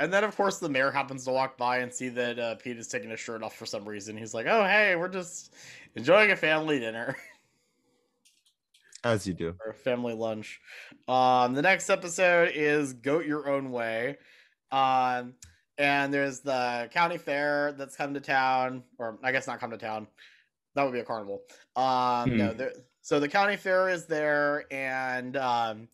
And 0.00 0.12
then, 0.12 0.24
of 0.24 0.36
course, 0.36 0.58
the 0.58 0.68
mayor 0.68 0.90
happens 0.90 1.24
to 1.24 1.32
walk 1.32 1.56
by 1.56 1.78
and 1.78 1.92
see 1.92 2.08
that 2.10 2.38
uh, 2.38 2.54
Pete 2.56 2.78
is 2.78 2.86
taking 2.86 3.10
his 3.10 3.18
shirt 3.18 3.42
off 3.42 3.56
for 3.56 3.66
some 3.66 3.88
reason. 3.88 4.16
He's 4.16 4.34
like, 4.34 4.46
"Oh, 4.46 4.62
hey, 4.62 4.94
we're 4.94 5.08
just 5.08 5.54
enjoying 5.96 6.30
a 6.30 6.36
family 6.36 6.78
dinner 6.78 7.16
As 9.02 9.26
you 9.26 9.34
do. 9.34 9.54
or 9.64 9.70
a 9.70 9.74
family 9.74 10.14
lunch." 10.14 10.60
Um, 11.08 11.54
the 11.54 11.62
next 11.62 11.90
episode 11.90 12.52
is 12.54 12.92
"Goat 12.92 13.26
Your 13.26 13.48
Own 13.48 13.70
Way," 13.72 14.18
um, 14.70 15.34
and 15.78 16.12
there's 16.12 16.40
the 16.40 16.90
county 16.92 17.18
fair 17.18 17.72
that's 17.72 17.96
come 17.96 18.12
to 18.14 18.20
town, 18.20 18.82
or 18.98 19.18
I 19.22 19.32
guess 19.32 19.46
not 19.46 19.60
come 19.60 19.70
to 19.70 19.78
town. 19.78 20.08
That 20.74 20.82
would 20.84 20.92
be 20.92 21.00
a 21.00 21.04
carnival. 21.04 21.42
Um, 21.76 22.36
no, 22.36 22.50
Hmm. 22.50 22.58
there. 22.58 22.72
So 23.00 23.18
the 23.20 23.28
county 23.28 23.56
fair 23.56 23.88
is 23.88 24.04
there, 24.06 24.66
and 24.70 25.36
um, 25.36 25.88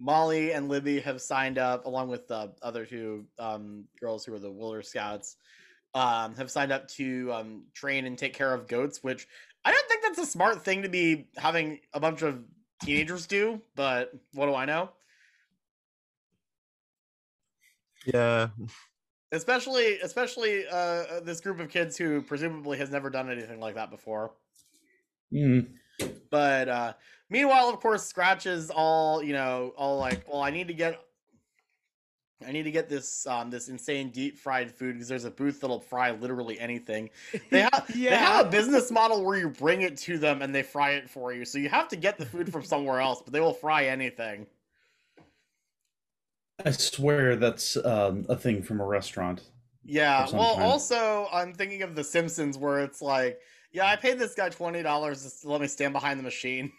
Molly 0.00 0.52
and 0.52 0.68
Libby 0.68 0.98
have 1.00 1.20
signed 1.20 1.58
up, 1.58 1.84
along 1.86 2.08
with 2.08 2.26
the 2.26 2.52
other 2.62 2.84
two 2.84 3.26
um, 3.38 3.84
girls 4.00 4.24
who 4.24 4.34
are 4.34 4.38
the 4.40 4.50
Willer 4.50 4.82
Scouts, 4.82 5.36
um, 5.94 6.34
have 6.36 6.50
signed 6.50 6.72
up 6.72 6.88
to 6.88 7.32
um, 7.32 7.62
train 7.74 8.06
and 8.06 8.18
take 8.18 8.34
care 8.34 8.52
of 8.52 8.66
goats. 8.66 9.04
Which 9.04 9.28
I 9.64 9.70
don't 9.70 9.88
think 9.88 10.02
that's 10.02 10.18
a 10.18 10.26
smart 10.26 10.62
thing 10.64 10.82
to 10.82 10.88
be 10.88 11.28
having 11.36 11.80
a 11.92 12.00
bunch 12.00 12.22
of 12.22 12.42
teenagers 12.82 13.26
do. 13.26 13.60
But 13.76 14.12
what 14.32 14.46
do 14.46 14.54
I 14.54 14.64
know? 14.64 14.90
Yeah. 18.04 18.48
Especially, 19.30 19.98
especially 20.00 20.66
uh, 20.66 21.20
this 21.20 21.40
group 21.40 21.60
of 21.60 21.68
kids 21.68 21.96
who 21.96 22.22
presumably 22.22 22.78
has 22.78 22.90
never 22.90 23.10
done 23.10 23.30
anything 23.30 23.60
like 23.60 23.74
that 23.74 23.90
before. 23.90 24.32
Hmm. 25.30 25.60
But 26.30 26.68
uh 26.68 26.92
meanwhile, 27.30 27.68
of 27.68 27.80
course, 27.80 28.04
Scratch 28.04 28.46
is 28.46 28.70
all, 28.70 29.22
you 29.22 29.32
know, 29.32 29.72
all 29.76 29.98
like, 29.98 30.26
well, 30.28 30.42
I 30.42 30.50
need 30.50 30.68
to 30.68 30.74
get 30.74 31.00
I 32.46 32.52
need 32.52 32.62
to 32.64 32.70
get 32.70 32.88
this 32.88 33.26
um 33.26 33.50
this 33.50 33.68
insane 33.68 34.10
deep 34.10 34.38
fried 34.38 34.70
food 34.70 34.94
because 34.94 35.08
there's 35.08 35.24
a 35.24 35.30
booth 35.30 35.60
that'll 35.60 35.80
fry 35.80 36.12
literally 36.12 36.58
anything. 36.58 37.10
They 37.50 37.62
have 37.62 37.86
they 37.94 38.04
have 38.04 38.46
a 38.46 38.48
business 38.48 38.90
model 38.90 39.24
where 39.24 39.38
you 39.38 39.48
bring 39.48 39.82
it 39.82 39.96
to 39.98 40.18
them 40.18 40.42
and 40.42 40.54
they 40.54 40.62
fry 40.62 40.92
it 40.92 41.10
for 41.10 41.32
you. 41.32 41.44
So 41.44 41.58
you 41.58 41.68
have 41.68 41.88
to 41.88 41.96
get 41.96 42.18
the 42.18 42.26
food 42.26 42.52
from 42.52 42.62
somewhere 42.62 43.00
else, 43.00 43.22
but 43.22 43.32
they 43.32 43.40
will 43.40 43.54
fry 43.54 43.86
anything. 43.86 44.46
I 46.64 46.70
swear 46.72 47.36
that's 47.36 47.76
um, 47.76 48.26
a 48.28 48.36
thing 48.36 48.62
from 48.62 48.80
a 48.80 48.84
restaurant. 48.84 49.42
Yeah. 49.84 50.26
Well, 50.32 50.56
kind. 50.56 50.64
also 50.64 51.28
I'm 51.32 51.54
thinking 51.54 51.82
of 51.82 51.94
The 51.94 52.04
Simpsons 52.04 52.58
where 52.58 52.80
it's 52.80 53.00
like, 53.00 53.38
yeah, 53.72 53.86
I 53.86 53.96
paid 53.96 54.18
this 54.18 54.34
guy 54.34 54.48
twenty 54.48 54.82
dollars 54.82 55.40
to 55.42 55.48
let 55.50 55.60
me 55.60 55.66
stand 55.66 55.92
behind 55.92 56.18
the 56.18 56.24
machine. 56.24 56.72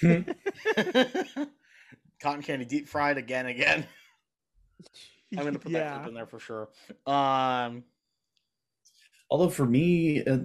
Cotton 2.20 2.42
candy 2.42 2.64
deep 2.64 2.88
fried 2.88 3.18
again, 3.18 3.46
again. 3.46 3.86
I'm 5.36 5.44
gonna 5.44 5.58
put 5.58 5.72
that 5.72 5.96
clip 5.96 6.08
in 6.08 6.14
there 6.14 6.26
for 6.26 6.38
sure. 6.38 6.68
Um, 7.06 7.84
Although 9.30 9.50
for 9.50 9.66
me, 9.66 10.24
uh, 10.24 10.38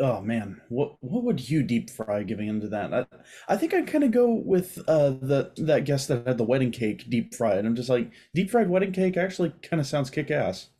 oh 0.00 0.20
man, 0.20 0.60
what 0.68 0.96
what 1.00 1.24
would 1.24 1.48
you 1.48 1.62
deep 1.62 1.90
fry 1.90 2.22
giving 2.22 2.48
into 2.48 2.68
that? 2.68 2.92
I, 2.92 3.06
I 3.48 3.56
think 3.56 3.74
I'd 3.74 3.86
kind 3.86 4.04
of 4.04 4.10
go 4.10 4.32
with 4.32 4.78
uh, 4.88 5.10
the 5.10 5.52
that 5.58 5.84
guest 5.84 6.08
that 6.08 6.26
had 6.26 6.38
the 6.38 6.44
wedding 6.44 6.72
cake 6.72 7.08
deep 7.08 7.34
fried. 7.34 7.64
I'm 7.64 7.76
just 7.76 7.88
like 7.90 8.10
deep 8.34 8.50
fried 8.50 8.70
wedding 8.70 8.92
cake 8.92 9.16
actually 9.16 9.54
kind 9.62 9.80
of 9.80 9.86
sounds 9.86 10.10
kick 10.10 10.30
ass. 10.30 10.70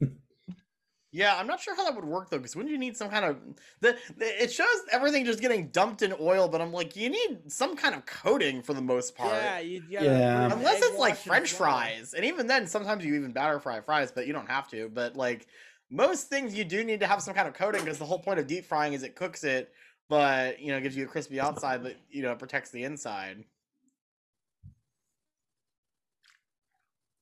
yeah, 1.13 1.37
I'm 1.37 1.47
not 1.47 1.61
sure 1.61 1.75
how 1.75 1.85
that 1.85 1.95
would 1.97 2.05
work 2.05 2.31
though, 2.31 2.39
because 2.39 2.55
wouldn't 2.57 2.73
you 2.73 2.79
need 2.79 2.97
some 2.97 3.11
kind 3.11 3.25
of 3.25 3.37
the, 3.81 3.97
the 4.17 4.43
it 4.43 4.53
shows 4.53 4.67
everything 4.93 5.25
just 5.25 5.41
getting 5.41 5.69
dumped 5.69 6.03
in 6.03 6.15
oil, 6.21 6.49
but 6.49 6.61
I'm 6.61 6.73
like, 6.73 6.97
you 6.97 7.11
need 7.11 7.51
some 7.51 7.77
kind 7.77 7.95
of 7.95 8.07
coating 8.07 8.63
for 8.63 8.75
the 8.75 8.83
most 8.83 9.17
part. 9.17 9.35
Yeah, 9.35 9.59
you, 9.59 9.83
you 9.89 9.99
Yeah. 10.01 10.53
Unless 10.53 10.83
it's 10.83 10.99
like 10.99 11.17
French 11.17 11.53
fries, 11.53 12.15
and 12.15 12.25
even 12.25 12.47
then, 12.47 12.67
sometimes 12.69 13.05
you 13.05 13.15
even 13.17 13.33
batter 13.33 13.59
fry 13.61 13.81
fries, 13.81 14.13
but 14.13 14.27
you 14.27 14.33
don't 14.33 14.49
have 14.49 14.69
to. 14.69 14.89
But 14.89 15.17
like 15.17 15.49
most 15.91 16.29
things, 16.29 16.55
you 16.55 16.65
do 16.65 16.85
need 16.85 17.01
to 17.01 17.07
have 17.07 17.21
some 17.21 17.35
kind 17.35 17.49
of 17.49 17.55
coating 17.55 17.83
because 17.83 17.99
the 17.99 18.05
whole 18.05 18.19
point 18.19 18.39
of 18.39 18.47
deep 18.47 18.65
frying 18.65 18.93
is 18.93 19.03
it 19.03 19.17
cooks 19.17 19.43
it, 19.45 19.73
but 20.09 20.61
you 20.61 20.69
know 20.73 20.81
gives 20.81 20.97
you 20.97 21.05
a 21.05 21.09
crispy 21.09 21.41
outside, 21.41 21.83
but 21.83 21.97
you 22.09 22.23
know 22.23 22.33
it 22.33 22.39
protects 22.39 22.71
the 22.71 22.85
inside. 22.85 23.45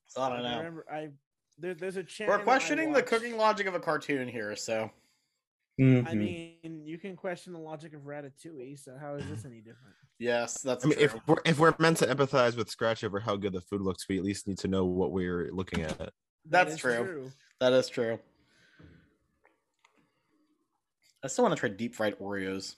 So 0.07 0.23
I 0.23 0.29
don't 0.31 0.39
I 0.45 0.51
know. 0.51 0.57
remember 0.59 0.87
I 0.91 1.09
there, 1.59 1.75
there's 1.75 1.97
a 1.97 2.05
chance 2.05 2.29
We're 2.29 2.39
questioning 2.39 2.93
the 2.93 3.03
cooking 3.03 3.37
logic 3.37 3.67
of 3.67 3.75
a 3.75 3.81
cartoon 3.81 4.29
here, 4.29 4.55
so 4.55 4.91
I 5.81 5.81
Mhm. 5.81 6.17
mean, 6.17 6.83
you 6.85 6.99
can 6.99 7.15
question 7.17 7.53
the 7.53 7.59
logic 7.59 7.95
of 7.95 8.03
Ratatouille. 8.03 8.79
So 8.79 8.97
how 8.99 9.15
is 9.15 9.29
this 9.29 9.45
any 9.45 9.61
different? 9.61 9.95
yes, 10.19 10.61
that's 10.61 10.85
I 10.85 10.89
mean, 10.89 10.97
true. 10.99 11.05
if 11.05 11.29
we're 11.29 11.37
if 11.45 11.59
we're 11.59 11.75
meant 11.79 11.97
to 11.99 12.07
empathize 12.07 12.57
with 12.57 12.69
Scratch 12.69 13.03
over 13.05 13.21
how 13.21 13.37
good 13.37 13.53
the 13.53 13.61
food 13.61 13.81
looks, 13.81 14.09
we 14.09 14.19
at 14.19 14.25
least 14.25 14.47
need 14.49 14.59
to 14.59 14.69
know 14.69 14.85
what 14.85 15.13
we're 15.13 15.51
looking 15.53 15.83
at. 15.83 15.99
That 15.99 16.13
That's 16.69 16.77
true. 16.79 17.31
That 17.61 17.73
is 17.73 17.89
true. 17.89 18.19
I 21.23 21.29
still 21.29 21.45
want 21.45 21.57
to 21.57 21.61
try 21.61 21.69
deep 21.69 21.95
fried 21.95 22.19
Oreos. 22.19 22.77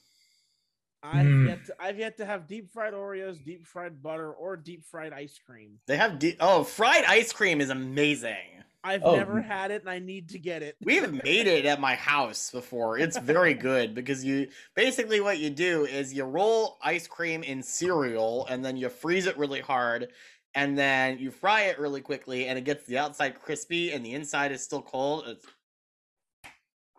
I've 1.02 1.26
Mm. 1.26 1.46
yet 1.46 1.64
to, 1.66 1.82
I've 1.82 1.98
yet 1.98 2.16
to 2.18 2.26
have 2.26 2.46
deep 2.46 2.70
fried 2.70 2.92
Oreos, 2.92 3.42
deep 3.42 3.66
fried 3.66 4.02
butter, 4.02 4.32
or 4.32 4.56
deep 4.56 4.84
fried 4.84 5.12
ice 5.12 5.38
cream. 5.38 5.78
They 5.86 5.96
have 5.96 6.18
deep. 6.18 6.36
Oh, 6.40 6.62
fried 6.64 7.04
ice 7.04 7.32
cream 7.32 7.60
is 7.60 7.70
amazing. 7.70 8.64
I've 8.82 9.02
Oh. 9.02 9.14
never 9.16 9.40
had 9.42 9.70
it, 9.70 9.82
and 9.82 9.90
I 9.90 9.98
need 9.98 10.30
to 10.30 10.38
get 10.38 10.62
it. 10.62 10.76
We've 10.82 11.12
made 11.24 11.46
it 11.46 11.66
at 11.66 11.80
my 11.80 11.94
house 11.94 12.50
before. 12.50 12.98
It's 12.98 13.18
very 13.18 13.52
good 13.54 13.94
because 13.94 14.24
you 14.24 14.48
basically 14.74 15.20
what 15.20 15.38
you 15.38 15.50
do 15.50 15.84
is 15.84 16.14
you 16.14 16.24
roll 16.24 16.78
ice 16.82 17.06
cream 17.06 17.42
in 17.42 17.62
cereal 17.62 18.46
and 18.46 18.64
then 18.64 18.76
you 18.78 18.88
freeze 18.88 19.26
it 19.26 19.36
really 19.36 19.60
hard 19.60 20.12
and 20.54 20.78
then 20.78 21.18
you 21.18 21.30
fry 21.30 21.62
it 21.64 21.78
really 21.78 22.00
quickly 22.00 22.46
and 22.46 22.58
it 22.58 22.64
gets 22.64 22.86
the 22.86 22.96
outside 22.98 23.38
crispy 23.38 23.92
and 23.92 24.04
the 24.04 24.14
inside 24.14 24.50
is 24.50 24.62
still 24.64 24.82
cold. 24.82 25.28
It's 25.28 25.46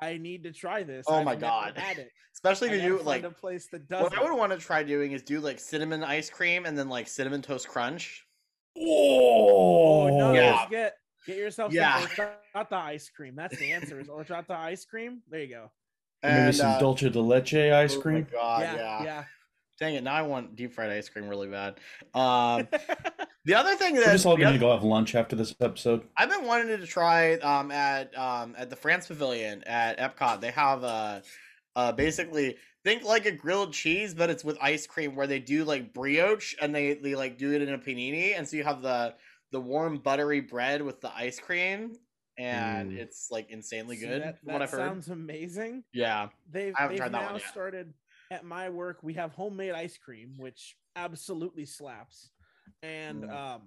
I 0.02 0.18
need 0.18 0.44
to 0.44 0.52
try 0.52 0.84
this. 0.84 1.06
Oh 1.08 1.16
I've 1.16 1.26
my 1.26 1.36
God. 1.36 1.78
had 1.78 1.98
it. 2.00 2.12
Especially 2.34 2.70
I 2.70 2.74
if 2.74 2.84
you 2.84 2.98
do 2.98 3.04
like 3.04 3.24
a 3.24 3.30
place 3.30 3.68
that 3.72 3.88
does. 3.88 4.04
what 4.04 4.18
I 4.18 4.24
would 4.24 4.36
want 4.36 4.52
to 4.52 4.58
try 4.58 4.84
doing 4.84 5.12
is 5.12 5.22
do 5.22 5.40
like 5.40 5.60
cinnamon 5.60 6.04
ice 6.04 6.30
cream 6.30 6.66
and 6.66 6.78
then 6.78 6.90
like 6.90 7.08
cinnamon 7.08 7.42
toast 7.42 7.68
crunch. 7.68 8.26
Oh 8.78 10.08
no! 10.12 10.34
Yeah. 10.34 10.66
Get 10.70 10.94
get 11.28 11.38
yourself 11.38 11.72
Yeah. 11.74 12.00
some 12.08 12.28
horchata 12.56 12.74
ice 12.74 13.10
cream. 13.10 13.36
That's 13.36 13.58
the 13.58 13.72
answer. 13.72 14.00
Is 14.00 14.08
horchata 14.08 14.52
ice 14.52 14.86
cream? 14.86 15.22
There 15.30 15.42
you 15.42 15.50
go. 15.50 15.72
Maybe 16.24 16.52
some 16.54 16.72
uh, 16.72 16.80
dulce 16.80 17.02
de 17.02 17.20
leche 17.20 17.54
ice 17.54 17.98
cream. 17.98 18.28
oh 18.34 18.36
my. 18.36 18.42
God, 18.42 18.62
yeah, 18.62 18.76
yeah. 18.76 19.04
yeah. 19.04 19.24
Dang 19.82 19.96
it! 19.96 20.04
Now 20.04 20.14
I 20.14 20.22
want 20.22 20.56
deep 20.56 20.74
fried 20.74 20.92
ice 20.92 21.10
cream 21.10 21.28
really 21.28 21.48
bad. 21.48 21.80
Um, 22.14 22.68
the 23.46 23.56
other 23.56 23.76
thing 23.76 23.96
that 23.96 24.06
We're 24.06 24.12
just 24.14 24.28
all 24.28 24.38
gonna 24.38 24.54
oth- 24.54 24.60
go 24.62 24.72
have 24.72 24.84
lunch 24.84 25.16
after 25.16 25.36
this 25.36 25.56
episode. 25.60 26.04
I've 26.16 26.30
been 26.30 26.46
wanting 26.46 26.68
to 26.68 26.86
try 26.86 27.34
um, 27.40 27.72
at 27.72 28.16
um, 28.18 28.54
at 28.58 28.70
the 28.70 28.76
France 28.76 29.08
Pavilion 29.08 29.64
at 29.66 29.98
Epcot. 29.98 30.40
They 30.40 30.52
have 30.52 30.84
uh, 30.84 31.22
uh, 31.76 31.92
basically 31.94 32.58
think 32.84 33.04
like 33.04 33.26
a 33.26 33.32
grilled 33.32 33.74
cheese, 33.74 34.14
but 34.14 34.30
it's 34.30 34.44
with 34.44 34.56
ice 34.62 34.86
cream. 34.86 35.16
Where 35.16 35.26
they 35.26 35.40
do 35.40 35.64
like 35.66 35.96
brioche 35.96 36.54
and 36.62 36.76
they 36.76 36.94
they 36.94 37.16
like 37.16 37.40
do 37.40 37.52
it 37.52 37.64
in 37.64 37.74
a 37.74 37.80
panini, 37.80 38.38
and 38.38 38.48
so 38.48 38.58
you 38.58 38.64
have 38.64 38.84
the 38.84 39.16
the 39.52 39.60
warm 39.60 39.98
buttery 39.98 40.42
bread 40.42 40.84
with 40.84 41.02
the 41.02 41.12
ice 41.16 41.40
cream, 41.40 41.96
and 42.38 42.92
Mm. 42.92 42.98
it's 43.00 43.30
like 43.32 43.50
insanely 43.50 43.98
See, 43.98 44.06
good. 44.06 44.22
That, 44.22 44.40
from 44.44 44.54
what 44.54 44.60
that 44.60 44.62
I've 44.66 44.70
heard. 44.72 44.78
sounds 44.78 45.08
amazing. 45.10 45.84
Yeah. 45.92 46.30
They've, 46.52 46.74
I 46.78 46.82
haven't 46.84 46.94
they've 46.98 47.00
tried 47.00 47.12
that 47.14 47.22
now 47.24 47.32
one 47.32 47.42
yet. 47.42 47.50
started 47.50 47.94
at 48.32 48.44
my 48.46 48.70
work. 48.70 49.04
We 49.04 49.14
have 49.14 49.34
homemade 49.34 49.74
ice 49.74 49.98
cream, 49.98 50.34
which 50.38 50.76
absolutely 50.96 51.66
slaps. 51.66 52.32
And 52.82 53.26
Mm. 53.26 53.32
um, 53.36 53.62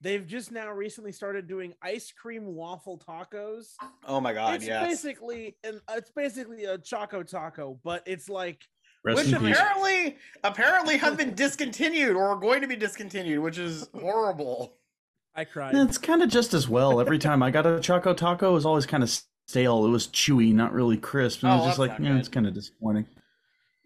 they've 0.00 0.26
just 0.26 0.52
now 0.52 0.70
recently 0.72 1.12
started 1.12 1.46
doing 1.48 1.74
ice 1.82 2.10
cream 2.12 2.54
waffle 2.54 2.96
tacos. 2.98 3.74
Oh 4.06 4.20
my 4.20 4.32
god. 4.32 4.54
it's 4.54 4.66
yes. 4.66 4.86
basically 4.86 5.56
an 5.64 5.80
it's 5.90 6.10
basically 6.12 6.64
a 6.64 6.78
choco 6.78 7.22
taco, 7.22 7.78
but 7.84 8.02
it's 8.06 8.28
like 8.28 8.62
Rest 9.04 9.16
which 9.24 9.32
in 9.32 9.40
peace. 9.40 9.56
apparently 9.56 10.16
apparently 10.44 10.96
have 10.98 11.16
been 11.16 11.34
discontinued 11.44 12.16
or 12.16 12.28
are 12.28 12.36
going 12.36 12.60
to 12.62 12.68
be 12.68 12.76
discontinued, 12.76 13.40
which 13.42 13.58
is 13.58 13.88
horrible. 13.94 14.76
I 15.34 15.44
cried. 15.44 15.74
It's 15.74 15.98
kind 15.98 16.22
of 16.22 16.28
just 16.30 16.54
as 16.54 16.68
well. 16.68 17.00
Every 17.00 17.18
time 17.28 17.42
I 17.42 17.50
got 17.50 17.66
a 17.66 17.80
Choco 17.80 18.14
Taco, 18.14 18.50
it 18.50 18.54
was 18.54 18.66
always 18.66 18.86
kind 18.86 19.02
of 19.02 19.10
stale. 19.46 19.84
It 19.84 19.90
was 19.90 20.06
chewy, 20.08 20.52
not 20.52 20.72
really 20.72 20.96
crisp. 20.96 21.42
And 21.42 21.52
I 21.52 21.54
Oh, 21.54 21.58
was 21.58 21.66
just 21.68 21.78
like, 21.78 21.92
yeah, 21.98 22.08
good. 22.12 22.16
it's 22.18 22.28
kind 22.28 22.46
of 22.46 22.54
disappointing. 22.54 23.06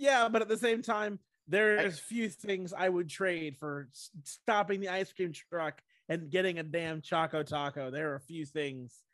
Yeah, 0.02 0.28
but 0.28 0.42
at 0.42 0.48
the 0.48 0.56
same 0.56 0.82
time, 0.82 1.20
there's 1.46 1.96
few 1.96 2.28
things 2.28 2.74
I 2.76 2.88
would 2.88 3.08
trade 3.08 3.56
for 3.56 3.88
stopping 4.24 4.80
the 4.80 4.88
ice 4.88 5.12
cream 5.12 5.32
truck 5.32 5.80
and 6.08 6.28
getting 6.28 6.58
a 6.58 6.64
damn 6.64 7.00
choco 7.00 7.44
taco. 7.44 7.88
There 7.88 8.10
are 8.10 8.16
a 8.16 8.20
few 8.20 8.44
things. 8.44 9.04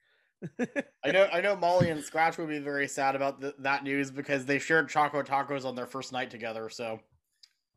I 1.05 1.11
know 1.11 1.29
I 1.31 1.43
know 1.43 1.57
Molly 1.57 1.91
and 1.91 2.03
Scratch 2.03 2.39
would 2.39 2.49
be 2.49 2.59
very 2.59 2.89
sad 2.89 3.17
about 3.17 3.39
th- 3.39 3.53
that 3.59 3.85
news 3.85 4.11
because 4.11 4.47
they 4.47 4.59
shared 4.59 4.89
Choco 4.89 5.23
Tacos 5.23 5.67
on 5.67 5.75
their 5.75 5.85
first 5.87 6.11
night 6.11 6.31
together. 6.31 6.71
So 6.71 7.01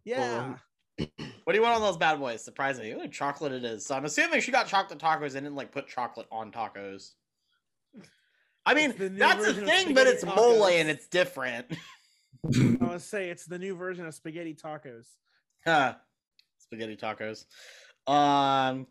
Yeah. 0.05 0.55
what 0.97 1.07
do 1.47 1.55
you 1.55 1.61
want 1.61 1.75
on 1.75 1.81
those 1.81 1.97
bad 1.97 2.17
boys? 2.17 2.41
Surprisingly, 2.41 2.93
Ooh, 2.93 3.09
chocolate 3.09 3.51
it 3.51 3.65
is. 3.65 3.85
So 3.85 3.93
I'm 3.93 4.05
assuming 4.05 4.39
she 4.39 4.53
got 4.53 4.67
chocolate 4.67 4.99
tacos 4.99 5.35
and 5.35 5.43
didn't 5.43 5.55
like 5.55 5.73
put 5.73 5.89
chocolate 5.89 6.27
on 6.31 6.49
tacos. 6.49 7.11
I 8.65 8.73
mean, 8.73 8.93
the 8.97 9.09
that's 9.09 9.43
the 9.43 9.63
of 9.63 9.67
thing, 9.67 9.93
but 9.93 10.07
it's 10.07 10.23
mole 10.23 10.67
and 10.67 10.89
it's 10.89 11.07
different. 11.07 11.75
I 12.45 12.47
want 12.79 12.93
to 12.93 12.99
say 12.99 13.29
it's 13.29 13.45
the 13.45 13.59
new 13.59 13.75
version 13.75 14.05
of 14.05 14.13
spaghetti 14.13 14.53
tacos. 14.55 15.07
Huh. 15.65 15.95
Spaghetti 16.57 16.95
tacos. 16.97 17.45
Um, 18.11 18.87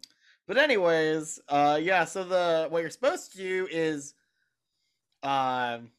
but 0.46 0.56
anyways, 0.58 1.40
uh, 1.48 1.78
yeah. 1.82 2.04
So 2.04 2.24
the 2.24 2.66
what 2.70 2.80
you're 2.80 2.90
supposed 2.90 3.32
to 3.32 3.38
do 3.38 3.68
is, 3.70 4.14
um, 5.22 5.90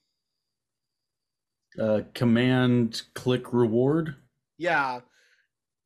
Uh, 1.79 2.01
command 2.13 3.03
click 3.13 3.53
reward. 3.53 4.15
yeah, 4.57 4.99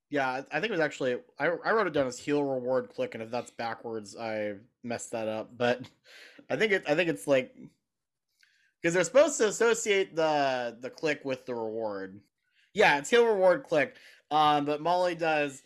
yeah. 0.09 0.41
I 0.51 0.59
think 0.59 0.65
it 0.65 0.71
was 0.71 0.79
actually 0.79 1.17
I 1.39 1.47
I 1.47 1.71
wrote 1.73 1.87
it 1.87 1.93
down 1.93 2.07
as 2.07 2.17
heal 2.19 2.43
reward 2.43 2.89
click, 2.89 3.13
and 3.15 3.23
if 3.23 3.29
that's 3.31 3.51
backwards, 3.51 4.15
I 4.17 4.55
messed 4.83 5.11
that 5.11 5.27
up. 5.27 5.55
But 5.57 5.81
I 6.49 6.55
think 6.55 6.71
it 6.71 6.83
I 6.87 6.95
think 6.95 7.09
it's 7.09 7.27
like 7.27 7.55
because 8.85 8.93
they're 8.93 9.03
supposed 9.03 9.39
to 9.39 9.47
associate 9.47 10.15
the 10.15 10.77
the 10.79 10.91
click 10.91 11.21
with 11.25 11.43
the 11.47 11.55
reward. 11.55 12.21
Yeah, 12.75 12.99
it's 12.99 13.09
heal 13.09 13.25
reward 13.25 13.63
click. 13.63 13.95
Um, 14.29 14.63
but 14.65 14.79
Molly 14.79 15.15
does 15.15 15.63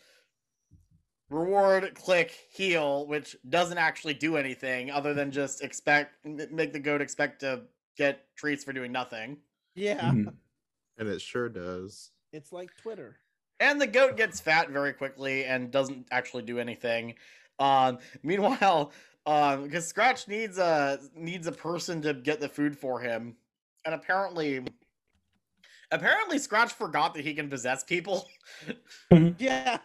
reward 1.28 1.94
click 1.94 2.32
heal, 2.50 3.06
which 3.06 3.36
doesn't 3.46 3.76
actually 3.76 4.14
do 4.14 4.38
anything 4.38 4.90
other 4.90 5.12
than 5.12 5.30
just 5.30 5.62
expect 5.62 6.24
make 6.24 6.72
the 6.72 6.78
goat 6.78 7.02
expect 7.02 7.40
to 7.40 7.64
get 7.98 8.24
treats 8.36 8.64
for 8.64 8.72
doing 8.72 8.90
nothing. 8.90 9.36
Yeah, 9.74 10.00
Mhm. 10.00 10.32
And 10.96 11.06
it 11.06 11.20
sure 11.20 11.50
does. 11.50 12.12
it's 12.32 12.52
like 12.52 12.74
Twitter. 12.78 13.18
And 13.58 13.78
the 13.78 13.86
goat 13.86 14.16
gets 14.16 14.40
fat 14.40 14.70
very 14.70 14.94
quickly 14.94 15.44
and 15.44 15.70
doesn't 15.70 16.06
actually 16.10 16.44
do 16.44 16.58
anything. 16.58 17.16
Um, 17.58 17.98
meanwhile, 18.22 18.92
um, 19.26 19.64
because 19.64 19.86
Scratch 19.86 20.28
needs 20.28 20.58
a 20.58 20.98
needs 21.14 21.46
a 21.46 21.52
person 21.52 22.00
to 22.02 22.14
get 22.14 22.40
the 22.40 22.48
food 22.48 22.76
for 22.76 23.00
him, 23.00 23.36
and 23.84 23.94
apparently, 23.94 24.64
apparently 25.90 26.38
Scratch 26.38 26.72
forgot 26.72 27.14
that 27.14 27.24
he 27.24 27.34
can 27.34 27.48
possess 27.48 27.84
people. 27.84 28.28
Yeah, 29.38 29.78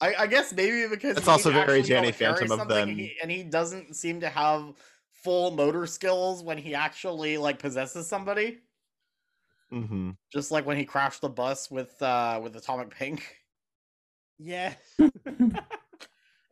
I, 0.00 0.14
I 0.20 0.26
guess 0.26 0.52
maybe 0.52 0.86
because 0.88 1.16
it's 1.16 1.28
also 1.28 1.50
very 1.50 1.80
actually 1.80 1.82
Danny 1.82 2.12
Phantom 2.12 2.52
of 2.52 2.58
something, 2.58 2.76
and 2.76 2.90
them. 2.90 2.98
he, 2.98 3.16
and 3.20 3.30
he 3.30 3.42
doesn't 3.42 3.96
seem 3.96 4.20
to 4.20 4.28
have 4.28 4.74
full 5.12 5.50
motor 5.50 5.86
skills 5.86 6.42
when 6.42 6.58
he 6.58 6.74
actually 6.74 7.38
like 7.38 7.58
possesses 7.58 8.06
somebody. 8.06 8.58
Mm-hmm. 9.72 10.10
Just 10.32 10.50
like 10.50 10.64
when 10.64 10.76
he 10.76 10.84
crashed 10.84 11.20
the 11.20 11.28
bus 11.28 11.70
with 11.70 12.00
uh 12.00 12.40
with 12.42 12.56
Atomic 12.56 12.90
Pink. 12.90 13.36
yeah. 14.38 14.74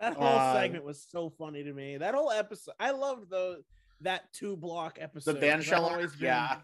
that 0.01 0.15
whole 0.15 0.25
Uh, 0.27 0.53
segment 0.55 0.85
was 0.85 1.03
so 1.11 1.31
funny 1.31 1.63
to 1.65 1.73
me. 1.73 1.97
That 1.97 2.15
whole 2.15 2.31
episode, 2.31 2.75
I 2.79 2.91
loved 2.91 3.31
those 3.31 3.63
that 4.01 4.33
two 4.33 4.57
block 4.57 4.99
episode. 5.01 5.35
The 5.35 5.41
band 5.41 5.63
'cause 5.63 5.73
I've 5.73 5.79
shell, 5.79 5.85
always 5.87 6.13
been- 6.13 6.25
yeah. 6.25 6.61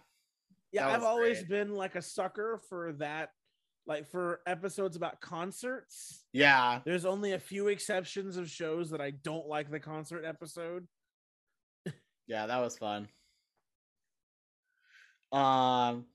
yeah. 0.71 0.89
I've 0.89 1.03
always 1.03 1.39
great. 1.39 1.49
been 1.49 1.75
like 1.75 1.95
a 1.95 2.03
sucker 2.03 2.61
for 2.69 2.93
that, 2.95 3.31
like 3.87 4.07
for 4.07 4.43
episodes 4.47 4.97
about 4.97 5.21
concerts. 5.21 6.25
Yeah. 6.33 6.81
There's 6.85 7.07
only 7.07 7.33
a 7.33 7.39
few 7.39 7.69
exceptions 7.69 8.37
of 8.37 8.51
shows 8.51 8.91
that 8.91 9.01
I 9.01 9.13
don't 9.13 9.47
like 9.49 9.71
the 9.71 9.81
concert 9.81 10.25
episode. 10.27 10.87
Yeah, 12.27 12.47
that 12.47 12.59
was 12.59 12.77
fun. 12.79 13.09
Um 15.33 16.07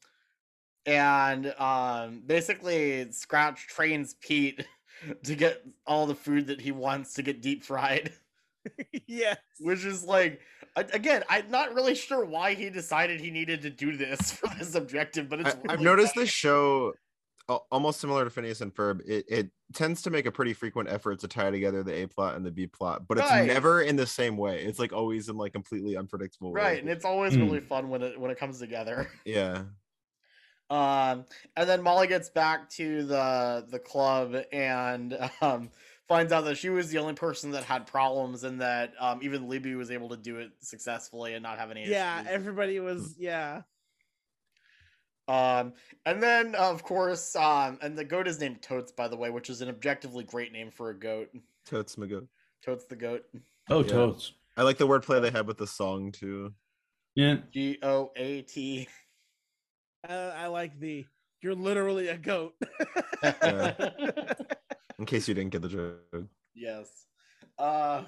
and 0.85 1.47
um 1.59 2.21
basically 2.25 3.11
Scratch 3.11 3.67
trains 3.67 4.13
Pete 4.21 4.65
to 5.23 5.35
get 5.35 5.63
all 5.85 6.05
the 6.05 6.15
food 6.15 6.47
that 6.47 6.61
he 6.61 6.71
wants 6.71 7.13
to 7.15 7.23
get 7.23 7.41
deep 7.41 7.63
fried, 7.63 8.11
yes. 9.07 9.37
which 9.59 9.85
is 9.85 10.03
like 10.03 10.41
again, 10.75 11.23
I'm 11.29 11.49
not 11.49 11.73
really 11.73 11.95
sure 11.95 12.23
why 12.25 12.53
he 12.53 12.69
decided 12.69 13.19
he 13.19 13.31
needed 13.31 13.61
to 13.63 13.69
do 13.69 13.97
this 13.97 14.31
for 14.33 14.47
this 14.57 14.75
objective, 14.75 15.29
but 15.29 15.39
it's 15.41 15.49
I, 15.55 15.57
I've 15.69 15.79
really 15.79 15.83
noticed 15.83 16.13
funny. 16.15 16.25
this 16.25 16.31
show 16.33 16.93
almost 17.71 18.01
similar 18.01 18.25
to 18.25 18.29
Phineas 18.29 18.59
and 18.59 18.75
Ferb. 18.75 18.99
It, 19.07 19.23
it 19.29 19.49
tends 19.73 20.01
to 20.01 20.09
make 20.09 20.25
a 20.25 20.31
pretty 20.33 20.51
frequent 20.53 20.89
effort 20.89 21.19
to 21.21 21.29
tie 21.29 21.49
together 21.49 21.81
the 21.81 21.93
A 21.93 22.05
plot 22.07 22.35
and 22.35 22.45
the 22.45 22.51
B 22.51 22.67
plot, 22.67 23.07
but 23.07 23.17
it's 23.17 23.29
Right. 23.31 23.47
never 23.47 23.81
in 23.81 23.95
the 23.95 24.05
same 24.05 24.35
way. 24.35 24.63
It's 24.65 24.79
like 24.79 24.91
always 24.91 25.29
in 25.29 25.37
like 25.37 25.53
completely 25.53 25.95
unpredictable 25.95 26.51
Right, 26.51 26.73
ways. 26.73 26.79
and 26.81 26.89
it's 26.89 27.05
always 27.05 27.35
Hmm. 27.35 27.43
really 27.43 27.61
fun 27.61 27.87
when 27.89 28.01
it 28.03 28.19
when 28.19 28.31
it 28.31 28.37
comes 28.37 28.59
together. 28.59 29.09
yeah. 29.25 29.63
Um, 30.69 31.25
and 31.55 31.69
then 31.69 31.81
Molly 31.81 32.07
gets 32.07 32.29
back 32.29 32.69
to 32.71 33.03
the 33.05 33.65
the 33.69 33.79
club 33.79 34.35
and 34.51 35.17
um, 35.41 35.71
finds 36.07 36.33
out 36.33 36.41
that 36.45 36.55
she 36.55 36.69
was 36.69 36.89
the 36.89 36.97
only 36.97 37.13
person 37.13 37.51
that 37.51 37.63
had 37.63 37.87
problems, 37.87 38.43
and 38.43 38.59
that 38.61 38.93
um, 38.99 39.19
even 39.23 39.47
Libby 39.47 39.75
was 39.75 39.91
able 39.91 40.09
to 40.09 40.17
do 40.17 40.37
it 40.37 40.51
successfully 40.59 41.33
and 41.35 41.43
not 41.43 41.57
have 41.57 41.71
any 41.71 41.85
Yeah, 41.85 42.19
issues. 42.19 42.31
everybody 42.31 42.79
was 42.79 43.15
yeah. 43.17 43.61
Um, 45.29 45.73
and 46.05 46.23
then 46.23 46.55
of 46.55 46.83
course, 46.83 47.35
um, 47.35 47.79
and 47.81 47.97
the 47.97 48.05
goat 48.05 48.27
is 48.27 48.39
named 48.39 48.61
Totes, 48.61 48.91
by 48.91 49.07
the 49.09 49.17
way, 49.17 49.29
which 49.29 49.49
is 49.49 49.61
an 49.61 49.69
objectively 49.69 50.23
great 50.23 50.51
name 50.53 50.71
for 50.71 50.89
a 50.89 50.97
goat. 50.97 51.29
Totes 51.65 51.97
my 51.97 52.07
goat. 52.07 52.27
Totes 52.63 52.85
the 52.85 52.95
goat. 52.95 53.25
Oh, 53.69 53.83
Yeah. 53.83 53.89
totes. 53.89 54.33
I 54.55 54.63
like 54.63 54.77
the 54.77 54.87
wordplay 54.87 55.21
they 55.21 55.31
had 55.31 55.45
with 55.47 55.57
the 55.57 55.67
song 55.67 56.11
too. 56.11 56.53
Yeah. 57.15 57.37
G 57.51 57.77
O 57.83 58.11
A 58.15 58.41
T. 58.43 58.87
Uh, 60.07 60.31
I 60.35 60.47
like 60.47 60.79
the 60.79 61.05
you're 61.41 61.55
literally 61.55 62.07
a 62.09 62.17
goat. 62.17 62.53
In 64.99 65.05
case 65.05 65.27
you 65.27 65.33
didn't 65.35 65.51
get 65.51 65.61
the 65.61 65.69
joke. 65.69 66.25
Yes. 66.55 66.87
Uh, 67.59 68.03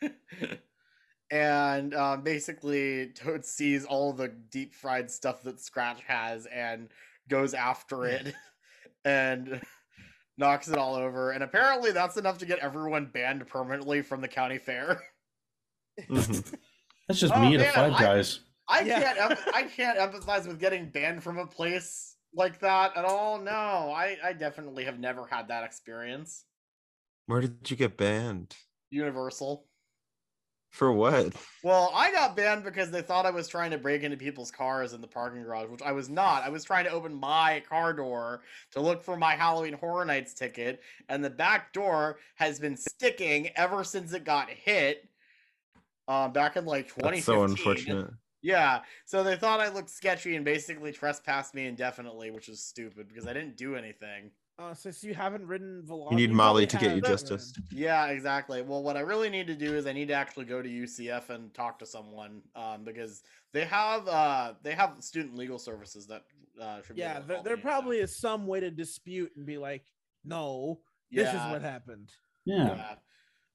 and 1.30 1.94
um, 1.94 2.22
basically, 2.22 3.08
Totes 3.14 3.50
sees 3.50 3.84
all 3.84 4.12
the 4.12 4.28
deep 4.28 4.74
fried 4.74 5.10
stuff 5.10 5.42
that 5.42 5.60
Scratch 5.60 6.00
has 6.06 6.46
and 6.46 6.88
goes 7.28 7.52
after 7.54 8.04
it 8.06 8.32
and 9.04 9.60
knocks 10.38 10.68
it 10.68 10.78
all 10.78 10.94
over. 10.94 11.32
And 11.32 11.42
apparently, 11.42 11.90
that's 11.90 12.16
enough 12.16 12.38
to 12.38 12.46
get 12.46 12.60
everyone 12.60 13.06
banned 13.12 13.46
permanently 13.48 14.02
from 14.02 14.20
the 14.20 14.28
county 14.28 14.58
fair. 14.58 15.00
Mhm. 16.08 16.54
That's 17.08 17.18
just 17.20 17.34
Oh, 17.34 17.40
me 17.40 17.56
at 17.56 17.60
a 17.60 17.64
man, 17.64 17.72
Five 17.74 17.92
I- 17.94 18.00
Guys. 18.00 18.40
I 18.70 18.80
Yeah. 18.82 19.14
can't. 19.14 19.40
I 19.54 19.62
can't 19.64 19.98
empathize 19.98 20.46
with 20.46 20.60
getting 20.60 20.88
banned 20.88 21.22
from 21.22 21.38
a 21.38 21.46
place 21.46 22.16
like 22.34 22.60
that 22.60 22.96
at 22.96 23.04
all. 23.04 23.38
No, 23.38 23.50
I, 23.52 24.16
I 24.22 24.32
definitely 24.32 24.84
have 24.84 24.98
never 24.98 25.26
had 25.26 25.48
that 25.48 25.64
experience. 25.64 26.44
Where 27.26 27.40
did 27.40 27.70
you 27.70 27.76
get 27.76 27.96
banned? 27.96 28.56
Universal. 28.90 29.66
For 30.70 30.92
what? 30.92 31.32
Well, 31.64 31.90
I 31.92 32.12
got 32.12 32.36
banned 32.36 32.62
because 32.62 32.92
they 32.92 33.02
thought 33.02 33.26
I 33.26 33.32
was 33.32 33.48
trying 33.48 33.72
to 33.72 33.78
break 33.78 34.04
into 34.04 34.16
people's 34.16 34.52
cars 34.52 34.92
in 34.92 35.00
the 35.00 35.08
parking 35.08 35.42
garage, 35.42 35.68
which 35.68 35.82
I 35.82 35.90
was 35.90 36.08
not. 36.08 36.44
I 36.44 36.48
was 36.48 36.62
trying 36.62 36.84
to 36.84 36.92
open 36.92 37.12
my 37.12 37.60
car 37.68 37.92
door 37.92 38.42
to 38.72 38.80
look 38.80 39.02
for 39.02 39.16
my 39.16 39.32
Halloween 39.34 39.72
Horror 39.72 40.04
Nights 40.04 40.32
ticket, 40.32 40.80
and 41.08 41.24
the 41.24 41.30
back 41.30 41.72
door 41.72 42.18
has 42.36 42.60
been 42.60 42.76
sticking 42.76 43.48
ever 43.56 43.82
since 43.82 44.12
it 44.12 44.24
got 44.24 44.48
hit. 44.48 45.08
Uh, 46.06 46.28
back 46.28 46.56
in 46.56 46.64
like 46.64 46.86
2015. 46.88 47.12
That's 47.12 47.24
so 47.24 47.42
unfortunate. 47.44 48.10
Yeah, 48.42 48.80
so 49.04 49.22
they 49.22 49.36
thought 49.36 49.60
I 49.60 49.68
looked 49.68 49.90
sketchy 49.90 50.36
and 50.36 50.44
basically 50.44 50.92
trespassed 50.92 51.54
me 51.54 51.66
indefinitely, 51.66 52.30
which 52.30 52.48
is 52.48 52.62
stupid 52.62 53.08
because 53.08 53.26
I 53.26 53.32
didn't 53.32 53.56
do 53.56 53.76
anything. 53.76 54.30
Uh, 54.58 54.74
since 54.74 55.02
you 55.02 55.14
haven't 55.14 55.46
ridden 55.46 55.82
Velocity, 55.86 56.20
You 56.20 56.28
need 56.28 56.34
Molly 56.34 56.66
to 56.66 56.76
get 56.76 56.94
you 56.94 57.00
justice. 57.00 57.54
Yeah, 57.72 58.08
exactly. 58.08 58.60
Well, 58.60 58.82
what 58.82 58.96
I 58.96 59.00
really 59.00 59.30
need 59.30 59.46
to 59.46 59.54
do 59.54 59.74
is 59.74 59.86
I 59.86 59.92
need 59.94 60.08
to 60.08 60.14
actually 60.14 60.44
go 60.44 60.60
to 60.60 60.68
UCF 60.68 61.30
and 61.30 61.52
talk 61.54 61.78
to 61.78 61.86
someone 61.86 62.42
um, 62.54 62.84
because 62.84 63.22
they 63.54 63.64
have 63.64 64.06
uh, 64.06 64.54
they 64.62 64.72
have 64.72 64.96
student 65.00 65.34
legal 65.36 65.58
services 65.58 66.06
that 66.08 66.24
uh, 66.60 66.82
should 66.82 66.96
be. 66.96 67.00
Yeah, 67.02 67.20
there, 67.26 67.42
there 67.42 67.56
me, 67.56 67.62
so- 67.62 67.68
probably 67.68 67.98
is 68.00 68.14
some 68.14 68.46
way 68.46 68.60
to 68.60 68.70
dispute 68.70 69.32
and 69.34 69.46
be 69.46 69.56
like, 69.56 69.84
no, 70.24 70.80
this 71.10 71.28
is 71.28 71.40
what 71.50 71.62
happened. 71.62 72.10
Yeah. 72.44 72.66
Yeah. 72.66 72.94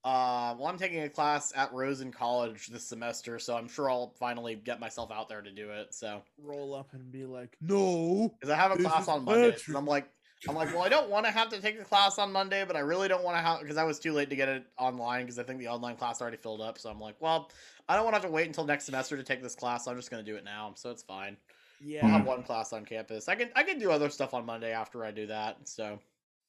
Uh, 0.05 0.53
well, 0.59 0.67
I'm 0.67 0.77
taking 0.77 1.01
a 1.01 1.09
class 1.09 1.51
at 1.55 1.73
Rosen 1.73 2.11
College 2.11 2.67
this 2.67 2.85
semester, 2.85 3.39
so 3.39 3.57
I'm 3.57 3.67
sure 3.67 3.89
I'll 3.89 4.13
finally 4.19 4.53
get 4.53 4.79
myself 4.79 5.11
out 5.11 5.27
there 5.29 5.41
to 5.41 5.49
do 5.49 5.71
it. 5.71 5.95
So, 5.95 6.21
Roll 6.37 6.75
up 6.75 6.89
and 6.93 7.11
be 7.11 7.25
like, 7.25 7.57
no. 7.59 8.31
because 8.39 8.53
I 8.53 8.55
have 8.55 8.71
a 8.71 8.77
class 8.77 9.07
on 9.07 9.25
Monday, 9.25 9.57
and 9.65 9.75
I'm 9.75 9.87
like, 9.87 10.07
I'm 10.47 10.53
like, 10.53 10.71
well, 10.75 10.83
I 10.83 10.89
don't 10.89 11.09
want 11.09 11.25
to 11.25 11.31
have 11.31 11.49
to 11.49 11.59
take 11.59 11.79
the 11.79 11.85
class 11.85 12.19
on 12.19 12.31
Monday, 12.31 12.63
but 12.65 12.75
I 12.75 12.81
really 12.81 13.07
don't 13.07 13.23
want 13.23 13.35
to 13.35 13.41
have 13.41 13.61
because 13.61 13.77
I 13.77 13.83
was 13.83 13.97
too 13.97 14.13
late 14.13 14.29
to 14.29 14.35
get 14.35 14.47
it 14.47 14.65
online 14.77 15.21
because 15.21 15.39
I 15.39 15.43
think 15.43 15.57
the 15.57 15.69
online 15.69 15.95
class 15.95 16.21
already 16.21 16.37
filled 16.37 16.61
up. 16.61 16.77
So 16.77 16.91
I'm 16.91 16.99
like, 16.99 17.15
well, 17.19 17.49
I 17.89 17.95
don't 17.95 18.03
want 18.03 18.13
to 18.13 18.21
have 18.21 18.29
to 18.29 18.31
wait 18.31 18.45
until 18.45 18.63
next 18.63 18.85
semester 18.85 19.17
to 19.17 19.23
take 19.23 19.41
this 19.41 19.55
class. 19.55 19.85
So 19.85 19.91
I'm 19.91 19.97
just 19.97 20.11
gonna 20.11 20.21
do 20.21 20.35
it 20.35 20.43
now, 20.43 20.73
so 20.75 20.91
it's 20.91 21.01
fine. 21.01 21.35
Yeah, 21.81 22.05
I'll 22.05 22.11
have 22.11 22.27
one 22.27 22.43
class 22.43 22.73
on 22.73 22.85
campus. 22.85 23.27
I 23.27 23.33
can 23.33 23.49
I 23.55 23.63
can 23.63 23.79
do 23.79 23.89
other 23.89 24.09
stuff 24.09 24.35
on 24.35 24.45
Monday 24.45 24.71
after 24.71 25.03
I 25.03 25.09
do 25.09 25.25
that. 25.27 25.67
So 25.67 25.99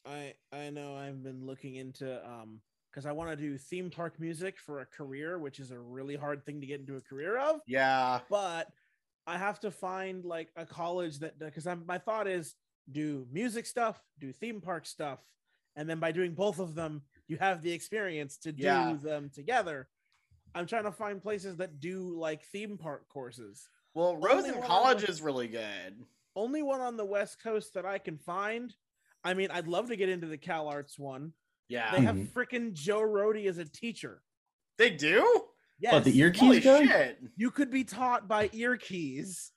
I 0.05 0.35
I 0.53 0.69
know 0.69 0.95
I've 0.95 1.23
been 1.23 1.47
looking 1.47 1.77
into 1.77 2.23
um 2.27 2.61
because 2.97 3.05
I 3.05 3.13
want 3.13 3.29
to 3.29 3.37
do 3.37 3.59
theme 3.59 3.91
park 3.91 4.19
music 4.19 4.59
for 4.59 4.81
a 4.81 4.87
career, 4.87 5.39
which 5.39 5.61
is 5.61 5.71
a 5.71 5.79
really 5.79 6.17
hard 6.17 6.47
thing 6.47 6.63
to 6.63 6.67
get 6.67 6.81
into 6.81 6.97
a 6.97 7.01
career 7.03 7.37
of. 7.37 7.61
yeah, 7.67 8.21
But 8.31 8.69
I 9.27 9.37
have 9.37 9.61
to 9.61 9.71
find 9.71 10.25
like 10.25 10.49
a 10.57 10.65
college 10.65 11.19
that 11.19 11.39
because 11.39 11.67
I'm 11.67 11.85
my 11.85 11.99
thought 11.99 12.27
is 12.27 12.55
do 12.91 13.27
music 13.31 13.67
stuff, 13.67 14.03
do 14.19 14.33
theme 14.33 14.63
park 14.63 14.87
stuff, 14.87 15.19
and 15.77 15.87
then 15.91 16.01
by 16.01 16.11
doing 16.11 16.33
both 16.33 16.59
of 16.59 16.75
them, 16.75 17.03
you 17.29 17.37
have 17.37 17.61
the 17.61 17.71
experience 17.71 18.39
to 18.39 18.53
do 18.53 18.63
Yeah. 18.63 18.95
them 18.99 19.29
together. 19.29 19.89
I'm 20.55 20.67
trying 20.67 20.85
to 20.85 20.93
find 20.93 21.21
places 21.23 21.59
that 21.59 21.79
do 21.81 22.17
like 22.19 22.45
theme 22.47 22.79
park 22.79 23.11
courses. 23.11 23.69
well, 23.93 24.17
Rosen 24.17 24.63
College 24.63 25.03
the- 25.03 25.09
is 25.11 25.21
really 25.21 25.49
good. 25.49 26.03
Only 26.35 26.63
one 26.63 26.81
on 26.81 26.97
the 26.97 27.05
West 27.05 27.43
Coast 27.43 27.75
that 27.75 27.85
I 27.85 27.99
can 27.99 28.17
find. 28.17 28.75
I 29.23 29.35
mean, 29.35 29.51
I'd 29.51 29.67
love 29.69 29.89
to 29.89 29.97
get 29.97 30.09
into 30.09 30.27
the 30.29 30.39
Cal 30.39 30.69
Arts 30.69 30.99
one. 30.99 31.33
Yeah, 31.69 31.91
They 31.95 32.03
have 32.03 32.17
Mhm. 32.17 32.29
freaking 32.33 32.73
Joe 32.73 33.01
Rohde 33.01 33.47
as 33.47 33.59
a 33.59 33.65
teacher. 33.65 34.23
they 34.79 34.91
do. 34.91 35.45
Yes, 35.79 35.93
But 35.95 36.05
the 36.05 36.19
ear 36.19 36.31
keys 36.31 36.63
guy? 36.65 36.87
shit! 36.87 37.19
you 37.37 37.51
could 37.51 37.71
be 37.71 37.83
taught 37.85 38.29
by 38.29 38.49
ear 38.53 38.77
keys. 38.77 39.53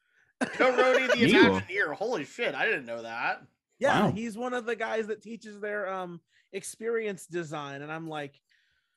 Joe 0.57 0.71
Rohde, 0.71 1.09
the 1.11 1.15
Neat. 1.25 1.35
Imagineer. 1.35 1.93
Holy 1.93 2.25
shit! 2.25 2.55
I 2.55 2.65
didn't 2.65 2.85
know 2.85 3.01
that. 3.03 3.41
Yeah, 3.79 4.05
Wow. 4.07 4.11
he's 4.11 4.37
one 4.37 4.53
of 4.53 4.65
the 4.65 4.75
guys 4.75 5.07
that 5.07 5.21
teaches 5.21 5.59
their 5.59 5.87
um 5.89 6.19
experience 6.53 7.25
design, 7.27 7.81
and 7.81 7.91
I'm 7.91 8.07
like, 8.09 8.39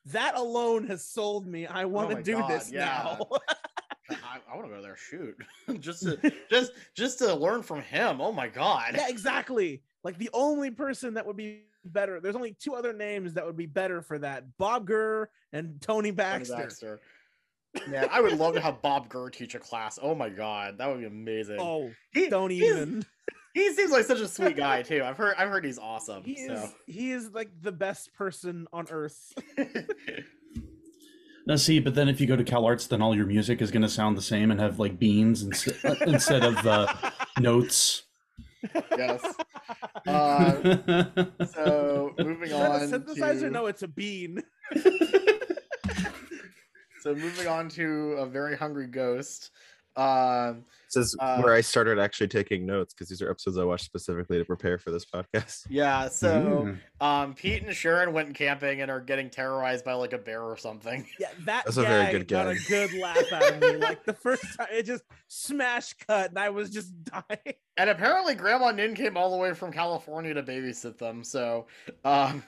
that 0.07 0.35
alone 0.35 0.87
has 0.87 1.05
sold 1.05 1.45
me. 1.47 1.65
I 1.67 1.85
want 1.85 2.09
to 2.09 2.15
Oh 2.15 2.17
my 2.17 2.21
do 2.23 2.33
God, 2.39 2.49
this 2.51 2.71
yeah. 2.71 3.17
now. 3.19 3.29
I, 4.09 4.39
I 4.51 4.55
want 4.55 4.67
to 4.69 4.75
go 4.75 4.81
there. 4.81 4.97
Shoot, 4.97 5.37
just 5.79 6.03
to 6.03 6.31
just 6.49 6.71
just 6.95 7.19
to 7.19 7.33
learn 7.33 7.61
from 7.63 7.81
him. 7.81 8.19
Oh 8.21 8.31
my 8.31 8.47
god. 8.47 8.95
yeah, 8.95 9.07
exactly. 9.09 9.83
Like 10.03 10.17
the 10.17 10.29
only 10.33 10.71
person 10.71 11.13
that 11.13 11.25
would 11.25 11.37
be 11.37 11.63
better. 11.85 12.19
There's 12.19 12.35
only 12.35 12.55
two 12.59 12.75
other 12.75 12.93
names 12.93 13.33
that 13.33 13.45
would 13.45 13.57
be 13.57 13.65
better 13.65 14.01
for 14.01 14.19
that: 14.19 14.57
Bob 14.57 14.85
Gurr 14.85 15.29
and 15.51 15.81
Tony 15.81 16.09
Tony 16.09 16.11
Baxter. 16.11 16.55
Baxter. 16.55 17.01
Man, 17.87 18.07
I 18.11 18.21
would 18.21 18.37
love 18.37 18.53
to 18.53 18.61
have 18.61 18.81
Bob 18.81 19.09
Gurr 19.09 19.29
teach 19.29 19.55
a 19.55 19.59
class. 19.59 19.97
Oh 20.01 20.13
my 20.13 20.29
god, 20.29 20.77
that 20.77 20.87
would 20.87 20.99
be 20.99 21.05
amazing. 21.05 21.57
Oh, 21.59 21.91
He- 22.13 22.29
don't 22.29 22.51
even. 22.51 23.05
He 23.53 23.71
seems 23.73 23.91
like 23.91 24.05
such 24.05 24.19
a 24.19 24.27
sweet 24.27 24.57
guy 24.57 24.81
too. 24.81 25.03
I've 25.03 25.17
heard 25.17 25.35
I've 25.37 25.49
heard 25.49 25.63
he's 25.63 25.77
awesome. 25.77 26.23
He 26.23 26.47
so. 26.47 26.53
is. 26.53 26.73
He 26.87 27.11
is 27.11 27.31
like 27.31 27.49
the 27.61 27.71
best 27.71 28.11
person 28.13 28.67
on 28.73 28.87
earth. 28.89 29.33
Now, 31.45 31.57
see, 31.57 31.79
but 31.79 31.93
then 31.93 32.07
if 32.07 32.21
you 32.21 32.27
go 32.27 32.37
to 32.37 32.43
Cal 32.43 32.65
Arts, 32.65 32.87
then 32.87 33.01
all 33.01 33.15
your 33.15 33.25
music 33.25 33.61
is 33.61 33.69
going 33.69 33.81
to 33.81 33.89
sound 33.89 34.17
the 34.17 34.21
same 34.21 34.49
and 34.49 34.59
have 34.59 34.79
like 34.79 34.97
beans 34.97 35.43
instead 35.43 35.75
instead 36.07 36.43
of 36.43 36.65
uh, 36.65 36.93
notes. 37.39 38.03
yes. 38.97 39.21
Uh, 40.07 41.13
so 41.45 42.13
moving 42.19 42.49
Is 42.49 42.53
on. 42.53 42.81
a 42.81 42.85
synthesizer? 42.87 43.39
to- 43.41 43.49
No, 43.51 43.65
it's 43.67 43.83
a 43.83 43.87
bean. 43.87 44.43
So 47.01 47.13
moving 47.13 47.47
on 47.47 47.67
to 47.71 48.13
a 48.13 48.25
very 48.25 48.55
hungry 48.55 48.87
ghost. 48.87 49.51
Um, 49.95 50.65
This 50.93 51.07
is 51.07 51.17
Uh, 51.19 51.41
where 51.41 51.53
I 51.53 51.61
started 51.61 51.97
actually 51.99 52.27
taking 52.27 52.65
notes 52.65 52.93
because 52.93 53.09
these 53.09 53.21
are 53.21 53.29
episodes 53.29 53.57
I 53.57 53.63
watched 53.63 53.85
specifically 53.85 54.37
to 54.37 54.45
prepare 54.45 54.77
for 54.77 54.91
this 54.91 55.05
podcast. 55.05 55.65
yeah. 55.69 56.07
So 56.07 56.27
Mm. 56.65 56.79
um, 57.01 57.33
Pete 57.33 57.63
and 57.63 57.75
Sharon 57.75 58.13
went 58.13 58.35
camping 58.35 58.81
and 58.81 58.91
are 58.91 58.99
getting 58.99 59.29
terrorized 59.29 59.83
by 59.85 59.93
like 59.93 60.13
a 60.13 60.17
bear 60.19 60.41
or 60.43 60.57
something. 60.57 61.07
Yeah, 61.19 61.29
that 61.45 61.65
That's 61.65 61.77
a 61.77 61.81
very 61.83 62.03
gag 62.05 62.11
good 62.13 62.27
got 62.27 62.47
a 62.47 62.55
good 62.67 62.93
laugh 62.93 63.31
out 63.31 63.53
of 63.53 63.59
me. 63.61 63.75
Like 63.77 64.03
the 64.05 64.13
first 64.13 64.43
time, 64.57 64.67
it 64.71 64.83
just 64.83 65.03
smash 65.27 65.93
cut, 66.07 66.29
and 66.29 66.39
I 66.39 66.49
was 66.49 66.69
just 66.69 66.91
dying. 67.05 67.55
And 67.77 67.89
apparently, 67.89 68.35
Grandma 68.35 68.71
Nin 68.71 68.93
came 68.95 69.17
all 69.17 69.31
the 69.31 69.37
way 69.37 69.53
from 69.53 69.71
California 69.71 70.33
to 70.35 70.43
babysit 70.43 70.97
them. 70.99 71.23
So, 71.23 71.65
um, 72.05 72.43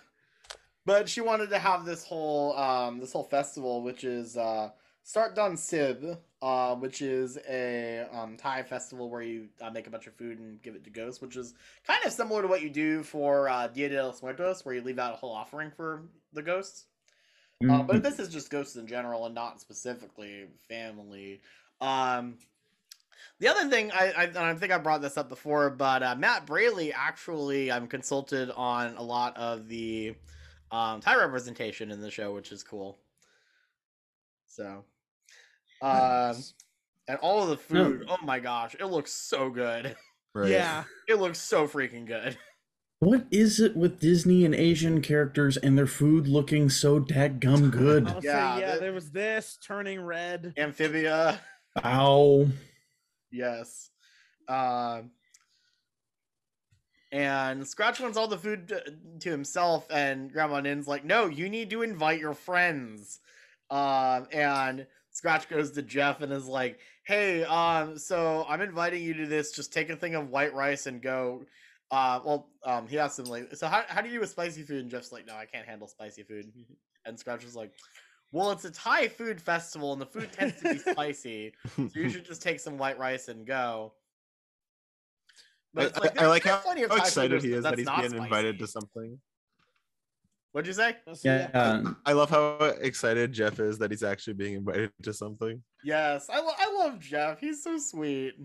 but 0.85 1.09
she 1.09 1.21
wanted 1.21 1.49
to 1.49 1.57
have 1.57 1.83
this 1.85 2.03
whole 2.05 2.55
um, 2.57 2.99
this 2.99 3.11
whole 3.11 3.23
festival, 3.23 3.81
which 3.81 4.03
is 4.03 4.37
uh, 4.37 4.69
Start 5.05 5.35
Done 5.35 5.55
Sib, 5.55 6.17
uh, 6.41 6.73
which 6.75 7.03
is 7.03 7.37
a 7.47 8.07
um, 8.11 8.37
Thai 8.37 8.63
festival 8.63 9.07
where 9.07 9.21
you 9.21 9.49
uh, 9.61 9.69
make 9.69 9.85
a 9.85 9.91
bunch 9.91 10.07
of 10.07 10.15
food 10.15 10.39
and 10.39 10.59
give 10.63 10.73
it 10.73 10.83
to 10.83 10.89
ghosts, 10.89 11.21
which 11.21 11.37
is 11.37 11.53
kind 11.85 12.03
of 12.03 12.11
similar 12.11 12.41
to 12.41 12.47
what 12.47 12.63
you 12.63 12.71
do 12.71 13.03
for 13.03 13.47
uh, 13.47 13.67
Dia 13.67 13.87
de 13.87 14.03
los 14.03 14.23
Muertos, 14.23 14.65
where 14.65 14.73
you 14.73 14.81
leave 14.81 14.97
out 14.97 15.13
a 15.13 15.15
whole 15.15 15.31
offering 15.31 15.69
for 15.69 16.01
the 16.33 16.41
ghosts. 16.41 16.85
Uh, 17.69 17.83
but 17.83 18.01
this 18.01 18.17
is 18.17 18.29
just 18.29 18.49
ghosts 18.49 18.77
in 18.77 18.87
general 18.87 19.27
and 19.27 19.35
not 19.35 19.61
specifically 19.61 20.47
family. 20.67 21.39
Um, 21.81 22.39
the 23.39 23.47
other 23.47 23.69
thing, 23.69 23.91
I, 23.91 24.11
I, 24.35 24.49
I 24.49 24.55
think 24.55 24.71
I 24.71 24.79
brought 24.79 25.03
this 25.03 25.17
up 25.17 25.29
before, 25.29 25.69
but 25.69 26.01
uh, 26.01 26.15
Matt 26.15 26.47
Braly 26.47 26.91
actually 26.95 27.69
um, 27.69 27.85
consulted 27.85 28.49
on 28.55 28.95
a 28.95 29.03
lot 29.03 29.37
of 29.37 29.67
the 29.67 30.15
um, 30.71 30.99
Thai 30.99 31.15
representation 31.17 31.91
in 31.91 32.01
the 32.01 32.09
show, 32.09 32.33
which 32.33 32.51
is 32.51 32.63
cool. 32.63 32.97
So, 34.47 34.83
um, 35.81 36.35
and 37.07 37.17
all 37.21 37.43
of 37.43 37.49
the 37.49 37.57
food, 37.57 38.05
oh 38.09 38.17
my 38.23 38.39
gosh, 38.39 38.75
it 38.79 38.85
looks 38.85 39.11
so 39.11 39.49
good. 39.49 39.95
Right. 40.33 40.49
Yeah, 40.51 40.83
It 41.07 41.15
looks 41.15 41.39
so 41.39 41.67
freaking 41.67 42.05
good. 42.05 42.37
What 42.99 43.25
is 43.29 43.59
it 43.59 43.75
with 43.75 43.99
Disney 43.99 44.43
and 44.45 44.55
Asian 44.55 45.01
characters 45.01 45.57
and 45.57 45.77
their 45.77 45.85
food 45.87 46.27
looking 46.27 46.69
so 46.69 46.99
dadgum 46.99 47.69
good? 47.71 48.07
I'll 48.07 48.23
Yeah, 48.23 48.55
say 48.55 48.61
yeah. 48.61 48.67
that- 48.71 48.79
There 48.79 48.93
was 48.93 49.11
this 49.11 49.57
turning 49.65 50.01
red. 50.01 50.53
Amphibia, 50.57 51.39
Ow. 51.83 52.47
yes. 53.31 53.91
Um, 54.47 55.11
and 57.11 57.65
Scratch 57.67 57.99
wants 57.99 58.17
all 58.17 58.27
the 58.27 58.37
food 58.37 58.67
to, 58.69 58.83
to 59.21 59.29
himself, 59.31 59.87
and 59.89 60.31
Grandma 60.31 60.59
Nin's 60.61 60.87
like, 60.87 61.05
"No, 61.05 61.27
you 61.27 61.49
need 61.49 61.69
to 61.69 61.81
invite 61.81 62.19
your 62.19 62.33
friends." 62.33 63.19
Um, 63.69 64.27
and 64.31 64.87
Scratch 65.15 65.47
goes 65.47 65.71
to 65.71 65.81
Jeff 65.81 66.19
and 66.19 66.33
is 66.33 66.45
like, 66.45 66.77
"Hey, 67.05 67.45
um, 67.45 67.97
so 67.97 68.45
I'm 68.49 68.59
inviting 68.59 69.01
you 69.01 69.13
to 69.13 69.25
this. 69.25 69.53
Just 69.53 69.71
take 69.71 69.89
a 69.89 69.95
thing 69.95 70.13
of 70.13 70.29
white 70.29 70.53
rice 70.53 70.87
and 70.87 71.01
go." 71.01 71.45
Uh, 71.89 72.19
well, 72.25 72.49
um, 72.65 72.85
he 72.85 72.99
asks 72.99 73.17
him 73.17 73.23
like, 73.25 73.55
"So 73.55 73.67
how 73.67 73.85
how 73.87 74.01
do 74.01 74.09
you 74.09 74.15
do 74.15 74.19
with 74.19 74.29
spicy 74.29 74.63
food?" 74.63 74.81
And 74.81 74.91
Jeff's 74.91 75.13
like, 75.13 75.25
"No, 75.25 75.33
I 75.33 75.45
can't 75.45 75.65
handle 75.65 75.87
spicy 75.87 76.23
food." 76.23 76.51
And 77.07 77.17
Scratch 77.19 77.45
is 77.45 77.55
like, 77.55 77.71
"Well, 78.33 78.51
it's 78.51 78.65
a 78.65 78.71
Thai 78.71 79.07
food 79.07 79.39
festival, 79.39 79.93
and 79.93 80.01
the 80.01 80.07
food 80.07 80.33
tends 80.33 80.59
to 80.61 80.73
be 80.73 80.79
spicy, 80.79 81.53
so 81.77 81.87
you 81.93 82.09
should 82.09 82.25
just 82.25 82.41
take 82.41 82.59
some 82.59 82.77
white 82.77 82.97
rice 82.99 83.27
and 83.29 83.45
go." 83.47 83.93
I, 85.77 85.83
it's 85.83 85.97
I- 85.97 86.01
I 86.17 86.25
like 86.27 86.43
how, 86.43 86.61
how 86.89 86.95
excited 86.97 87.41
he 87.43 87.51
is 87.53 87.63
that 87.63 87.77
he's 87.77 87.87
being 87.87 88.11
invited 88.23 88.59
to 88.59 88.67
something. 88.67 89.19
What'd 90.55 90.67
you 90.67 90.73
say? 90.73 90.95
I'll 91.05 91.17
Yeah. 91.21 91.83
I 92.05 92.13
love 92.13 92.29
how 92.29 92.55
excited 92.79 93.33
Jeff 93.33 93.59
is 93.59 93.77
that 93.79 93.91
he's 93.91 94.03
actually 94.03 94.35
being 94.35 94.53
invited 94.53 94.89
to 95.03 95.11
something. 95.11 95.61
Yes, 95.83 96.29
I, 96.29 96.39
lo- 96.39 96.53
I 96.57 96.71
love 96.71 96.97
Jeff. 96.97 97.41
He's 97.41 97.61
so 97.61 97.77
sweet. 97.77 98.35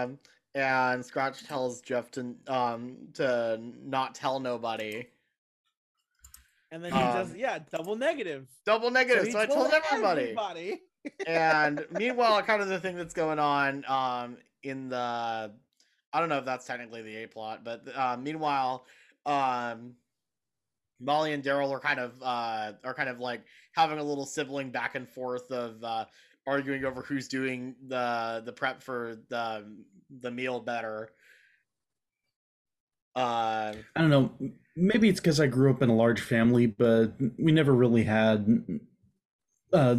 Um, 0.00 0.18
and 0.54 1.04
Scratch 1.04 1.44
tells 1.46 1.82
Jeff 1.82 2.10
to 2.12 2.34
um 2.46 2.96
to 3.12 3.60
not 3.84 4.14
tell 4.14 4.40
nobody. 4.40 5.06
And 6.70 6.82
then 6.82 6.92
he 6.92 6.98
Um, 6.98 7.12
does, 7.12 7.34
yeah, 7.36 7.58
double 7.70 7.94
negative. 7.94 8.48
Double 8.64 8.90
negative. 8.90 9.26
he 9.26 9.32
So, 9.32 9.40
I 9.40 9.44
told 9.44 9.70
everybody. 9.70 10.22
everybody. 10.22 10.80
and 11.26 11.84
meanwhile, 11.90 12.42
kind 12.42 12.62
of 12.62 12.68
the 12.68 12.80
thing 12.80 12.96
that's 12.96 13.12
going 13.12 13.38
on 13.38 13.84
um 13.86 14.38
in 14.62 14.88
the 14.88 15.52
I 16.14 16.20
don't 16.20 16.30
know 16.30 16.38
if 16.38 16.46
that's 16.46 16.64
technically 16.66 17.02
the 17.02 17.16
A 17.24 17.28
plot, 17.28 17.64
but 17.64 17.82
uh, 17.94 18.16
meanwhile, 18.16 18.86
um 19.26 19.96
Molly 21.00 21.32
and 21.32 21.42
Daryl 21.42 21.70
are 21.70 21.80
kind 21.80 21.98
of 21.98 22.12
uh 22.22 22.72
are 22.84 22.94
kind 22.94 23.08
of 23.08 23.18
like 23.18 23.42
having 23.72 23.98
a 23.98 24.02
little 24.02 24.26
sibling 24.26 24.70
back 24.70 24.94
and 24.94 25.08
forth 25.08 25.50
of 25.50 25.82
uh 25.82 26.04
arguing 26.46 26.84
over 26.84 27.02
who's 27.02 27.28
doing 27.28 27.74
the 27.88 28.42
the 28.44 28.52
prep 28.52 28.82
for 28.82 29.18
the 29.28 29.64
the 30.20 30.30
meal 30.30 30.60
better. 30.60 31.10
Uh, 33.16 33.74
I 33.96 34.00
don't 34.00 34.10
know. 34.10 34.30
Maybe 34.76 35.08
it's 35.08 35.20
because 35.20 35.40
I 35.40 35.46
grew 35.46 35.70
up 35.70 35.82
in 35.82 35.88
a 35.88 35.94
large 35.94 36.20
family, 36.20 36.66
but 36.66 37.12
we 37.38 37.52
never 37.52 37.74
really 37.74 38.04
had 38.04 38.64
uh, 39.72 39.96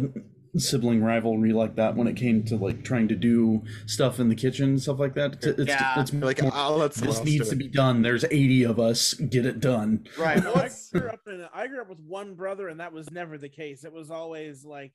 sibling 0.56 1.02
rivalry 1.02 1.52
like 1.52 1.76
that 1.76 1.96
when 1.96 2.06
it 2.06 2.14
came 2.16 2.42
to 2.44 2.56
like 2.56 2.84
trying 2.84 3.08
to 3.08 3.14
do 3.16 3.62
stuff 3.86 4.20
in 4.20 4.28
the 4.28 4.34
kitchen 4.34 4.70
and 4.70 4.82
stuff 4.82 4.98
like 4.98 5.14
that. 5.14 5.34
It's, 5.34 5.46
it's, 5.46 5.68
Yeah. 5.68 6.00
it's 6.00 6.12
Like, 6.12 6.42
more, 6.42 6.50
I'll 6.54 6.76
let 6.76 6.92
someone 6.94 7.16
this 7.16 7.24
needs 7.24 7.48
to 7.48 7.56
be 7.56 7.68
done. 7.68 8.02
There's 8.02 8.24
80 8.24 8.64
of 8.64 8.78
us. 8.78 9.14
Get 9.14 9.46
it 9.46 9.60
done. 9.60 10.06
right. 10.18 10.42
Well, 10.42 10.56
I 10.58 10.70
grew 10.92 11.08
up 11.08 11.20
in 11.26 11.46
I 11.54 11.66
grew 11.68 11.80
up 11.80 11.88
with 11.88 12.00
one 12.00 12.34
brother, 12.34 12.68
and 12.68 12.80
that 12.80 12.92
was 12.92 13.10
never 13.10 13.38
the 13.38 13.48
case. 13.48 13.84
It 13.84 13.92
was 13.92 14.10
always 14.10 14.64
like, 14.64 14.92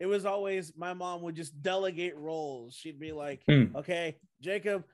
it 0.00 0.06
was 0.06 0.24
always 0.24 0.72
my 0.76 0.92
mom 0.94 1.22
would 1.22 1.36
just 1.36 1.62
delegate 1.62 2.16
roles. 2.16 2.74
She'd 2.74 2.98
be 2.98 3.12
like, 3.12 3.42
Hmm. 3.48 3.76
"Okay, 3.76 4.16
Jacob, 4.40 4.84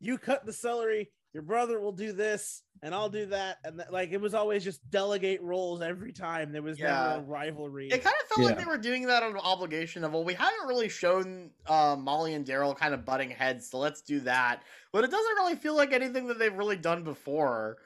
you 0.00 0.16
cut 0.16 0.46
the 0.46 0.52
celery. 0.52 1.10
Your 1.34 1.42
brother 1.42 1.78
will 1.78 1.92
do 1.92 2.12
this, 2.12 2.62
and 2.82 2.94
I'll 2.94 3.10
do 3.10 3.26
that." 3.26 3.58
And 3.64 3.78
th- 3.78 3.90
like 3.90 4.10
it 4.12 4.20
was 4.20 4.34
always 4.34 4.64
just 4.64 4.88
delegate 4.90 5.42
roles 5.42 5.82
every 5.82 6.12
time. 6.12 6.52
There 6.52 6.62
was 6.62 6.78
Yeah. 6.78 6.86
never 6.86 7.20
a 7.20 7.22
rivalry. 7.22 7.88
It 7.88 8.02
kind 8.02 8.16
of 8.22 8.28
felt 8.28 8.46
like 8.48 8.58
they 8.58 8.64
were 8.64 8.78
doing 8.78 9.06
that 9.06 9.22
on 9.22 9.32
an 9.32 9.38
obligation 9.38 10.04
of, 10.04 10.12
well, 10.12 10.24
we 10.24 10.34
haven't 10.34 10.66
really 10.66 10.88
shown 10.88 11.50
uh, 11.66 11.96
Molly 11.98 12.34
and 12.34 12.46
Daryl 12.46 12.76
kind 12.76 12.94
of 12.94 13.04
butting 13.04 13.30
heads, 13.30 13.70
so 13.70 13.78
let's 13.78 14.00
do 14.02 14.20
that. 14.20 14.62
But 14.92 15.04
it 15.04 15.10
doesn't 15.10 15.34
really 15.36 15.56
feel 15.56 15.76
like 15.76 15.92
anything 15.92 16.26
that 16.28 16.38
they've 16.38 16.54
really 16.56 16.76
done 16.76 17.04
before. 17.04 17.78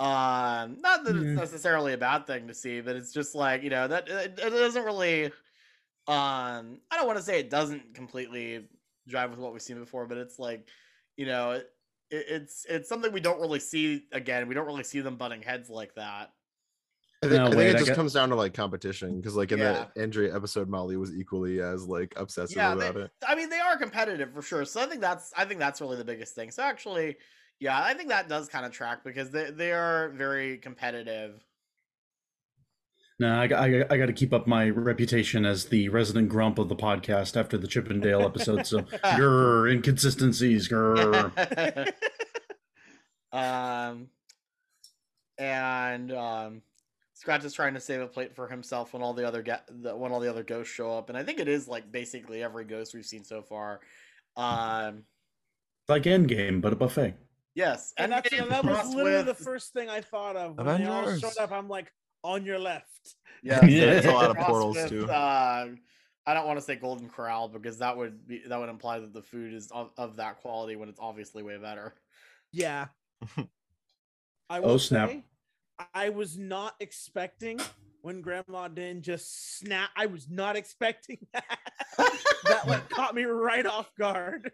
Um, 0.00 0.80
not 0.80 1.04
that 1.04 1.14
Yeah. 1.14 1.22
it's 1.22 1.40
necessarily 1.40 1.92
a 1.92 1.98
bad 1.98 2.26
thing 2.26 2.48
to 2.48 2.54
see, 2.54 2.80
but 2.80 2.94
it's 2.96 3.12
just 3.12 3.34
like 3.34 3.62
you 3.62 3.70
know 3.70 3.88
that 3.88 4.08
it, 4.08 4.38
it 4.38 4.50
doesn't 4.50 4.84
really. 4.84 5.26
Um, 6.06 6.80
I 6.90 6.96
don't 6.96 7.06
want 7.06 7.18
to 7.18 7.24
say 7.24 7.38
it 7.38 7.50
doesn't 7.50 7.94
completely 7.94 8.68
drive 9.06 9.30
with 9.30 9.38
what 9.38 9.52
we've 9.52 9.60
seen 9.62 9.78
before, 9.78 10.06
but 10.06 10.16
it's 10.18 10.38
like, 10.38 10.68
you 11.16 11.26
know, 11.26 11.50
it, 11.52 11.70
it, 12.10 12.26
it's 12.28 12.66
it's 12.68 12.88
something 12.88 13.12
we 13.12 13.20
don't 13.20 13.40
really 13.40 13.60
see 13.60 14.04
again. 14.12 14.48
We 14.48 14.54
don't 14.54 14.66
really 14.66 14.84
see 14.84 15.00
them 15.00 15.16
butting 15.16 15.42
heads 15.42 15.68
like 15.70 15.94
that. 15.94 16.32
I 17.22 17.26
think, 17.26 17.36
No, 17.38 17.46
I 17.46 17.48
think 17.48 17.58
wait, 17.58 17.66
it 17.70 17.74
I 17.74 17.78
just 17.78 17.88
got- 17.88 17.96
comes 17.96 18.12
down 18.12 18.28
to 18.28 18.36
like 18.36 18.54
competition 18.54 19.16
because 19.20 19.34
like 19.34 19.50
in 19.50 19.58
Yeah. 19.58 19.86
the 19.94 20.02
Andrea 20.02 20.34
episode, 20.34 20.68
Molly 20.68 20.96
was 20.96 21.12
equally 21.12 21.60
as 21.60 21.86
like 21.86 22.12
obsessive 22.16 22.56
yeah, 22.56 22.72
about 22.72 22.94
they, 22.94 23.00
it. 23.02 23.10
I 23.26 23.34
mean 23.34 23.48
they 23.50 23.58
are 23.58 23.76
competitive 23.76 24.32
for 24.32 24.42
sure. 24.42 24.64
So 24.64 24.80
I 24.80 24.86
think 24.86 25.00
that's 25.00 25.32
I 25.36 25.44
think 25.44 25.58
that's 25.58 25.80
really 25.80 25.96
the 25.96 26.04
biggest 26.04 26.34
thing. 26.36 26.50
So 26.52 26.62
actually, 26.62 27.16
yeah, 27.58 27.82
I 27.82 27.94
think 27.94 28.08
that 28.10 28.28
does 28.28 28.48
kind 28.48 28.64
of 28.64 28.70
track 28.72 29.02
because 29.04 29.30
they 29.30 29.50
they 29.50 29.72
are 29.72 30.10
very 30.10 30.58
competitive. 30.58 31.44
No, 33.20 33.34
I, 33.34 33.46
I, 33.46 33.84
I 33.90 33.96
got 33.96 34.06
to 34.06 34.12
keep 34.12 34.32
up 34.32 34.46
my 34.46 34.70
reputation 34.70 35.44
as 35.44 35.64
the 35.64 35.88
resident 35.88 36.28
grump 36.28 36.58
of 36.58 36.68
the 36.68 36.76
podcast 36.76 37.36
after 37.36 37.58
the 37.58 37.66
Chippendale 37.66 38.22
episode. 38.22 38.64
So, 38.64 38.78
grr, 38.82 39.72
inconsistencies, 39.72 40.68
grr. 40.68 41.92
um, 43.32 44.08
and 45.36 46.12
um, 46.12 46.62
Scratch 47.14 47.44
is 47.44 47.52
trying 47.52 47.74
to 47.74 47.80
save 47.80 48.00
a 48.00 48.06
plate 48.06 48.36
for 48.36 48.46
himself 48.46 48.92
when 48.92 49.02
all 49.02 49.14
the 49.14 49.26
other 49.26 49.42
ga- 49.42 49.62
the, 49.68 49.96
when 49.96 50.12
all 50.12 50.20
the 50.20 50.30
other 50.30 50.44
ghosts 50.44 50.72
show 50.72 50.96
up, 50.96 51.08
and 51.08 51.18
I 51.18 51.24
think 51.24 51.40
it 51.40 51.48
is 51.48 51.66
like 51.66 51.90
basically 51.90 52.44
every 52.44 52.64
ghost 52.64 52.94
we've 52.94 53.04
seen 53.04 53.24
so 53.24 53.42
far. 53.42 53.80
Um, 54.36 55.02
like 55.88 56.04
Endgame, 56.04 56.60
but 56.60 56.72
a 56.72 56.76
buffet. 56.76 57.14
yes, 57.56 57.92
and 57.96 58.12
that's 58.12 58.28
Endgame 58.30 58.48
that 58.50 58.64
was 58.64 58.76
crossed 58.76 58.94
literally 58.94 59.24
the 59.24 59.34
first 59.34 59.72
thing 59.72 59.88
I 59.88 60.02
thought 60.02 60.36
of 60.36 60.56
when 60.56 60.82
they 60.82 60.86
all 60.86 61.16
showed 61.16 61.36
up. 61.40 61.50
I'm 61.50 61.68
like, 61.68 61.92
on 62.24 62.44
your 62.44 62.58
left. 62.58 63.14
Yeah, 63.42 63.60
There's 63.66 64.04
a 64.06 64.10
lot 64.12 64.30
of 64.30 64.36
portals, 64.38 64.76
with, 64.76 64.88
too. 64.88 65.10
Uh, 65.10 65.68
I 66.26 66.34
don't 66.34 66.46
want 66.46 66.58
to 66.58 66.64
say 66.64 66.76
Golden 66.76 67.08
Corral 67.08 67.48
because 67.48 67.78
that 67.78 67.96
would 67.96 68.26
be 68.26 68.42
that 68.46 68.58
would 68.58 68.68
imply 68.68 68.98
that 68.98 69.14
the 69.14 69.22
food 69.22 69.54
is 69.54 69.70
of, 69.70 69.90
of 69.96 70.16
that 70.16 70.40
quality 70.42 70.76
when 70.76 70.88
it's 70.88 71.00
obviously 71.00 71.42
way 71.42 71.56
better. 71.56 71.94
Yeah. 72.52 72.88
I 74.50 74.58
Oh, 74.60 74.76
snap. 74.76 75.08
say, 75.10 75.24
I 75.94 76.08
was 76.10 76.36
not 76.38 76.74
expecting 76.80 77.60
when 78.02 78.20
Grandma 78.20 78.68
didn't 78.68 79.02
just 79.02 79.58
snap. 79.58 79.90
I 79.96 80.06
was 80.06 80.28
not 80.28 80.56
expecting 80.56 81.18
that. 81.32 81.58
that 82.44 82.66
like 82.68 82.88
caught 82.90 83.14
me 83.14 83.24
right 83.24 83.64
off 83.66 83.90
guard. 83.96 84.50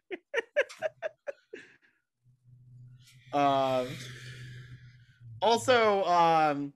Um, 3.33 3.89
also, 5.43 6.05
um, 6.05 6.73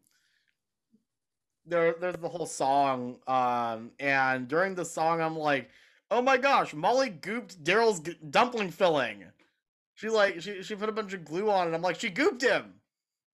there 1.68 1.94
there's 2.00 2.16
the 2.16 2.28
whole 2.28 2.46
song, 2.46 3.18
um, 3.26 3.90
and 4.00 4.48
during 4.48 4.74
the 4.74 4.84
song, 4.84 5.20
I'm 5.20 5.36
like, 5.36 5.70
oh 6.10 6.22
my 6.22 6.36
gosh, 6.36 6.74
Molly 6.74 7.10
gooped 7.10 7.56
Daryl's 7.62 8.00
g- 8.00 8.16
dumpling 8.30 8.70
filling. 8.70 9.24
She 9.94 10.08
like 10.08 10.40
she 10.40 10.62
she 10.62 10.74
put 10.74 10.88
a 10.88 10.92
bunch 10.92 11.12
of 11.12 11.24
glue 11.24 11.50
on 11.50 11.68
it. 11.68 11.74
I'm 11.74 11.82
like, 11.82 11.98
she 12.00 12.10
gooped 12.10 12.42
him. 12.42 12.74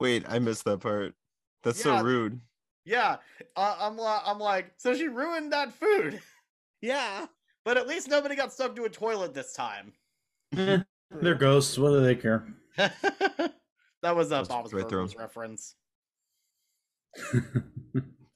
Wait, 0.01 0.25
I 0.29 0.39
missed 0.39 0.65
that 0.65 0.81
part. 0.81 1.15
That's 1.63 1.79
Yeah. 1.85 1.99
so 2.01 2.05
rude. 2.05 2.41
Yeah, 2.85 3.17
uh, 3.57 3.77
I'm 3.81 3.97
li- 3.97 4.05
I'm 4.27 4.39
like, 4.39 4.73
so 4.77 4.95
she 4.95 5.09
ruined 5.09 5.53
that 5.53 5.73
food. 5.73 6.21
yeah. 6.83 7.27
But 7.65 7.79
at 7.79 7.87
least 7.87 8.09
nobody 8.09 8.37
got 8.37 8.53
stuck 8.53 8.77
to 8.77 8.85
a 8.85 8.91
toilet 8.91 9.33
this 9.33 9.55
time. 9.55 9.93
Eh, 10.55 10.81
they're 11.11 11.35
ghosts. 11.35 11.79
What 11.79 11.91
do 11.91 12.01
they 12.03 12.15
care? 12.15 12.45
that 12.77 14.15
was 14.15 14.31
a 14.33 14.41
Just 14.41 14.51
Bob's 14.51 14.73
right 14.75 14.87
through 14.87 15.01
'em. 15.01 15.07
Burgers 15.07 15.17
reference. 15.19 15.75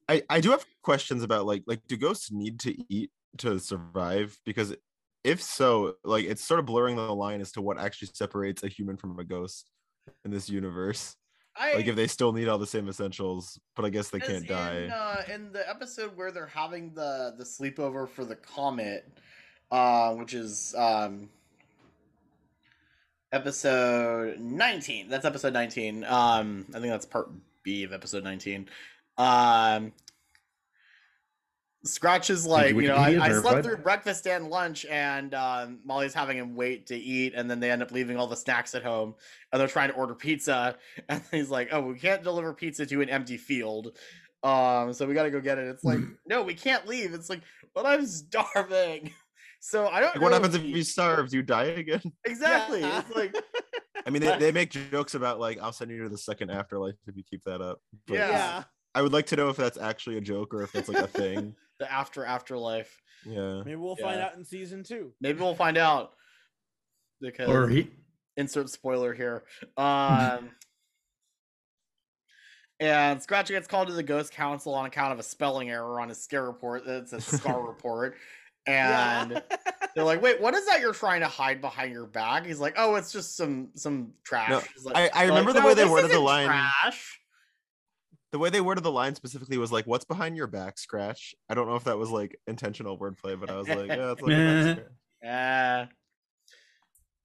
I 0.08 0.22
I 0.28 0.40
do 0.40 0.50
have 0.50 0.64
questions 0.82 1.22
about 1.22 1.46
like 1.46 1.62
like 1.66 1.80
do 1.86 1.96
ghosts 1.96 2.30
need 2.30 2.60
to 2.60 2.74
eat 2.88 3.10
to 3.38 3.58
survive? 3.58 4.38
Because 4.44 4.74
if 5.24 5.42
so, 5.42 5.94
like 6.04 6.24
it's 6.24 6.44
sort 6.44 6.60
of 6.60 6.66
blurring 6.66 6.96
the 6.96 7.14
line 7.14 7.40
as 7.40 7.52
to 7.52 7.60
what 7.62 7.78
actually 7.78 8.08
separates 8.14 8.62
a 8.62 8.68
human 8.68 8.96
from 8.96 9.18
a 9.18 9.24
ghost 9.24 9.70
in 10.24 10.30
this 10.30 10.48
universe. 10.48 11.16
I 11.56 11.74
Like 11.74 11.86
if 11.86 11.96
they 11.96 12.06
still 12.06 12.32
need 12.32 12.48
all 12.48 12.58
the 12.58 12.66
same 12.66 12.88
essentials, 12.88 13.58
but 13.74 13.84
I 13.84 13.90
guess 13.90 14.10
they 14.10 14.20
can't 14.20 14.46
die. 14.46 14.76
In, 14.84 14.90
uh, 14.92 15.22
in 15.32 15.52
the 15.52 15.68
episode 15.68 16.16
where 16.16 16.30
they're 16.30 16.46
having 16.46 16.94
the 16.94 17.34
the 17.36 17.44
sleepover 17.44 18.08
for 18.08 18.24
the 18.24 18.36
comet, 18.36 19.08
uh, 19.72 20.14
which 20.14 20.34
is 20.34 20.74
um, 20.78 21.28
episode 23.32 24.38
nineteen. 24.38 25.08
That's 25.08 25.24
episode 25.24 25.52
nineteen. 25.52 26.04
Um, 26.04 26.64
I 26.70 26.78
think 26.78 26.92
that's 26.92 27.06
part 27.06 27.28
B 27.64 27.82
of 27.82 27.92
episode 27.92 28.22
nineteen. 28.22 28.68
Um, 29.18 29.92
Scratch 31.84 32.30
is 32.30 32.46
like, 32.46 32.74
you 32.74 32.82
know, 32.82 32.96
I, 32.96 33.14
Wikipedia 33.14 33.20
I 33.20 33.28
slept 33.28 33.42
verified. 33.42 33.64
through 33.64 33.76
breakfast 33.78 34.26
and 34.26 34.48
lunch, 34.48 34.84
and 34.86 35.32
um, 35.34 35.80
Molly's 35.84 36.14
having 36.14 36.36
him 36.36 36.54
wait 36.56 36.86
to 36.88 36.96
eat, 36.96 37.34
and 37.36 37.50
then 37.50 37.60
they 37.60 37.70
end 37.70 37.82
up 37.82 37.92
leaving 37.92 38.16
all 38.16 38.26
the 38.26 38.36
snacks 38.36 38.74
at 38.74 38.82
home, 38.82 39.14
and 39.52 39.60
they're 39.60 39.68
trying 39.68 39.90
to 39.90 39.94
order 39.94 40.14
pizza, 40.14 40.76
and 41.08 41.22
he's 41.30 41.50
like, 41.50 41.68
"Oh, 41.72 41.80
we 41.80 41.98
can't 41.98 42.22
deliver 42.22 42.52
pizza 42.52 42.84
to 42.86 43.00
an 43.00 43.08
empty 43.08 43.36
field, 43.36 43.96
um, 44.42 44.92
so 44.92 45.06
we 45.06 45.14
got 45.14 45.24
to 45.24 45.30
go 45.30 45.40
get 45.40 45.58
it." 45.58 45.68
It's 45.68 45.84
like, 45.84 46.00
no, 46.26 46.42
we 46.42 46.54
can't 46.54 46.86
leave. 46.86 47.14
It's 47.14 47.30
like, 47.30 47.42
but 47.74 47.86
I'm 47.86 48.06
starving, 48.06 49.12
so 49.60 49.86
I 49.86 50.00
don't. 50.00 50.14
Like, 50.14 50.22
what 50.22 50.32
happens 50.32 50.56
if 50.56 50.64
you 50.64 50.82
starve? 50.82 51.30
Do 51.30 51.36
you 51.36 51.42
die 51.42 51.64
again? 51.64 52.02
exactly? 52.24 52.80
Yeah. 52.80 53.00
It's 53.00 53.16
like, 53.16 53.36
I 54.04 54.10
mean, 54.10 54.22
they, 54.22 54.36
they 54.38 54.52
make 54.52 54.70
jokes 54.70 55.14
about 55.14 55.38
like 55.38 55.58
I'll 55.62 55.72
send 55.72 55.92
you 55.92 56.02
to 56.02 56.08
the 56.08 56.18
second 56.18 56.50
afterlife 56.50 56.96
if 57.06 57.16
you 57.16 57.22
keep 57.22 57.44
that 57.44 57.60
up. 57.60 57.78
But 58.06 58.14
Yeah. 58.14 58.64
Yeah. 58.98 59.00
I 59.00 59.02
would 59.02 59.12
like 59.12 59.26
to 59.26 59.36
know 59.36 59.48
if 59.48 59.56
that's 59.56 59.78
actually 59.78 60.16
a 60.16 60.20
joke 60.20 60.54
or 60.54 60.62
if 60.62 60.72
that's 60.72 60.88
like 60.88 60.98
a 61.02 61.06
thing. 61.06 61.54
the 61.78 61.90
after 61.92 62.24
afterlife. 62.24 63.00
Yeah. 63.24 63.62
Maybe 63.64 63.76
we'll 63.76 63.96
find 63.96 64.20
out 64.20 64.36
in 64.36 64.44
season 64.44 64.82
two. 64.84 65.12
Maybe 65.20 65.40
we'll 65.40 65.54
find 65.54 65.76
out 65.76 66.12
because 67.20 67.48
Or 67.48 67.68
he. 67.68 67.90
insert 68.36 68.70
spoiler 68.70 69.12
here. 69.12 69.44
Um, 69.76 70.50
and 72.80 73.22
Scratchy 73.22 73.54
gets 73.54 73.66
called 73.66 73.88
to 73.88 73.94
the 73.94 74.02
Ghost 74.02 74.32
Council 74.32 74.74
on 74.74 74.86
account 74.86 75.12
of 75.12 75.18
a 75.18 75.22
spelling 75.22 75.70
error 75.70 76.00
on 76.00 76.08
his 76.08 76.22
scare 76.22 76.44
report. 76.44 76.84
That's 76.86 77.12
a 77.12 77.20
scar 77.20 77.60
report. 77.66 78.16
And 78.66 79.32
Yeah. 79.32 79.40
they're 79.94 80.04
like, 80.04 80.20
"Wait, 80.20 80.40
what 80.40 80.52
is 80.54 80.66
that 80.66 80.80
you're 80.80 80.92
trying 80.92 81.20
to 81.22 81.28
hide 81.28 81.60
behind 81.60 81.92
your 81.92 82.06
back?" 82.06 82.44
He's 82.44 82.60
like, 82.60 82.74
"Oh, 82.76 82.96
it's 82.96 83.10
just 83.10 83.36
some 83.36 83.70
some 83.74 84.12
trash." 84.24 84.50
No, 84.50 84.62
like, 84.84 84.96
I- 84.96 85.10
I 85.14 85.26
they're 85.26 85.28
remember 85.28 85.52
the 85.54 85.60
"No, 85.60 85.66
way 85.68 85.74
they 85.74 85.88
worded 85.88 86.10
the 86.10 86.20
line." 86.20 86.46
Trash. 86.46 87.17
The 88.32 88.38
way 88.38 88.50
they 88.50 88.60
worded 88.60 88.84
the 88.84 88.92
line 88.92 89.14
specifically 89.14 89.58
was 89.58 89.72
like, 89.72 89.86
"What's 89.86 90.04
behind 90.04 90.36
your 90.36 90.46
back, 90.46 90.78
Scratch?" 90.78 91.34
I 91.48 91.54
don't 91.54 91.68
know 91.68 91.76
if 91.76 91.84
that 91.84 91.98
was 91.98 92.10
like 92.10 92.38
intentional 92.46 92.98
wordplay, 92.98 93.38
but 93.38 93.50
I 93.50 93.56
was 93.56 93.68
like, 93.68 93.88
"Yeah, 93.88 94.12
it's 94.12 94.22
like 94.22 94.32
a 94.32 94.36
back 94.36 94.78
scratch." 94.78 94.92
Yeah. 95.22 95.86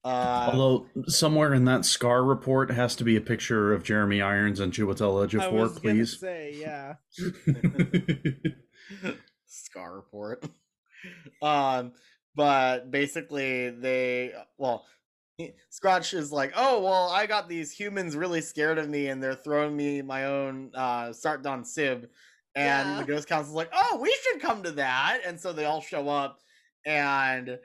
Uh, 0.04 0.50
Although 0.52 0.86
somewhere 1.06 1.54
in 1.54 1.64
that 1.64 1.86
Scar 1.86 2.22
report 2.22 2.70
has 2.70 2.94
to 2.96 3.04
be 3.04 3.16
a 3.16 3.22
picture 3.22 3.72
of 3.72 3.82
Jeremy 3.82 4.20
Irons 4.20 4.60
and 4.60 4.70
Chiwetel 4.70 5.22
I 5.22 5.26
Ejiofor, 5.26 5.52
was 5.52 5.78
please. 5.78 6.20
say, 6.20 6.54
yeah. 6.60 6.96
Scar 9.46 9.96
report. 9.96 10.44
um, 11.42 11.92
but 12.34 12.90
basically 12.90 13.70
they 13.70 14.32
well 14.58 14.84
Scratch 15.70 16.14
is 16.14 16.30
like, 16.30 16.52
oh 16.56 16.80
well, 16.80 17.08
I 17.08 17.26
got 17.26 17.48
these 17.48 17.72
humans 17.72 18.14
really 18.16 18.40
scared 18.40 18.78
of 18.78 18.88
me, 18.88 19.08
and 19.08 19.22
they're 19.22 19.34
throwing 19.34 19.76
me 19.76 20.00
my 20.00 20.26
own 20.26 20.70
uh 20.74 21.12
Start 21.12 21.44
Sib, 21.66 22.08
and 22.54 22.88
Yeah. 22.90 22.98
the 23.00 23.04
Ghost 23.04 23.28
Council's 23.28 23.56
like, 23.56 23.70
oh, 23.72 23.98
we 24.00 24.16
should 24.22 24.40
come 24.40 24.62
to 24.62 24.70
that, 24.72 25.20
and 25.26 25.38
so 25.38 25.52
they 25.52 25.64
all 25.64 25.80
show 25.80 26.08
up, 26.08 26.40
and 26.86 27.58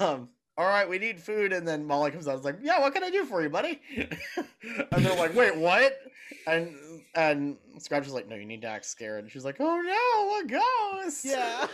um, 0.00 0.28
all 0.56 0.66
right, 0.66 0.88
we 0.88 0.98
need 0.98 1.20
food, 1.20 1.52
and 1.52 1.66
then 1.66 1.84
Molly 1.84 2.12
comes 2.12 2.28
out, 2.28 2.32
and 2.32 2.40
is 2.40 2.44
like, 2.44 2.58
yeah, 2.62 2.78
what 2.80 2.94
can 2.94 3.02
I 3.02 3.10
do 3.10 3.24
for 3.24 3.42
you, 3.42 3.48
buddy? 3.50 3.80
and 3.96 5.04
they're 5.04 5.16
like, 5.16 5.34
wait, 5.34 5.56
what? 5.56 5.98
And 6.46 6.76
and 7.16 7.56
Scratch 7.78 8.06
is 8.06 8.12
like, 8.12 8.28
no, 8.28 8.36
you 8.36 8.44
need 8.44 8.62
to 8.62 8.68
act 8.68 8.84
scared, 8.84 9.24
and 9.24 9.32
she's 9.32 9.44
like, 9.44 9.56
oh 9.58 9.80
no, 9.80 10.40
a 10.40 11.02
ghost. 11.04 11.24
Yeah. 11.24 11.66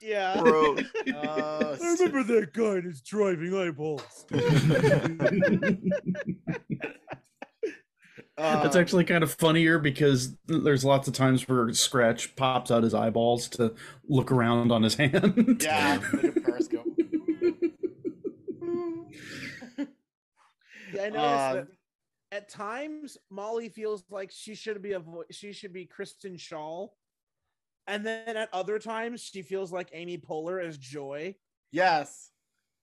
Yeah. 0.00 0.40
Bro, 0.40 0.76
Toast. 0.76 0.86
that 2.28 2.50
guy 2.52 2.62
and 2.76 2.84
his 2.84 3.00
driving 3.02 3.54
eyeballs. 3.56 4.24
That's 8.36 8.74
Um, 8.76 8.80
actually 8.80 9.04
kind 9.04 9.22
of 9.22 9.32
funnier 9.34 9.78
because 9.78 10.34
there's 10.46 10.82
lots 10.84 11.06
of 11.08 11.14
times 11.14 11.46
where 11.46 11.70
Scratch 11.74 12.34
pops 12.36 12.70
out 12.70 12.82
his 12.82 12.94
eyeballs 12.94 13.48
to 13.50 13.74
look 14.08 14.32
around 14.32 14.72
on 14.72 14.82
his 14.82 14.94
hand. 14.94 15.60
yeah. 15.62 15.98
Periscope. 16.42 16.86
Yeah, 20.92 21.02
I 21.02 21.08
noticed 21.08 21.16
Um, 21.16 21.56
that 21.56 21.66
at 22.32 22.48
times 22.48 23.16
Molly 23.30 23.68
feels 23.68 24.04
like 24.10 24.30
she 24.32 24.54
should 24.54 24.80
be 24.82 24.92
a 24.92 25.00
vo- 25.00 25.24
she 25.30 25.52
should 25.52 25.72
be 25.72 25.84
Kristen 25.84 26.34
Schaal, 26.36 26.90
and 27.90 28.06
then 28.06 28.36
at 28.36 28.48
other 28.52 28.78
times 28.78 29.20
she 29.20 29.42
feels 29.42 29.72
like 29.72 29.90
Amy 29.92 30.16
Poehler 30.16 30.64
as 30.64 30.78
Joy. 30.78 31.34
Yes. 31.72 32.30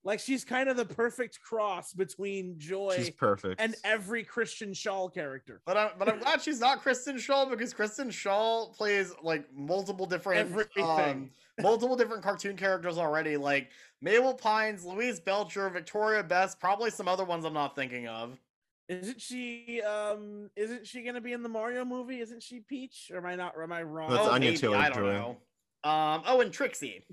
Like 0.04 0.20
she's 0.20 0.46
kind 0.46 0.70
of 0.70 0.78
the 0.78 0.86
perfect 0.86 1.42
cross 1.42 1.92
between 1.92 2.56
Joy 2.60 2.94
she's 2.96 3.10
perfect. 3.10 3.60
and 3.60 3.76
every 3.84 4.24
Kristen 4.24 4.72
Schaal 4.72 5.14
character. 5.14 5.62
But 5.66 5.76
I'm, 5.78 5.90
but 5.98 6.08
I'm 6.08 6.20
glad 6.20 6.42
she's 6.42 6.60
not 6.60 6.82
Kristen 6.82 7.18
Schaal 7.18 7.50
because 7.50 7.74
Kristen 7.74 8.10
Schaal 8.10 8.74
plays 8.76 9.14
like 9.24 9.46
multiple 9.54 10.06
different 10.06 10.40
Everything. 10.40 10.86
um, 10.86 11.30
multiple 11.62 11.96
different 11.96 12.24
cartoon 12.24 12.56
characters 12.56 12.98
already, 12.98 13.36
like 13.36 13.72
Mabel 14.02 14.34
Pines, 14.34 14.86
Louise 14.86 15.20
Belcher, 15.20 15.70
Victoria 15.70 16.24
Best, 16.24 16.60
probably 16.60 16.90
some 16.90 17.08
other 17.08 17.26
ones 17.26 17.44
I'm 17.44 17.54
not 17.54 17.76
thinking 17.76 18.08
of. 18.08 18.40
Isn't 18.90 19.22
she 19.22 19.82
um 19.82 20.50
isn't 20.56 20.88
she 20.88 21.04
gonna 21.04 21.22
be 21.22 21.34
in 21.34 21.44
the 21.44 21.50
Mario 21.50 21.84
movie? 21.84 22.20
Isn't 22.20 22.42
she 22.42 22.62
Peach? 22.62 23.12
Or 23.14 23.18
am 23.18 23.26
I 23.26 23.36
not 23.36 23.54
or 23.56 23.64
am 23.64 23.72
I 23.74 23.84
wrong? 23.84 24.10
That's 24.10 24.28
oh, 24.28 24.32
Anya 24.32 24.52
maybe, 24.52 24.58
Taylor 24.58 24.78
I 24.78 24.90
don't 24.90 25.04
Joy. 25.04 25.12
know. 25.14 25.38
Um, 25.84 26.24
oh, 26.26 26.42
and 26.42 26.52
Trixie. 26.52 27.04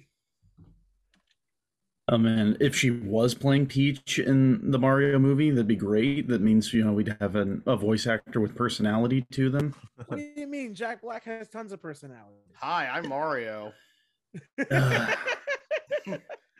Oh 2.09 2.19
man, 2.19 2.57
if 2.61 2.77
she 2.77 2.91
was 2.91 3.35
playing 3.35 3.67
Peach 3.67 4.19
in 4.19 4.71
the 4.71 4.79
Mario 4.79 5.19
movie, 5.19 5.51
that'd 5.51 5.67
be 5.67 5.75
great. 5.75 6.29
That 6.29 6.43
means 6.43 6.73
you 6.73 6.85
know 6.85 6.93
we'd 6.93 7.17
have 7.21 7.35
an, 7.35 7.63
a 7.67 7.77
voice 7.77 8.07
actor 8.07 8.41
with 8.41 8.55
personality 8.55 9.27
to 9.33 9.51
them. 9.51 9.75
What 10.07 10.19
do 10.19 10.33
you 10.37 10.47
mean? 10.47 10.75
Jack 10.75 11.03
Black 11.03 11.25
has 11.25 11.49
tons 11.49 11.73
of 11.73 11.81
personality. 11.81 12.43
Hi, 12.61 12.89
I'm 12.89 13.09
Mario. 13.09 13.73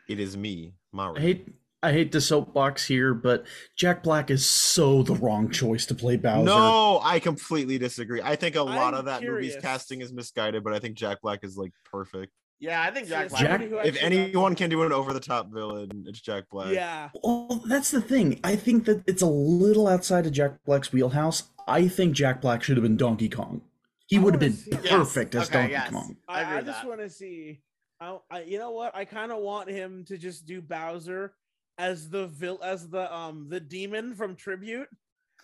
It 0.07 0.19
is 0.19 0.37
me, 0.37 0.73
Mario. 0.91 1.17
I 1.17 1.21
hate 1.21 1.47
I 1.85 1.91
hate 1.91 2.11
the 2.11 2.19
soapbox 2.19 2.85
here, 2.87 3.13
but 3.13 3.45
Jack 3.75 4.01
Black 4.01 4.31
is 4.31 4.45
so 4.45 5.03
the 5.03 5.13
wrong 5.13 5.49
choice 5.51 5.85
to 5.85 5.95
play 5.95 6.17
Bowser. 6.17 6.45
No, 6.45 6.99
I 7.03 7.19
completely 7.19 7.77
disagree. 7.77 8.21
I 8.23 8.35
think 8.35 8.55
a 8.55 8.63
lot 8.63 8.93
I'm 8.93 8.99
of 9.01 9.05
that 9.05 9.21
movie's 9.23 9.55
casting 9.61 10.01
is 10.01 10.11
misguided, 10.11 10.63
but 10.63 10.73
I 10.73 10.79
think 10.79 10.95
Jack 10.95 11.21
Black 11.21 11.43
is 11.43 11.57
like 11.57 11.71
perfect. 11.83 12.31
Yeah, 12.59 12.81
I 12.81 12.89
think 12.89 13.07
Jack 13.07 13.25
As 13.25 13.31
Black. 13.31 13.43
Jack- 13.43 13.85
If 13.85 14.01
anyone 14.01 14.55
can 14.55 14.69
do 14.69 14.81
an 14.81 14.91
over 14.91 15.13
the 15.13 15.19
top 15.19 15.51
villain, 15.51 16.05
it's 16.07 16.21
Jack 16.21 16.45
Black. 16.49 16.73
Yeah. 16.73 17.09
Well, 17.23 17.61
that's 17.67 17.91
the 17.91 18.01
thing. 18.01 18.39
I 18.43 18.55
think 18.55 18.85
that 18.85 19.03
it's 19.05 19.21
a 19.21 19.27
little 19.27 19.87
outside 19.87 20.25
of 20.25 20.31
Jack 20.31 20.63
Black's 20.65 20.91
wheelhouse. 20.91 21.43
I 21.67 21.87
think 21.87 22.15
Jack 22.15 22.41
Black 22.41 22.63
should 22.63 22.77
have 22.77 22.83
been 22.83 22.97
Donkey 22.97 23.29
Kong. 23.29 23.61
He 24.07 24.17
I 24.17 24.21
would 24.21 24.33
have 24.35 24.39
been 24.39 24.53
see- 24.53 24.71
Yes. 24.71 24.87
perfect 24.89 25.35
as 25.35 25.49
Okay, 25.49 25.53
Donkey 25.59 25.71
yes. 25.73 25.89
Kong. 25.91 26.17
I 26.27 26.43
I, 26.43 26.57
I 26.57 26.61
just 26.61 26.85
want 26.85 27.01
to 27.01 27.09
see. 27.09 27.59
I, 27.99 28.17
I, 28.31 28.41
you 28.41 28.57
know 28.57 28.71
what? 28.71 28.95
I 28.95 29.05
kind 29.05 29.31
of 29.31 29.37
want 29.39 29.69
him 29.69 30.03
to 30.05 30.17
just 30.17 30.45
do 30.45 30.61
Bowser 30.61 31.33
as 31.77 32.09
the 32.09 32.27
vil 32.27 32.59
as 32.63 32.89
the 32.89 33.13
um 33.13 33.47
the 33.49 33.59
demon 33.59 34.15
from 34.15 34.35
Tribute. 34.35 34.87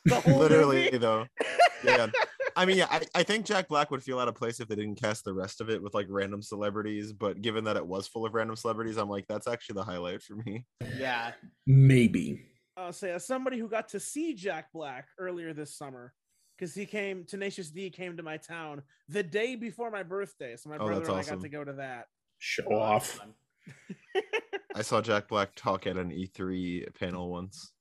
The 0.06 0.16
whole 0.20 0.40
Literally, 0.40 0.86
movie. 0.86 0.98
though. 0.98 1.28
Yeah. 1.84 2.08
I 2.56 2.66
mean, 2.66 2.78
yeah, 2.78 2.88
I, 2.92 3.02
I 3.16 3.24
think 3.24 3.46
Jack 3.46 3.68
Black 3.68 3.90
would 3.92 4.04
feel 4.04 4.20
out 4.20 4.28
of 4.28 4.36
place 4.36 4.60
if 4.60 4.68
they 4.68 4.76
didn't 4.76 5.02
cast 5.02 5.24
the 5.26 5.34
rest 5.34 5.62
of 5.62 5.70
it 5.70 5.82
with 5.82 5.94
like 5.96 6.06
random 6.10 6.42
celebrities. 6.44 7.12
But 7.14 7.42
given 7.42 7.64
that 7.64 7.76
it 7.76 7.86
was 7.86 8.08
full 8.08 8.24
of 8.26 8.34
random 8.36 8.56
celebrities, 8.56 8.98
I'm 8.98 9.10
like, 9.10 9.26
that's 9.28 9.48
actually 9.48 9.76
the 9.76 9.84
highlight 9.84 10.22
for 10.22 10.36
me. 10.36 10.66
Yeah. 10.98 11.32
Maybe. 11.66 12.46
I'll 12.78 12.94
say 12.94 13.12
as 13.12 13.26
somebody 13.26 13.58
who 13.58 13.68
got 13.68 13.90
to 13.90 14.00
see 14.00 14.34
Jack 14.36 14.72
Black 14.74 15.08
earlier 15.18 15.54
this 15.54 15.76
summer, 15.76 16.14
because 16.58 16.76
he 16.76 16.86
came, 16.86 17.24
Tenacious 17.24 17.72
D 17.72 17.90
came 17.90 18.16
to 18.18 18.24
my 18.24 18.38
town 18.38 18.84
the 19.10 19.24
day 19.24 19.56
before 19.56 19.90
my 19.90 20.04
birthday, 20.04 20.56
so 20.56 20.70
my 20.70 20.78
Oh, 20.78 20.86
brother 20.86 21.00
that's 21.00 21.10
and 21.10 21.18
I 21.20 21.24
got 21.24 21.42
to 21.42 21.50
go 21.50 21.64
to 21.64 21.74
that. 21.74 22.06
Show 22.38 22.64
that's 22.70 22.74
off. 22.82 23.20
Fun. 23.66 24.24
I 24.76 24.82
saw 24.82 25.02
Jack 25.02 25.28
Black 25.28 25.52
talk 25.56 25.86
at 25.88 25.98
an 25.98 26.12
E3 26.12 26.94
panel 27.00 27.30
once. 27.30 27.74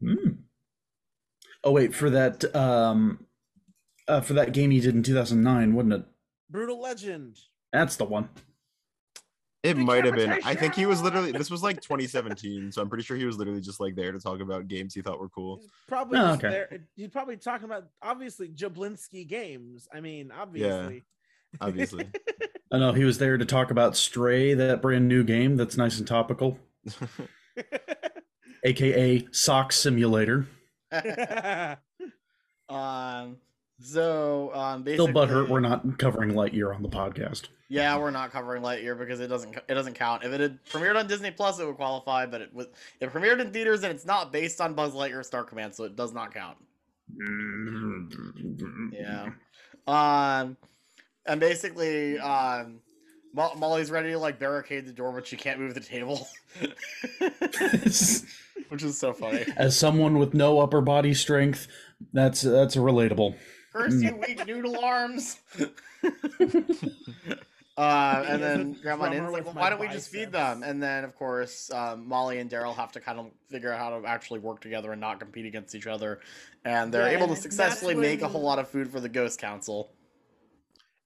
Hmm. 0.00 0.30
Oh 1.62 1.72
wait, 1.72 1.94
for 1.94 2.10
that 2.10 2.54
um 2.54 3.26
uh, 4.06 4.20
for 4.20 4.34
that 4.34 4.52
game 4.52 4.70
he 4.70 4.80
did 4.80 4.94
in 4.94 5.02
2009, 5.02 5.72
wasn't 5.74 5.92
it? 5.94 6.04
Brutal 6.50 6.80
Legend. 6.80 7.38
That's 7.72 7.96
the 7.96 8.04
one. 8.04 8.28
It 9.62 9.78
might 9.78 10.04
have 10.04 10.14
been. 10.14 10.30
I 10.44 10.54
think 10.54 10.74
he 10.74 10.84
was 10.84 11.00
literally. 11.00 11.32
This 11.32 11.50
was 11.50 11.62
like 11.62 11.80
2017, 11.80 12.70
so 12.70 12.82
I'm 12.82 12.90
pretty 12.90 13.02
sure 13.02 13.16
he 13.16 13.24
was 13.24 13.38
literally 13.38 13.62
just 13.62 13.80
like 13.80 13.94
there 13.94 14.12
to 14.12 14.20
talk 14.20 14.40
about 14.40 14.68
games 14.68 14.92
he 14.92 15.00
thought 15.00 15.18
were 15.18 15.30
cool. 15.30 15.56
He's 15.62 15.70
probably 15.88 16.18
Oh, 16.18 16.22
just 16.32 16.44
okay. 16.44 16.50
there. 16.50 16.80
He's 16.96 17.08
probably 17.08 17.38
talking 17.38 17.64
about 17.64 17.86
obviously 18.02 18.48
Jablinski 18.48 19.26
games. 19.26 19.88
I 19.90 20.00
mean, 20.00 20.30
obviously. 20.30 21.02
Obviously, 21.60 22.08
I 22.72 22.78
know 22.78 22.92
he 22.92 23.04
was 23.04 23.18
there 23.18 23.36
to 23.36 23.44
talk 23.44 23.70
about 23.70 23.96
Stray, 23.96 24.54
that 24.54 24.82
brand 24.82 25.08
new 25.08 25.24
game 25.24 25.56
that's 25.56 25.76
nice 25.76 25.98
and 25.98 26.06
topical, 26.06 26.58
aka 28.64 29.26
Sock 29.32 29.72
Simulator. 29.72 30.46
um. 32.68 33.36
So 33.80 34.52
um. 34.54 34.82
Still 34.82 35.06
Basically, 35.06 35.12
butthurt 35.12 35.48
we're 35.48 35.60
not 35.60 35.98
covering 35.98 36.32
Lightyear 36.32 36.74
on 36.74 36.82
the 36.82 36.88
podcast. 36.88 37.48
Yeah, 37.68 37.96
we're 37.98 38.10
not 38.10 38.30
covering 38.30 38.62
Lightyear 38.62 38.96
because 38.96 39.20
it 39.20 39.28
doesn't 39.28 39.56
it 39.56 39.74
doesn't 39.74 39.94
count. 39.94 40.22
If 40.22 40.32
it 40.32 40.40
had 40.40 40.64
premiered 40.64 40.96
on 40.96 41.06
Disney 41.06 41.30
Plus, 41.30 41.58
it 41.58 41.66
would 41.66 41.76
qualify, 41.76 42.26
but 42.26 42.40
it 42.40 42.54
was 42.54 42.66
it 43.00 43.12
premiered 43.12 43.40
in 43.40 43.52
theaters 43.52 43.82
and 43.82 43.92
it's 43.92 44.06
not 44.06 44.32
based 44.32 44.60
on 44.60 44.74
Buzz 44.74 44.92
Lightyear 44.92 45.24
Star 45.24 45.44
Command, 45.44 45.74
so 45.74 45.84
it 45.84 45.96
does 45.96 46.12
not 46.12 46.32
count. 46.32 46.56
Yeah. 48.92 49.30
Um, 49.86 50.56
and 51.26 51.40
basically, 51.40 52.18
um, 52.18 52.80
Mo- 53.32 53.54
Molly's 53.56 53.90
ready 53.90 54.10
to 54.10 54.18
like 54.18 54.38
barricade 54.38 54.86
the 54.86 54.92
door, 54.92 55.12
but 55.12 55.26
she 55.26 55.36
can't 55.36 55.58
move 55.60 55.74
the 55.74 55.80
table, 55.80 56.28
which 58.68 58.82
is 58.82 58.98
so 58.98 59.12
funny. 59.12 59.46
As 59.56 59.78
someone 59.78 60.18
with 60.18 60.34
no 60.34 60.60
upper 60.60 60.80
body 60.80 61.14
strength, 61.14 61.68
that's 62.12 62.42
that's 62.42 62.76
relatable. 62.76 63.36
Curse 63.72 64.02
you, 64.02 64.16
weak 64.16 64.46
noodle 64.46 64.78
arms. 64.78 65.40
Uh, 67.76 68.24
and 68.28 68.40
then 68.40 68.74
Grandma 68.80 69.08
drummer 69.08 69.08
Nin's 69.08 69.32
like, 69.32 69.44
well, 69.44 69.54
why 69.54 69.68
don't 69.68 69.80
we 69.80 69.88
just 69.88 70.08
feed 70.08 70.30
them? 70.30 70.62
And 70.62 70.80
then, 70.80 71.02
of 71.02 71.16
course, 71.16 71.70
um, 71.72 72.06
Molly 72.06 72.38
and 72.38 72.48
Daryl 72.48 72.76
have 72.76 72.92
to 72.92 73.00
kind 73.00 73.18
of 73.18 73.32
figure 73.50 73.72
out 73.72 73.80
how 73.80 73.98
to 73.98 74.06
actually 74.06 74.38
work 74.38 74.60
together 74.60 74.92
and 74.92 75.00
not 75.00 75.18
compete 75.18 75.44
against 75.44 75.74
each 75.74 75.88
other. 75.88 76.20
And 76.64 76.94
they're 76.94 77.08
Yeah, 77.08 77.08
able 77.08 77.26
to 77.28 77.36
and 77.50 77.58
that's 77.58 77.82
successfully 77.82 77.96
make 77.96 78.22
a 78.22 78.28
whole 78.28 78.42
lot 78.42 78.60
of 78.60 78.68
food 78.68 78.92
for 78.92 79.00
the 79.00 79.08
Ghost 79.08 79.40
Council. 79.40 79.93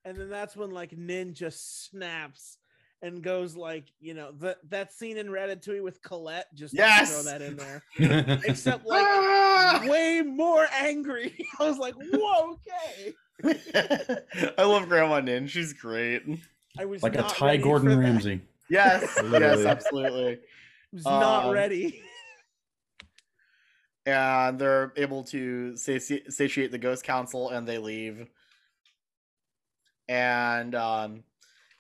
And 0.09 0.19
then 0.19 0.29
that's 0.31 0.57
when 0.57 0.71
like 0.71 0.97
Nin 0.97 1.35
just 1.35 1.89
snaps 1.91 2.57
and 3.03 3.23
goes 3.23 3.55
like, 3.57 3.93
you 4.01 4.15
know, 4.15 4.33
that 4.41 4.57
that 4.71 4.93
scene 4.93 5.19
in 5.19 5.29
Ratatouille 5.29 5.83
with 5.85 6.03
Colette, 6.03 6.47
just 6.55 6.75
Yes! 6.75 7.13
throw 7.13 7.23
that 7.31 7.43
in 7.43 7.57
there. 7.57 7.83
Except 8.45 8.87
like 8.87 9.05
Ah! 9.07 9.85
way 9.87 10.23
more 10.23 10.67
angry. 10.73 11.47
I 11.61 11.69
was 11.69 11.79
like, 11.79 11.95
whoa, 11.95 12.57
okay. 12.75 13.15
I 14.59 14.65
love 14.65 14.89
Grandma 14.89 15.21
Nin. 15.21 15.47
She's 15.47 15.73
great. 15.73 16.23
I 16.79 16.85
was 16.87 17.03
like 17.03 17.15
a 17.15 17.19
not 17.23 17.31
Ty 17.31 17.59
Gordon 17.59 17.89
that. 17.91 17.99
Ramsay. 17.99 18.41
Yes, 18.71 19.03
yes, 19.31 19.65
absolutely. 19.65 20.33
I 20.35 20.39
was 20.93 21.05
not 21.05 21.45
Um, 21.47 21.53
ready. 21.53 22.03
and 24.07 24.59
they're 24.59 24.93
able 24.97 25.23
to 25.25 25.77
sati- 25.77 26.25
satiate 26.29 26.71
the 26.73 26.79
ghost 26.79 27.05
council 27.05 27.51
and 27.51 27.67
they 27.67 27.79
leave 27.79 28.27
and 30.09 30.75
um 30.75 31.23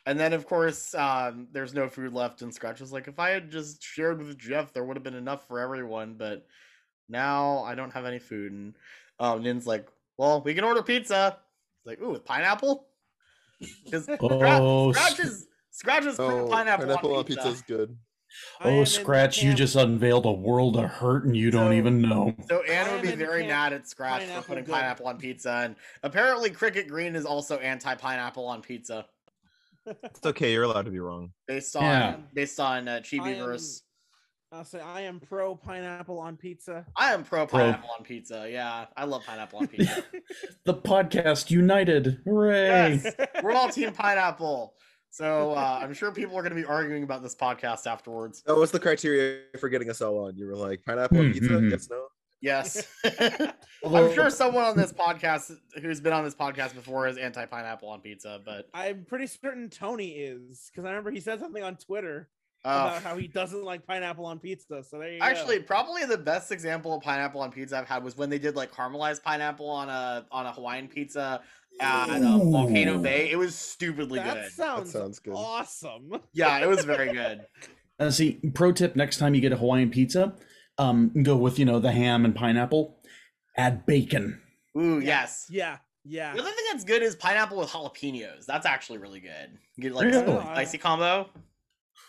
and 0.07 0.19
then 0.19 0.33
of 0.33 0.47
course 0.47 0.95
um 0.95 1.49
there's 1.53 1.75
no 1.75 1.89
food 1.89 2.13
left 2.13 2.43
and 2.43 2.55
scratch 2.55 2.81
is 2.81 2.93
like 2.93 3.09
if 3.09 3.19
i 3.19 3.31
had 3.31 3.51
just 3.51 3.83
shared 3.83 4.19
with 4.19 4.39
jeff 4.39 4.73
there 4.73 4.85
would 4.85 4.97
have 4.97 5.05
been 5.05 5.15
enough 5.15 5.47
for 5.49 5.59
everyone 5.59 6.15
but 6.15 6.47
now 7.09 7.59
i 7.65 7.75
don't 7.75 7.93
have 7.93 8.05
any 8.05 8.19
food 8.19 8.53
and 8.53 8.75
um 9.21 9.43
nin's 9.43 9.67
like 9.67 9.89
well 10.17 10.43
we 10.43 10.55
can 10.55 10.65
order 10.65 10.83
pizza 10.83 11.39
it's 11.79 11.87
like 11.87 12.01
ooh 12.01 12.11
with 12.11 12.25
pineapple 12.25 12.87
because 13.85 14.09
Oh, 14.21 14.93
scratch 14.93 15.21
is 15.21 15.47
scratch 15.71 16.05
is 16.05 16.19
Oh, 16.19 16.47
pineapple, 16.51 16.87
pineapple 16.87 17.11
on 17.11 17.19
on 17.19 17.25
pizza. 17.25 17.43
pizza 17.43 17.49
is 17.49 17.63
good. 17.63 17.97
I 18.61 18.69
am 18.69 18.75
Oh, 18.75 18.81
in 18.81 18.87
Scratch, 18.87 19.43
you 19.43 19.55
just 19.55 19.77
unveiled 19.77 20.27
a 20.27 20.33
world 20.33 20.77
of 20.77 20.85
hurt 20.91 21.25
and 21.25 21.37
you 21.37 21.51
don't 21.51 21.73
even 21.73 22.01
know. 22.01 22.35
So 22.49 22.63
Anna 22.63 22.93
would 22.93 23.03
be 23.03 23.13
very 23.15 23.47
mad 23.47 23.73
at 23.73 23.89
Scratch 23.89 24.25
for 24.25 24.43
putting 24.43 24.65
good. 24.65 24.73
pineapple 24.73 25.07
on 25.07 25.19
pizza, 25.19 25.51
and 25.65 25.77
apparently 26.03 26.51
Cricket 26.51 26.89
Green 26.89 27.17
is 27.17 27.25
also 27.25 27.59
anti-pineapple 27.59 28.45
on 28.47 28.63
pizza, 28.63 29.07
It's 29.87 30.27
okay. 30.27 30.53
You're 30.53 30.65
allowed 30.65 30.85
to 30.85 30.91
be 30.91 30.99
wrong. 31.01 31.33
based 31.47 31.75
on 31.77 31.83
Yeah. 31.85 32.17
based 32.35 32.61
on 32.61 32.89
uh, 32.89 32.97
I 32.97 33.01
Chibiverse. 33.01 33.81
I'll 34.51 34.65
say 34.65 34.81
I 34.81 35.03
am 35.03 35.21
pro 35.21 35.55
pineapple 35.57 36.19
on 36.19 36.37
pizza. 36.39 36.87
I 36.97 37.13
am 37.13 37.23
pro 37.23 37.47
Pro. 37.47 37.61
pineapple 37.61 37.91
on 37.99 38.03
pizza. 38.05 38.49
Yeah, 38.51 38.87
I 38.97 39.05
love 39.05 39.23
pineapple 39.27 39.59
on 39.61 39.69
pizza. 39.69 40.03
The 40.65 40.75
podcast 40.75 41.51
united. 41.51 42.21
Hooray. 42.25 43.01
yes, 43.05 43.15
we're 43.43 43.53
all 43.53 43.69
team 43.71 43.93
pineapple. 43.93 44.75
So 45.10 45.52
uh, 45.52 45.80
I'm 45.82 45.94
sure 45.94 46.12
people 46.12 46.36
are 46.39 46.43
going 46.43 46.55
to 46.55 46.60
be 46.60 46.66
arguing 46.66 47.02
about 47.02 47.22
this 47.22 47.35
podcast 47.35 47.86
afterwards. 47.86 48.43
That 48.47 48.56
was 48.56 48.70
the 48.70 48.78
criteria 48.80 49.40
for 49.59 49.68
getting 49.68 49.90
us 49.90 50.01
all 50.02 50.18
on. 50.26 50.36
You 50.36 50.47
were 50.47 50.56
like 50.56 50.85
pineapple 50.85 51.18
on 51.18 51.26
Hmm, 51.26 51.32
pizza. 51.32 51.68
Yes, 51.70 51.89
no. 51.90 52.06
Yes, 52.40 52.86
Although- 53.82 54.09
I'm 54.10 54.14
sure 54.14 54.30
someone 54.30 54.62
on 54.62 54.76
this 54.76 54.93
podcast 54.93 55.51
who's 55.82 56.01
been 56.01 56.12
on 56.12 56.22
this 56.24 56.36
podcast 56.36 56.72
before 56.74 57.09
is 57.09 57.18
anti-pineapple 57.18 57.89
on 57.89 58.01
pizza, 58.01 58.40
but 58.44 58.68
I'm 58.72 59.05
pretty 59.05 59.26
certain 59.26 59.68
Tony 59.70 60.10
is 60.10 60.70
because 60.70 60.85
I 60.85 60.90
remember 60.90 61.10
he 61.10 61.18
said 61.18 61.40
something 61.40 61.64
on 61.64 61.74
Twitter 61.76 62.28
uh, 62.64 62.68
about 62.68 63.02
how 63.02 63.16
he 63.16 63.26
doesn't 63.26 63.64
like 63.64 63.85
pineapple 63.86 64.24
on 64.24 64.39
pizza. 64.39 64.85
So 64.89 64.98
there 65.01 65.12
you 65.14 65.18
go. 65.18 65.24
Actually, 65.24 65.59
probably 65.60 66.05
the 66.05 66.18
best 66.18 66.52
example 66.52 66.94
of 66.94 67.02
pineapple 67.02 67.40
on 67.40 67.51
pizza 67.51 67.76
I've 67.76 67.89
had 67.89 68.05
was 68.05 68.16
when 68.16 68.30
they 68.30 68.39
did 68.39 68.55
like 68.55 68.70
caramelized 68.72 69.24
pineapple 69.24 69.68
on 69.68 69.89
a 69.89 70.24
on 70.30 70.47
a 70.47 70.52
Hawaiian 70.52 70.86
pizza 70.86 71.40
at 71.81 72.23
um, 72.23 72.51
Volcano 72.51 72.99
Bay. 72.99 73.31
It 73.31 73.37
was 73.37 73.55
stupidly 73.55 74.19
that 74.19 74.35
good. 74.35 74.53
sounds, 74.53 74.93
sounds 74.93 75.19
good. 75.19 75.35
awesome. 75.35 76.13
Yeah, 76.33 76.59
it 76.59 76.69
was 76.69 76.85
very 76.85 77.13
good. 77.13 77.43
Uh, 78.01 78.13
see, 78.13 78.39
pro 78.55 78.71
tip: 78.71 78.95
next 78.95 79.17
time 79.19 79.35
you 79.35 79.41
get 79.41 79.51
a 79.51 79.57
Hawaiian 79.57 79.91
pizza, 79.91 80.33
um, 80.79 81.11
go 81.25 81.35
with 81.37 81.59
you 81.59 81.65
know 81.65 81.81
the 81.81 81.91
ham 81.91 82.25
and 82.25 82.33
pineapple. 82.33 82.97
Add 83.57 83.87
bacon. 83.87 84.41
Ooh, 84.79 85.01
yes. 85.01 85.49
Yeah, 85.51 85.79
yeah. 86.05 86.33
The 86.33 86.41
other 86.43 86.51
thing 86.53 86.65
that's 86.71 86.85
good 86.85 87.03
is 87.03 87.17
pineapple 87.17 87.59
with 87.59 87.71
jalapenos. 87.71 88.47
That's 88.47 88.67
actually 88.67 88.99
really 88.99 89.19
good. 89.19 89.59
You 89.75 89.83
get 89.83 89.95
like 89.95 90.05
Really? 90.07 90.33
a 90.33 90.43
spicy 90.43 90.79
combo. 90.79 91.29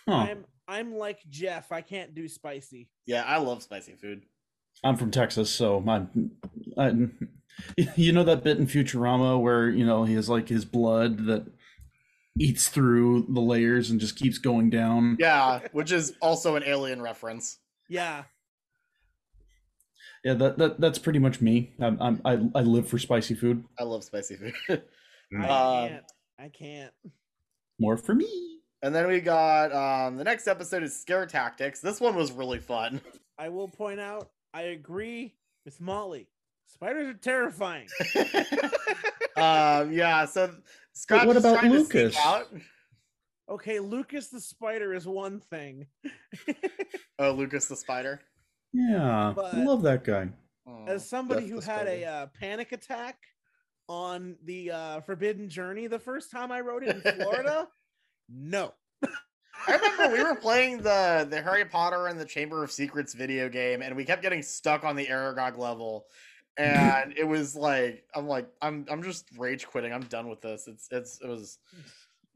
Huh. 0.08 0.14
I'm 0.14 0.46
I'm 0.68 0.94
like 0.96 1.22
Jeff. 1.28 1.72
I 1.72 1.82
can't 1.82 2.14
do 2.14 2.28
spicy. 2.28 2.88
Yeah, 3.08 3.24
I 3.24 3.38
love 3.40 3.64
spicy 3.64 3.96
food. 3.96 4.22
I'm 4.84 4.96
from 4.98 5.12
Texas, 5.12 5.50
so 5.50 5.80
my, 5.82 6.04
I, 6.78 7.08
you 7.96 8.12
know 8.14 8.24
that 8.24 8.44
bit 8.44 8.58
in 8.58 8.68
Futurama 8.68 9.42
where 9.42 9.70
you 9.70 9.86
know 9.86 10.04
he 10.06 10.14
has 10.16 10.30
like 10.30 10.48
his 10.50 10.64
blood 10.66 11.26
that 11.26 11.46
eats 12.38 12.70
through 12.70 13.26
the 13.30 13.42
layers 13.42 13.90
and 13.90 14.00
just 14.00 14.16
keeps 14.16 14.38
going 14.38 14.70
down. 14.70 15.18
Yeah, 15.20 15.60
which 15.74 15.92
is 15.92 16.14
also 16.22 16.56
an 16.56 16.64
alien 16.66 17.02
reference. 17.02 17.58
Yeah, 17.90 18.24
Yeah, 20.24 20.34
that, 20.36 20.58
that 20.58 20.80
that's 20.80 21.00
pretty 21.00 21.20
much 21.20 21.42
me. 21.42 21.74
I'm, 21.82 21.98
I'm 22.02 22.22
I 22.24 22.34
I 22.60 22.62
live 22.62 22.88
for 22.88 22.98
spicy 23.00 23.36
food. 23.36 23.64
I 23.78 23.84
love 23.84 24.04
spicy 24.04 24.36
food. 24.38 24.54
I 25.38 25.46
Um, 25.48 25.90
can't. 25.90 26.06
I 26.40 26.48
can't. 26.50 26.94
More 27.80 27.98
for 27.98 28.14
me. 28.16 28.60
and 28.82 28.94
then 28.96 29.08
we 29.08 29.20
got 29.20 29.74
um 29.74 30.16
the 30.18 30.24
next 30.24 30.48
episode 30.48 30.84
is 30.84 30.98
scare 31.00 31.26
tactics. 31.26 31.82
This 31.82 32.00
one 32.00 32.16
was 32.16 32.32
really 32.32 32.60
fun. 32.60 33.02
I 33.38 33.50
will 33.50 33.68
point 33.68 34.00
out. 34.00 34.30
I 34.54 34.62
agree 34.64 35.36
with 35.66 35.80
Molly. 35.80 36.28
Spiders 36.68 37.10
are 37.10 37.18
terrifying. 37.18 37.88
um 39.38 39.92
yeah, 39.92 40.26
so 40.26 40.52
Scratch 40.94 41.26
what 41.26 41.36
is 41.38 41.44
about 41.44 41.60
trying 41.60 41.72
to 41.72 41.80
sneak 41.86 41.94
Lucas? 41.94 42.18
out. 42.24 42.48
Okay, 43.50 43.80
Lucas 43.80 44.28
the 44.30 44.40
spider 44.40 44.94
is 44.94 45.08
one 45.08 45.40
thing. 45.40 45.88
Oh, 47.22 47.32
Lucas 47.32 47.68
the 47.68 47.76
spider. 47.76 48.22
Yeah, 48.72 49.34
But- 49.36 49.54
I 49.54 49.64
love 49.66 49.82
that 49.82 50.06
guy. 50.06 50.30
Oh. 50.66 50.86
As 50.88 51.08
somebody 51.10 51.42
Death 51.42 51.50
who 51.50 51.60
the 51.60 51.66
had 51.66 51.88
a 51.88 52.06
uh, 52.06 52.28
panic 52.40 52.72
attack 52.72 53.18
on 53.90 54.38
the 54.46 54.72
uh, 54.72 55.02
Forbidden 55.02 55.50
Journey 55.50 55.88
the 55.88 56.00
first 56.00 56.32
time 56.32 56.50
I 56.50 56.62
rode 56.62 56.84
it 56.84 56.96
in 56.96 57.02
Florida, 57.02 57.68
no. 58.30 58.74
I 59.68 59.76
remember 59.76 60.16
we 60.16 60.24
were 60.24 60.36
playing 60.36 60.78
the 60.78 61.28
the 61.30 61.42
Harry 61.42 61.66
Potter 61.66 62.08
and 62.08 62.20
the 62.20 62.26
Chamber 62.26 62.64
of 62.64 62.72
Secrets 62.72 63.14
video 63.14 63.50
game, 63.50 63.82
and 63.82 63.96
we 63.96 64.06
kept 64.06 64.22
getting 64.22 64.42
stuck 64.42 64.84
on 64.84 64.96
the 64.96 65.06
Aragog 65.08 65.58
level, 65.58 66.06
and 66.58 67.14
it 67.18 67.26
was 67.28 67.56
like 67.56 68.04
I'm 68.16 68.28
like 68.28 68.48
I'm 68.62 68.86
I'm 68.90 69.04
just 69.04 69.26
rage 69.38 69.68
quitting. 69.68 69.94
I'm 69.94 70.04
done 70.04 70.30
with 70.30 70.42
this. 70.42 70.68
It's 70.68 70.88
it's 70.92 71.20
it 71.22 71.28
was 71.28 71.58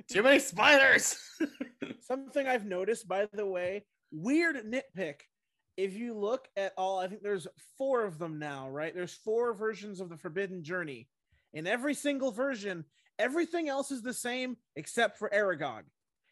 too 0.09 0.23
many 0.23 0.39
spiders. 0.39 1.17
Something 2.01 2.47
I've 2.47 2.65
noticed, 2.65 3.07
by 3.07 3.27
the 3.33 3.45
way, 3.45 3.85
weird 4.11 4.57
nitpick. 4.57 5.21
If 5.75 5.95
you 5.95 6.13
look 6.13 6.47
at 6.55 6.73
all, 6.77 6.99
I 6.99 7.07
think 7.07 7.23
there's 7.23 7.47
four 7.77 8.03
of 8.03 8.19
them 8.19 8.37
now, 8.37 8.69
right? 8.69 8.93
There's 8.93 9.13
four 9.13 9.53
versions 9.53 9.99
of 9.99 10.09
the 10.09 10.17
Forbidden 10.17 10.63
Journey. 10.63 11.07
In 11.53 11.65
every 11.65 11.93
single 11.93 12.31
version, 12.31 12.85
everything 13.17 13.69
else 13.69 13.89
is 13.89 14.01
the 14.01 14.13
same 14.13 14.57
except 14.75 15.17
for 15.17 15.31
Aragog. 15.33 15.83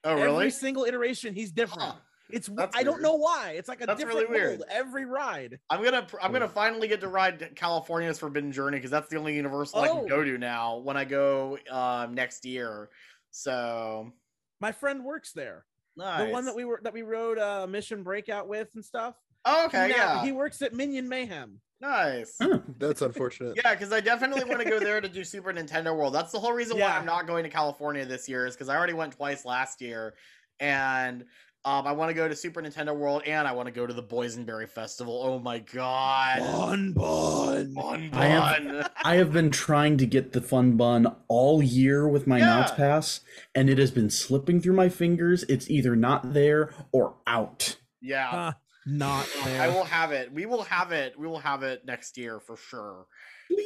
Oh 0.03 0.15
really? 0.15 0.27
Every 0.35 0.51
single 0.51 0.83
iteration, 0.85 1.33
he's 1.33 1.51
different. 1.51 1.83
Huh. 1.89 1.95
It's 2.29 2.47
That's 2.47 2.75
I 2.77 2.83
don't 2.83 3.01
know 3.01 3.15
why. 3.15 3.55
It's 3.57 3.67
like 3.67 3.81
a 3.81 3.85
That's 3.85 4.01
really 4.03 4.21
different 4.21 4.41
weird. 4.41 4.59
world 4.59 4.63
every 4.71 5.05
ride. 5.05 5.59
I'm 5.69 5.83
gonna 5.83 6.07
I'm 6.21 6.31
gonna 6.31 6.47
finally 6.47 6.87
get 6.87 7.01
to 7.01 7.09
ride 7.09 7.51
California's 7.55 8.19
Forbidden 8.19 8.53
Journey 8.53 8.77
because 8.77 8.89
that's 8.91 9.09
the 9.09 9.17
only 9.17 9.35
Universal 9.35 9.79
I 9.81 9.89
Oh. 9.89 9.97
can 9.99 10.07
go 10.07 10.23
to 10.23 10.37
now 10.37 10.77
when 10.77 10.95
I 10.95 11.03
go 11.03 11.57
um 11.69 12.13
next 12.13 12.45
year. 12.45 12.89
So 13.31 14.11
My 14.59 14.71
friend 14.71 15.03
works 15.03 15.33
there. 15.33 15.65
nice. 15.97 16.25
The 16.27 16.31
one 16.31 16.45
that 16.45 16.55
we 16.55 16.63
were 16.65 16.79
that 16.83 16.93
we 16.93 17.01
rode 17.01 17.37
uh 17.37 17.67
Mission 17.67 18.01
Breakout 18.03 18.47
with 18.47 18.69
and 18.75 18.85
stuff. 18.85 19.15
Oh, 19.43 19.65
okay, 19.65 19.89
now- 19.89 19.95
yeah, 19.95 20.23
He 20.23 20.31
works 20.31 20.61
at 20.61 20.73
Minion 20.73 21.09
Mayhem. 21.09 21.59
Nice. 21.81 22.35
Huh. 22.41 22.59
That's 22.79 23.01
unfortunate. 23.01 23.53
Yeah, 23.57 23.73
because 23.73 23.91
I 23.91 23.99
definitely 23.99 24.43
want 24.45 24.61
to 24.61 24.69
go 24.69 24.79
there 24.79 25.01
to 25.01 25.09
do 25.09 25.23
Super 25.23 25.51
Nintendo 25.51 25.95
World. 25.95 26.13
That's 26.13 26.31
the 26.31 26.39
whole 26.39 26.53
reason 26.53 26.77
why 26.79 26.87
I'm 26.91 27.05
not 27.05 27.27
going 27.27 27.43
to 27.43 27.49
California 27.49 28.05
this 28.05 28.29
year, 28.29 28.45
is 28.45 28.55
because 28.55 28.69
I 28.69 28.77
already 28.77 28.93
went 28.93 29.13
twice 29.13 29.45
last 29.45 29.81
year, 29.81 30.13
and 30.59 31.25
um, 31.63 31.85
I 31.85 31.91
want 31.91 32.09
to 32.09 32.15
go 32.15 32.27
to 32.27 32.35
Super 32.35 32.59
Nintendo 32.61 32.95
World 32.95 33.21
and 33.27 33.47
I 33.47 33.51
want 33.51 33.67
to 33.67 33.71
go 33.71 33.85
to 33.85 33.93
the 33.93 34.01
Boysenberry 34.01 34.67
Festival. 34.67 35.21
Oh 35.23 35.37
my 35.37 35.59
god, 35.59 36.39
Bun 36.39 36.93
bun. 36.93 37.73
Fun 37.75 38.09
I 38.13 38.25
have- 38.25 38.63
bun. 38.63 38.85
I 39.03 39.15
have 39.17 39.31
been 39.31 39.51
trying 39.51 39.97
to 39.97 40.05
get 40.07 40.31
the 40.33 40.41
fun 40.41 40.75
bun 40.77 41.15
all 41.27 41.61
year 41.61 42.07
with 42.07 42.25
my 42.25 42.39
Knott's 42.39 42.71
Yeah. 42.71 42.77
Pass, 42.77 43.21
and 43.53 43.69
it 43.69 43.77
has 43.77 43.91
been 43.91 44.09
slipping 44.09 44.59
through 44.59 44.73
my 44.75 44.89
fingers. 44.89 45.43
It's 45.49 45.69
either 45.69 45.95
not 45.95 46.33
there 46.33 46.73
or 46.91 47.15
out. 47.27 47.77
Yeah, 48.01 48.27
Huh, 48.27 48.51
not 48.85 49.27
there. 49.43 49.61
I 49.61 49.67
will 49.67 49.83
have 49.83 50.11
it. 50.11 50.31
We 50.31 50.45
will 50.45 50.63
have 50.63 50.91
it. 50.91 51.17
We 51.17 51.27
will 51.27 51.39
have 51.39 51.63
it 51.63 51.85
next 51.85 52.17
year 52.17 52.39
for 52.39 52.57
sure. 52.57 53.05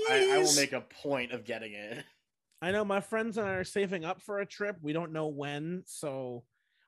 I, 0.09 0.31
I 0.33 0.37
will 0.39 0.55
make 0.55 0.73
a 0.73 0.81
point 0.81 1.31
of 1.31 1.45
getting 1.45 1.73
it. 1.73 2.03
I 2.61 2.71
know 2.71 2.85
my 2.85 3.01
friends 3.01 3.37
and 3.37 3.47
I 3.47 3.53
are 3.53 3.63
saving 3.63 4.05
up 4.05 4.21
for 4.21 4.39
a 4.39 4.45
trip. 4.45 4.77
We 4.81 4.93
don't 4.93 5.11
know 5.11 5.27
when, 5.27 5.83
so 5.85 6.43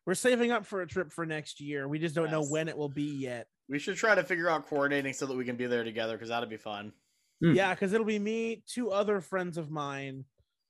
we're 0.05 0.15
saving 0.15 0.51
up 0.51 0.65
for 0.65 0.81
a 0.81 0.87
trip 0.87 1.11
for 1.11 1.25
next 1.25 1.59
year. 1.59 1.87
We 1.87 1.99
just 1.99 2.15
don't 2.15 2.31
know 2.31 2.43
when 2.43 2.67
it 2.69 2.77
will 2.77 2.89
be 2.89 3.03
yet. 3.03 3.47
We 3.69 3.77
should 3.77 3.97
try 3.97 4.15
to 4.15 4.23
figure 4.23 4.49
out 4.49 4.67
coordinating 4.67 5.13
so 5.13 5.25
that 5.25 5.35
we 5.35 5.43
can 5.43 5.57
be 5.57 5.67
there 5.67 5.83
together 5.83 6.13
because 6.13 6.29
that'd 6.29 6.49
be 6.49 6.57
fun. 6.57 6.93
Hmm. 7.41 7.53
Yeah, 7.53 7.73
because 7.73 7.93
it'll 7.93 8.05
be 8.05 8.17
me, 8.17 8.63
two 8.65 8.91
other 8.91 9.21
friends 9.21 9.57
of 9.57 9.69
mine, 9.69 10.23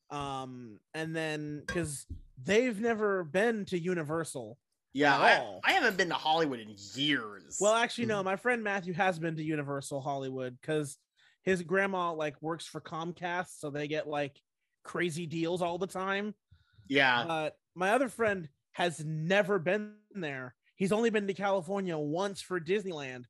um, 0.09 0.79
and 0.93 1.15
then 1.15 1.63
because 1.65 2.05
they've 2.43 2.79
never 2.79 3.23
been 3.23 3.65
to 3.65 3.79
Universal. 3.79 4.57
Yeah, 4.93 5.15
I. 5.15 5.59
I 5.63 5.73
haven't 5.73 5.97
been 5.97 6.09
to 6.09 6.15
Hollywood 6.15 6.59
in 6.59 6.75
years. 6.95 7.57
Well, 7.59 7.73
actually, 7.73 8.07
no. 8.07 8.17
Mm-hmm. 8.17 8.25
My 8.25 8.35
friend 8.35 8.63
Matthew 8.63 8.93
has 8.93 9.19
been 9.19 9.35
to 9.35 9.43
Universal 9.43 10.01
Hollywood 10.01 10.57
because 10.59 10.97
his 11.43 11.61
grandma 11.61 12.13
like 12.13 12.41
works 12.41 12.65
for 12.65 12.81
Comcast, 12.81 13.59
so 13.59 13.69
they 13.69 13.87
get 13.87 14.07
like 14.07 14.39
crazy 14.83 15.25
deals 15.25 15.61
all 15.61 15.77
the 15.77 15.87
time. 15.87 16.33
yeah, 16.87 17.23
But 17.27 17.55
my 17.75 17.91
other 17.91 18.09
friend 18.09 18.49
has 18.73 19.03
never 19.03 19.59
been 19.59 19.93
there. 20.13 20.55
He's 20.75 20.91
only 20.91 21.09
been 21.09 21.27
to 21.27 21.33
California 21.33 21.97
once 21.97 22.41
for 22.41 22.59
Disneyland, 22.59 23.25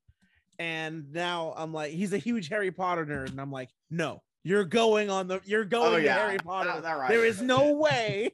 and 0.58 1.12
now 1.12 1.54
I'm 1.56 1.72
like, 1.72 1.92
he's 1.92 2.12
a 2.12 2.18
huge 2.18 2.48
Harry 2.48 2.70
Potter 2.70 3.06
nerd, 3.06 3.30
and 3.30 3.40
I'm 3.40 3.52
like, 3.52 3.70
no, 3.90 4.22
you're 4.48 4.64
going 4.64 5.10
on 5.10 5.28
the, 5.28 5.40
you're 5.44 5.64
going 5.64 5.94
Oh, 5.94 6.00
to. 6.00 6.10
Harry 6.12 6.38
Potter. 6.38 6.70
That- 6.72 6.82
that 6.82 6.92
ride 6.98 7.10
there 7.10 7.24
is 7.24 7.34
is 7.34 7.40
so 7.40 7.44
no 7.46 7.58
good. 7.58 7.76
way. 7.80 8.32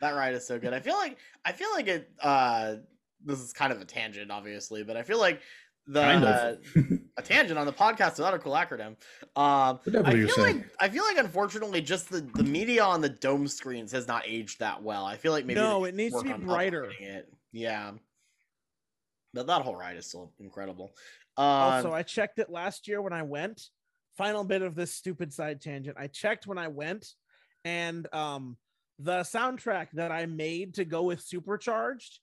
that 0.00 0.10
ride 0.12 0.34
is 0.34 0.46
so 0.46 0.58
good. 0.58 0.72
I 0.74 0.80
feel 0.80 0.94
like 0.96 1.16
I 1.44 1.52
feel 1.52 1.68
like 1.74 1.86
it. 1.88 2.10
uh 2.22 2.76
This 3.24 3.40
is 3.40 3.52
kind 3.52 3.72
of 3.72 3.80
a 3.80 3.84
tangent, 3.84 4.30
obviously, 4.30 4.82
but 4.82 4.96
I 4.96 5.02
feel 5.02 5.18
like 5.18 5.40
the 5.86 6.02
Kind 6.02 6.24
of. 6.24 6.58
a 7.16 7.22
tangent 7.22 7.58
on 7.58 7.66
the 7.66 7.72
podcast 7.72 8.16
without 8.18 8.34
a 8.34 8.38
cool 8.38 8.52
acronym. 8.52 8.96
Um, 9.34 9.80
I 10.04 10.12
feel 10.12 10.28
say. 10.28 10.42
like 10.42 10.66
I 10.78 10.88
feel 10.88 11.04
like 11.04 11.16
unfortunately, 11.16 11.80
just 11.80 12.10
the 12.10 12.20
the 12.34 12.44
media 12.44 12.84
on 12.84 13.00
the 13.00 13.08
dome 13.08 13.48
screens 13.48 13.90
has 13.92 14.06
not 14.06 14.22
aged 14.26 14.60
that 14.60 14.82
well. 14.82 15.04
I 15.06 15.16
feel 15.16 15.32
like 15.32 15.46
maybe 15.46 15.58
No, 15.58 15.84
it 15.84 15.94
needs 15.94 16.14
to 16.16 16.22
be 16.22 16.32
brighter. 16.34 16.92
It. 17.00 17.32
Yeah, 17.52 17.92
but 19.34 19.46
that 19.48 19.62
whole 19.62 19.74
ride 19.74 19.96
is 19.96 20.06
still 20.06 20.32
incredible. 20.38 20.92
Um, 21.36 21.44
also, 21.46 21.92
I 21.92 22.02
checked 22.02 22.38
it 22.38 22.50
last 22.50 22.86
year 22.86 23.00
when 23.02 23.12
I 23.12 23.22
went. 23.22 23.62
Final 24.20 24.44
bit 24.44 24.60
of 24.60 24.74
this 24.74 24.92
stupid 24.92 25.32
side 25.32 25.62
tangent. 25.62 25.96
I 25.98 26.06
checked 26.06 26.46
when 26.46 26.58
I 26.58 26.68
went, 26.68 27.06
and 27.64 28.06
um, 28.14 28.58
the 28.98 29.20
soundtrack 29.20 29.86
that 29.94 30.12
I 30.12 30.26
made 30.26 30.74
to 30.74 30.84
go 30.84 31.04
with 31.04 31.22
Supercharged 31.22 32.18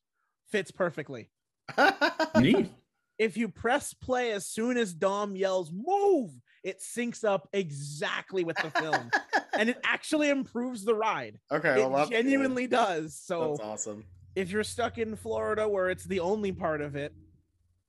fits 0.51 0.69
perfectly. 0.69 1.31
Neat. 2.39 2.71
If 3.17 3.35
you 3.35 3.49
press 3.49 3.95
play 3.95 4.31
as 4.33 4.45
soon 4.45 4.77
as 4.77 4.93
Dom 4.93 5.35
yells 5.35 5.71
"move," 5.73 6.29
it 6.63 6.83
syncs 6.83 7.23
up 7.23 7.49
exactly 7.51 8.43
with 8.43 8.57
the 8.57 8.69
film, 8.79 9.09
and 9.57 9.67
it 9.67 9.79
actually 9.83 10.29
improves 10.29 10.85
the 10.85 10.93
ride. 10.93 11.39
okay, 11.51 11.77
well, 11.77 11.87
it 11.87 11.97
that's 11.97 12.09
good. 12.11 12.15
genuinely 12.17 12.67
does. 12.67 13.19
So 13.19 13.55
That's 13.57 13.67
awesome. 13.67 14.03
if 14.35 14.51
you're 14.51 14.63
stuck 14.63 14.99
in 14.99 15.15
Florida 15.15 15.67
where 15.67 15.89
it's 15.89 16.03
the 16.03 16.19
only 16.19 16.51
part 16.51 16.81
of 16.81 16.95
it, 16.95 17.11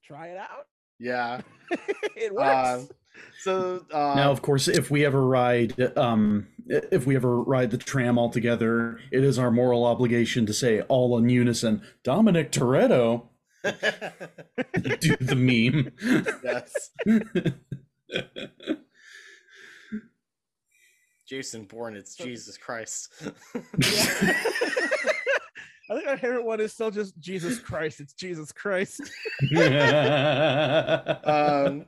try 0.02 0.28
it 0.28 0.38
out. 0.38 0.64
Yeah. 0.98 1.42
it 2.16 2.34
works. 2.34 2.68
Um, 2.68 2.88
so 3.40 3.84
uh, 3.92 4.14
now, 4.14 4.30
of 4.30 4.42
course, 4.42 4.68
if 4.68 4.90
we 4.90 5.04
ever 5.04 5.24
ride, 5.24 5.74
um, 5.96 6.48
if 6.66 7.06
we 7.06 7.16
ever 7.16 7.40
ride 7.40 7.70
the 7.70 7.78
tram 7.78 8.18
all 8.18 8.30
together, 8.30 9.00
it 9.10 9.24
is 9.24 9.38
our 9.38 9.50
moral 9.50 9.84
obligation 9.84 10.46
to 10.46 10.52
say 10.52 10.82
all 10.82 11.16
in 11.18 11.28
unison, 11.28 11.82
Dominic 12.02 12.52
Toretto. 12.52 13.28
Do 13.64 15.16
the 15.20 15.34
meme. 15.36 15.92
yes. 16.44 16.90
Jason 21.28 21.64
Bourne, 21.64 21.94
it's 21.94 22.16
Jesus 22.16 22.56
Christ. 22.56 23.12
I 25.90 25.94
think 25.94 26.06
our 26.06 26.18
favorite 26.18 26.44
one 26.44 26.60
is 26.60 26.72
still 26.72 26.90
just 26.90 27.18
Jesus 27.18 27.58
Christ. 27.58 28.00
It's 28.00 28.12
Jesus 28.12 28.52
Christ. 28.52 29.00
um, 31.24 31.86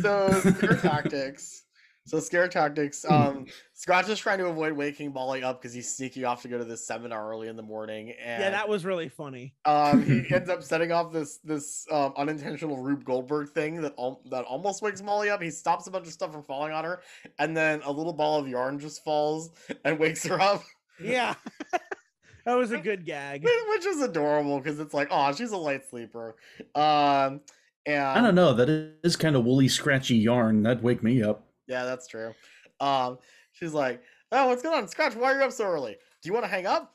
so 0.00 0.30
scare 0.30 0.76
tactics. 0.76 1.62
So 2.06 2.20
scare 2.20 2.48
tactics. 2.48 3.02
Um, 3.08 3.46
Scratch 3.72 4.10
is 4.10 4.18
trying 4.18 4.36
to 4.38 4.46
avoid 4.46 4.74
waking 4.74 5.14
Molly 5.14 5.42
up 5.42 5.62
because 5.62 5.72
he's 5.72 5.96
sneaking 5.96 6.26
off 6.26 6.42
to 6.42 6.48
go 6.48 6.58
to 6.58 6.64
this 6.64 6.86
seminar 6.86 7.30
early 7.30 7.48
in 7.48 7.56
the 7.56 7.62
morning, 7.62 8.12
and 8.22 8.42
yeah, 8.42 8.50
that 8.50 8.68
was 8.68 8.84
really 8.84 9.08
funny. 9.08 9.54
um, 9.64 10.04
he 10.04 10.22
ends 10.34 10.50
up 10.50 10.62
setting 10.62 10.92
off 10.92 11.12
this 11.14 11.38
this 11.38 11.86
um, 11.90 12.12
unintentional 12.18 12.76
Rube 12.76 13.04
Goldberg 13.04 13.48
thing 13.48 13.80
that 13.80 13.94
al- 13.98 14.20
that 14.30 14.44
almost 14.44 14.82
wakes 14.82 15.00
Molly 15.00 15.30
up. 15.30 15.40
He 15.40 15.50
stops 15.50 15.86
a 15.86 15.90
bunch 15.90 16.06
of 16.06 16.12
stuff 16.12 16.30
from 16.30 16.42
falling 16.42 16.74
on 16.74 16.84
her, 16.84 17.00
and 17.38 17.56
then 17.56 17.80
a 17.86 17.90
little 17.90 18.12
ball 18.12 18.38
of 18.38 18.46
yarn 18.48 18.78
just 18.78 19.02
falls 19.02 19.50
and 19.86 19.98
wakes 19.98 20.26
her 20.26 20.38
up. 20.38 20.62
Yeah. 21.02 21.34
that 22.44 22.54
was 22.54 22.70
a 22.70 22.78
good 22.78 23.06
gag. 23.06 23.42
which 23.70 23.86
is 23.86 24.02
adorable 24.02 24.58
because 24.60 24.78
it's 24.78 24.92
like, 24.92 25.08
oh, 25.10 25.32
she's 25.32 25.52
a 25.52 25.56
light 25.56 25.88
sleeper. 25.88 26.36
Um, 26.74 27.40
and 27.86 28.18
I 28.18 28.20
don't 28.20 28.34
know. 28.34 28.52
That 28.54 28.96
is 29.02 29.16
kind 29.16 29.36
of 29.36 29.44
woolly, 29.44 29.68
scratchy 29.68 30.16
yarn. 30.16 30.62
That'd 30.62 30.82
wake 30.82 31.02
me 31.02 31.22
up. 31.22 31.46
Yeah, 31.66 31.84
that's 31.84 32.06
true. 32.06 32.34
Um, 32.80 33.18
she's 33.52 33.72
like, 33.72 34.02
oh, 34.32 34.48
what's 34.48 34.62
going 34.62 34.76
on, 34.76 34.88
Scratch? 34.88 35.14
Why 35.14 35.32
are 35.32 35.38
you 35.38 35.44
up 35.44 35.52
so 35.52 35.64
early? 35.64 35.92
Do 36.22 36.28
you 36.28 36.32
want 36.32 36.44
to 36.44 36.50
hang 36.50 36.66
up? 36.66 36.92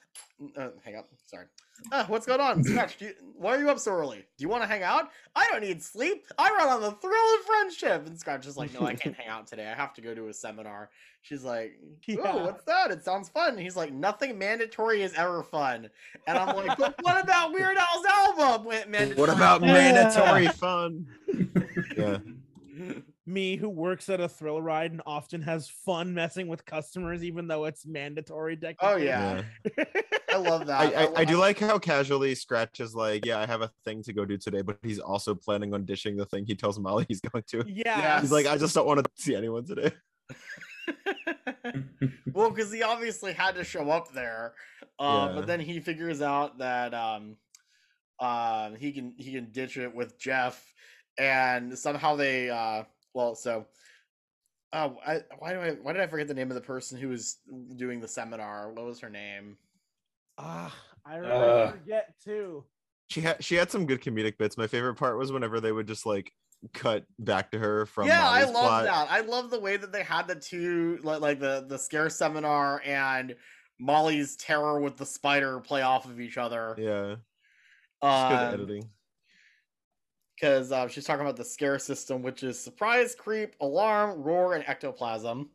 Uh, 0.58 0.70
hang 0.84 0.96
up. 0.96 1.08
Sorry. 1.26 1.46
Ah, 1.92 2.06
what's 2.08 2.26
going 2.26 2.40
on, 2.42 2.64
Scratch? 2.64 2.98
Do 2.98 3.06
you, 3.06 3.14
why 3.36 3.56
are 3.56 3.60
you 3.60 3.70
up 3.70 3.80
so 3.80 3.92
early? 3.92 4.18
Do 4.38 4.42
you 4.44 4.50
want 4.50 4.64
to 4.64 4.68
hang 4.68 4.84
out? 4.84 5.10
I 5.36 5.48
don't 5.52 5.62
need 5.62 5.82
sleep. 5.82 6.26
I 6.38 6.50
run 6.52 6.68
on 6.68 6.82
the 6.82 6.92
thrill 6.92 7.36
of 7.40 7.46
friendship. 7.46 8.06
And 8.08 8.20
Scratch 8.20 8.46
is 8.46 8.58
like, 8.58 8.74
no, 8.74 8.86
I 8.86 8.96
can't 8.96 9.16
hang 9.18 9.28
out 9.28 9.48
today. 9.48 9.68
I 9.68 9.74
have 9.76 9.94
to 9.96 10.02
go 10.02 10.14
to 10.14 10.28
a 10.28 10.34
seminar. 10.34 10.90
She's 11.22 11.44
like, 11.44 11.78
oh, 11.82 11.94
Yeah. 12.08 12.36
what's 12.36 12.64
that? 12.66 12.92
It 12.92 13.04
sounds 13.04 13.30
fun. 13.30 13.52
And 13.54 13.60
he's 13.60 13.76
like, 13.76 13.92
nothing 13.94 14.38
mandatory 14.38 15.02
is 15.04 15.14
ever 15.16 15.44
fun. 15.44 15.90
And 16.28 16.38
I'm 16.38 16.56
like, 16.56 16.78
but 16.78 16.96
what 17.02 17.24
about 17.24 17.52
Weird 17.54 17.78
Al's 17.78 18.06
album? 18.06 18.66
Went 18.66 18.90
mandatory. 18.90 19.20
What 19.20 19.30
about 19.36 19.62
mandatory 19.62 20.48
fun? 20.56 21.08
Yeah. 21.98 22.18
Me, 23.30 23.56
who 23.56 23.70
works 23.70 24.10
at 24.10 24.20
a 24.20 24.28
thrill 24.28 24.62
ride 24.62 24.92
and 24.92 25.02
often 25.06 25.42
has 25.44 25.70
fun 25.70 26.14
messing 26.14 26.48
with 26.48 26.66
customers, 26.66 27.24
even 27.24 27.48
though 27.48 27.66
it's 27.66 27.86
mandatory. 27.86 28.58
Oh 28.82 28.96
yeah, 28.96 29.44
Yeah. 29.78 29.84
I 30.34 30.38
love 30.38 30.66
that. 30.68 30.80
I, 30.96 31.04
I, 31.06 31.12
I 31.18 31.26
do 31.26 31.34
love- 31.34 31.42
like 31.42 31.60
how 31.60 31.78
casually 31.78 32.34
Scratch 32.36 32.80
is 32.80 32.96
like, 32.96 33.26
yeah, 33.26 33.40
I 33.40 33.46
have 33.46 33.62
a 33.62 33.72
thing 33.86 34.02
to 34.04 34.14
go 34.14 34.26
do 34.26 34.38
today, 34.38 34.62
but 34.64 34.78
he's 34.82 35.00
also 35.00 35.36
planning 35.36 35.74
on 35.74 35.86
dishing 35.86 36.18
the 36.18 36.26
thing 36.26 36.46
he 36.46 36.56
tells 36.56 36.80
Molly 36.80 37.06
he's 37.08 37.22
going 37.22 37.44
to. 37.50 37.64
Yeah. 37.68 38.20
He's 38.20 38.32
like, 38.32 38.48
I 38.48 38.58
just 38.58 38.74
don't 38.74 38.88
want 38.88 39.04
to 39.04 39.10
see 39.22 39.36
anyone 39.36 39.66
today. 39.66 39.92
well, 42.34 42.50
because 42.50 42.72
he 42.72 42.84
obviously 42.84 43.34
had 43.34 43.56
to 43.56 43.64
show 43.64 43.90
up 43.90 44.12
there, 44.14 44.54
uh, 45.00 45.28
Yeah. 45.30 45.36
but 45.36 45.48
then 45.48 45.60
he 45.60 45.80
figures 45.80 46.22
out 46.22 46.58
that 46.60 46.94
um, 46.94 47.36
um, 48.20 48.76
he 48.76 48.92
can 48.92 49.14
he 49.18 49.32
can 49.34 49.52
ditch 49.52 49.78
it 49.78 49.94
with 49.94 50.18
Jeff, 50.20 50.64
and 51.18 51.78
somehow 51.78 52.16
they 52.16 52.50
uh, 52.50 52.84
well, 53.14 53.36
so. 53.36 53.68
Uh, 54.72 54.92
I, 55.04 55.22
why 55.40 55.54
do 55.54 55.60
I 55.62 55.72
why 55.72 55.94
did 55.94 56.02
I 56.04 56.06
forget 56.06 56.28
the 56.28 56.36
name 56.36 56.52
of 56.52 56.56
the 56.56 56.62
person 56.62 57.00
who 57.00 57.10
was 57.10 57.38
doing 57.76 58.00
the 58.00 58.08
seminar? 58.08 58.72
What 58.72 58.86
was 58.86 59.00
her 59.00 59.10
name? 59.10 59.58
Ah, 60.38 60.76
I, 61.04 61.18
I 61.18 61.22
Uh. 61.22 61.72
forget 61.72 62.14
too. 62.24 62.66
She 63.10 63.22
had 63.22 63.44
she 63.44 63.56
had 63.56 63.72
some 63.72 63.88
good 63.88 64.00
comedic 64.00 64.38
bits. 64.38 64.58
My 64.58 64.68
favorite 64.68 64.94
part 64.94 65.18
was 65.18 65.32
whenever 65.32 65.60
they 65.60 65.72
would 65.72 65.88
just 65.88 66.06
like 66.06 66.32
cut 66.74 67.06
back 67.18 67.50
to 67.52 67.58
her 67.58 67.88
from 67.88 68.08
yeah, 68.08 68.30
I 68.30 68.44
love 68.44 68.54
plot. 68.54 68.84
that. 68.86 69.08
I 69.10 69.22
love 69.22 69.50
the 69.50 69.60
way 69.60 69.76
that 69.78 69.92
they 69.92 70.04
had 70.04 70.28
the 70.28 70.36
two 70.36 71.00
like 71.02 71.20
like 71.22 71.40
the 71.40 71.66
the 71.68 71.80
scare 71.80 72.10
seminar 72.12 72.80
and 72.86 73.36
Molly's 73.80 74.36
terror 74.36 74.80
with 74.80 74.98
the 74.98 75.06
spider 75.06 75.60
play 75.62 75.82
off 75.82 76.06
of 76.06 76.20
each 76.22 76.38
other. 76.38 76.76
Yeah, 76.78 77.14
it's 77.14 77.20
good 78.02 78.08
Um, 78.08 78.54
editing. 78.54 78.90
Because 80.40 80.72
uh, 80.72 80.88
she's 80.88 81.06
talking 81.06 81.22
about 81.22 81.36
the 81.36 81.46
scare 81.46 81.80
system, 81.80 82.22
which 82.22 82.44
is 82.44 82.60
surprise, 82.60 83.16
creep, 83.16 83.56
alarm, 83.62 84.22
roar, 84.22 84.54
and 84.54 84.64
ectoplasm. 84.68 85.50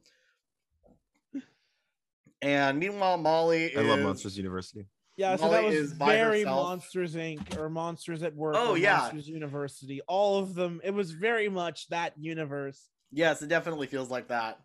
And 2.43 2.78
meanwhile, 2.78 3.16
Molly 3.16 3.74
I 3.74 3.81
is 3.81 3.86
love 3.86 4.01
Monsters 4.01 4.36
University. 4.36 4.86
Yeah, 5.16 5.36
so 5.36 5.48
that 5.48 5.62
was 5.65 5.93
very 5.93 6.40
herself. 6.40 6.66
Monsters 6.69 7.15
Inc. 7.15 7.56
or 7.56 7.70
Monsters 7.70 8.23
at 8.23 8.35
Work. 8.35 8.56
Oh, 8.59 8.73
or 8.73 8.78
yeah. 8.78 8.98
Monsters 8.98 9.28
University. 9.28 10.01
All 10.09 10.39
of 10.39 10.55
them. 10.55 10.81
It 10.85 10.93
was 10.93 11.12
very 11.12 11.48
much 11.48 11.89
that 11.89 12.12
universe. 12.19 12.89
Yes, 13.12 13.40
it 13.40 13.48
definitely 13.48 13.86
feels 13.86 14.11
like 14.11 14.28
that. 14.28 14.59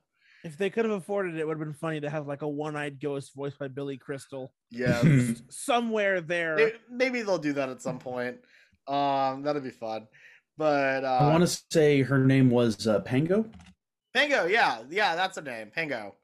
If 0.43 0.57
they 0.57 0.69
could 0.69 0.85
have 0.85 0.93
afforded 0.93 1.35
it, 1.35 1.41
it 1.41 1.47
would 1.47 1.57
have 1.57 1.65
been 1.65 1.73
funny 1.73 1.99
to 2.01 2.09
have 2.09 2.25
like 2.25 2.41
a 2.41 2.47
one-eyed 2.47 2.99
ghost 2.99 3.31
voiced 3.35 3.59
by 3.59 3.67
Billy 3.67 3.97
Crystal 3.97 4.53
Yeah, 4.71 5.01
somewhere 5.49 6.21
there. 6.21 6.55
May- 6.55 6.73
maybe 6.89 7.21
they'll 7.21 7.37
do 7.37 7.53
that 7.53 7.69
at 7.69 7.81
some 7.81 7.99
point. 7.99 8.37
Um, 8.89 9.43
that'd 9.43 9.63
be 9.63 9.69
fun. 9.69 10.07
But 10.57 11.03
uh, 11.05 11.19
I 11.21 11.27
want 11.29 11.47
to 11.47 11.61
say 11.71 12.01
her 12.01 12.19
name 12.19 12.49
was 12.49 12.85
uh, 12.87 12.99
Pango. 12.99 13.45
Pango, 14.13 14.45
yeah, 14.45 14.81
yeah, 14.89 15.15
that's 15.15 15.37
her 15.37 15.41
name, 15.43 15.71
Pango. 15.73 16.15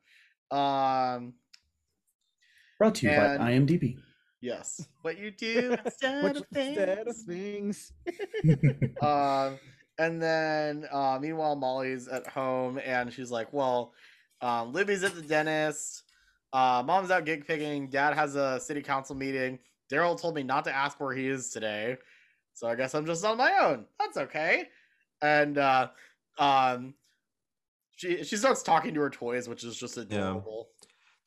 Um, 0.51 1.33
Brought 2.77 2.95
to 2.95 3.05
you 3.05 3.11
And- 3.13 3.39
by 3.39 3.51
IMDb. 3.51 3.97
yes, 4.41 4.85
what 5.01 5.17
you 5.17 5.31
do 5.31 5.77
instead 5.85 6.23
Which 6.23 6.37
of 6.37 6.45
instead 6.53 7.07
of 7.07 7.15
things. 7.15 7.91
things. 8.43 8.97
um, 9.01 9.57
and 9.97 10.21
then 10.21 10.85
uh, 10.91 11.17
meanwhile, 11.21 11.55
Molly's 11.55 12.07
at 12.09 12.27
home 12.27 12.79
and 12.83 13.13
she's 13.13 13.31
like, 13.31 13.53
"Well, 13.53 13.93
um, 14.41 14.73
Libby's 14.73 15.03
at 15.03 15.15
the 15.15 15.21
dentist. 15.21 16.03
Uh, 16.51 16.83
Mom's 16.85 17.11
out 17.11 17.23
gig 17.25 17.47
picking. 17.47 17.89
Dad 17.89 18.13
has 18.13 18.35
a 18.35 18.59
city 18.59 18.81
council 18.81 19.15
meeting. 19.15 19.59
Daryl 19.91 20.19
told 20.19 20.35
me 20.35 20.43
not 20.43 20.65
to 20.65 20.75
ask 20.75 20.99
where 20.99 21.13
he 21.15 21.27
is 21.27 21.49
today, 21.49 21.95
so 22.55 22.67
I 22.67 22.73
guess 22.75 22.95
I'm 22.95 23.05
just 23.05 23.23
on 23.23 23.37
my 23.37 23.51
own. 23.61 23.85
That's 23.99 24.17
okay." 24.17 24.63
And 25.21 25.57
uh, 25.59 25.89
um, 26.39 26.95
she 27.95 28.23
she 28.23 28.35
starts 28.37 28.63
talking 28.63 28.93
to 28.95 29.01
her 29.01 29.09
toys, 29.11 29.47
which 29.47 29.63
is 29.63 29.77
just 29.77 29.97
adorable. 29.97 30.69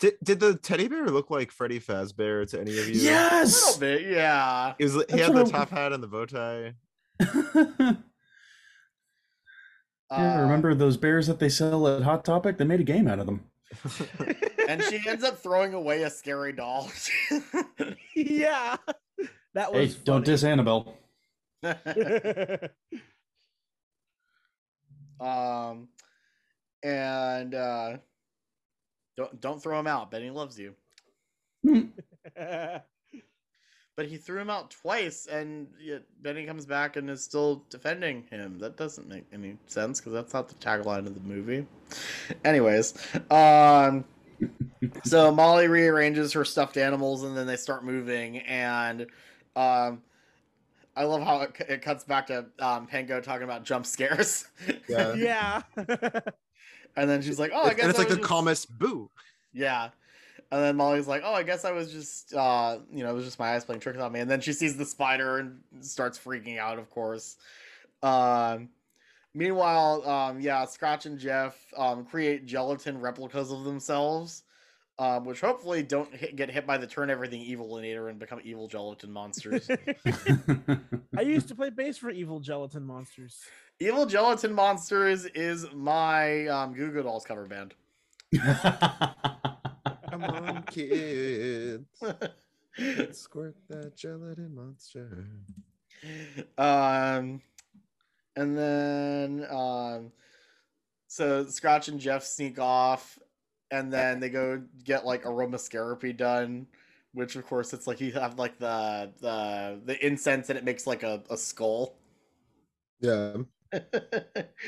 Did, 0.00 0.14
did 0.22 0.38
the 0.40 0.54
teddy 0.54 0.86
bear 0.86 1.06
look 1.08 1.28
like 1.30 1.50
Freddy 1.50 1.80
Fazbear 1.80 2.48
to 2.50 2.60
any 2.60 2.78
of 2.78 2.88
you? 2.88 3.00
Yes, 3.00 3.60
A 3.60 3.66
little 3.66 3.80
bit, 3.80 4.02
yeah. 4.14 4.74
He 4.78 4.84
was 4.84 4.94
he 4.94 5.00
That's 5.08 5.22
had 5.22 5.34
the 5.34 5.40
I- 5.46 5.50
top 5.50 5.70
hat 5.70 5.92
and 5.92 6.00
the 6.02 6.06
bow 6.06 6.24
tie. 6.26 6.74
yeah, 7.20 7.94
Uh, 10.10 10.40
remember 10.42 10.74
those 10.74 10.96
bears 10.96 11.26
that 11.26 11.38
they 11.40 11.48
sell 11.48 11.88
at 11.88 12.02
Hot 12.02 12.24
Topic? 12.24 12.58
They 12.58 12.64
made 12.64 12.80
a 12.80 12.84
game 12.84 13.08
out 13.08 13.18
of 13.18 13.26
them. 13.26 13.44
and 14.68 14.82
she 14.84 15.00
ends 15.06 15.24
up 15.24 15.38
throwing 15.38 15.74
away 15.74 16.02
a 16.04 16.10
scary 16.10 16.52
doll. 16.52 16.90
yeah, 18.16 18.76
that 19.54 19.72
was. 19.72 19.78
Hey, 19.78 19.86
was. 19.86 19.94
don't 19.96 20.24
diss 20.24 20.44
Annabelle. 20.44 20.96
um, 25.20 25.88
and 26.82 27.54
uh, 27.54 27.96
don't 29.16 29.40
don't 29.40 29.62
throw 29.62 29.78
him 29.78 29.86
out. 29.86 30.10
Benny 30.10 30.30
loves 30.30 30.58
you. 30.58 30.74
But 33.98 34.06
he 34.06 34.16
threw 34.16 34.40
him 34.40 34.48
out 34.48 34.70
twice, 34.70 35.26
and 35.26 35.66
yet 35.80 36.02
Benny 36.22 36.46
comes 36.46 36.64
back 36.64 36.94
and 36.94 37.10
is 37.10 37.24
still 37.24 37.64
defending 37.68 38.22
him. 38.30 38.56
That 38.60 38.76
doesn't 38.76 39.08
make 39.08 39.24
any 39.32 39.56
sense 39.66 39.98
because 39.98 40.12
that's 40.12 40.32
not 40.32 40.48
the 40.48 40.54
tagline 40.54 41.08
of 41.08 41.14
the 41.14 41.20
movie. 41.20 41.66
Anyways, 42.44 42.94
um, 43.32 44.04
so 45.02 45.34
Molly 45.34 45.66
rearranges 45.66 46.32
her 46.34 46.44
stuffed 46.44 46.76
animals, 46.76 47.24
and 47.24 47.36
then 47.36 47.48
they 47.48 47.56
start 47.56 47.84
moving. 47.84 48.38
And 48.38 49.08
um, 49.56 50.00
I 50.98 51.04
love 51.04 51.22
how 51.22 51.40
it, 51.42 51.54
it 51.68 51.82
cuts 51.82 52.04
back 52.04 52.26
to 52.26 52.46
um, 52.58 52.86
Pango 52.86 53.20
talking 53.20 53.44
about 53.44 53.64
jump 53.64 53.86
scares. 53.86 54.46
Yeah. 54.88 55.14
yeah. 55.14 55.62
and 56.96 57.08
then 57.08 57.22
she's 57.22 57.38
like, 57.38 57.52
"Oh, 57.54 57.62
I 57.62 57.74
guess 57.74 57.82
and 57.82 57.90
it's 57.90 57.98
I 57.98 58.02
like 58.02 58.08
the 58.08 58.16
just- 58.16 58.28
calmest 58.28 58.78
boo. 58.78 59.10
Yeah. 59.52 59.90
And 60.50 60.62
then 60.64 60.76
Molly's 60.76 61.06
like, 61.06 61.22
"Oh, 61.24 61.34
I 61.34 61.42
guess 61.42 61.64
I 61.64 61.72
was 61.72 61.92
just, 61.92 62.34
uh, 62.34 62.78
you 62.90 63.04
know, 63.04 63.10
it 63.10 63.14
was 63.14 63.24
just 63.24 63.38
my 63.38 63.54
eyes 63.54 63.64
playing 63.64 63.80
tricks 63.80 63.98
on 64.00 64.10
me." 64.12 64.20
And 64.20 64.30
then 64.30 64.40
she 64.40 64.52
sees 64.52 64.76
the 64.76 64.84
spider 64.84 65.38
and 65.38 65.60
starts 65.80 66.18
freaking 66.18 66.58
out. 66.58 66.78
Of 66.78 66.90
course. 66.90 67.36
Um, 68.02 68.70
meanwhile, 69.34 70.08
um, 70.08 70.40
yeah, 70.40 70.64
Scratch 70.64 71.06
and 71.06 71.18
Jeff 71.18 71.54
um, 71.76 72.04
create 72.06 72.46
gelatin 72.46 72.98
replicas 73.00 73.52
of 73.52 73.64
themselves, 73.64 74.42
um, 74.98 75.24
which 75.24 75.40
hopefully 75.40 75.82
don't 75.82 76.12
hit, 76.14 76.34
get 76.36 76.50
hit 76.50 76.66
by 76.66 76.76
the 76.76 76.86
turn 76.86 77.08
everything 77.10 77.40
evilinator 77.42 78.10
and 78.10 78.18
become 78.18 78.40
evil 78.42 78.66
gelatin 78.66 79.12
monsters. 79.12 79.68
I 81.16 81.20
used 81.22 81.48
to 81.48 81.54
play 81.56 81.70
bass 81.70 81.98
for 81.98 82.10
Evil 82.10 82.40
Gelatin 82.40 82.84
Monsters. 82.84 83.40
evil 83.80 84.06
gelatin 84.06 84.52
monsters 84.52 85.24
is 85.26 85.66
my 85.72 86.46
um, 86.48 86.74
Goo 86.74 86.90
Goo 86.90 87.02
Dolls 87.02 87.24
cover 87.24 87.46
band. 87.46 87.74
Come 90.10 90.24
on, 90.24 90.62
kids. 90.64 91.86
Squirt 93.12 93.56
that 93.68 93.96
gelatin 93.96 94.54
monster. 94.54 95.26
um 96.58 97.40
and 98.36 98.56
then 98.56 99.44
um 99.50 100.12
so 101.08 101.44
scratch 101.46 101.88
and 101.88 101.98
jeff 101.98 102.22
sneak 102.22 102.60
off 102.60 103.18
and 103.70 103.92
then 103.92 104.18
they 104.20 104.30
go 104.30 104.62
get 104.84 105.04
like 105.04 105.24
aromascapy 105.24 106.16
done 106.16 106.66
which 107.12 107.36
of 107.36 107.46
course 107.46 107.72
it's 107.72 107.86
like 107.86 108.00
you 108.00 108.12
have 108.12 108.38
like 108.38 108.58
the 108.58 109.10
the 109.20 109.80
the 109.84 110.06
incense 110.06 110.48
and 110.50 110.58
it 110.58 110.64
makes 110.64 110.86
like 110.86 111.02
a, 111.02 111.22
a 111.30 111.36
skull 111.36 111.96
Yeah. 113.00 113.36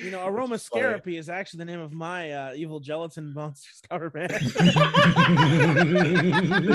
You 0.05 0.11
know, 0.11 0.19
aromascapy 0.19 1.19
is 1.19 1.31
actually 1.31 1.61
the 1.61 1.65
name 1.65 1.81
of 1.81 1.91
my 1.91 2.33
uh, 2.33 2.53
Evil 2.55 2.81
Gelatin 2.81 3.33
Monsters 3.33 3.81
cover 3.89 4.11
band. 4.11 4.29
the 4.31 4.69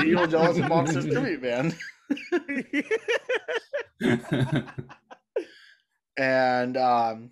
evil 0.07 0.25
gelatin 0.25 0.67
monsters 0.67 1.05
tribute 1.11 1.43
band 1.43 1.75
and 6.17 6.77
um 6.77 7.29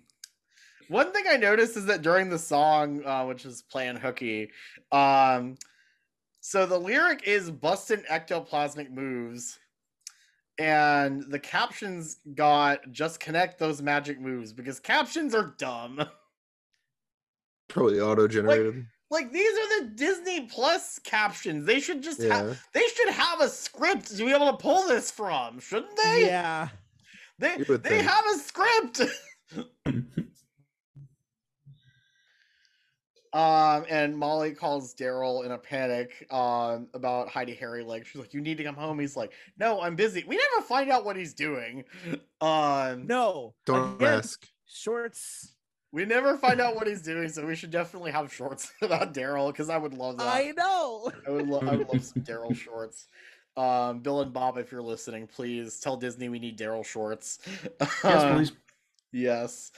one 0.88 1.12
thing 1.12 1.24
i 1.28 1.36
noticed 1.36 1.76
is 1.76 1.86
that 1.86 2.02
during 2.02 2.28
the 2.28 2.38
song 2.38 3.04
uh, 3.04 3.24
which 3.24 3.44
is 3.44 3.62
playing 3.62 3.96
hooky 3.96 4.50
um 4.92 5.56
so 6.40 6.66
the 6.66 6.78
lyric 6.78 7.22
is 7.26 7.50
bustin' 7.50 8.04
ectoplasmic 8.10 8.90
moves 8.90 9.58
and 10.58 11.24
the 11.30 11.38
captions 11.38 12.18
got 12.34 12.90
just 12.92 13.18
connect 13.18 13.58
those 13.58 13.82
magic 13.82 14.20
moves 14.20 14.52
because 14.52 14.78
captions 14.78 15.34
are 15.34 15.54
dumb 15.58 16.00
Probably 17.68 17.98
auto 17.98 18.28
generated. 18.28 18.86
like 19.10 19.32
these 19.32 19.58
are 19.58 19.80
the 19.80 19.88
disney 19.94 20.42
plus 20.42 21.00
captions 21.00 21.66
they 21.66 21.80
should 21.80 22.02
just 22.02 22.20
yeah. 22.20 22.36
have 22.36 22.62
they 22.72 22.86
should 22.94 23.08
have 23.08 23.40
a 23.40 23.48
script 23.48 24.16
to 24.16 24.24
be 24.24 24.32
able 24.32 24.50
to 24.50 24.56
pull 24.56 24.86
this 24.86 25.10
from 25.10 25.58
shouldn't 25.58 25.96
they 25.96 26.26
yeah. 26.26 26.68
They 27.38 27.56
they 27.56 27.76
think. 27.76 28.08
have 28.08 28.24
a 28.26 28.38
script. 28.38 29.00
um, 33.34 33.84
and 33.90 34.16
Molly 34.16 34.52
calls 34.52 34.94
Daryl 34.94 35.44
in 35.44 35.52
a 35.52 35.58
panic 35.58 36.26
um 36.30 36.86
about 36.94 37.28
Heidi 37.28 37.54
Harry 37.54 37.82
Like 37.84 38.06
She's 38.06 38.20
like, 38.20 38.32
"You 38.32 38.40
need 38.40 38.56
to 38.58 38.64
come 38.64 38.76
home." 38.76 38.98
He's 38.98 39.16
like, 39.16 39.32
"No, 39.58 39.80
I'm 39.82 39.96
busy." 39.96 40.24
We 40.26 40.36
never 40.36 40.64
find 40.66 40.90
out 40.90 41.04
what 41.04 41.16
he's 41.16 41.34
doing. 41.34 41.84
Um, 42.40 43.06
No. 43.06 43.54
Don't 43.66 43.96
again, 43.96 44.18
ask. 44.18 44.46
Shorts. 44.66 45.52
we 45.92 46.04
never 46.04 46.36
find 46.38 46.60
out 46.60 46.74
what 46.74 46.86
he's 46.86 47.02
doing, 47.02 47.28
so 47.28 47.44
we 47.46 47.54
should 47.54 47.70
definitely 47.70 48.10
have 48.12 48.32
shorts 48.32 48.72
about 48.82 49.12
Daryl 49.14 49.48
because 49.52 49.68
I 49.68 49.76
would 49.76 49.94
love 49.94 50.16
that. 50.18 50.26
I 50.26 50.52
know. 50.56 51.10
I 51.26 51.30
would, 51.30 51.48
lo- 51.48 51.60
I 51.60 51.76
would 51.76 51.88
love 51.88 52.02
some 52.04 52.22
Daryl 52.22 52.54
shorts. 52.64 53.06
Um, 53.56 54.00
Bill 54.00 54.20
and 54.20 54.32
Bob, 54.32 54.58
if 54.58 54.72
you're 54.72 54.82
listening, 54.82 55.28
please 55.28 55.78
tell 55.78 55.96
Disney 55.96 56.28
we 56.28 56.40
need 56.40 56.58
Daryl 56.58 56.84
shorts. 56.84 57.38
yes, 57.80 58.04
Um, 58.04 58.34
please. 58.36 58.52
Yes. 59.12 59.70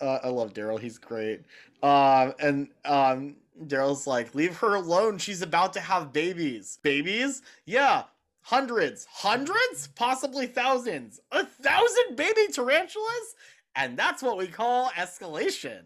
Uh, 0.00 0.18
I 0.22 0.28
love 0.28 0.52
Daryl. 0.54 0.78
He's 0.80 0.98
great. 0.98 1.42
Um, 1.82 2.34
and 2.40 2.68
um, 2.84 3.36
Daryl's 3.64 4.06
like, 4.06 4.34
leave 4.34 4.56
her 4.58 4.74
alone. 4.74 5.18
She's 5.18 5.42
about 5.42 5.72
to 5.74 5.80
have 5.80 6.12
babies. 6.12 6.78
Babies? 6.82 7.42
Yeah. 7.66 8.04
Hundreds. 8.42 9.06
Hundreds? 9.10 9.88
Possibly 9.94 10.46
thousands. 10.46 11.20
A 11.32 11.44
thousand 11.44 12.16
baby 12.16 12.46
tarantulas? 12.52 13.34
And 13.76 13.96
that's 13.96 14.22
what 14.22 14.36
we 14.38 14.46
call 14.46 14.88
escalation. 14.90 15.82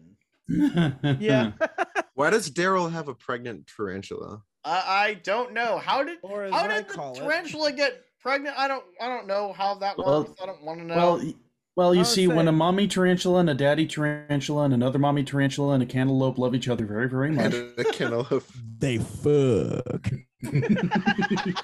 Yeah. 1.19 1.51
Why 2.15 2.29
does 2.29 2.49
Daryl 2.51 2.91
have 2.91 3.07
a 3.07 3.13
pregnant 3.15 3.65
tarantula? 3.75 4.41
I 4.65 4.83
I 5.09 5.13
don't 5.23 5.53
know. 5.53 5.77
How 5.77 6.03
did 6.03 6.17
Or 6.21 6.43
as 6.43 6.51
how 6.53 6.65
I 6.65 6.67
did 6.67 6.87
the 6.89 6.93
call 6.93 7.13
it. 7.13 7.19
tarantula 7.19 7.71
get 7.71 8.01
pregnant? 8.21 8.57
I 8.57 8.67
don't 8.67 8.83
I 9.01 9.07
don't 9.07 9.25
know 9.27 9.53
how 9.53 9.75
that 9.75 9.97
Well- 9.97 10.23
works. 10.25 10.41
I 10.41 10.45
don't 10.45 10.61
want 10.63 10.79
to 10.79 10.85
know. 10.85 10.95
Well, 10.95 11.17
y- 11.17 11.33
well, 11.75 11.93
you 11.93 12.01
I 12.01 12.03
would 12.03 12.07
see, 12.07 12.27
when 12.27 12.47
a 12.47 12.51
mommy 12.51 12.87
tarantula 12.87 13.39
and 13.39 13.49
a 13.49 13.53
daddy 13.53 13.87
tarantula 13.87 14.63
and 14.65 14.73
another 14.73 14.99
mommy 14.99 15.23
tarantula 15.23 15.73
and 15.73 15.83
a 15.83 15.85
cantaloupe 15.85 16.37
love 16.37 16.53
each 16.55 16.67
other 16.67 16.85
very, 16.85 17.09
very 17.09 17.31
much. 17.31 17.53
And 17.53 17.79
a 17.79 17.83
cantaloupe. 17.85 18.43
They 18.79 18.97
fuck. 18.97 20.09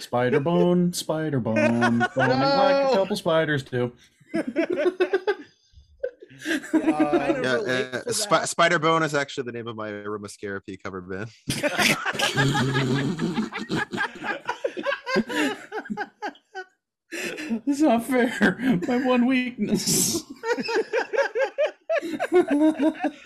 Spider 0.00 0.38
bone, 0.40 0.92
spider 0.92 1.40
bone, 1.40 1.56
bone 2.14 2.28
like 2.40 2.90
a 2.90 2.94
couple 2.94 3.16
spiders 3.16 3.62
do. 3.62 3.90
Uh, 4.34 4.40
Yeah, 7.42 7.56
uh, 7.56 8.02
to 8.02 8.12
Spi- 8.12 8.40
that. 8.40 8.48
Spider 8.48 8.78
Bone 8.78 9.02
is 9.02 9.12
actually 9.14 9.44
the 9.44 9.52
name 9.52 9.66
of 9.66 9.74
my 9.74 9.88
aromascapy 9.90 10.80
cover 10.82 11.00
band. 11.00 11.30
It's 17.12 17.80
not 17.80 18.04
fair. 18.04 18.56
My 18.86 19.04
one 19.04 19.26
weakness. 19.26 20.22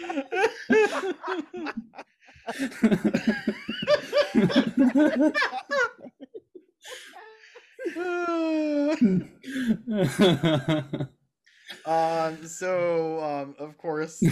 Um, 11.84 12.46
so 12.46 13.20
um, 13.22 13.54
of 13.58 13.76
course, 13.78 14.28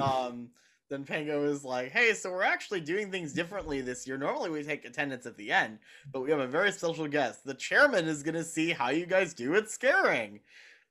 um, 0.00 0.50
then 0.90 1.04
Pango 1.04 1.44
is 1.44 1.64
like, 1.64 1.90
"Hey, 1.90 2.12
so 2.14 2.30
we're 2.30 2.42
actually 2.42 2.80
doing 2.80 3.10
things 3.10 3.32
differently 3.32 3.80
this 3.80 4.06
year. 4.06 4.18
Normally, 4.18 4.50
we 4.50 4.62
take 4.62 4.84
attendance 4.84 5.26
at 5.26 5.36
the 5.36 5.50
end, 5.50 5.78
but 6.12 6.20
we 6.20 6.30
have 6.30 6.40
a 6.40 6.46
very 6.46 6.70
special 6.72 7.08
guest. 7.08 7.44
The 7.44 7.54
chairman 7.54 8.06
is 8.06 8.22
gonna 8.22 8.44
see 8.44 8.70
how 8.70 8.90
you 8.90 9.06
guys 9.06 9.34
do 9.34 9.54
at 9.56 9.70
scaring." 9.70 10.40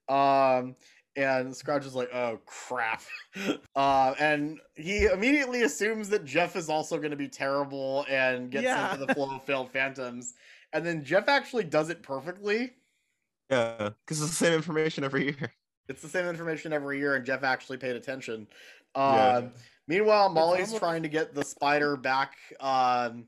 Um, 0.10 0.76
and 1.16 1.56
Scrooge 1.56 1.86
is 1.86 1.94
like, 1.96 2.10
"Oh 2.14 2.40
crap!" 2.46 3.04
uh, 3.76 4.16
and 4.20 4.60
he 4.76 5.06
immediately 5.06 5.62
assumes 5.64 6.10
that 6.10 6.26
Jeff 6.26 6.56
is 6.56 6.70
also 6.70 6.98
gonna 6.98 7.16
be 7.16 7.30
terrible 7.30 8.06
and 8.10 8.50
gets 8.50 8.64
Yeah. 8.64 8.94
into 8.94 9.06
the 9.06 9.14
flow 9.14 9.36
of 9.36 9.44
failed 9.44 9.72
phantoms. 9.72 10.34
And 10.74 10.84
then 10.86 11.04
Jeff 11.04 11.28
actually 11.28 11.66
does 11.66 11.90
it 11.90 12.02
perfectly. 12.02 12.74
Yeah, 13.52 13.90
because 14.06 14.22
it's 14.22 14.32
the 14.32 14.46
same 14.46 14.54
information 14.54 15.04
every 15.04 15.26
year. 15.26 15.54
It's 15.88 16.02
the 16.02 16.10
same 16.10 16.26
information 16.26 16.74
every 16.74 16.98
year, 16.98 17.16
and 17.16 17.26
Jeff 17.26 17.44
actually 17.44 17.78
paid 17.78 17.96
attention. 17.96 18.48
Yeah. 18.96 19.50
Meanwhile, 19.88 20.30
Molly's 20.30 20.68
almost- 20.70 20.80
trying 20.80 21.04
to 21.04 21.10
get 21.10 21.34
the 21.34 21.44
spider 21.44 21.96
back 21.98 22.36
um, 22.60 23.26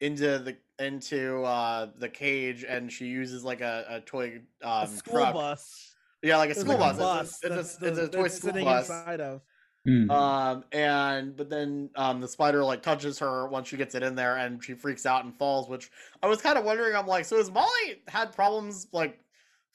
into 0.00 0.38
the 0.38 0.56
into 0.78 1.42
uh, 1.42 1.88
the 1.98 2.08
cage, 2.08 2.64
and 2.68 2.92
she 2.92 3.06
uses 3.06 3.42
like 3.44 3.60
a, 3.60 3.84
a 3.88 4.00
toy 4.00 4.40
um, 4.62 4.84
a 4.84 4.86
school 4.86 5.14
truck. 5.14 5.34
bus. 5.34 5.94
Yeah, 6.22 6.36
like 6.38 6.50
a 6.50 6.54
There's 6.54 6.66
school 6.66 6.78
like 6.78 6.96
bus. 6.98 7.42
a 7.42 7.42
It's 7.42 7.44
a- 7.44 7.48
bus 7.48 7.58
It's, 7.74 7.76
that's 7.78 7.82
a, 7.82 7.86
it's 7.86 7.98
a 7.98 8.08
toy 8.16 8.22
that's 8.22 8.34
school 8.36 8.48
sitting 8.50 8.64
bus. 8.64 8.88
inside 8.88 9.20
of. 9.20 9.40
Hmm. 9.84 10.10
Um, 10.10 10.64
and 10.72 11.36
but 11.36 11.48
then 11.48 11.90
um, 11.94 12.20
the 12.20 12.26
spider 12.26 12.64
like 12.64 12.82
touches 12.82 13.20
her 13.20 13.46
once 13.46 13.68
she 13.68 13.76
gets 13.76 13.94
it 13.94 14.02
in 14.02 14.14
there, 14.16 14.36
and 14.36 14.62
she 14.62 14.74
freaks 14.74 15.06
out 15.06 15.24
and 15.24 15.34
falls. 15.38 15.68
Which 15.68 15.90
I 16.22 16.26
was 16.26 16.40
kind 16.42 16.58
of 16.58 16.64
wondering. 16.64 16.94
I'm 16.96 17.06
like, 17.06 17.24
so 17.24 17.36
has 17.36 17.50
Molly 17.50 18.02
had 18.08 18.32
problems 18.32 18.88
like 18.92 19.20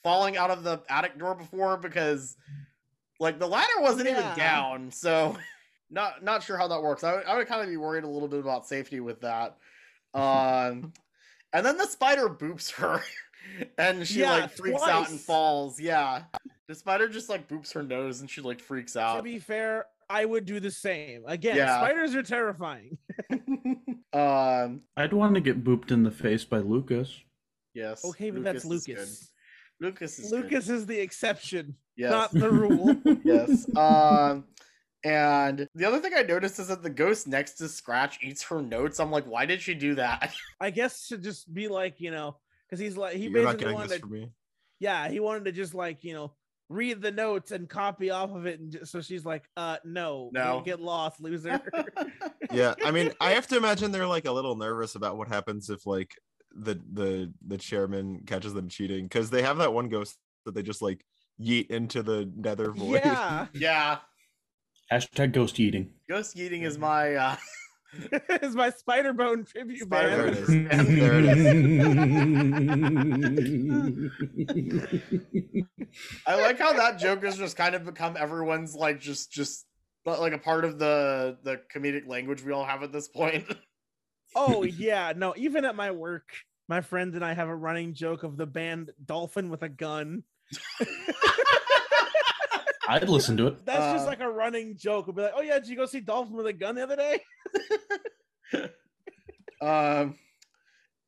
falling 0.03 0.35
out 0.37 0.49
of 0.51 0.63
the 0.63 0.81
attic 0.89 1.17
door 1.17 1.33
before? 1.35 1.77
Because 1.77 2.35
like 3.21 3.39
the 3.39 3.47
ladder 3.47 3.71
wasn't 3.79 4.09
even 4.09 4.25
down, 4.35 4.91
so 4.91 5.37
not 5.91 6.23
not 6.23 6.41
sure 6.43 6.57
how 6.57 6.67
that 6.69 6.81
works. 6.81 7.03
I 7.03 7.15
would, 7.15 7.25
I 7.25 7.37
would 7.37 7.47
kind 7.47 7.61
of 7.61 7.67
be 7.69 7.77
worried 7.77 8.03
a 8.03 8.07
little 8.07 8.27
bit 8.27 8.39
about 8.39 8.65
safety 8.67 8.99
with 8.99 9.21
that. 9.21 9.57
Um, 10.13 10.93
and 11.53 11.65
then 11.65 11.77
the 11.77 11.85
spider 11.85 12.29
boops 12.29 12.71
her, 12.75 13.01
and 13.77 14.07
she 14.07 14.21
Yeah, 14.21 14.31
like 14.31 14.51
freaks 14.51 14.81
out 14.83 15.09
and 15.09 15.19
falls. 15.19 15.79
Yeah, 15.79 16.23
the 16.67 16.75
spider 16.75 17.07
just 17.09 17.29
like 17.29 17.47
boops 17.47 17.73
her 17.73 17.83
nose, 17.83 18.21
and 18.21 18.29
she 18.29 18.41
like 18.41 18.59
freaks 18.61 18.95
out. 18.95 19.17
To 19.17 19.23
be 19.23 19.39
fair, 19.39 19.85
I 20.09 20.25
would 20.25 20.45
do 20.45 20.59
the 20.59 20.71
same. 20.71 21.23
Again, 21.27 21.57
Yeah. 21.57 21.77
spiders 21.77 22.15
are 22.15 22.23
terrifying. 22.23 22.97
um, 24.13 24.81
I'd 24.97 25.13
want 25.13 25.35
to 25.35 25.41
get 25.41 25.63
booped 25.63 25.91
in 25.91 26.03
the 26.03 26.11
face 26.11 26.43
by 26.45 26.57
Lucas. 26.59 27.13
yes. 27.73 28.03
Okay, 28.05 28.29
but 28.31 28.43
that's 28.43 28.65
is 28.65 28.65
Lucas. 28.65 28.85
good. 29.79 29.85
Lucas 29.87 30.19
is 30.19 30.29
good. 30.31 30.43
Lucas 30.43 30.69
is 30.69 30.85
the 30.85 30.99
exception, 30.99 31.75
Yes. 31.95 32.11
not 32.11 32.31
the 32.31 32.51
rule. 32.51 32.95
yes. 33.23 33.65
Um, 33.75 34.45
and 35.03 35.67
the 35.75 35.85
other 35.85 35.99
thing 35.99 36.13
I 36.15 36.21
noticed 36.21 36.59
is 36.59 36.67
that 36.67 36.83
the 36.83 36.89
ghost 36.89 37.27
next 37.27 37.53
to 37.53 37.67
Scratch 37.67 38.19
eats 38.23 38.43
her 38.43 38.61
notes. 38.61 38.99
I'm 38.99 39.11
like, 39.11 39.25
why 39.25 39.45
did 39.45 39.61
she 39.61 39.73
do 39.73 39.95
that? 39.95 40.33
I 40.61 40.69
guess 40.69 41.07
to 41.07 41.17
just 41.17 41.51
be 41.53 41.67
like, 41.67 41.99
you 41.99 42.11
know, 42.11 42.37
because 42.69 42.79
he's 42.79 42.97
like 42.97 43.15
he 43.15 43.23
You're 43.23 43.33
basically 43.33 43.57
getting 43.57 43.73
wanted 43.75 43.89
this 43.89 43.99
to, 44.01 44.07
for 44.07 44.13
me. 44.13 44.29
yeah, 44.79 45.09
he 45.09 45.19
wanted 45.19 45.45
to 45.45 45.51
just 45.51 45.73
like 45.73 46.03
you 46.03 46.13
know 46.13 46.33
read 46.69 47.01
the 47.01 47.11
notes 47.11 47.51
and 47.51 47.67
copy 47.67 48.11
off 48.11 48.31
of 48.31 48.45
it, 48.45 48.59
and 48.61 48.71
just, 48.71 48.91
so 48.91 49.01
she's 49.01 49.25
like, 49.25 49.43
uh, 49.57 49.75
no, 49.83 50.29
No. 50.33 50.61
get 50.63 50.79
lost, 50.79 51.19
loser. 51.21 51.59
Yeah, 52.51 52.75
I 52.83 52.91
mean, 52.91 53.13
I 53.21 53.31
have 53.31 53.47
to 53.47 53.55
imagine 53.57 53.91
they're 53.93 54.05
like 54.05 54.25
a 54.25 54.31
little 54.31 54.55
nervous 54.57 54.95
about 54.95 55.15
what 55.17 55.29
happens 55.29 55.69
if 55.69 55.85
like 55.85 56.11
the 56.53 56.77
the 56.91 57.33
the 57.47 57.57
chairman 57.57 58.23
catches 58.25 58.53
them 58.53 58.67
cheating 58.67 59.05
because 59.05 59.29
they 59.29 59.41
have 59.41 59.57
that 59.59 59.71
one 59.73 59.87
ghost 59.87 60.17
that 60.45 60.53
they 60.53 60.61
just 60.61 60.81
like 60.81 61.05
yeet 61.39 61.67
into 61.71 62.03
the 62.03 62.29
nether 62.35 62.71
void. 62.71 63.01
yeah, 63.05 63.47
yeah. 63.53 63.97
Hashtag 64.91 65.31
ghost 65.33 65.59
eating. 65.59 65.91
Ghost 66.09 66.37
eating 66.37 66.63
is 66.63 66.77
my 66.77 67.15
uh 67.15 67.35
it's 68.11 68.55
my 68.55 68.69
spider 68.69 69.13
bone 69.13 69.45
tribute 69.45 69.79
Spider 69.79 70.31
There 70.31 70.45
band. 70.45 70.67
it 70.71 70.71
is. 70.71 70.87
there 70.99 71.19
it 71.19 71.25
is. 74.47 75.65
I 76.27 76.35
like 76.41 76.57
how 76.59 76.73
that 76.73 76.99
joke 76.99 77.23
has 77.23 77.37
just 77.37 77.55
kind 77.57 77.75
of 77.75 77.85
become 77.85 78.15
everyone's 78.17 78.75
like 78.75 78.99
just 78.99 79.31
just 79.31 79.65
but 80.03 80.19
like 80.19 80.33
a 80.33 80.37
part 80.37 80.65
of 80.65 80.79
the 80.79 81.37
the 81.43 81.61
comedic 81.73 82.07
language 82.07 82.43
we 82.43 82.51
all 82.51 82.65
have 82.65 82.83
at 82.83 82.91
this 82.91 83.07
point. 83.07 83.45
Oh 84.35 84.63
yeah, 84.63 85.11
no. 85.15 85.33
Even 85.35 85.65
at 85.65 85.75
my 85.75 85.91
work, 85.91 86.29
my 86.69 86.79
friend 86.81 87.13
and 87.15 87.23
I 87.25 87.33
have 87.33 87.49
a 87.49 87.55
running 87.55 87.93
joke 87.93 88.23
of 88.23 88.37
the 88.37 88.45
band 88.45 88.91
Dolphin 89.05 89.49
with 89.49 89.61
a 89.63 89.69
gun. 89.69 90.23
I'd 92.87 93.09
listen 93.09 93.35
to 93.37 93.47
it. 93.47 93.65
That's 93.65 93.93
just 93.93 94.05
Uh, 94.05 94.09
like 94.09 94.19
a 94.20 94.20
running 94.41 94.75
joke. 94.77 95.07
We'll 95.07 95.15
be 95.15 95.21
like, 95.21 95.33
"Oh 95.35 95.41
yeah, 95.41 95.59
did 95.59 95.67
you 95.67 95.75
go 95.75 95.85
see 95.85 96.01
Dolphin 96.01 96.35
with 96.35 96.47
a 96.47 96.53
gun 96.53 96.75
the 96.75 96.83
other 96.83 96.95
day?" 96.95 97.21
Um, 99.61 100.17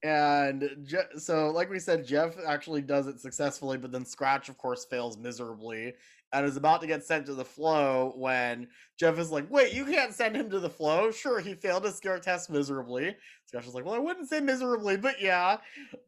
and 0.04 0.70
Je- 0.84 1.18
so, 1.18 1.50
like 1.50 1.70
we 1.70 1.80
said, 1.80 2.06
Jeff 2.06 2.36
actually 2.46 2.82
does 2.82 3.08
it 3.08 3.20
successfully, 3.20 3.78
but 3.78 3.92
then 3.92 4.06
Scratch, 4.06 4.50
of 4.50 4.58
course, 4.58 4.86
fails 4.86 5.18
miserably 5.18 5.94
and 6.34 6.46
is 6.46 6.58
about 6.58 6.82
to 6.82 6.88
get 6.88 7.04
sent 7.04 7.26
to 7.28 7.34
the 7.34 7.46
flow 7.46 8.14
when 8.16 8.68
Jeff 9.00 9.18
is 9.18 9.32
like, 9.32 9.50
"Wait, 9.50 9.74
you 9.74 9.86
can't 9.86 10.14
send 10.14 10.36
him 10.36 10.50
to 10.52 10.60
the 10.60 10.70
flow." 10.70 11.10
Sure, 11.12 11.40
he 11.40 11.56
failed 11.56 11.86
his 11.86 11.96
scare 11.96 12.20
test 12.20 12.50
miserably. 12.50 13.16
Scratch 13.46 13.66
is 13.66 13.74
like, 13.74 13.86
"Well, 13.86 13.96
I 13.96 14.00
wouldn't 14.00 14.30
say 14.30 14.40
miserably, 14.40 14.98
but 14.98 15.22
yeah." 15.22 15.58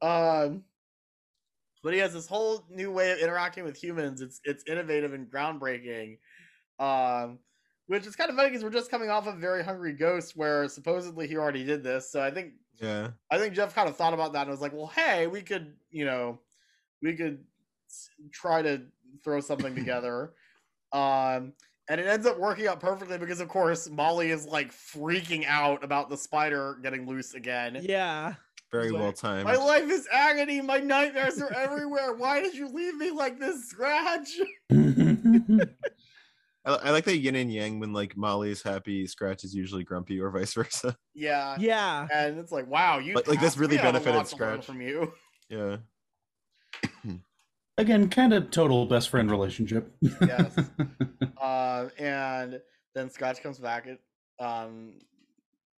Um, 0.02 0.65
but 1.84 1.93
he 1.93 1.99
has 1.99 2.14
this 2.14 2.27
whole 2.27 2.65
new 2.69 2.91
way 2.91 3.11
of 3.11 3.19
interacting 3.19 3.64
with 3.64 3.77
humans. 3.81 4.22
It's 4.22 4.41
it's 4.43 4.64
innovative 4.68 5.14
and 5.14 5.30
groundbreaking. 5.31 6.18
Um, 6.80 7.39
which 7.88 8.07
is 8.07 8.15
kind 8.15 8.30
of 8.30 8.35
funny 8.35 8.49
because 8.49 8.64
we're 8.64 8.72
just 8.72 8.89
coming 8.89 9.10
off 9.10 9.27
of 9.27 9.35
Very 9.38 9.64
Hungry 9.64 9.93
Ghost, 9.93 10.35
where 10.35 10.68
supposedly 10.68 11.27
he 11.27 11.38
already 11.38 11.64
did 11.64 11.84
this. 11.84 12.11
So 12.11 12.22
I 12.22 12.31
think 12.31 12.53
yeah. 12.81 13.10
I 13.31 13.38
think 13.38 13.53
Jeff 13.53 13.76
kind 13.76 13.88
of 13.88 13.95
thought 13.95 14.14
about 14.14 14.34
that 14.34 14.41
and 14.41 14.52
was 14.52 14.61
like, 14.61 14.73
well, 14.73 14.88
hey, 14.88 15.27
we 15.27 15.41
could, 15.41 15.73
you 15.91 16.06
know, 16.06 16.39
we 17.02 17.14
could 17.14 17.43
try 18.31 18.61
to 18.61 18.81
throw 19.23 19.39
something 19.39 19.76
together. 19.76 20.34
Um, 20.91 21.53
and 21.88 22.02
it 22.02 22.07
ends 22.07 22.26
up 22.26 22.39
working 22.39 22.68
out 22.68 22.80
perfectly 22.80 23.18
because, 23.18 23.39
of 23.39 23.47
course, 23.47 23.89
Molly 23.89 24.31
is 24.31 24.47
like 24.47 24.72
freaking 24.73 25.45
out 25.45 25.84
about 25.84 26.10
the 26.10 26.18
spider 26.18 26.80
getting 26.81 27.07
loose 27.07 27.34
again. 27.35 27.80
Yeah. 27.81 28.34
Very 28.72 28.89
Like, 28.89 29.02
well 29.02 29.14
timed. 29.14 29.45
My 29.45 29.56
life 29.56 29.89
is 29.89 30.07
agony. 30.11 30.60
My 30.61 30.80
nightmares 30.80 31.39
are 31.39 31.53
everywhere. 31.53 32.14
Why 32.14 32.41
did 32.41 32.56
you 32.56 32.68
leave 32.68 32.95
me 32.95 33.11
like 33.11 33.39
this, 33.39 33.69
Scratch? 33.69 34.39
I, 36.65 36.73
I 36.75 36.89
like 36.91 37.05
the 37.05 37.15
yin 37.17 37.35
and 37.35 37.51
yang 37.53 37.79
when 37.79 37.93
like 37.93 38.17
Molly's 38.17 38.61
happy, 38.63 39.05
Scratch 39.07 39.43
is 39.43 39.53
usually 39.53 39.83
grumpy, 39.83 40.19
or 40.19 40.29
vice 40.31 40.53
versa. 40.55 40.97
Yeah. 41.13 41.55
Yeah. 41.59 42.07
And 42.13 42.39
it's 42.39 42.51
like, 42.51 42.67
wow, 42.67 42.97
you 42.99 43.13
Like- 43.15 43.27
like 43.27 43.39
this 43.41 43.57
really 43.57 43.75
We 43.75 43.81
have 43.81 43.89
a 43.95 43.99
benefited 43.99 44.15
lot 44.15 44.25
to 44.27 44.35
learn 44.37 44.61
Scratch. 44.61 44.65
from 44.65 44.81
you. 44.81 45.13
Yeah. 45.49 45.77
Again, 47.77 48.09
kind 48.09 48.33
of 48.33 48.51
total 48.51 48.85
best 48.85 49.09
friend 49.09 49.29
relationship. 49.29 49.91
Yes. 50.01 50.57
uh, 51.41 51.89
and 51.99 52.61
then 52.95 53.09
Scratch 53.09 53.43
comes 53.43 53.59
back 53.59 53.85
at, 53.87 53.99
um, 54.45 54.93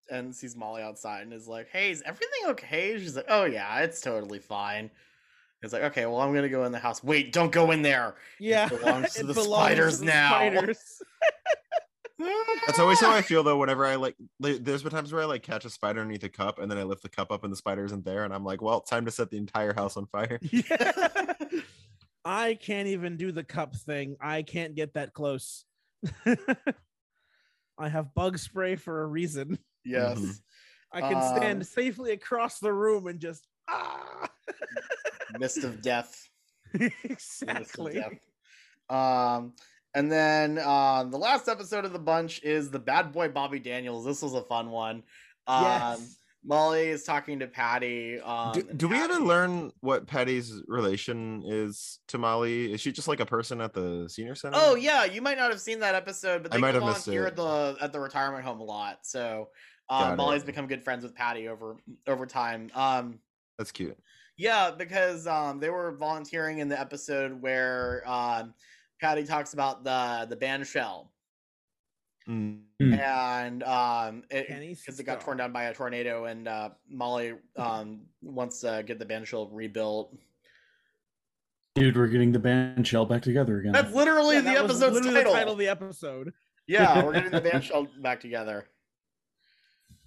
and 0.09 0.34
sees 0.34 0.55
Molly 0.55 0.81
outside 0.84 1.23
and 1.23 1.34
is 1.34 1.47
like, 1.47 1.68
"Hey, 1.69 1.91
is 1.91 2.01
everything 2.05 2.45
okay?" 2.49 2.97
She's 2.97 3.15
like, 3.18 3.26
"Oh 3.27 3.43
yeah, 3.45 3.80
it's 3.80 3.99
totally 3.99 4.39
fine." 4.39 4.89
It's 5.63 5.73
like, 5.73 5.84
"Okay, 5.84 6.05
well, 6.05 6.17
I'm 6.21 6.34
gonna 6.34 6.49
go 6.49 6.65
in 6.65 6.71
the 6.71 6.79
house." 6.79 7.03
Wait, 7.03 7.34
don't 7.34 7.51
go 7.51 7.71
in 7.71 7.81
there. 7.81 8.15
Yeah. 8.39 8.69
belongs 8.69 9.13
to 9.15 9.19
It 9.21 9.27
the 9.27 9.34
belongs 9.34 9.47
spiders 9.65 9.99
the 9.99 10.05
now. 10.05 10.29
spiders. 10.29 11.01
That's 12.65 12.79
always 12.79 12.99
how 12.99 13.11
I 13.11 13.21
feel 13.21 13.43
though. 13.43 13.57
Whenever 13.57 13.85
I 13.85 13.95
like, 13.95 14.15
li- 14.39 14.57
there's 14.57 14.81
been 14.84 14.91
times 14.91 15.13
where 15.13 15.21
I 15.21 15.25
like 15.25 15.43
catch 15.43 15.65
a 15.65 15.69
spider 15.69 16.01
underneath 16.01 16.23
a 16.23 16.29
cup, 16.29 16.57
and 16.59 16.69
then 16.69 16.77
I 16.79 16.84
lift 16.84 17.03
the 17.03 17.09
cup 17.09 17.31
up, 17.31 17.43
and 17.43 17.51
the 17.53 17.57
spider 17.57 17.85
isn't 17.85 18.05
there, 18.05 18.23
and 18.23 18.34
I'm 18.34 18.43
like, 18.43 18.61
well, 18.61 18.81
time 18.81 19.05
to 19.05 19.11
set 19.11 19.29
the 19.29 19.38
entire 19.38 19.73
house 19.73 19.97
on 19.97 20.05
fire. 20.07 20.39
Yeah. 20.51 21.34
I 22.25 22.55
can't 22.55 22.88
even 22.89 23.15
do 23.17 23.31
the 23.31 23.43
cup 23.43 23.73
thing. 23.75 24.17
I 24.19 24.41
can't 24.41 24.75
get 24.75 24.95
that 24.95 25.13
close. 25.13 25.63
I 26.25 27.88
have 27.89 28.13
bug 28.13 28.38
spray 28.38 28.75
for 28.75 29.01
a 29.03 29.05
reason. 29.07 29.57
Yes. 29.85 30.19
Mhm. 30.19 30.39
I 30.91 30.99
can 31.01 31.13
Um, 31.15 31.38
stand 31.38 31.65
safely 31.67 32.11
across 32.11 32.59
the 32.59 32.73
room 32.73 33.07
and 33.07 33.19
just 33.21 33.47
ah. 33.69 34.27
Mist 35.40 35.64
of 35.64 35.82
death. 35.82 36.30
Mist 36.74 36.94
of 37.44 37.49
exactly. 37.49 37.94
death. 37.94 38.14
Um, 38.90 39.54
and 39.94 40.12
then 40.12 40.58
uh, 40.60 41.04
the 41.06 41.18
last 41.18 41.48
episode 41.48 41.86
of 41.86 41.94
the 41.94 41.99
bunch 41.99 42.41
is 42.44 42.70
the 42.70 42.80
bad 42.80 43.12
boy 43.12 43.30
Bobby 43.30 43.60
Daniels. 43.60 44.06
This 44.06 44.22
was 44.22 44.34
a 44.34 44.44
fun 44.44 44.70
one. 44.70 45.04
Um, 45.48 45.64
Yes. 45.64 46.18
Molly 46.45 46.88
is 46.88 47.04
talking 47.04 47.40
to 47.40 47.48
Patty. 47.48 48.22
Um, 48.22 48.54
do, 48.54 48.62
and 48.70 48.78
do 48.80 48.88
we 48.88 48.95
ever 48.98 49.14
Patty- 49.16 49.26
learn 49.26 49.72
what 49.82 50.08
Patty's 50.08 50.62
relation 50.68 51.44
is 51.45 51.99
to 52.08 52.18
Molly? 52.18 52.72
Is 52.72 52.80
she 52.80 52.91
just 52.94 53.08
like 53.10 53.20
a 53.20 53.26
person 53.26 53.60
at 53.60 53.74
the 53.74 54.08
senior 54.08 54.34
center? 54.36 54.56
Oh 54.58 54.76
yeah, 54.76 55.04
you 55.04 55.22
might 55.22 55.38
not 55.38 55.49
have 55.52 55.60
seen 55.60 55.80
that 55.82 55.94
episode, 55.95 56.44
but 56.44 56.54
I 56.54 56.56
they 56.58 56.62
might 56.62 56.68
come 56.72 56.76
have 56.76 56.84
on 56.84 56.90
missed 56.94 57.06
here 57.08 57.26
it. 57.26 57.30
at 57.32 57.36
the 57.36 57.76
at 57.82 57.91
the 57.91 57.99
retirement 57.99 58.45
home 58.45 58.62
a 58.62 58.64
lot. 58.64 58.99
So 59.04 59.49
Got 59.90 60.04
um, 60.04 60.14
it. 60.14 60.16
Molly's 60.18 60.44
become 60.44 60.68
good 60.68 60.84
friends 60.84 61.04
with 61.04 61.16
Patty 61.16 61.49
over 61.49 61.78
over 62.06 62.26
time. 62.26 62.70
Um, 62.76 63.20
That's 63.58 63.72
cute. 63.74 63.98
Yeah, 64.38 64.72
because 64.72 65.27
um, 65.27 65.59
they 65.59 65.69
were 65.69 65.91
volunteering 65.97 66.59
in 66.59 66.69
the 66.69 66.80
episode 66.80 67.41
where 67.41 68.03
um, 68.09 68.53
Patty 69.01 69.23
talks 69.26 69.53
about 69.53 69.84
the 69.84 70.26
the 70.30 70.35
band 70.35 70.65
shell 70.68 71.11
Mm. 72.30 72.59
Hmm. 72.81 72.93
and 72.93 73.64
um, 73.64 74.23
because 74.30 74.99
it 74.99 75.05
got 75.05 75.22
torn 75.22 75.38
down 75.38 75.53
by 75.53 75.64
a 75.64 75.73
tornado, 75.73 76.26
and 76.26 76.45
uh, 76.45 76.72
Molly 76.89 77.35
um 77.55 78.01
wants 78.22 78.59
to 78.61 78.84
get 78.85 78.99
the 78.99 79.05
band 79.05 79.26
shell 79.26 79.47
rebuilt. 79.47 80.14
Dude, 81.76 81.95
we're 81.95 82.07
getting 82.07 82.34
the 82.34 82.39
band 82.39 82.85
shell 82.85 83.05
back 83.05 83.22
together 83.22 83.59
again. 83.59 83.72
That's 83.72 83.93
literally 83.93 84.35
Yeah, 84.35 84.41
the 84.41 84.49
that 84.49 84.64
episode's 84.65 84.95
literally 84.95 85.14
title. 85.14 85.31
the 85.31 85.38
title 85.38 85.53
of 85.53 85.59
the 85.59 85.68
episode. 85.69 86.34
Yeah, 86.68 87.01
we're 87.01 87.14
getting 87.22 87.31
the 87.31 87.39
band 87.39 87.64
shell 87.64 87.88
back 88.01 88.19
together. 88.19 88.68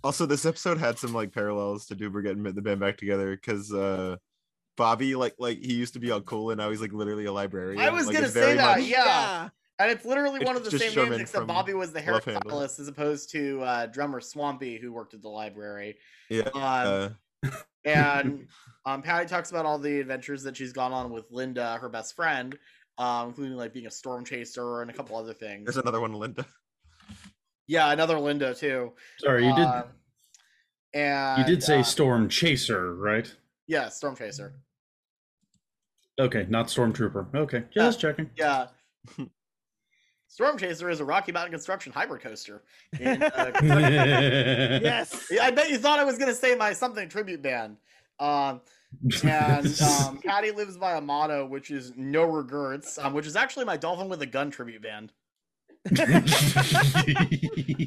Also, 0.03 0.25
this 0.27 0.47
episode 0.47 0.79
had 0.79 0.99
some 0.99 1.13
like 1.13 1.33
parallels 1.33 1.87
to 1.87 1.97
Duber 1.97 2.23
getting 2.23 2.43
the 2.43 2.63
band 2.63 2.81
back 2.81 2.97
together 2.97 3.37
because 3.37 3.73
uh 3.73 4.17
Bobby, 4.77 5.15
like, 5.15 5.35
like 5.39 5.59
he 5.59 5.75
used 5.75 5.93
to 5.95 6.01
be 6.01 6.11
all 6.11 6.23
cool 6.23 6.51
and 6.51 6.59
now 6.59 6.71
he's 6.71 6.81
like 6.81 6.93
literally 6.93 7.27
a 7.27 7.33
librarian. 7.33 7.81
I 7.83 7.91
was 7.91 8.07
Like, 8.07 8.15
gonna 8.17 8.29
say 8.29 8.57
that, 8.57 8.79
much- 8.79 8.87
yeah. 8.89 9.49
And 9.79 9.91
it's 9.91 10.05
literally 10.05 10.37
It's 10.41 10.47
one 10.47 10.57
of 10.57 10.65
the 10.65 10.71
same 10.79 10.91
Sherman 10.93 11.11
names, 11.13 11.23
except 11.23 11.47
Bobby 11.47 11.73
was 11.75 11.93
the 11.93 12.01
Love 12.03 12.25
Händel. 12.25 12.43
hairstylist 12.43 12.81
as 12.81 12.89
opposed 12.89 13.31
to 13.33 13.61
uh, 13.63 13.87
drummer 13.87 14.21
Swampy, 14.21 14.79
who 14.79 14.93
worked 14.93 15.15
at 15.15 15.23
the 15.23 15.29
library. 15.29 15.97
Yeah. 16.29 16.49
Um, 16.55 17.17
uh, 17.45 17.51
and 17.87 18.47
um, 18.87 19.01
Patty 19.03 19.27
talks 19.27 19.51
about 19.51 19.65
all 19.67 19.79
the 19.79 20.01
adventures 20.01 20.43
that 20.43 20.55
she's 20.57 20.73
gone 20.75 20.93
on 20.93 21.11
with 21.11 21.25
Linda, 21.31 21.79
her 21.81 21.89
best 21.89 22.15
friend, 22.15 22.59
um, 22.99 23.29
including 23.29 23.57
like 23.57 23.73
being 23.73 23.87
a 23.87 23.91
storm 23.91 24.23
chaser 24.25 24.83
and 24.83 24.91
a 24.91 24.95
couple 24.95 25.17
other 25.17 25.33
things. 25.35 25.65
there's 25.65 25.77
another 25.79 26.01
one, 26.01 26.13
Linda. 26.13 26.45
Yeah, 27.71 27.93
another 27.93 28.19
Linda 28.19 28.53
too. 28.53 28.93
Sorry, 29.19 29.47
you 29.47 29.55
did. 29.55 29.65
Um, 29.65 29.85
and 30.93 31.39
you 31.39 31.45
did 31.55 31.63
say 31.63 31.79
uh, 31.79 31.83
Storm 31.85 32.29
Chaser, 32.29 32.97
right? 32.97 33.33
yeah, 33.69 33.89
storm 33.89 34.17
chaser. 34.17 34.55
Okay, 36.21 36.47
not 36.49 36.67
Stormtrooper. 36.67 37.33
Okay, 37.33 37.59
Yeah. 37.77 37.85
just 37.85 38.01
checking. 38.01 38.29
Yeah. 38.37 38.67
Storm 40.27 40.59
Chaser 40.59 40.91
is 40.91 40.99
a 40.99 41.05
Rocky 41.05 41.31
Mountain 41.31 41.53
Construction 41.53 41.93
hybrid 41.93 42.23
coaster. 42.23 42.65
in, 42.99 43.23
uh, 43.23 43.53
yes. 43.63 45.31
I 45.41 45.53
bet 45.53 45.71
you 45.71 45.79
thought 45.79 46.01
I 46.01 46.05
was 46.05 46.19
gonna 46.19 46.35
say 46.35 46.57
my 46.57 46.73
something 46.73 47.09
tribute 47.09 47.41
band. 47.41 47.77
Um, 48.19 48.61
and 49.25 49.81
um, 49.83 50.19
Patty 50.19 50.51
lives 50.51 50.77
by 50.77 50.97
a 50.97 51.01
motto, 51.01 51.47
which 51.47 51.71
is 51.71 51.93
no 51.97 52.25
regrets, 52.25 52.99
um, 52.99 53.13
which 53.15 53.27
is 53.27 53.37
actually 53.37 53.65
my 53.65 53.77
Dolphin 53.77 54.09
with 54.09 54.21
a 54.23 54.27
Gun 54.27 54.51
tribute 54.51 54.83
band. 54.83 55.13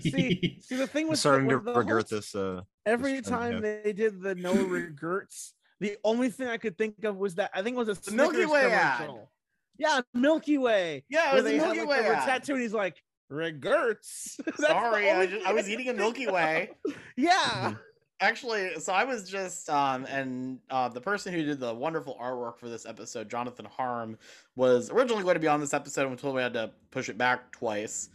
See, 0.04 0.58
see 0.62 0.76
the 0.76 0.88
thing 0.88 1.06
I'm 1.06 1.10
with 1.12 1.20
starting 1.20 1.50
to 1.50 1.56
with 1.58 1.66
the 1.66 1.72
whole 1.74 1.82
regret 1.82 2.10
this. 2.10 2.36
Uh, 2.36 2.62
Every 2.86 3.14
this 3.20 3.28
trend, 3.28 3.42
time 3.42 3.54
yeah. 3.64 3.80
they 3.84 3.94
did 3.94 4.22
the 4.22 4.36
no 4.36 4.54
regrets, 4.66 5.54
the 5.80 5.98
only 6.04 6.30
thing 6.30 6.48
I 6.48 6.58
could 6.58 6.78
think 6.78 7.04
of 7.04 7.18
was 7.18 7.36
that 7.36 7.52
I 7.54 7.62
think 7.62 7.76
it 7.76 7.80
was 7.86 7.90
a 7.90 8.02
The 8.02 8.16
Milky 8.16 8.46
Way 8.46 8.72
ad. 8.72 8.98
commercial. 8.98 9.30
Yeah, 9.78 10.02
Milky 10.14 10.58
Way. 10.58 11.04
Yeah, 11.10 11.30
it 11.32 11.34
where 11.34 11.44
was 11.44 11.52
a 11.52 11.56
they 11.56 11.58
had, 11.58 11.66
Milky 11.76 11.80
like, 11.82 11.90
Way 11.90 12.08
the 12.10 12.18
ad. 12.18 12.26
tattoo, 12.26 12.54
and 12.54 12.62
he's 12.62 12.74
like 12.74 13.02
regrets. 13.30 14.38
Sorry, 14.58 15.10
I, 15.10 15.26
just, 15.26 15.46
I 15.46 15.54
was 15.54 15.70
eating 15.70 15.90
a 15.90 15.94
Milky. 15.94 16.28
Way. 16.28 16.72
Yeah. 17.16 17.76
Actually, 18.20 18.80
so 18.80 18.94
I 18.94 19.04
was 19.04 19.30
just 19.30 19.70
um 19.70 20.06
and 20.06 20.60
uh 20.70 20.88
the 20.88 21.02
person 21.02 21.34
who 21.34 21.44
did 21.44 21.60
the 21.60 21.74
wonderful 21.74 22.18
artwork 22.22 22.58
for 22.58 22.70
this 22.70 22.86
episode, 22.86 23.30
Jonathan 23.30 23.66
Harm, 23.66 24.18
was 24.56 24.90
originally 24.92 25.24
going 25.24 25.34
to 25.34 25.42
be 25.42 25.48
on 25.48 25.60
this 25.60 25.74
episode 25.74 26.10
until 26.10 26.34
we 26.34 26.42
had 26.42 26.54
to 26.54 26.72
push 26.92 27.10
it 27.10 27.18
back 27.18 27.52
twice. 27.52 28.10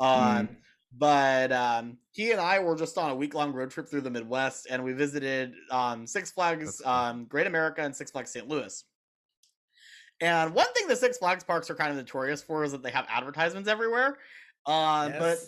Um 0.00 0.56
but 0.96 1.52
um 1.52 1.98
he 2.12 2.30
and 2.32 2.40
I 2.40 2.60
were 2.60 2.74
just 2.74 2.96
on 2.96 3.10
a 3.10 3.14
week 3.14 3.34
long 3.34 3.52
road 3.52 3.70
trip 3.70 3.88
through 3.88 4.00
the 4.00 4.10
Midwest 4.10 4.66
and 4.70 4.82
we 4.82 4.92
visited 4.94 5.52
um 5.70 6.06
Six 6.06 6.30
Flags 6.30 6.80
cool. 6.82 6.90
um 6.90 7.24
Great 7.26 7.46
America 7.46 7.82
and 7.82 7.94
Six 7.94 8.10
Flags 8.10 8.30
St. 8.30 8.48
Louis. 8.48 8.84
And 10.20 10.54
one 10.54 10.72
thing 10.72 10.88
the 10.88 10.96
Six 10.96 11.18
Flags 11.18 11.44
parks 11.44 11.68
are 11.68 11.74
kind 11.74 11.90
of 11.90 11.96
notorious 11.96 12.42
for 12.42 12.64
is 12.64 12.72
that 12.72 12.82
they 12.82 12.90
have 12.92 13.06
advertisements 13.10 13.68
everywhere. 13.68 14.16
Um 14.64 15.12
but 15.18 15.38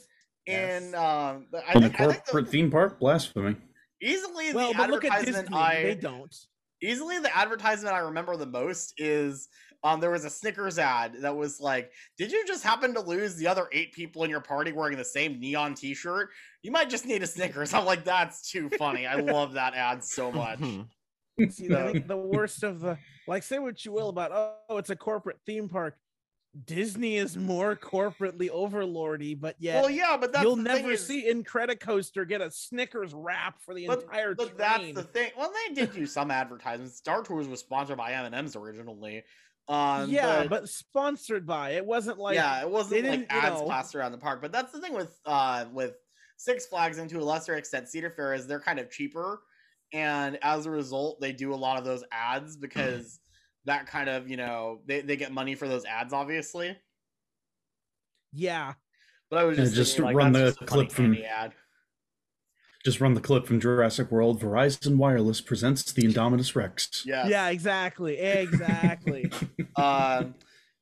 Yes. 0.47 0.83
in 0.83 0.91
Yes. 0.93 0.95
um 1.01 1.47
I 1.55 1.75
On 1.75 1.83
the 1.83 1.89
think, 1.89 2.01
I 2.01 2.07
think 2.07 2.25
the- 2.25 2.33
corporate 2.33 2.49
theme 2.49 2.71
park, 2.71 2.99
blasphemy. 2.99 3.57
easily 4.03 4.53
Well, 4.53 4.73
the 4.73 4.79
but 4.79 4.91
look 4.91 5.05
at 5.05 5.13
advertisement 5.13 5.47
Disney. 5.49 5.59
I 5.63 5.83
They 5.83 5.95
don't. 5.95 6.35
easily 6.83 7.19
the 7.19 7.37
advertisement 7.37 7.95
I 7.95 7.99
remember 8.01 8.37
the 8.37 8.47
most 8.47 8.95
is 8.99 9.49
um 9.83 10.01
there 10.01 10.11
was 10.11 10.25
a 10.25 10.31
Snickers 10.31 10.79
ad 10.79 11.17
that 11.21 11.35
was 11.37 11.59
like, 11.61 11.91
"Did 12.19 12.31
you 12.33 12.47
just 12.47 12.63
happen 12.63 12.93
to 12.95 13.01
lose 13.01 13.37
the 13.37 13.47
other 13.47 13.67
eight 13.73 13.93
people 13.93 14.25
in 14.25 14.31
your 14.31 14.41
party 14.43 14.73
wearing 14.73 14.97
the 14.99 15.05
same 15.05 15.41
neon 15.41 15.75
T-shirt? 15.75 16.29
You 16.63 16.71
might 16.71 16.91
just 16.91 17.07
need 17.07 17.23
a 17.23 17.27
Snickers." 17.27 17.73
I'm 17.75 17.87
like, 17.87 18.05
"That's 18.05 18.51
too 18.51 18.69
funny. 18.77 19.07
I 19.07 19.15
love 19.21 19.55
that 19.55 19.75
ad 19.75 20.05
so 20.05 20.31
much." 20.33 20.59
See, 21.49 21.75
I 21.75 21.93
think 21.93 22.07
the 22.09 22.17
worst 22.19 22.63
of 22.63 22.81
the 22.81 22.99
like, 23.27 23.43
say 23.43 23.59
what 23.59 23.83
you 23.87 23.93
will 23.93 24.11
about 24.11 24.31
oh, 24.69 24.77
it's 24.77 24.91
a 24.91 24.97
corporate 24.97 25.39
theme 25.47 25.69
park. 25.71 25.97
Disney 26.65 27.17
is 27.17 27.37
more 27.37 27.77
corporately 27.77 28.51
overlordy, 28.51 29.39
but 29.41 29.55
yet 29.61 29.83
well, 29.83 29.91
yeah, 29.91 30.17
but 30.17 30.33
that's 30.33 30.43
you'll 30.43 30.57
the 30.57 30.65
thing 30.65 30.75
never 30.83 30.91
is- 30.93 31.07
see 31.07 31.31
Incredicoaster 31.33 32.29
get 32.29 32.41
a 32.41 32.51
Snickers 32.51 33.15
wrap 33.15 33.61
for 33.61 33.73
the 33.73 33.87
But, 33.87 34.03
entire 34.03 34.35
but 34.35 34.57
train. 34.57 34.57
that's 34.59 34.93
the 34.95 35.03
thing. 35.05 35.31
Well, 35.39 35.53
they 35.69 35.75
did 35.75 35.93
do 35.93 36.07
some 36.07 36.31
advertisements. 36.31 36.97
Star 36.97 37.23
Tours 37.23 37.47
was 37.47 37.61
sponsored 37.61 37.99
by 37.99 38.13
M&M's 38.13 38.57
originally. 38.57 39.23
Um, 39.69 40.11
yeah, 40.11 40.41
but, 40.41 40.49
but 40.51 40.69
sponsored 40.69 41.47
by 41.47 41.71
it 41.73 41.87
wasn't 41.87 42.19
like 42.19 42.35
yeah, 42.35 42.61
it 42.61 42.69
wasn't 42.69 43.05
like 43.05 43.11
didn't, 43.13 43.33
you 43.33 43.39
ads 43.41 43.61
know- 43.61 43.67
plastered 43.67 44.01
around 44.01 44.11
the 44.13 44.19
park. 44.19 44.43
But 44.43 44.51
that's 44.51 44.73
the 44.73 44.81
thing 44.81 44.95
with 44.95 45.17
uh 45.25 45.67
with 45.73 45.95
Six 46.37 46.67
Flags 46.67 46.99
and 46.99 47.09
to 47.11 47.19
a 47.19 47.23
lesser 47.25 47.55
extent 47.55 47.89
Cedar 47.89 48.11
Fair 48.11 48.35
is 48.35 48.49
they're 48.49 48.59
kind 48.59 48.81
of 48.81 48.91
cheaper, 48.91 49.43
and 49.93 50.37
as 50.43 50.67
a 50.67 50.71
result, 50.73 51.21
they 51.21 51.31
do 51.33 51.55
a 51.55 51.55
lot 51.55 51.79
of 51.79 51.85
those 51.85 52.03
ads 52.11 52.57
because 52.57 53.21
that 53.67 53.87
kind 53.87 54.09
of 54.09 54.29
you 54.29 54.37
know 54.37 54.81
they 54.87 55.01
they 55.01 55.17
get 55.17 55.33
money 55.33 55.55
for 55.55 55.69
those 55.69 55.85
ads, 55.85 56.13
obviously. 56.13 56.77
yeah. 58.33 58.75
But 59.31 59.39
I 59.39 59.45
was 59.45 59.59
Yeah, 59.59 59.65
just 59.65 59.77
just 59.77 59.93
thinking, 59.97 60.05
like, 60.07 60.17
run 60.17 60.33
that's 60.33 60.57
the 60.59 60.61
just 60.65 60.73
clip 60.73 60.91
from- 60.93 61.13
the 61.13 61.25
ad. 61.25 61.53
Just 62.85 62.99
run 63.01 63.13
the 63.15 63.21
clip 63.21 63.47
from 63.47 63.61
Jurassic 63.61 64.11
World. 64.11 64.41
Verizon 64.41 64.97
Wireless 64.97 65.41
presents 65.43 65.93
the 65.93 66.03
Indominus 66.03 66.57
Rex. 66.57 67.05
Yes. 67.05 67.29
Yeah, 67.29 67.49
exactly. 67.51 68.17
Exactly. 68.19 69.31
Um, 69.77 70.35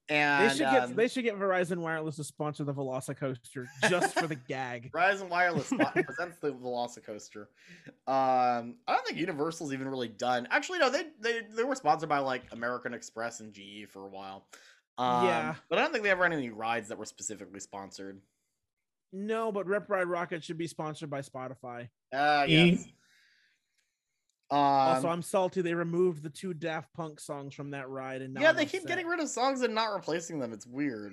and 0.09 0.45
they 0.51 0.55
should 0.55 0.59
get 0.71 0.83
um, 0.85 0.95
they 0.95 1.09
should 1.09 1.25
get 1.25 1.39
Verizon 1.39 1.79
Wireless 1.79 2.17
to 2.17 2.25
sponsor 2.25 2.65
the 2.65 2.73
Velocicoaster 2.75 3.67
just 3.89 4.19
for 4.19 4.27
the 4.27 4.35
gag. 4.49 4.91
Verizon 4.93 5.29
Wireless 5.29 5.67
spot 5.71 5.95
presents 5.95 6.39
the 6.41 6.53
Velocicoaster. 6.53 7.47
Um, 8.07 8.77
I 8.87 8.95
don't 8.95 9.07
think 9.07 9.19
Universal's 9.19 9.73
even 9.73 9.89
really 9.89 10.09
done. 10.09 10.49
Actually, 10.51 10.79
no, 10.79 10.91
they 10.91 11.05
they 11.21 11.41
they 11.55 11.65
were 11.65 11.75
sponsored 11.75 12.09
by 12.09 12.19
like 12.19 12.43
American 12.53 12.95
Express 12.95 13.41
and 13.41 13.53
GE 13.53 13.87
for 13.91 14.07
a 14.07 14.11
while. 14.11 14.47
Um, 14.97 15.25
Yeah. 15.27 15.55
but 15.69 15.79
I 15.79 15.83
don't 15.83 15.93
think 15.93 16.05
they 16.05 16.11
ever 16.11 16.25
had 16.25 16.33
any 16.33 16.51
rides 16.51 16.89
that 16.89 16.99
were 16.99 17.05
specifically 17.05 17.61
sponsored. 17.61 18.21
No, 19.13 19.51
but 19.53 19.67
Rip 19.67 19.89
Ride 19.89 20.07
Rockit 20.07 20.43
should 20.43 20.59
be 20.59 20.67
sponsored 20.67 21.09
by 21.09 21.21
Spotify. 21.23 21.89
Uh, 22.13 22.45
E- 22.49 22.71
yes. 22.73 22.85
Um, 24.51 24.59
also, 24.59 25.09
I'm 25.09 25.23
salty 25.23 25.61
they 25.61 25.75
removed 25.75 26.23
the 26.23 26.31
two 26.31 26.55
Daft 26.55 26.93
Punk 26.95 27.21
songs 27.21 27.55
from 27.55 27.71
that 27.73 27.89
ride, 27.89 28.23
and 28.23 28.33
now 28.33 28.41
yeah, 28.41 28.51
I'm 28.51 28.57
they 28.57 28.65
keep 28.65 28.83
upset. 28.83 28.89
getting 28.89 29.07
rid 29.07 29.21
of 29.21 29.29
songs 29.29 29.61
and 29.63 29.75
not 29.75 29.93
replacing 29.93 30.39
them. 30.39 30.53
It's 30.53 30.67
weird. 30.67 31.13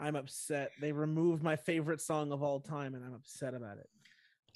I'm 0.00 0.16
upset. 0.16 0.72
They 0.80 0.90
removed 0.90 1.42
my 1.44 1.54
favorite 1.54 2.00
song 2.00 2.32
of 2.32 2.42
all 2.42 2.58
time, 2.58 2.94
and 2.94 3.04
I'm 3.04 3.14
upset 3.14 3.54
about 3.54 3.78
it. 3.78 3.88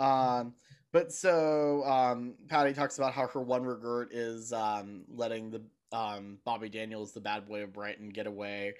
Um, 0.03 0.55
but 0.93 1.13
so 1.13 1.85
um, 1.85 2.35
Patty 2.49 2.73
talks 2.73 2.99
about 2.99 3.13
how 3.13 3.29
her 3.29 3.41
one 3.41 3.63
regret 3.63 4.09
is 4.11 4.53
um, 4.53 5.05
letting 5.09 5.51
the 5.51 5.63
um, 5.97 6.39
Bobby 6.45 6.69
Daniels, 6.69 7.13
the 7.13 7.21
bad 7.21 7.47
boy 7.47 7.63
of 7.63 7.73
Brighton, 7.73 8.09
get 8.09 8.27
away, 8.27 8.75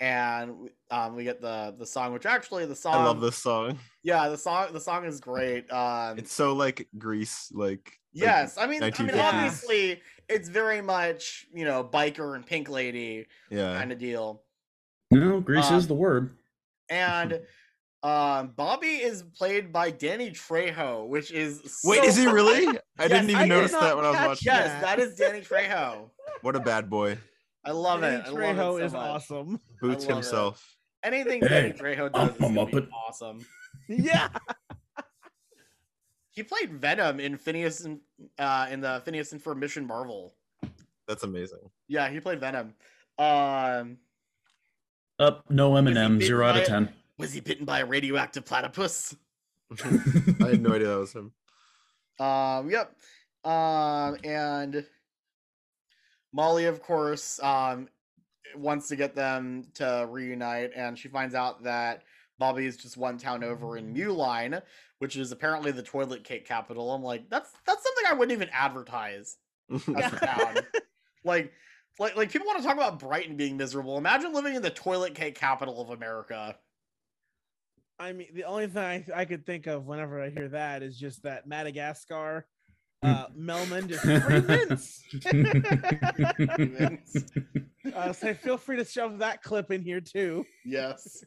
and 0.00 0.68
um, 0.90 1.16
we 1.16 1.24
get 1.24 1.40
the 1.40 1.74
the 1.78 1.86
song, 1.86 2.12
which 2.12 2.26
actually 2.26 2.66
the 2.66 2.76
song 2.76 2.94
I 2.96 3.04
love 3.04 3.20
this 3.20 3.36
song. 3.36 3.78
Yeah, 4.02 4.28
the 4.28 4.36
song 4.36 4.72
the 4.72 4.80
song 4.80 5.06
is 5.06 5.20
great. 5.20 5.70
Um, 5.72 6.18
It's 6.18 6.32
so 6.32 6.52
like 6.52 6.88
Grease, 6.98 7.50
like 7.52 7.99
like 8.14 8.24
yes, 8.24 8.56
I 8.58 8.66
mean, 8.66 8.82
I 8.82 8.86
mean, 8.86 8.92
1950s. 8.92 9.22
obviously, 9.22 10.00
it's 10.28 10.48
very 10.48 10.80
much 10.82 11.46
you 11.52 11.64
know 11.64 11.84
biker 11.84 12.34
and 12.36 12.44
pink 12.46 12.68
lady 12.68 13.26
yeah. 13.50 13.78
kind 13.78 13.92
of 13.92 13.98
deal, 13.98 14.42
No, 15.10 15.40
Grease 15.40 15.68
Um, 15.70 15.74
is 15.76 15.86
the 15.88 15.94
word. 15.94 16.30
and. 16.88 17.40
Um, 18.02 18.54
Bobby 18.56 18.86
is 18.96 19.22
played 19.36 19.74
by 19.74 19.90
Danny 19.90 20.30
Trejo, 20.30 21.06
which 21.06 21.30
is 21.30 21.80
wait, 21.84 22.02
is 22.02 22.16
he 22.16 22.26
really? 22.26 22.66
I 22.66 22.72
Yes, 23.00 23.08
didn't 23.10 23.28
even 23.28 23.42
I 23.42 23.44
notice 23.44 23.72
not 23.72 23.82
that 23.82 23.94
when 23.96 24.06
I 24.06 24.08
was 24.08 24.16
catch 24.16 24.28
watching. 24.28 24.46
Yes, 24.46 24.66
Yeah. 24.68 24.80
that 24.80 24.98
is 25.00 25.16
Danny 25.16 25.40
Trejo. 25.42 26.08
What 26.40 26.56
a 26.56 26.60
bad 26.60 26.88
boy. 26.88 27.18
I 27.62 27.72
love 27.72 28.00
Danny 28.00 28.16
it. 28.16 28.24
I 28.24 28.30
love 28.30 28.38
Trejo 28.38 28.52
it 28.54 28.56
so 28.56 28.76
is 28.86 28.92
much. 28.94 29.02
awesome. 29.02 29.60
Boots 29.82 30.04
love 30.04 30.10
it. 30.12 30.14
himself. 30.14 30.76
Anything 31.04 31.42
Hey, 31.42 31.48
Danny 31.48 31.72
Trejo 31.74 32.10
does 32.10 32.30
I'm 32.40 32.56
is 32.56 32.62
a 32.62 32.66
be 32.80 32.88
awesome. 33.06 33.44
Yeah. 33.88 34.28
He 36.32 36.42
played 36.42 36.70
Venom 36.72 37.18
in 37.20 37.36
Phineas 37.36 37.84
and 37.84 38.00
uh, 38.38 38.66
in 38.70 38.80
the 38.80 39.02
Phineas 39.04 39.32
and 39.32 39.42
Ferb 39.42 39.58
Mission 39.58 39.86
Marvel. 39.86 40.34
That's 41.08 41.24
amazing. 41.24 41.58
Yeah, 41.88 42.08
he 42.08 42.20
played 42.20 42.38
Venom. 42.40 42.74
Um, 43.18 43.98
Up, 45.18 45.44
no 45.50 45.72
Eminem, 45.72 46.18
bitten 46.18 46.20
zero 46.20 46.46
out 46.46 46.56
of 46.56 46.62
it? 46.62 46.66
ten. 46.66 46.88
was 47.18 47.32
he 47.32 47.40
bitten 47.40 47.64
by 47.64 47.80
a 47.80 47.86
radioactive 47.86 48.44
platypus? 48.44 49.14
I 49.84 50.48
had 50.48 50.62
no 50.62 50.72
idea 50.72 50.88
that 50.88 50.98
was 50.98 51.12
him. 51.12 51.32
Um, 52.18 52.70
yep. 52.70 52.94
Um, 53.44 54.16
and 54.24 54.86
Molly, 56.32 56.66
of 56.66 56.82
course, 56.82 57.40
um, 57.42 57.88
wants 58.56 58.88
to 58.88 58.96
get 58.96 59.14
them 59.14 59.66
to 59.74 60.06
reunite, 60.08 60.70
and 60.76 60.98
she 60.98 61.08
finds 61.08 61.34
out 61.34 61.64
that 61.64 62.02
Bobby 62.40 62.66
is 62.66 62.76
just 62.76 62.96
one 62.96 63.18
town 63.18 63.44
over 63.44 63.76
in 63.76 63.94
Muline, 63.94 64.60
which 64.98 65.14
is 65.16 65.30
apparently 65.30 65.70
the 65.70 65.82
toilet 65.82 66.24
cake 66.24 66.44
capital. 66.46 66.92
I'm 66.92 67.02
like, 67.02 67.30
that's 67.30 67.52
that's 67.66 67.84
something 67.84 68.04
I 68.08 68.14
wouldn't 68.14 68.32
even 68.32 68.48
advertise 68.52 69.36
as 69.70 70.12
a 70.12 70.18
town. 70.18 70.56
Like, 71.22 71.52
like, 71.98 72.16
like 72.16 72.32
people 72.32 72.46
want 72.46 72.60
to 72.60 72.64
talk 72.64 72.76
about 72.76 72.98
Brighton 72.98 73.36
being 73.36 73.58
miserable. 73.58 73.98
Imagine 73.98 74.32
living 74.32 74.54
in 74.54 74.62
the 74.62 74.70
toilet 74.70 75.14
cake 75.14 75.34
capital 75.34 75.82
of 75.82 75.90
America. 75.90 76.56
I 77.98 78.14
mean, 78.14 78.28
the 78.32 78.44
only 78.44 78.68
thing 78.68 78.82
I, 78.82 79.04
I 79.14 79.24
could 79.26 79.44
think 79.44 79.66
of 79.66 79.84
whenever 79.86 80.18
I 80.22 80.30
hear 80.30 80.48
that 80.48 80.82
is 80.82 80.98
just 80.98 81.24
that 81.24 81.46
Madagascar 81.46 82.46
Uh, 83.02 83.26
Mel 83.34 83.66
Mendes, 83.66 84.00
free 84.00 84.40
mints. 84.40 85.04
uh, 87.94 88.12
so 88.14 88.32
feel 88.32 88.56
free 88.56 88.76
to 88.78 88.84
shove 88.86 89.18
that 89.18 89.42
clip 89.42 89.70
in 89.70 89.82
here 89.82 90.00
too. 90.00 90.46
Yes. 90.64 91.22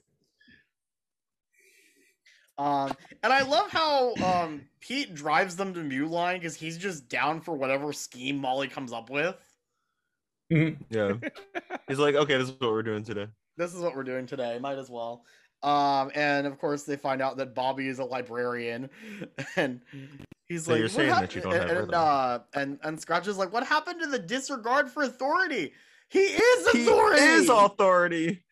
Um, 2.57 2.93
and 3.23 3.33
I 3.33 3.41
love 3.43 3.71
how 3.71 4.13
um 4.15 4.61
Pete 4.79 5.15
drives 5.15 5.55
them 5.55 5.73
to 5.73 5.79
Muline 5.79 6.35
because 6.35 6.55
he's 6.55 6.77
just 6.77 7.09
down 7.09 7.41
for 7.41 7.55
whatever 7.55 7.91
scheme 7.93 8.37
Molly 8.37 8.67
comes 8.67 8.93
up 8.93 9.09
with. 9.09 9.35
Yeah. 10.89 11.13
He's 11.87 11.99
like, 11.99 12.15
okay, 12.15 12.37
this 12.37 12.49
is 12.49 12.55
what 12.59 12.71
we're 12.71 12.83
doing 12.83 13.03
today. 13.03 13.27
This 13.57 13.73
is 13.73 13.81
what 13.81 13.95
we're 13.95 14.03
doing 14.03 14.25
today. 14.25 14.59
Might 14.59 14.77
as 14.77 14.89
well. 14.89 15.25
Um, 15.63 16.11
and 16.13 16.45
of 16.45 16.59
course 16.59 16.83
they 16.83 16.97
find 16.97 17.21
out 17.21 17.37
that 17.37 17.55
Bobby 17.55 17.87
is 17.87 17.99
a 17.99 18.03
librarian, 18.03 18.89
and 19.55 19.79
he's 20.45 20.65
So 20.65 20.73
like, 20.73 20.79
you're 20.79 20.89
saying 20.89 21.09
hap-" 21.09 21.21
that 21.21 21.35
you 21.35 21.41
don't 21.41 21.53
and, 21.53 21.69
have 21.69 21.83
and, 21.83 21.93
uh, 21.93 22.39
and 22.53 22.79
and 22.83 22.99
Scratch 22.99 23.27
is 23.27 23.37
like, 23.37 23.53
what 23.53 23.65
happened 23.65 24.01
to 24.01 24.07
the 24.07 24.19
disregard 24.19 24.91
for 24.91 25.03
authority? 25.03 25.71
He 26.09 26.19
is 26.19 26.67
authority. 26.67 26.79
He 26.79 26.87
authority. 26.87 27.21
is 27.21 27.49
authority. 27.49 28.43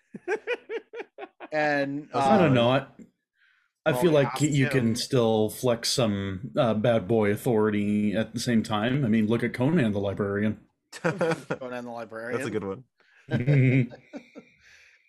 and 1.51 2.07
I 2.13 2.37
don't 2.37 2.51
uh, 2.51 2.53
know. 2.53 2.69
I, 2.71 2.85
I 3.85 3.93
feel 3.93 4.11
like 4.11 4.39
you 4.41 4.65
him. 4.65 4.71
can 4.71 4.95
still 4.95 5.49
flex 5.49 5.91
some 5.91 6.51
uh, 6.55 6.75
bad 6.75 7.07
boy 7.07 7.31
authority 7.31 8.13
at 8.13 8.33
the 8.33 8.39
same 8.39 8.61
time. 8.61 9.03
I 9.03 9.07
mean, 9.07 9.27
look 9.27 9.43
at 9.43 9.53
Conan 9.53 9.91
the 9.91 9.99
Librarian. 9.99 10.59
Conan 10.93 11.85
the 11.85 11.91
librarian. 11.91 12.37
That's 12.37 12.47
a 12.47 12.51
good 12.51 12.63
one. 12.63 12.83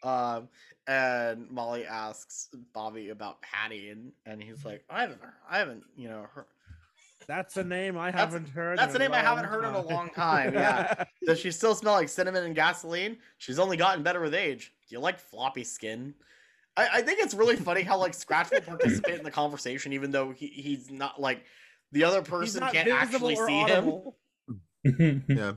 Um, 0.03 0.49
and 0.89 1.49
Molly 1.49 1.87
asks 1.87 2.49
Bobby 2.75 3.11
about 3.11 3.41
Patty, 3.41 3.91
and 3.91 4.13
and 4.27 4.43
he's 4.43 4.65
like, 4.65 4.85
I 4.91 5.03
haven't, 5.03 5.21
I 5.49 5.59
haven't, 5.59 5.85
you 5.97 6.09
know, 6.09 6.27
heard. 6.35 6.47
That's 7.29 7.57
a 7.57 7.63
name 7.63 7.97
I 7.97 8.11
haven't 8.11 8.49
heard. 8.49 8.79
That's 8.79 8.95
a 8.95 8.97
in 8.97 9.03
a 9.03 9.05
name 9.05 9.15
I 9.15 9.21
haven't 9.21 9.45
long 9.45 9.53
heard 9.53 9.65
in 9.65 9.75
a 9.75 9.81
long 9.81 10.11
time. 10.11 10.55
Yeah. 10.55 11.05
Does 11.25 11.39
she 11.39 11.53
still 11.53 11.77
smell 11.77 11.95
like 11.95 12.09
cinnamon 12.09 12.43
and 12.43 12.55
gasoline? 12.55 13.19
She's 13.39 13.61
only 13.61 13.77
gotten 13.77 14.03
better 14.03 14.21
with 14.21 14.35
age. 14.35 14.73
Do 14.89 14.97
you 14.97 15.01
like 15.01 15.21
floppy 15.21 15.63
skin? 15.63 16.15
I, 16.77 16.89
I 16.95 17.03
think 17.03 17.21
it's 17.21 17.35
really 17.35 17.57
funny 17.57 17.83
how 17.83 17.99
like 17.99 18.15
Scratch 18.15 18.51
will 18.51 18.61
participate 18.61 19.19
in 19.19 19.25
the 19.25 19.31
conversation, 19.31 19.93
even 19.93 20.11
though 20.11 20.31
he, 20.31 20.47
he's 20.47 20.91
not 20.91 21.21
like 21.21 21.45
the 21.93 22.05
other 22.05 22.23
person 22.23 22.63
can't 22.73 22.89
actually 22.89 23.37
or 23.37 23.47
see 23.47 23.61
him. 23.61 25.23
Yeah. 25.29 25.53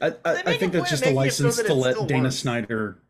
I, 0.00 0.08
I, 0.24 0.42
I 0.46 0.56
think 0.58 0.72
that's 0.72 0.90
just 0.90 1.04
a 1.04 1.06
making 1.06 1.26
it 1.26 1.32
so 1.32 1.44
license 1.44 1.56
that 1.56 1.66
to 1.66 1.74
let 1.74 2.08
Dana 2.08 2.24
works. 2.24 2.36
Snyder. 2.36 3.02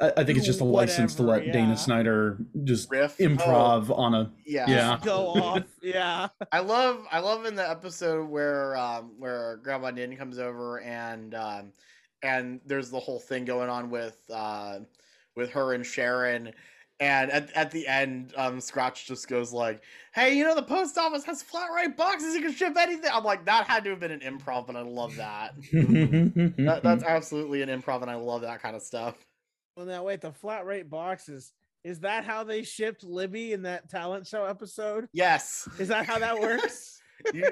I, 0.00 0.12
I 0.16 0.24
think 0.24 0.38
it's 0.38 0.46
just 0.46 0.60
a 0.60 0.64
Do 0.64 0.70
license 0.70 1.14
to 1.16 1.22
whatever, 1.22 1.44
let 1.44 1.52
Dana. 1.52 1.76
Snyder 1.76 2.38
just 2.64 2.90
Riff. 2.90 3.18
improv 3.18 3.96
on 3.96 4.14
a 4.14 4.32
Yeah. 4.44 4.68
yeah. 4.68 4.98
Go 5.02 5.28
off. 5.28 5.62
Yeah. 5.80 6.28
I 6.50 6.58
love 6.60 7.04
I 7.12 7.20
love 7.20 7.44
in 7.44 7.54
the 7.54 7.68
episode 7.68 8.28
where 8.28 8.76
um 8.76 9.12
where 9.18 9.60
Grandma 9.62 9.90
Nin 9.90 10.16
comes 10.16 10.38
over 10.40 10.80
and 10.80 11.34
um 11.34 11.72
and 12.22 12.60
there's 12.66 12.90
the 12.90 13.00
whole 13.00 13.20
thing 13.20 13.44
going 13.44 13.68
on 13.68 13.90
with 13.90 14.18
uh 14.32 14.80
with 15.36 15.50
her 15.50 15.74
and 15.74 15.84
Sharon 15.84 16.52
and 16.98 17.30
at, 17.30 17.52
at 17.52 17.70
the 17.70 17.86
end 17.86 18.32
um 18.36 18.60
Scratch 18.60 19.06
just 19.06 19.28
goes 19.28 19.52
like, 19.52 19.82
Hey, 20.14 20.36
you 20.36 20.44
know 20.44 20.54
the 20.54 20.62
post 20.62 20.96
office 20.96 21.24
has 21.24 21.42
flat 21.42 21.68
rate 21.74 21.96
boxes, 21.96 22.34
you 22.34 22.40
can 22.40 22.52
ship 22.52 22.74
anything. 22.78 23.10
I'm 23.12 23.24
like, 23.24 23.44
that 23.44 23.66
had 23.66 23.84
to 23.84 23.90
have 23.90 24.00
been 24.00 24.10
an 24.12 24.20
improv, 24.20 24.66
but 24.66 24.76
I 24.76 24.80
love 24.82 25.14
that. 25.16 25.54
that 25.72 26.80
that's 26.82 27.04
absolutely 27.04 27.62
an 27.62 27.68
improv 27.68 28.02
and 28.02 28.10
I 28.10 28.14
love 28.14 28.40
that 28.42 28.62
kind 28.62 28.74
of 28.76 28.82
stuff. 28.82 29.14
Well, 29.76 29.84
now 29.86 30.04
wait. 30.04 30.22
The 30.22 30.32
flat 30.32 30.64
rate 30.64 30.88
boxes. 30.88 31.52
Is 31.84 32.00
that 32.00 32.24
how 32.24 32.42
they 32.42 32.62
shipped 32.64 33.04
Libby 33.04 33.52
in 33.52 33.62
that 33.62 33.88
talent 33.88 34.26
show 34.26 34.44
episode? 34.44 35.06
Yes. 35.12 35.68
Is 35.78 35.88
that 35.88 36.06
how 36.06 36.18
that 36.18 36.40
works? 36.40 37.00
You- 37.32 37.44
Li- 37.44 37.50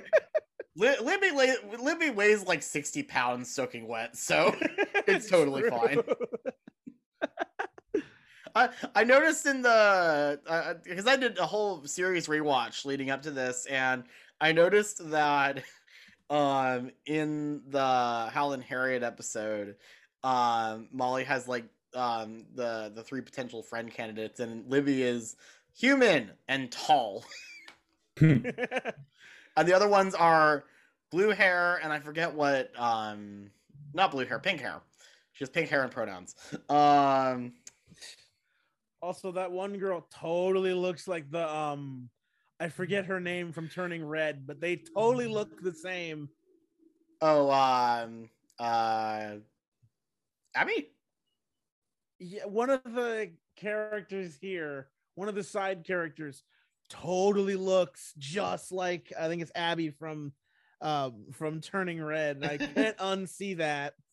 Libby, 0.76 1.30
Libby 1.78 2.10
weighs 2.10 2.44
like 2.46 2.62
60 2.62 3.04
pounds 3.04 3.52
soaking 3.52 3.86
wet, 3.86 4.16
so 4.16 4.54
It's 5.06 5.28
totally 5.28 5.68
fine. 5.68 5.98
I, 8.56 8.68
I 8.94 9.04
noticed 9.04 9.46
in 9.46 9.62
the 9.62 10.80
because 10.84 11.08
I 11.08 11.16
did 11.16 11.38
a 11.38 11.46
whole 11.46 11.84
series 11.86 12.28
rewatch 12.28 12.84
leading 12.84 13.10
up 13.10 13.22
to 13.22 13.32
this, 13.32 13.66
and 13.66 14.04
I 14.40 14.52
noticed 14.52 15.10
that 15.10 15.64
um 16.30 16.90
in 17.06 17.62
the 17.68 18.30
Hal 18.32 18.52
and 18.52 18.62
Harriet 18.62 19.02
episode, 19.02 19.76
um 20.22 20.88
Molly 20.92 21.24
has 21.24 21.48
like 21.48 21.64
um 21.94 22.46
the 22.54 22.92
the 22.94 23.02
three 23.02 23.22
potential 23.22 23.62
friend 23.62 23.92
candidates, 23.92 24.38
and 24.38 24.70
Libby 24.70 25.02
is 25.02 25.34
human 25.76 26.30
and 26.46 26.70
tall, 26.70 27.24
and 29.56 29.68
the 29.68 29.72
other 29.74 29.88
ones 29.88 30.14
are 30.14 30.64
blue 31.10 31.30
hair, 31.30 31.80
and 31.82 31.92
I 31.92 32.00
forget 32.00 32.32
what 32.32 32.70
um 32.78 33.50
not 33.92 34.10
blue 34.10 34.24
hair, 34.24 34.38
pink 34.38 34.60
hair. 34.60 34.80
She 35.32 35.42
has 35.42 35.50
pink 35.50 35.68
hair 35.68 35.82
and 35.82 35.90
pronouns. 35.90 36.34
Um. 36.68 37.52
Also, 39.02 39.32
that 39.32 39.52
one 39.52 39.76
girl 39.78 40.06
totally 40.10 40.72
looks 40.72 41.06
like 41.06 41.30
the 41.30 41.48
um 41.54 42.08
I 42.58 42.68
forget 42.68 43.04
her 43.06 43.20
name 43.20 43.52
from 43.52 43.68
Turning 43.68 44.04
Red, 44.04 44.46
but 44.46 44.60
they 44.60 44.76
totally 44.76 45.26
look 45.26 45.60
the 45.62 45.72
same. 45.72 46.28
Oh. 47.20 47.50
Um. 47.50 48.30
Uh. 48.58 49.36
Abby. 50.54 50.90
Yeah, 52.20 52.46
one 52.46 52.70
of 52.70 52.82
the 52.84 53.32
characters 53.56 54.38
here, 54.40 54.88
one 55.16 55.28
of 55.28 55.34
the 55.34 55.42
side 55.42 55.84
characters, 55.84 56.44
totally 56.88 57.56
looks 57.56 58.12
just 58.18 58.72
like 58.72 59.12
I 59.18 59.28
think 59.28 59.42
it's 59.42 59.52
Abby 59.54 59.90
from 59.90 60.32
um 60.80 61.26
from 61.32 61.60
Turning 61.60 62.02
Red. 62.02 62.36
and 62.36 62.44
I 62.46 62.56
can't 62.58 62.96
unsee 62.98 63.56
that. 63.58 63.94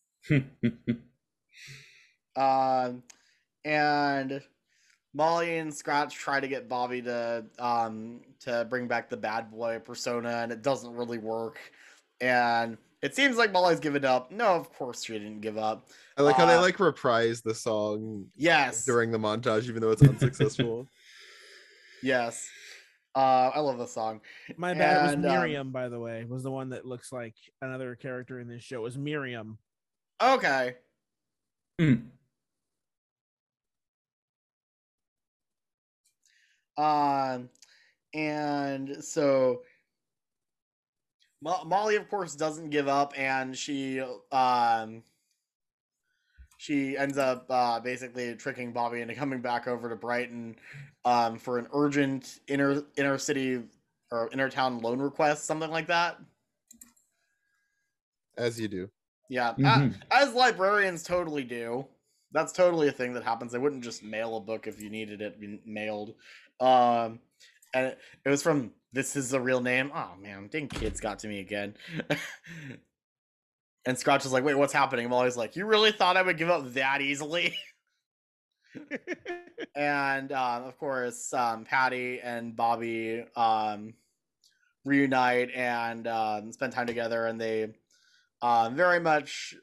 Um. 2.36 3.02
And 3.64 4.40
Molly 5.14 5.58
and 5.58 5.72
Scratch 5.72 6.14
try 6.14 6.40
to 6.40 6.48
get 6.48 6.68
Bobby 6.68 7.02
to 7.02 7.44
um 7.58 8.22
to 8.40 8.66
bring 8.68 8.88
back 8.88 9.08
the 9.10 9.16
bad 9.16 9.50
boy 9.50 9.78
persona, 9.84 10.30
and 10.42 10.50
it 10.50 10.62
doesn't 10.62 10.94
really 10.94 11.18
work. 11.18 11.58
And 12.20 12.78
it 13.02 13.14
seems 13.14 13.36
like 13.36 13.52
Molly's 13.52 13.80
given 13.80 14.04
up. 14.04 14.32
No, 14.32 14.46
of 14.46 14.72
course 14.72 15.04
she 15.04 15.12
didn't 15.12 15.40
give 15.42 15.58
up. 15.58 15.88
I 16.16 16.22
like 16.22 16.36
how 16.36 16.46
they 16.46 16.54
Uh, 16.54 16.60
like 16.62 16.80
reprise 16.80 17.42
the 17.42 17.54
song 17.54 18.26
Yes. 18.34 18.84
during 18.84 19.10
the 19.10 19.18
montage, 19.18 19.64
even 19.68 19.80
though 19.82 19.90
it's 19.90 20.02
unsuccessful. 20.02 20.88
Yes. 22.04 22.48
Uh, 23.14 23.50
I 23.54 23.60
love 23.60 23.78
the 23.78 23.86
song. 23.86 24.20
My 24.56 24.72
bad. 24.72 24.96
It 24.96 24.98
And, 24.98 25.06
was 25.06 25.14
um, 25.14 25.20
Miriam, 25.38 25.70
by 25.70 25.88
the 25.88 26.00
way, 26.00 26.24
was 26.24 26.42
the 26.42 26.50
one 26.50 26.70
that 26.70 26.86
looks 26.86 27.12
like 27.12 27.34
another 27.60 27.94
character 27.94 28.40
in 28.40 28.48
this 28.48 28.62
show. 28.62 28.76
It 28.76 28.82
was 28.82 28.98
Miriam. 28.98 29.58
Okay. 30.22 30.76
Mm. 31.80 32.04
Um, 36.78 37.50
and 38.14 39.04
so 39.04 39.62
Mo- 41.42 41.64
Molly, 41.64 41.96
of 41.96 42.08
course, 42.08 42.34
doesn't 42.34 42.70
give 42.70 42.88
up, 42.88 43.12
and 43.16 43.56
she 43.56 44.00
um 44.30 45.02
she 46.56 46.96
ends 46.96 47.18
up 47.18 47.46
uh, 47.50 47.80
basically 47.80 48.34
tricking 48.36 48.72
Bobby 48.72 49.00
into 49.00 49.14
coming 49.14 49.40
back 49.40 49.66
over 49.66 49.88
to 49.88 49.96
Brighton 49.96 50.56
um, 51.04 51.38
for 51.38 51.58
an 51.58 51.66
urgent 51.72 52.40
inner 52.48 52.82
inner 52.96 53.18
city 53.18 53.62
or 54.10 54.30
inner 54.32 54.48
town 54.50 54.80
loan 54.80 55.00
request, 55.00 55.44
something 55.44 55.70
like 55.70 55.86
that. 55.88 56.18
As 58.36 58.58
you 58.60 58.68
do. 58.68 58.90
Yeah, 59.28 59.50
a- 59.50 59.54
Mhm. 59.54 60.02
as 60.10 60.34
librarians 60.34 61.02
totally 61.02 61.44
do. 61.44 61.86
That's 62.32 62.52
totally 62.52 62.88
a 62.88 62.92
thing 62.92 63.12
that 63.14 63.24
happens. 63.24 63.52
They 63.52 63.58
wouldn't 63.58 63.84
just 63.84 64.02
mail 64.02 64.36
a 64.36 64.40
book 64.40 64.66
if 64.66 64.80
you 64.80 64.88
needed 64.90 65.20
it 65.20 65.38
mailed. 65.66 66.14
Um, 66.60 67.20
and 67.74 67.88
it, 67.88 67.98
it 68.24 68.28
was 68.28 68.42
from 68.42 68.72
"This 68.92 69.16
Is 69.16 69.30
the 69.30 69.40
Real 69.40 69.60
Name." 69.60 69.90
Oh 69.94 70.14
man, 70.18 70.48
dang 70.48 70.68
kids 70.68 71.00
got 71.00 71.18
to 71.20 71.28
me 71.28 71.40
again. 71.40 71.76
and 73.86 73.98
Scratch 73.98 74.24
is 74.24 74.32
like, 74.32 74.44
"Wait, 74.44 74.54
what's 74.54 74.72
happening?" 74.72 75.08
Molly's 75.08 75.36
like, 75.36 75.56
"You 75.56 75.66
really 75.66 75.92
thought 75.92 76.16
I 76.16 76.22
would 76.22 76.38
give 76.38 76.50
up 76.50 76.72
that 76.74 77.00
easily?" 77.00 77.56
and 79.76 80.32
um, 80.32 80.64
of 80.64 80.78
course, 80.78 81.32
um, 81.32 81.64
Patty 81.64 82.20
and 82.20 82.56
Bobby 82.56 83.24
um, 83.36 83.94
reunite 84.84 85.50
and 85.54 86.06
um, 86.06 86.52
spend 86.52 86.72
time 86.72 86.86
together, 86.86 87.26
and 87.26 87.40
they 87.40 87.74
um, 88.40 88.74
very 88.74 89.00
much 89.00 89.54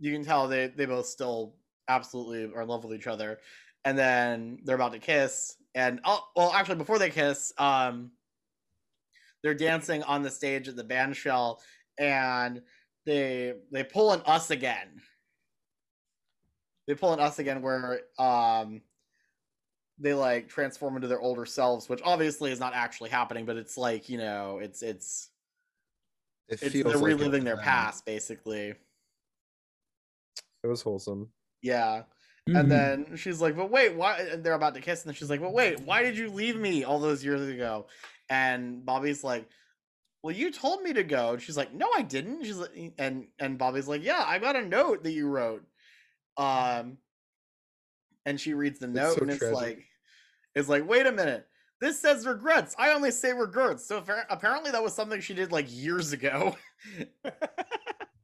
you 0.00 0.12
can 0.12 0.24
tell 0.24 0.48
they 0.48 0.68
they 0.68 0.86
both 0.86 1.06
still 1.06 1.54
absolutely 1.88 2.52
are 2.54 2.62
in 2.62 2.68
love 2.68 2.84
with 2.84 2.98
each 2.98 3.06
other, 3.06 3.38
and 3.84 3.96
then 3.98 4.58
they're 4.64 4.76
about 4.76 4.92
to 4.92 4.98
kiss, 4.98 5.56
and 5.74 6.00
oh 6.04 6.24
well, 6.36 6.52
actually 6.52 6.76
before 6.76 6.98
they 6.98 7.10
kiss, 7.10 7.52
um, 7.58 8.10
they're 9.42 9.54
dancing 9.54 10.02
on 10.04 10.22
the 10.22 10.30
stage 10.30 10.68
at 10.68 10.76
the 10.76 10.84
band 10.84 11.16
shell, 11.16 11.60
and 11.98 12.62
they 13.06 13.54
they 13.72 13.84
pull 13.84 14.12
an 14.12 14.20
us 14.26 14.50
again. 14.50 15.00
They 16.88 16.96
pull 16.96 17.12
an 17.14 17.20
us 17.20 17.38
again 17.38 17.62
where 17.62 18.02
um 18.18 18.82
they 19.98 20.14
like 20.14 20.48
transform 20.48 20.96
into 20.96 21.08
their 21.08 21.20
older 21.20 21.44
selves, 21.44 21.88
which 21.88 22.00
obviously 22.04 22.52
is 22.52 22.60
not 22.60 22.72
actually 22.74 23.10
happening, 23.10 23.44
but 23.46 23.56
it's 23.56 23.76
like 23.76 24.08
you 24.08 24.18
know, 24.18 24.58
it's 24.58 24.82
it's 24.82 25.30
It 26.60 26.72
it's 26.72 26.84
they're 26.86 26.98
like 27.00 27.20
it. 27.20 27.20
reliving 27.20 27.44
their 27.44 27.56
Um, 27.56 27.56
past 27.56 28.04
basically. 28.04 28.74
It 30.62 30.68
was 30.68 30.82
wholesome. 30.82 31.32
Yeah. 31.62 32.04
Mhm. 32.48 32.54
And 32.54 32.70
then 32.70 33.16
she's 33.16 33.40
like, 33.40 33.56
"But 33.56 33.70
wait, 33.70 33.94
why?" 33.94 34.20
And 34.22 34.42
they're 34.44 34.54
about 34.54 34.74
to 34.74 34.80
kiss, 34.80 35.02
and 35.02 35.08
then 35.10 35.14
she's 35.14 35.28
like, 35.30 35.40
"But 35.40 35.52
wait, 35.52 35.80
why 35.80 36.02
did 36.02 36.16
you 36.16 36.30
leave 36.30 36.56
me 36.56 36.82
all 36.84 36.98
those 36.98 37.22
years 37.24 37.46
ago?" 37.48 37.88
And 38.30 38.84
Bobby's 38.86 39.22
like, 39.22 39.50
"Well, 40.22 40.34
you 40.36 40.52
told 40.52 40.82
me 40.82 40.94
to 40.94 41.04
go." 41.04 41.34
And 41.34 41.42
she's 41.42 41.58
like, 41.58 41.74
"No, 41.74 41.90
I 41.94 42.02
didn't." 42.02 42.44
She's 42.44 42.58
like, 42.58 42.94
and 42.98 43.30
and 43.40 43.58
Bobby's 43.58 43.88
like, 43.88 44.04
"Yeah, 44.04 44.24
I 44.26 44.40
got 44.40 44.56
a 44.56 44.62
note 44.66 45.04
that 45.04 45.12
you 45.12 45.28
wrote." 45.28 45.67
Um, 46.38 46.96
and 48.24 48.40
she 48.40 48.54
reads 48.54 48.78
the 48.78 48.86
note, 48.86 49.16
so 49.16 49.22
and 49.22 49.30
it's 49.30 49.38
tragic. 49.40 49.54
like, 49.56 49.84
it's 50.54 50.68
like, 50.68 50.88
wait 50.88 51.06
a 51.06 51.12
minute. 51.12 51.46
This 51.80 52.00
says 52.00 52.26
regrets. 52.26 52.74
I 52.78 52.92
only 52.92 53.10
say 53.10 53.32
regrets. 53.32 53.86
So 53.86 54.02
apparently 54.30 54.70
that 54.70 54.82
was 54.82 54.94
something 54.94 55.20
she 55.20 55.34
did 55.34 55.52
like 55.52 55.66
years 55.68 56.12
ago. 56.12 56.56
and 57.24 57.32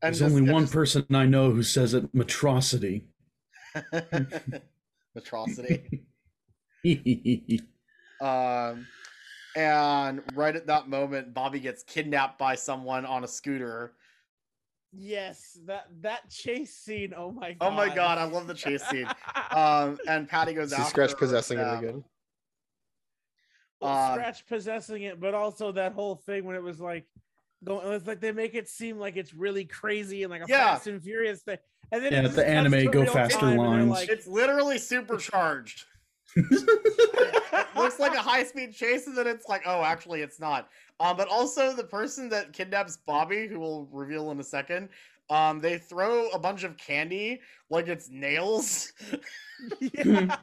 There's 0.03 0.19
just- 0.21 0.35
only 0.35 0.51
one 0.51 0.63
just- 0.65 0.73
person 0.73 1.07
I 1.15 1.27
know 1.27 1.51
who 1.51 1.63
says 1.63 1.95
it 1.95 2.13
matrosity. 2.15 3.07
atrocity. 5.17 6.05
Um, 8.21 8.87
and 9.57 10.23
right 10.35 10.55
at 10.57 10.67
that 10.69 10.89
moment, 10.89 11.35
Bobby 11.35 11.61
gets 11.61 11.83
kidnapped 11.83 12.39
by 12.39 12.55
someone 12.55 13.05
on 13.05 13.25
a 13.25 13.29
scooter. 13.29 13.93
Yes, 14.97 15.59
that 15.67 15.89
that 16.03 16.31
chase 16.31 16.75
scene. 16.75 17.13
Oh 17.17 17.33
my 17.33 17.53
god. 17.53 17.67
Oh 17.67 17.71
my 17.71 17.93
god, 17.93 18.19
I 18.19 18.25
love 18.25 18.47
the 18.47 18.55
chase 18.55 18.83
scene. 18.89 19.09
Um, 19.51 19.99
and 20.09 20.29
Patty 20.29 20.55
goes 20.55 20.71
See 20.71 20.77
after 20.77 20.91
Scratch 20.91 21.17
possessing 21.17 21.59
yeah. 21.59 21.75
it 21.75 21.79
again. 21.85 22.05
Well, 23.81 23.93
um, 23.93 24.13
Scratch 24.15 24.47
possessing 24.47 25.03
it, 25.03 25.21
but 25.21 25.35
also 25.35 25.73
that 25.73 25.93
whole 25.93 26.17
thing 26.17 26.45
when 26.45 26.57
it 26.57 26.63
was 26.63 26.81
like 26.81 27.07
going 27.65 27.91
it's 27.93 28.07
like 28.07 28.21
they 28.21 28.33
make 28.33 28.55
it 28.55 28.69
seem 28.69 28.99
like 28.99 29.17
it's 29.17 29.35
really 29.35 29.65
crazy 29.65 30.23
and 30.23 30.31
like 30.31 30.43
a 30.43 30.47
Yeah. 30.49 30.75
fast 30.75 30.87
and 30.87 31.03
furious 31.03 31.43
thing. 31.43 31.59
And 31.91 32.05
then 32.05 32.13
Yeah, 32.13 32.23
just 32.23 32.37
the 32.37 32.49
anime 32.49 32.91
go 32.91 33.05
faster 33.07 33.39
time 33.39 33.59
lines. 33.59 33.91
like, 33.91 34.09
It's 34.09 34.27
literally 34.27 34.79
supercharged. 34.79 35.85
It 36.37 37.67
looks 37.77 37.99
like 37.99 38.15
a 38.15 38.19
high 38.23 38.45
speed 38.45 38.75
chase, 38.75 39.07
and 39.07 39.17
then 39.17 39.27
it's 39.27 39.49
like, 39.49 39.63
oh, 39.67 39.83
actually, 39.83 40.23
it's 40.23 40.41
not. 40.41 40.69
Um, 41.01 41.17
but 41.17 41.29
also 41.29 41.73
the 41.73 41.85
person 41.85 42.29
that 42.31 42.53
kidnaps 42.53 42.99
Bobby, 43.07 43.47
who 43.47 43.61
we'll 43.61 43.89
reveal 43.93 44.31
in 44.31 44.41
a 44.41 44.45
second, 44.45 44.89
um, 45.31 45.61
they 45.61 45.79
throw 45.79 46.29
a 46.29 46.39
bunch 46.39 46.65
of 46.65 46.77
candy 46.77 47.41
like 47.71 47.89
it's 47.89 48.11
nails, 48.11 48.93
yeah. 49.81 50.37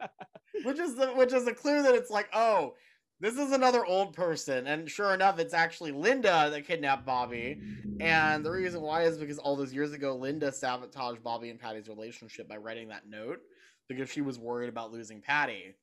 which 0.64 0.78
is 0.78 0.94
the 0.96 1.08
which 1.08 1.32
is 1.32 1.46
a 1.46 1.52
clue 1.52 1.82
that 1.82 1.94
it's 1.94 2.10
like, 2.10 2.28
oh, 2.32 2.74
this 3.20 3.34
is 3.36 3.52
another 3.52 3.84
old 3.84 4.14
person. 4.14 4.66
And 4.66 4.90
sure 4.90 5.12
enough, 5.12 5.38
it's 5.38 5.54
actually 5.54 5.92
Linda 5.92 6.48
that 6.50 6.66
kidnapped 6.66 7.06
Bobby. 7.06 7.60
And 8.00 8.44
the 8.44 8.50
reason 8.50 8.80
why 8.80 9.02
is 9.02 9.18
because 9.18 9.38
all 9.38 9.56
those 9.56 9.72
years 9.72 9.92
ago, 9.92 10.16
Linda 10.16 10.50
sabotaged 10.50 11.22
Bobby 11.22 11.50
and 11.50 11.60
Patty's 11.60 11.88
relationship 11.88 12.48
by 12.48 12.56
writing 12.56 12.88
that 12.88 13.08
note 13.08 13.40
because 13.88 14.10
she 14.10 14.20
was 14.22 14.38
worried 14.38 14.68
about 14.68 14.92
losing 14.92 15.20
Patty. 15.20 15.74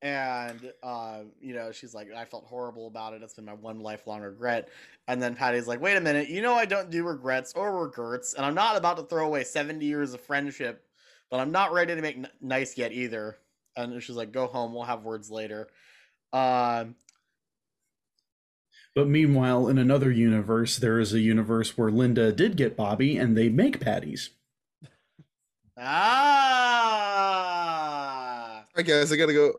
And 0.00 0.72
uh, 0.82 1.22
you 1.40 1.54
know, 1.54 1.72
she's 1.72 1.92
like, 1.92 2.08
I 2.16 2.24
felt 2.24 2.44
horrible 2.46 2.86
about 2.86 3.14
it. 3.14 3.22
It's 3.22 3.34
been 3.34 3.46
my 3.46 3.54
one 3.54 3.80
lifelong 3.80 4.20
regret. 4.20 4.68
And 5.08 5.20
then 5.20 5.34
Patty's 5.34 5.66
like, 5.66 5.80
wait 5.80 5.96
a 5.96 6.00
minute, 6.00 6.28
you 6.28 6.40
know 6.40 6.54
I 6.54 6.66
don't 6.66 6.90
do 6.90 7.04
regrets 7.04 7.52
or 7.56 7.82
regrets, 7.84 8.34
and 8.34 8.46
I'm 8.46 8.54
not 8.54 8.76
about 8.76 8.96
to 8.98 9.02
throw 9.04 9.26
away 9.26 9.42
70 9.42 9.84
years 9.84 10.14
of 10.14 10.20
friendship, 10.20 10.84
but 11.30 11.40
I'm 11.40 11.50
not 11.50 11.72
ready 11.72 11.94
to 11.96 12.00
make 12.02 12.16
n- 12.16 12.28
nice 12.40 12.78
yet 12.78 12.92
either. 12.92 13.38
And 13.76 14.00
she's 14.02 14.16
like, 14.16 14.30
go 14.32 14.46
home, 14.46 14.72
we'll 14.72 14.84
have 14.84 15.02
words 15.02 15.30
later. 15.30 15.68
Um, 16.32 16.94
But 18.94 19.08
meanwhile, 19.08 19.68
in 19.68 19.78
another 19.78 20.10
universe, 20.12 20.76
there 20.76 20.98
is 21.00 21.12
a 21.12 21.20
universe 21.20 21.76
where 21.78 21.90
Linda 21.90 22.32
did 22.32 22.56
get 22.56 22.76
Bobby 22.76 23.16
and 23.16 23.36
they 23.36 23.48
make 23.48 23.80
patties. 23.80 24.30
Ah. 27.38 28.64
I 28.76 28.82
guess 28.82 29.10
I 29.12 29.16
gotta 29.16 29.32
go. 29.32 29.54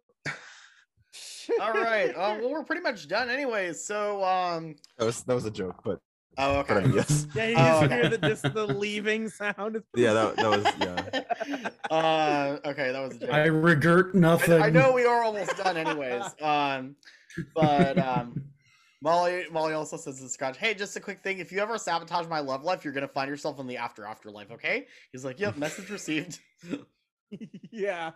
All 1.62 1.74
right. 1.74 2.16
Um, 2.16 2.40
well, 2.42 2.52
we're 2.52 2.64
pretty 2.64 2.82
much 2.82 3.08
done, 3.08 3.30
anyways. 3.30 3.84
So, 3.84 4.24
um, 4.24 4.76
That 4.98 5.06
was 5.06 5.24
that 5.24 5.34
was 5.34 5.46
a 5.46 5.52
joke, 5.52 5.82
but 5.84 6.00
oh, 6.38 6.64
but 6.68 6.72
I 6.72 6.76
okay. 6.76 6.88
mean, 6.88 6.96
yes. 6.96 7.28
Yeah, 7.36 7.48
you 7.48 7.56
Oh, 7.58 7.84
okay. 7.86 7.96
hear 7.96 8.10
the 8.10 8.18
just 8.18 8.44
the 8.54 8.68
leaving 8.68 9.30
sound. 9.30 9.82
Yeah, 9.96 10.14
that, 10.14 10.36
that 10.38 10.50
was 10.50 10.66
yeah. 10.80 11.70
uh, 11.96 12.58
okay, 12.66 12.92
that 12.92 13.02
was 13.02 13.16
a 13.16 13.20
joke. 13.20 13.32
I 13.34 13.46
regret 13.46 14.14
nothing. 14.14 14.62
I, 14.62 14.68
I 14.68 14.70
know 14.70 14.92
we 14.94 15.06
are 15.06 15.24
almost 15.24 15.58
done, 15.58 15.78
anyways. 15.78 16.24
Um, 16.42 16.96
but 17.56 17.98
um, 17.98 18.42
Molly 19.02 19.46
Molly 19.52 19.74
also 19.74 19.98
says 19.98 20.20
to 20.20 20.30
Scratch, 20.30 20.58
"Hey, 20.58 20.74
just 20.74 20.96
a 20.96 21.00
quick 21.00 21.24
thing. 21.24 21.40
If 21.40 21.52
you 21.52 21.60
ever 21.60 21.78
sabotage 21.78 22.28
my 22.28 22.40
love 22.40 22.64
life, 22.64 22.84
you're 22.84 22.94
gonna 22.94 23.08
find 23.08 23.30
yourself 23.30 23.60
in 23.60 23.68
the 23.68 23.78
after 23.78 24.06
afterlife. 24.06 24.52
Okay?" 24.52 24.88
He's 25.12 25.24
like, 25.24 25.40
"Yep, 25.40 25.58
message 25.58 25.90
received." 25.92 26.40
yeah. 27.72 28.12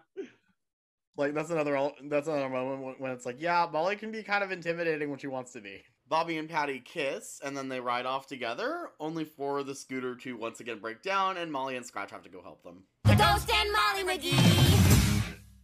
like 1.17 1.33
that's 1.33 1.51
another 1.51 1.91
that's 2.03 2.27
another 2.27 2.49
moment 2.49 2.83
when, 2.83 2.95
when 2.95 3.11
it's 3.11 3.25
like, 3.25 3.39
yeah, 3.39 3.67
Molly 3.71 3.95
can 3.95 4.11
be 4.11 4.23
kind 4.23 4.43
of 4.43 4.51
intimidating 4.51 5.09
when 5.09 5.19
she 5.19 5.27
wants 5.27 5.53
to 5.53 5.61
be. 5.61 5.83
Bobby 6.07 6.37
and 6.37 6.49
Patty 6.49 6.79
kiss, 6.79 7.39
and 7.43 7.55
then 7.55 7.69
they 7.69 7.79
ride 7.79 8.05
off 8.05 8.27
together, 8.27 8.89
only 8.99 9.23
for 9.23 9.63
the 9.63 9.73
scooter 9.73 10.15
to 10.17 10.35
once 10.35 10.59
again 10.59 10.79
break 10.79 11.01
down, 11.01 11.37
and 11.37 11.51
Molly 11.51 11.77
and 11.77 11.85
Scratch 11.85 12.11
have 12.11 12.23
to 12.23 12.29
go 12.29 12.41
help 12.41 12.61
them. 12.63 12.83
The 13.05 13.15
Ghost 13.15 13.49
and 13.53 13.71
Molly 13.71 14.03
McGee. 14.03 14.82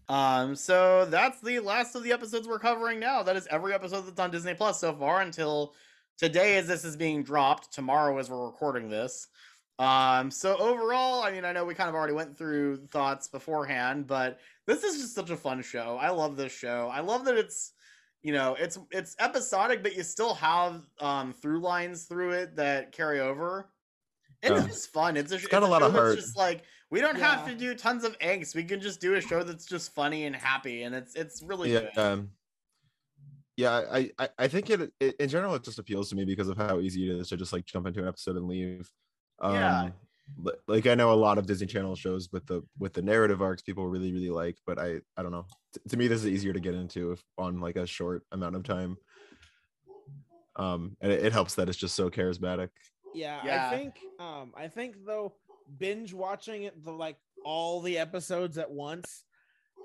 Um, 0.09 0.55
so 0.55 1.05
that's 1.05 1.39
the 1.39 1.59
last 1.59 1.95
of 1.95 2.03
the 2.03 2.11
episodes 2.11 2.47
we're 2.47 2.59
covering 2.59 2.99
now. 2.99 3.21
That 3.23 3.35
is 3.35 3.47
every 3.51 3.73
episode 3.73 4.01
that's 4.01 4.19
on 4.19 4.31
Disney 4.31 4.55
Plus 4.55 4.79
so 4.79 4.91
far 4.93 5.21
until 5.21 5.75
today, 6.17 6.57
as 6.57 6.67
this 6.67 6.83
is 6.83 6.97
being 6.97 7.23
dropped. 7.23 7.71
Tomorrow, 7.71 8.17
as 8.17 8.29
we're 8.29 8.45
recording 8.45 8.89
this. 8.89 9.27
Um, 9.77 10.29
so 10.29 10.57
overall, 10.57 11.21
I 11.21 11.31
mean, 11.31 11.45
I 11.45 11.53
know 11.53 11.63
we 11.63 11.73
kind 11.75 11.87
of 11.87 11.95
already 11.95 12.13
went 12.13 12.37
through 12.37 12.87
thoughts 12.87 13.27
beforehand, 13.29 14.07
but 14.07 14.39
this 14.67 14.83
is 14.83 14.99
just 14.99 15.15
such 15.15 15.29
a 15.29 15.37
fun 15.37 15.61
show. 15.61 15.97
I 16.01 16.09
love 16.09 16.35
this 16.35 16.51
show. 16.51 16.89
I 16.91 16.99
love 16.99 17.23
that 17.25 17.37
it's, 17.37 17.71
you 18.21 18.33
know, 18.33 18.55
it's 18.59 18.77
it's 18.91 19.15
episodic, 19.19 19.81
but 19.81 19.95
you 19.95 20.03
still 20.03 20.33
have 20.33 20.81
um 20.99 21.31
through 21.31 21.61
lines 21.61 22.05
through 22.05 22.31
it 22.31 22.55
that 22.57 22.91
carry 22.91 23.21
over. 23.21 23.69
And 24.41 24.53
Yeah. 24.53 24.59
it's 24.65 24.67
just 24.67 24.91
fun. 24.91 25.15
It's, 25.15 25.31
a, 25.31 25.35
It's 25.35 25.47
got 25.47 25.63
a 25.63 25.67
lot 25.67 25.81
of 25.81 25.93
heart. 25.93 26.17
Just 26.17 26.35
like 26.35 26.63
we 26.91 27.01
don't 27.01 27.17
have 27.17 27.45
to 27.45 27.55
do 27.55 27.75
tons 27.75 28.03
of 28.03 28.17
angst. 28.19 28.55
We 28.55 28.63
can 28.63 28.81
just 28.81 28.99
do 28.99 29.15
a 29.15 29.21
show 29.21 29.43
that's 29.43 29.65
just 29.65 29.93
funny 29.93 30.25
and 30.25 30.35
happy, 30.35 30.83
and 30.83 30.95
it's 30.95 31.15
it's 31.15 31.41
really 31.43 31.71
yeah 31.71 31.79
good. 31.81 31.97
um 31.97 32.31
yeah 33.57 33.83
I, 33.91 34.09
I 34.17 34.29
i 34.39 34.47
think 34.47 34.69
it, 34.69 34.93
it 35.01 35.15
in 35.19 35.27
general 35.27 35.53
it 35.55 35.63
just 35.63 35.79
appeals 35.79 36.09
to 36.09 36.15
me 36.15 36.23
because 36.23 36.47
of 36.47 36.55
how 36.57 36.79
easy 36.79 37.09
it 37.09 37.19
is 37.19 37.27
to 37.29 37.37
just 37.37 37.51
like 37.51 37.65
jump 37.65 37.87
into 37.87 38.01
an 38.01 38.07
episode 38.07 38.37
and 38.37 38.47
leave 38.47 38.89
um 39.41 39.53
Yeah. 39.53 39.89
like 40.67 40.87
i 40.87 40.95
know 40.95 41.11
a 41.11 41.15
lot 41.15 41.37
of 41.37 41.45
disney 41.45 41.67
channel 41.67 41.93
shows 41.95 42.29
with 42.31 42.45
the 42.45 42.61
with 42.77 42.93
the 42.93 43.01
narrative 43.01 43.41
arcs 43.41 43.61
people 43.61 43.85
really 43.87 44.13
really 44.13 44.29
like 44.29 44.57
but 44.65 44.79
i 44.79 45.01
i 45.17 45.21
don't 45.21 45.31
know 45.33 45.45
T- 45.73 45.81
to 45.89 45.97
me 45.97 46.07
this 46.07 46.21
is 46.21 46.27
easier 46.27 46.53
to 46.53 46.59
get 46.61 46.73
into 46.73 47.11
if 47.11 47.21
on 47.37 47.59
like 47.59 47.75
a 47.75 47.85
short 47.85 48.23
amount 48.31 48.55
of 48.55 48.63
time 48.63 48.97
um 50.55 50.95
and 51.01 51.11
it, 51.11 51.25
it 51.25 51.33
helps 51.33 51.55
that 51.55 51.67
it's 51.69 51.77
just 51.77 51.95
so 51.95 52.09
charismatic 52.09 52.69
Yeah, 53.13 53.41
Yeah. 53.43 53.67
I 53.67 53.75
think 53.75 53.95
um 54.19 54.53
I 54.55 54.67
think 54.69 54.95
though 55.05 55.33
binge 55.77 56.13
watching 56.13 56.63
it 56.63 56.83
the 56.83 56.91
like 56.91 57.17
all 57.45 57.81
the 57.81 57.97
episodes 57.97 58.57
at 58.57 58.69
once 58.69 59.23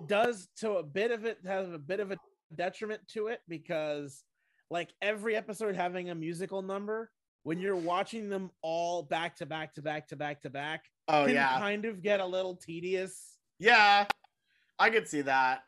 does 0.06 0.48
to 0.56 0.72
a 0.72 0.82
bit 0.82 1.10
of 1.10 1.24
it 1.24 1.38
has 1.46 1.72
a 1.72 1.78
bit 1.78 2.00
of 2.00 2.10
a 2.10 2.16
detriment 2.54 3.00
to 3.08 3.28
it 3.28 3.40
because 3.48 4.24
like 4.70 4.90
every 5.02 5.36
episode 5.36 5.76
having 5.76 6.10
a 6.10 6.14
musical 6.14 6.62
number 6.62 7.10
when 7.42 7.60
you're 7.60 7.76
watching 7.76 8.28
them 8.28 8.50
all 8.62 9.02
back 9.02 9.36
to 9.36 9.46
back 9.46 9.74
to 9.74 9.82
back 9.82 10.08
to 10.08 10.16
back 10.16 10.40
to 10.42 10.50
back 10.50 10.84
oh 11.08 11.26
can 11.26 11.34
yeah, 11.34 11.58
kind 11.58 11.84
of 11.84 12.02
get 12.02 12.20
a 12.20 12.26
little 12.26 12.56
tedious. 12.56 13.36
yeah, 13.58 14.06
I 14.78 14.90
could 14.90 15.06
see 15.06 15.20
that. 15.22 15.62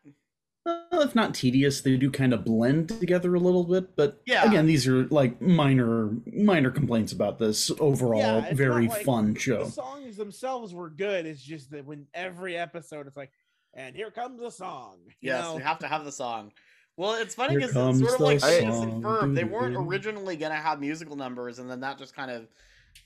Well, 0.67 1.01
if 1.03 1.15
not 1.15 1.33
tedious, 1.33 1.81
they 1.81 1.97
do 1.97 2.11
kind 2.11 2.35
of 2.35 2.45
blend 2.45 2.89
together 2.89 3.33
a 3.37 3.39
little 3.39 3.63
bit. 3.63 3.95
But 3.95 4.21
Yeah. 4.27 4.45
again, 4.49 4.67
these 4.67 4.89
are 4.89 5.05
like 5.05 5.41
minor 5.41 6.11
minor 6.35 6.73
complaints 6.73 7.13
about 7.13 7.39
this 7.39 7.71
overall 7.79 8.21
Yeah, 8.21 8.47
it's 8.47 8.59
very 8.59 8.87
not 8.87 8.95
like 8.95 9.05
fun 9.05 9.37
show. 9.37 9.65
The 9.65 9.71
songs 9.71 10.17
themselves 10.17 10.75
were 10.75 10.91
good. 10.91 11.25
It's 11.25 11.41
just 11.41 11.71
that 11.71 11.85
when 11.87 12.09
every 12.15 12.57
episode 12.57 13.07
it's 13.07 13.17
like, 13.17 13.31
and 13.75 13.95
here 13.95 14.11
comes 14.11 14.43
a 14.43 14.51
song. 14.51 14.99
You 15.21 15.31
Yes, 15.31 15.45
know? 15.45 15.57
we 15.57 15.63
have 15.63 15.79
to 15.79 15.87
have 15.87 16.05
the 16.05 16.11
song. 16.13 16.53
Well, 16.97 17.15
it's 17.15 17.35
funny 17.35 17.55
because 17.55 17.71
it's 17.77 18.01
sort 18.01 18.15
of 18.15 18.21
like 18.21 18.41
Phineas 18.41 18.75
song, 18.79 18.93
and 18.93 19.05
Ferb. 19.05 19.35
They 19.37 19.45
weren't 19.45 19.77
originally 19.77 20.37
gonna 20.37 20.55
have 20.57 20.81
musical 20.81 21.15
numbers, 21.15 21.61
and 21.61 21.71
then 21.71 21.81
that 21.81 21.97
just 21.99 22.15
kind 22.17 22.31
of 22.31 22.49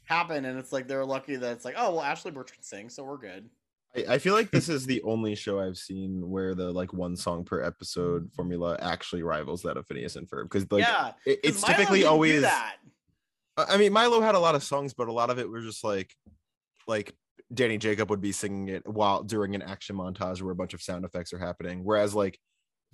happened. 0.04 0.46
And 0.46 0.58
it's 0.58 0.72
like 0.72 0.88
they're 0.88 1.04
lucky 1.04 1.36
that 1.36 1.52
it's 1.52 1.64
like, 1.66 1.74
oh 1.76 1.94
well, 1.96 2.02
Ashley 2.02 2.30
Bertrand 2.30 2.64
sings, 2.64 2.94
so 2.94 3.04
we're 3.04 3.18
good. 3.18 3.50
I, 3.96 4.14
I 4.14 4.18
feel 4.18 4.34
like 4.34 4.50
this 4.50 4.68
is 4.68 4.86
the 4.86 5.02
only 5.02 5.34
show 5.34 5.60
I've 5.60 5.76
seen 5.78 6.28
where 6.30 6.54
the 6.54 6.70
like 6.70 6.92
one 6.92 7.16
song 7.16 7.44
per 7.44 7.62
episode 7.62 8.30
formula 8.34 8.78
actually 8.80 9.22
rivals 9.22 9.62
that 9.62 9.76
of 9.76 9.86
Phineas 9.86 10.16
and 10.16 10.28
Ferb 10.28 10.44
because 10.44 10.70
like 10.70 10.82
yeah, 10.82 11.12
it- 11.26 11.40
it's 11.44 11.62
Milo 11.62 11.74
typically 11.76 12.04
always 12.04 12.44
I 13.56 13.76
mean, 13.76 13.92
Milo 13.92 14.20
had 14.22 14.34
a 14.34 14.38
lot 14.38 14.54
of 14.54 14.62
songs, 14.62 14.94
but 14.94 15.08
a 15.08 15.12
lot 15.12 15.28
of 15.28 15.38
it 15.38 15.50
was 15.50 15.64
just 15.64 15.84
like, 15.84 16.14
like 16.86 17.12
Danny 17.52 17.76
Jacob 17.76 18.08
would 18.08 18.20
be 18.20 18.32
singing 18.32 18.68
it 18.68 18.86
while 18.88 19.22
during 19.22 19.54
an 19.54 19.60
action 19.60 19.96
montage 19.96 20.40
where 20.40 20.52
a 20.52 20.54
bunch 20.56 20.72
of 20.72 20.80
sound 20.80 21.04
effects 21.04 21.32
are 21.34 21.38
happening. 21.38 21.84
Whereas 21.84 22.14
like 22.14 22.38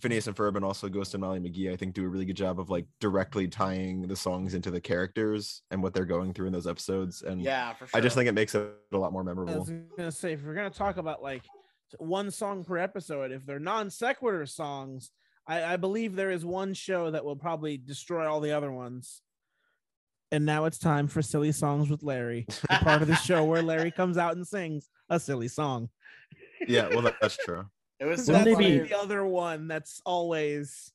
Phineas 0.00 0.26
and 0.26 0.36
Ferb 0.36 0.56
and 0.56 0.64
also 0.64 0.88
Ghost 0.88 1.14
and 1.14 1.22
Molly 1.22 1.40
McGee, 1.40 1.72
I 1.72 1.76
think 1.76 1.94
do 1.94 2.04
a 2.04 2.08
really 2.08 2.26
good 2.26 2.36
job 2.36 2.60
of 2.60 2.68
like 2.68 2.86
directly 3.00 3.48
tying 3.48 4.02
the 4.06 4.16
songs 4.16 4.52
into 4.54 4.70
the 4.70 4.80
characters 4.80 5.62
and 5.70 5.82
what 5.82 5.94
they're 5.94 6.04
going 6.04 6.34
through 6.34 6.46
in 6.48 6.52
those 6.52 6.66
episodes. 6.66 7.22
And 7.22 7.40
Yeah, 7.40 7.72
for 7.72 7.88
I 7.96 8.00
just 8.00 8.14
think 8.14 8.28
it 8.28 8.32
makes 8.32 8.54
it 8.54 8.70
a 8.92 8.98
lot 8.98 9.12
more 9.12 9.24
memorable. 9.24 9.52
I 9.52 9.56
memorable. 9.56 9.74
was 9.88 9.96
gonna 9.96 10.12
say 10.12 10.32
if 10.34 10.44
we're 10.44 10.54
gonna 10.54 10.68
talk 10.70 10.98
about 10.98 11.22
like 11.22 11.44
one 11.98 12.30
song 12.30 12.62
per 12.64 12.76
episode, 12.76 13.32
if 13.32 13.46
they're 13.46 13.58
non 13.58 13.88
sequitur 13.88 14.44
songs, 14.44 15.10
I, 15.46 15.62
I 15.64 15.76
believe 15.76 16.14
there 16.14 16.30
is 16.30 16.44
one 16.44 16.74
show 16.74 17.10
that 17.10 17.24
will 17.24 17.36
probably 17.36 17.78
destroy 17.78 18.26
all 18.30 18.40
the 18.40 18.52
other 18.52 18.70
ones. 18.72 19.22
And 20.32 20.44
now 20.44 20.64
it's 20.64 20.78
time 20.78 21.06
for 21.06 21.22
silly 21.22 21.52
songs 21.52 21.88
with 21.88 22.02
Larry, 22.02 22.44
the 22.48 22.78
part 22.82 23.00
of 23.00 23.08
the 23.08 23.14
show 23.14 23.44
where 23.44 23.62
Larry 23.62 23.92
comes 23.92 24.18
out 24.18 24.34
and 24.36 24.46
sings 24.46 24.90
a 25.08 25.18
silly 25.18 25.48
song. 25.48 25.88
Yeah, 26.66 26.88
well, 26.88 27.02
that- 27.02 27.16
that's 27.20 27.36
true. 27.36 27.66
It 27.98 28.04
was 28.04 28.26
so 28.26 28.32
That's 28.32 28.50
funny. 28.52 28.78
the 28.78 28.96
other 28.96 29.24
one 29.24 29.68
that's 29.68 30.02
always. 30.04 30.92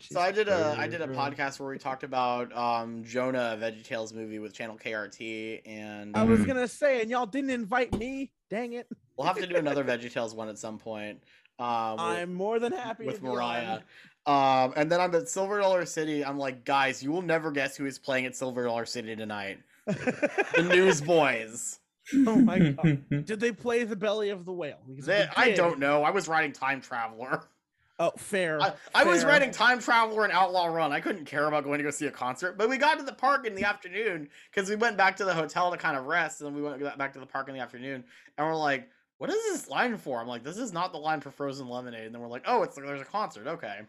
So 0.00 0.20
I 0.20 0.30
did 0.30 0.48
a 0.48 0.76
I 0.78 0.86
did 0.86 1.00
a 1.00 1.08
podcast 1.08 1.58
where 1.58 1.68
we 1.68 1.78
talked 1.78 2.04
about 2.04 2.56
um 2.56 3.02
Jonah 3.02 3.58
VeggieTales 3.60 4.14
movie 4.14 4.38
with 4.38 4.54
Channel 4.54 4.76
KRT 4.76 5.62
and 5.66 6.16
I 6.16 6.22
was 6.22 6.44
gonna 6.44 6.68
say, 6.68 7.00
and 7.00 7.10
y'all 7.10 7.26
didn't 7.26 7.50
invite 7.50 7.92
me. 7.98 8.30
Dang 8.50 8.74
it! 8.74 8.86
we'll 9.16 9.26
have 9.26 9.36
to 9.38 9.46
do 9.46 9.56
another 9.56 9.82
VeggieTales 9.82 10.34
one 10.36 10.48
at 10.48 10.58
some 10.58 10.78
point. 10.78 11.24
Um 11.58 11.92
with- 11.92 12.00
I'm 12.00 12.34
more 12.34 12.60
than 12.60 12.72
happy 12.72 13.06
with 13.06 13.16
to 13.16 13.22
be 13.22 13.26
on. 13.26 13.34
Mariah. 13.34 13.80
Um 14.26 14.74
and 14.76 14.92
then 14.92 15.00
I'm 15.00 15.12
at 15.16 15.28
Silver 15.28 15.58
Dollar 15.58 15.84
City. 15.86 16.24
I'm 16.24 16.38
like, 16.38 16.64
guys, 16.64 17.02
you 17.02 17.10
will 17.10 17.22
never 17.22 17.50
guess 17.50 17.76
who 17.76 17.86
is 17.86 17.98
playing 17.98 18.26
at 18.26 18.36
Silver 18.36 18.62
Dollar 18.62 18.86
City 18.86 19.16
tonight. 19.16 19.58
the 19.86 20.68
Newsboys. 20.68 21.80
Oh 22.26 22.36
my 22.36 22.58
god! 22.58 23.04
Did 23.26 23.40
they 23.40 23.52
play 23.52 23.84
the 23.84 23.96
belly 23.96 24.30
of 24.30 24.44
the 24.44 24.52
whale? 24.52 24.80
They, 24.88 25.28
I 25.36 25.52
don't 25.52 25.78
know. 25.78 26.02
I 26.02 26.10
was 26.10 26.28
riding 26.28 26.52
Time 26.52 26.80
Traveler. 26.80 27.42
Oh, 28.00 28.12
fair. 28.16 28.62
I, 28.62 28.74
I 28.94 29.04
was 29.04 29.24
writing 29.24 29.50
Time 29.50 29.80
Traveler 29.80 30.22
and 30.22 30.32
Outlaw 30.32 30.66
Run. 30.66 30.92
I 30.92 31.00
couldn't 31.00 31.24
care 31.24 31.48
about 31.48 31.64
going 31.64 31.78
to 31.78 31.84
go 31.84 31.90
see 31.90 32.06
a 32.06 32.12
concert, 32.12 32.56
but 32.56 32.68
we 32.68 32.78
got 32.78 32.98
to 32.98 33.04
the 33.04 33.12
park 33.12 33.44
in 33.44 33.56
the 33.56 33.64
afternoon 33.64 34.28
because 34.50 34.70
we 34.70 34.76
went 34.76 34.96
back 34.96 35.16
to 35.16 35.24
the 35.24 35.34
hotel 35.34 35.72
to 35.72 35.76
kind 35.76 35.96
of 35.96 36.06
rest, 36.06 36.40
and 36.40 36.46
then 36.48 36.54
we 36.54 36.62
went 36.62 36.96
back 36.96 37.12
to 37.14 37.18
the 37.18 37.26
park 37.26 37.48
in 37.48 37.54
the 37.54 37.60
afternoon, 37.60 38.04
and 38.36 38.46
we're 38.46 38.54
like, 38.54 38.88
"What 39.18 39.30
is 39.30 39.36
this 39.50 39.68
line 39.68 39.96
for?" 39.96 40.20
I'm 40.20 40.28
like, 40.28 40.44
"This 40.44 40.58
is 40.58 40.72
not 40.72 40.92
the 40.92 40.98
line 40.98 41.20
for 41.20 41.32
Frozen 41.32 41.68
Lemonade," 41.68 42.06
and 42.06 42.14
then 42.14 42.22
we're 42.22 42.28
like, 42.28 42.44
"Oh, 42.46 42.62
it's 42.62 42.76
there's 42.76 43.00
a 43.00 43.04
concert. 43.04 43.48
Okay." 43.48 43.80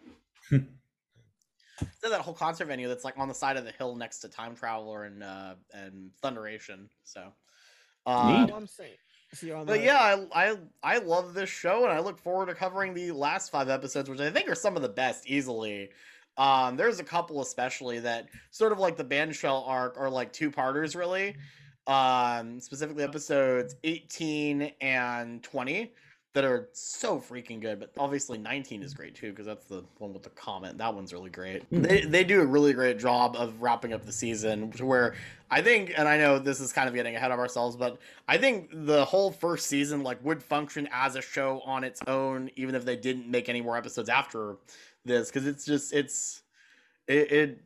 so 0.49 2.09
that 2.09 2.21
whole 2.21 2.33
concert 2.33 2.65
venue 2.65 2.87
that's 2.87 3.03
like 3.03 3.17
on 3.17 3.27
the 3.27 3.33
side 3.33 3.57
of 3.57 3.63
the 3.63 3.71
hill 3.71 3.95
next 3.95 4.19
to 4.19 4.27
Time 4.27 4.55
Traveler 4.55 5.03
and 5.03 5.21
uh 5.21 5.53
and 5.71 6.09
Thunderation. 6.23 6.87
So, 7.03 7.31
uh, 8.05 8.45
That's 8.45 8.51
I'm 8.51 8.67
saying. 8.67 8.95
See 9.33 9.47
you 9.47 9.53
on 9.53 9.67
but 9.67 9.83
yeah, 9.83 10.25
I, 10.33 10.49
I 10.49 10.57
I 10.81 10.97
love 10.97 11.35
this 11.35 11.49
show, 11.49 11.83
and 11.83 11.93
I 11.93 11.99
look 11.99 12.17
forward 12.17 12.47
to 12.47 12.55
covering 12.55 12.95
the 12.95 13.11
last 13.11 13.51
five 13.51 13.69
episodes, 13.69 14.09
which 14.09 14.19
I 14.19 14.31
think 14.31 14.49
are 14.49 14.55
some 14.55 14.75
of 14.75 14.81
the 14.81 14.89
best 14.89 15.27
easily. 15.27 15.89
Um, 16.37 16.77
there's 16.77 16.99
a 16.99 17.03
couple 17.03 17.41
especially 17.41 17.99
that 17.99 18.29
sort 18.49 18.71
of 18.71 18.79
like 18.79 18.97
the 18.97 19.03
band 19.03 19.35
shell 19.35 19.65
arc 19.67 19.97
are 19.97 20.09
like 20.09 20.33
two 20.33 20.49
parters 20.49 20.95
really. 20.95 21.35
Um, 21.85 22.59
specifically 22.59 23.03
episodes 23.03 23.75
18 23.83 24.73
and 24.79 25.41
20 25.41 25.91
that 26.33 26.43
are 26.43 26.69
so 26.73 27.19
freaking 27.19 27.59
good. 27.59 27.79
But 27.79 27.91
obviously 27.97 28.37
19 28.37 28.83
is 28.83 28.93
great 28.93 29.15
too 29.15 29.31
because 29.31 29.45
that's 29.45 29.65
the 29.65 29.83
one 29.97 30.13
with 30.13 30.23
the 30.23 30.29
comment. 30.29 30.77
That 30.77 30.93
one's 30.93 31.11
really 31.11 31.29
great. 31.29 31.63
They 31.71 32.01
they 32.01 32.23
do 32.23 32.41
a 32.41 32.45
really 32.45 32.73
great 32.73 32.99
job 32.99 33.35
of 33.35 33.61
wrapping 33.61 33.93
up 33.93 34.05
the 34.05 34.11
season 34.11 34.71
to 34.73 34.85
where 34.85 35.15
I 35.49 35.61
think, 35.61 35.93
and 35.97 36.07
I 36.07 36.17
know 36.17 36.37
this 36.37 36.59
is 36.59 36.71
kind 36.71 36.87
of 36.87 36.93
getting 36.93 37.15
ahead 37.15 37.31
of 37.31 37.39
ourselves, 37.39 37.75
but 37.75 37.97
I 38.27 38.37
think 38.37 38.69
the 38.71 39.05
whole 39.05 39.31
first 39.31 39.67
season 39.67 40.03
like 40.03 40.23
would 40.23 40.43
function 40.43 40.87
as 40.91 41.15
a 41.15 41.21
show 41.21 41.61
on 41.65 41.83
its 41.83 42.01
own, 42.05 42.51
even 42.55 42.75
if 42.75 42.85
they 42.85 42.95
didn't 42.95 43.27
make 43.27 43.49
any 43.49 43.61
more 43.61 43.75
episodes 43.75 44.09
after 44.09 44.57
this, 45.05 45.29
because 45.29 45.47
it's 45.47 45.65
just 45.65 45.93
it's 45.93 46.43
it, 47.07 47.31
it 47.31 47.61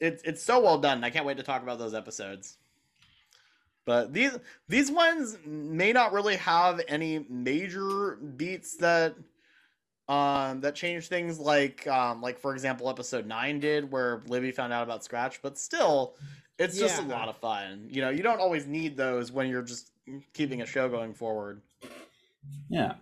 it's 0.00 0.22
it's 0.24 0.42
so 0.42 0.60
well 0.60 0.78
done. 0.78 1.02
I 1.02 1.10
can't 1.10 1.24
wait 1.24 1.38
to 1.38 1.42
talk 1.42 1.62
about 1.62 1.78
those 1.78 1.94
episodes. 1.94 2.58
But 3.86 4.12
these 4.12 4.36
these 4.68 4.90
ones 4.90 5.38
may 5.46 5.92
not 5.92 6.12
really 6.12 6.36
have 6.36 6.80
any 6.88 7.24
major 7.30 8.16
beats 8.16 8.76
that 8.76 9.14
um 10.08 10.60
that 10.60 10.74
change 10.74 11.08
things 11.08 11.38
like 11.38 11.86
um 11.86 12.20
like 12.20 12.38
for 12.38 12.52
example 12.52 12.88
episode 12.88 13.26
9 13.26 13.58
did 13.58 13.90
where 13.90 14.22
Libby 14.28 14.50
found 14.50 14.72
out 14.72 14.82
about 14.82 15.04
Scratch, 15.04 15.40
but 15.40 15.56
still 15.56 16.16
it's 16.58 16.78
just 16.78 17.02
a 17.02 17.06
lot 17.06 17.28
of 17.28 17.36
fun. 17.36 17.86
You 17.90 18.00
know, 18.02 18.10
you 18.10 18.22
don't 18.22 18.40
always 18.40 18.66
need 18.66 18.96
those 18.96 19.30
when 19.30 19.48
you're 19.48 19.62
just 19.62 19.92
keeping 20.32 20.62
a 20.62 20.66
show 20.66 20.88
going 20.88 21.14
forward. 21.14 21.60
Yeah. 22.68 22.94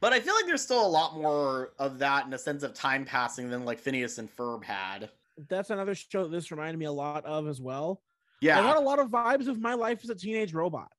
But 0.00 0.12
I 0.12 0.20
feel 0.20 0.34
like 0.34 0.46
there's 0.46 0.62
still 0.62 0.84
a 0.84 0.88
lot 0.88 1.16
more 1.16 1.72
of 1.78 1.98
that 2.00 2.26
in 2.26 2.32
a 2.34 2.38
sense 2.38 2.62
of 2.64 2.74
time 2.74 3.04
passing 3.04 3.48
than 3.48 3.64
like 3.64 3.78
Phineas 3.78 4.18
and 4.18 4.28
Ferb 4.36 4.62
had. 4.64 5.10
that's 5.48 5.70
another 5.70 5.94
show 5.94 6.24
that 6.24 6.30
this 6.30 6.50
reminded 6.50 6.78
me 6.78 6.86
a 6.86 6.92
lot 6.92 7.24
of 7.24 7.48
as 7.48 7.60
well. 7.60 8.02
Yeah. 8.42 8.58
I 8.58 8.62
got 8.62 8.76
a 8.76 8.80
lot 8.80 8.98
of 8.98 9.08
vibes 9.08 9.46
of 9.46 9.60
my 9.60 9.74
life 9.74 10.00
as 10.02 10.10
a 10.10 10.16
teenage 10.16 10.52
robot. 10.52 10.90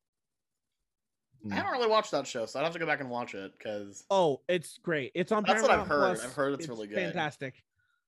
I 1.51 1.55
haven't 1.55 1.73
really 1.73 1.89
watched 1.89 2.11
that 2.11 2.25
show, 2.25 2.45
so 2.45 2.57
I'd 2.57 2.63
have 2.63 2.71
to 2.71 2.79
go 2.79 2.85
back 2.85 3.01
and 3.01 3.09
watch 3.09 3.35
it 3.35 3.51
because 3.57 4.05
Oh, 4.09 4.39
it's 4.47 4.77
great. 4.77 5.11
It's 5.13 5.33
on 5.33 5.43
That's 5.45 5.61
what 5.61 5.71
I've 5.71 5.85
heard. 5.85 6.15
Plus. 6.15 6.23
I've 6.23 6.33
heard 6.33 6.53
it's 6.53 6.69
really 6.69 6.87
good. 6.87 6.95
Fantastic. 6.95 7.61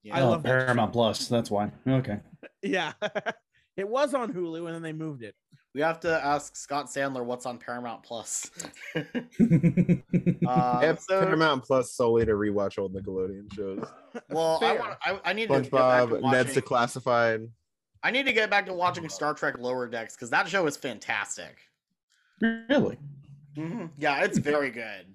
Yeah. 0.03 0.15
I 0.15 0.21
oh, 0.21 0.29
love 0.29 0.43
that 0.43 0.47
Paramount 0.47 0.93
Plus. 0.93 1.27
That's 1.27 1.51
why. 1.51 1.71
Okay. 1.87 2.19
Yeah. 2.61 2.93
it 3.77 3.87
was 3.87 4.13
on 4.13 4.33
Hulu 4.33 4.65
and 4.65 4.73
then 4.73 4.81
they 4.81 4.93
moved 4.93 5.21
it. 5.21 5.35
we 5.75 5.81
have 5.81 5.99
to 5.99 6.25
ask 6.25 6.55
Scott 6.55 6.87
Sandler 6.87 7.23
what's 7.23 7.45
on 7.45 7.57
Paramount 7.59 8.03
Plus. 8.03 8.49
Uh, 10.47 10.79
I 10.81 10.85
have 10.85 10.99
so, 10.99 11.19
Paramount 11.19 11.63
Plus 11.63 11.91
solely 11.93 12.25
to 12.25 12.31
rewatch 12.31 12.79
old 12.79 12.93
Nickelodeon 12.93 13.53
shows. 13.53 13.85
well, 14.29 14.59
I, 14.63 14.73
want, 14.73 14.97
I, 15.01 15.19
I 15.25 15.33
need 15.33 15.49
to 15.49 15.61
get 15.61 15.71
back 15.71 16.07
to 16.07 16.15
SpongeBob, 16.15 16.31
Ned's 16.31 16.49
watching. 16.49 16.63
Declassified. 16.63 17.49
I 18.05 18.11
need 18.11 18.27
to 18.27 18.33
get 18.33 18.51
back 18.51 18.67
to 18.67 18.73
watching 18.73 19.09
Star 19.09 19.33
Trek 19.33 19.57
Lower 19.57 19.87
Decks 19.87 20.15
because 20.15 20.29
that 20.29 20.47
show 20.47 20.67
is 20.67 20.77
fantastic. 20.77 21.57
really? 22.39 22.99
hmm 23.55 23.87
Yeah, 23.97 24.23
it's 24.23 24.37
very 24.37 24.69
good. 24.69 25.07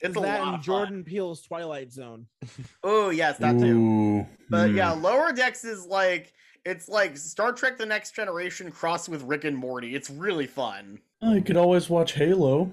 It's 0.00 0.10
Is 0.10 0.16
a 0.16 0.20
that 0.20 0.40
lot 0.40 0.48
in 0.48 0.54
of 0.56 0.60
Jordan 0.60 1.04
Peele's 1.04 1.42
Twilight 1.42 1.92
Zone? 1.92 2.26
Oh 2.82 3.10
yes, 3.10 3.38
that 3.38 3.52
too. 3.60 3.78
Ooh, 3.78 4.26
But 4.50 4.70
hmm. 4.70 4.76
yeah, 4.76 4.90
Lower 4.90 5.32
Decks 5.32 5.64
is 5.64 5.86
like 5.86 6.32
it's 6.64 6.88
like 6.88 7.16
Star 7.16 7.52
Trek: 7.52 7.78
The 7.78 7.86
Next 7.86 8.16
Generation 8.16 8.72
crossed 8.72 9.08
with 9.08 9.22
Rick 9.22 9.44
and 9.44 9.56
Morty. 9.56 9.94
It's 9.94 10.10
really 10.10 10.48
fun. 10.48 10.98
Oh, 11.22 11.34
you 11.34 11.42
could 11.42 11.56
always 11.56 11.88
watch 11.88 12.14
Halo. 12.14 12.72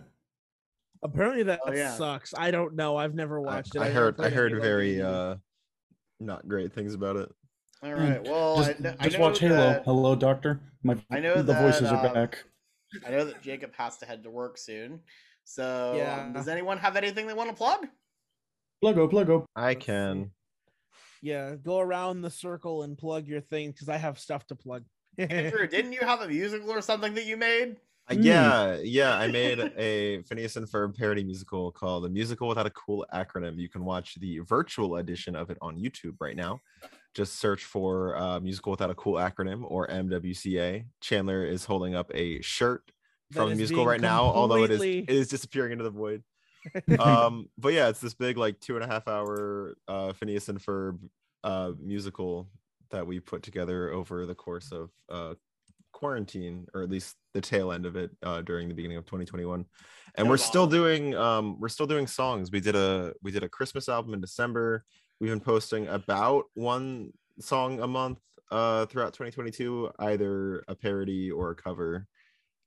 Apparently 1.04 1.44
that 1.44 1.60
Oh, 1.68 1.72
yeah. 1.72 1.92
sucks. 1.94 2.34
I 2.36 2.50
don't 2.50 2.76
know. 2.76 2.98
I've 2.98 3.14
never 3.14 3.38
I, 3.40 3.44
watched 3.44 3.76
it. 3.76 3.80
I 3.82 3.86
I've 3.88 3.94
heard 3.94 4.20
I 4.20 4.30
heard 4.30 4.54
any 4.54 4.62
very 4.62 5.02
uh 5.02 5.36
not 6.20 6.48
great 6.48 6.74
things 6.74 6.96
about 6.96 7.16
it. 7.18 7.32
All 7.84 7.94
right. 7.94 8.24
Well, 8.24 8.58
just 8.58 8.70
I, 8.70 8.74
kn- 8.74 8.96
I 9.00 9.04
just 9.06 9.18
know 9.18 9.24
watch 9.26 9.40
Halo. 9.40 9.56
that- 9.56 9.84
Hello, 9.86 10.16
Doctor. 10.16 10.60
My 10.84 10.98
I 11.10 11.20
know 11.20 11.36
the 11.36 11.44
that, 11.54 11.62
voices 11.62 11.90
are 11.92 12.06
um, 12.06 12.14
back. 12.14 12.44
I 13.06 13.12
know 13.12 13.26
that 13.26 13.42
Jacob 13.42 13.72
has 13.78 13.98
to 14.00 14.06
head 14.06 14.24
to 14.24 14.30
work 14.30 14.58
soon. 14.58 15.00
So, 15.46 15.94
Yeah. 15.98 16.22
um, 16.26 16.34
does 16.34 16.48
anyone 16.48 16.78
have 16.78 16.96
anything 16.96 17.26
they 17.28 17.34
want 17.34 17.50
to 17.50 17.56
plug? 17.56 17.88
Pluggo, 18.84 19.10
pluggo. 19.12 19.46
I 19.56 19.76
can. 19.76 20.32
Yeah, 21.22 21.56
go 21.56 21.80
around 21.80 22.22
the 22.22 22.30
circle 22.32 22.84
and 22.84 22.98
plug 22.98 23.28
your 23.28 23.42
thing 23.42 23.72
because 23.72 23.90
I 23.90 23.98
have 23.98 24.20
stuff 24.20 24.46
to 24.48 24.56
plug. 24.56 24.84
Andrew, 25.18 25.68
didn't 25.72 25.94
you 25.94 26.00
have 26.02 26.22
a 26.22 26.28
musical 26.28 26.72
or 26.72 26.82
something 26.82 27.14
that 27.16 27.26
you 27.26 27.38
made? 27.38 27.78
Uh, 28.10 28.16
Hmm. 28.16 28.22
Yeah, 28.24 28.78
yeah. 28.82 29.16
I 29.16 29.28
made 29.28 29.60
a 29.78 30.24
Phineas 30.24 30.56
and 30.56 30.68
Ferb 30.68 30.98
parody 30.98 31.24
musical 31.24 31.72
called 31.72 32.06
"A 32.06 32.10
Musical 32.10 32.48
Without 32.48 32.66
a 32.66 32.72
Cool 32.72 33.06
Acronym." 33.14 33.58
You 33.58 33.70
can 33.70 33.86
watch 33.86 34.16
the 34.20 34.40
virtual 34.40 34.96
edition 34.98 35.36
of 35.36 35.52
it 35.52 35.58
on 35.62 35.78
YouTube 35.78 36.16
right 36.20 36.36
now. 36.36 36.60
Just 37.14 37.40
search 37.40 37.66
for 37.66 38.18
uh, 38.18 38.40
"Musical 38.40 38.72
Without 38.72 38.90
a 38.90 38.96
Cool 38.96 39.16
Acronym" 39.16 39.64
or 39.66 39.88
MWCA. 39.88 40.86
Chandler 41.02 41.46
is 41.46 41.66
holding 41.66 41.96
up 41.96 42.12
a 42.14 42.42
shirt 42.42 42.92
from 43.32 43.50
the 43.50 43.56
musical 43.56 43.86
right 43.86 44.02
now, 44.02 44.24
although 44.24 44.64
it 44.64 44.72
is 44.72 44.82
it 44.82 45.10
is 45.10 45.28
disappearing 45.28 45.72
into 45.72 45.84
the 45.84 45.90
void. 45.90 46.24
um, 47.00 47.50
but 47.58 47.74
yeah, 47.74 47.90
it's 47.90 48.00
this 48.00 48.14
big 48.14 48.38
like 48.38 48.60
two 48.60 48.76
and 48.76 48.84
a 48.84 48.88
half 48.88 49.08
hour 49.08 49.76
uh, 49.88 50.14
Phineas 50.14 50.48
and 50.50 50.60
Ferb 50.60 51.00
uh, 51.44 51.72
musical 51.80 52.50
that 52.92 53.06
we 53.08 53.20
put 53.20 53.42
together 53.42 53.92
over 53.92 54.26
the 54.26 54.36
course 54.36 54.72
of 54.72 54.90
uh, 55.10 55.34
quarantine, 55.92 56.68
or 56.74 56.82
at 56.84 56.90
least 56.90 57.16
the 57.34 57.42
tail 57.42 57.72
end 57.72 57.86
of 57.86 57.96
it 57.96 58.12
uh, 58.24 58.42
during 58.42 58.68
the 58.68 58.74
beginning 58.74 58.98
of 58.98 59.06
2021. 59.06 59.66
And 60.16 60.30
we're 60.30 60.38
still 60.38 60.68
doing 60.68 61.16
um, 61.16 61.60
we're 61.60 61.70
still 61.70 61.88
doing 61.88 62.06
songs. 62.06 62.52
We 62.52 62.60
did 62.60 62.76
a 62.76 63.14
we 63.22 63.32
did 63.32 63.44
a 63.44 63.50
Christmas 63.50 63.88
album 63.88 64.14
in 64.14 64.22
December. 64.22 64.84
We've 65.22 65.30
been 65.30 65.40
posting 65.40 65.88
about 65.88 66.46
one 66.56 67.14
song 67.40 67.80
a 67.80 67.86
month 67.86 68.18
uh, 68.50 68.88
throughout 68.88 69.14
2022, 69.14 69.92
either 70.00 70.64
a 70.68 70.74
parody 70.74 71.30
or 71.30 71.52
a 71.52 71.56
cover. 71.56 72.08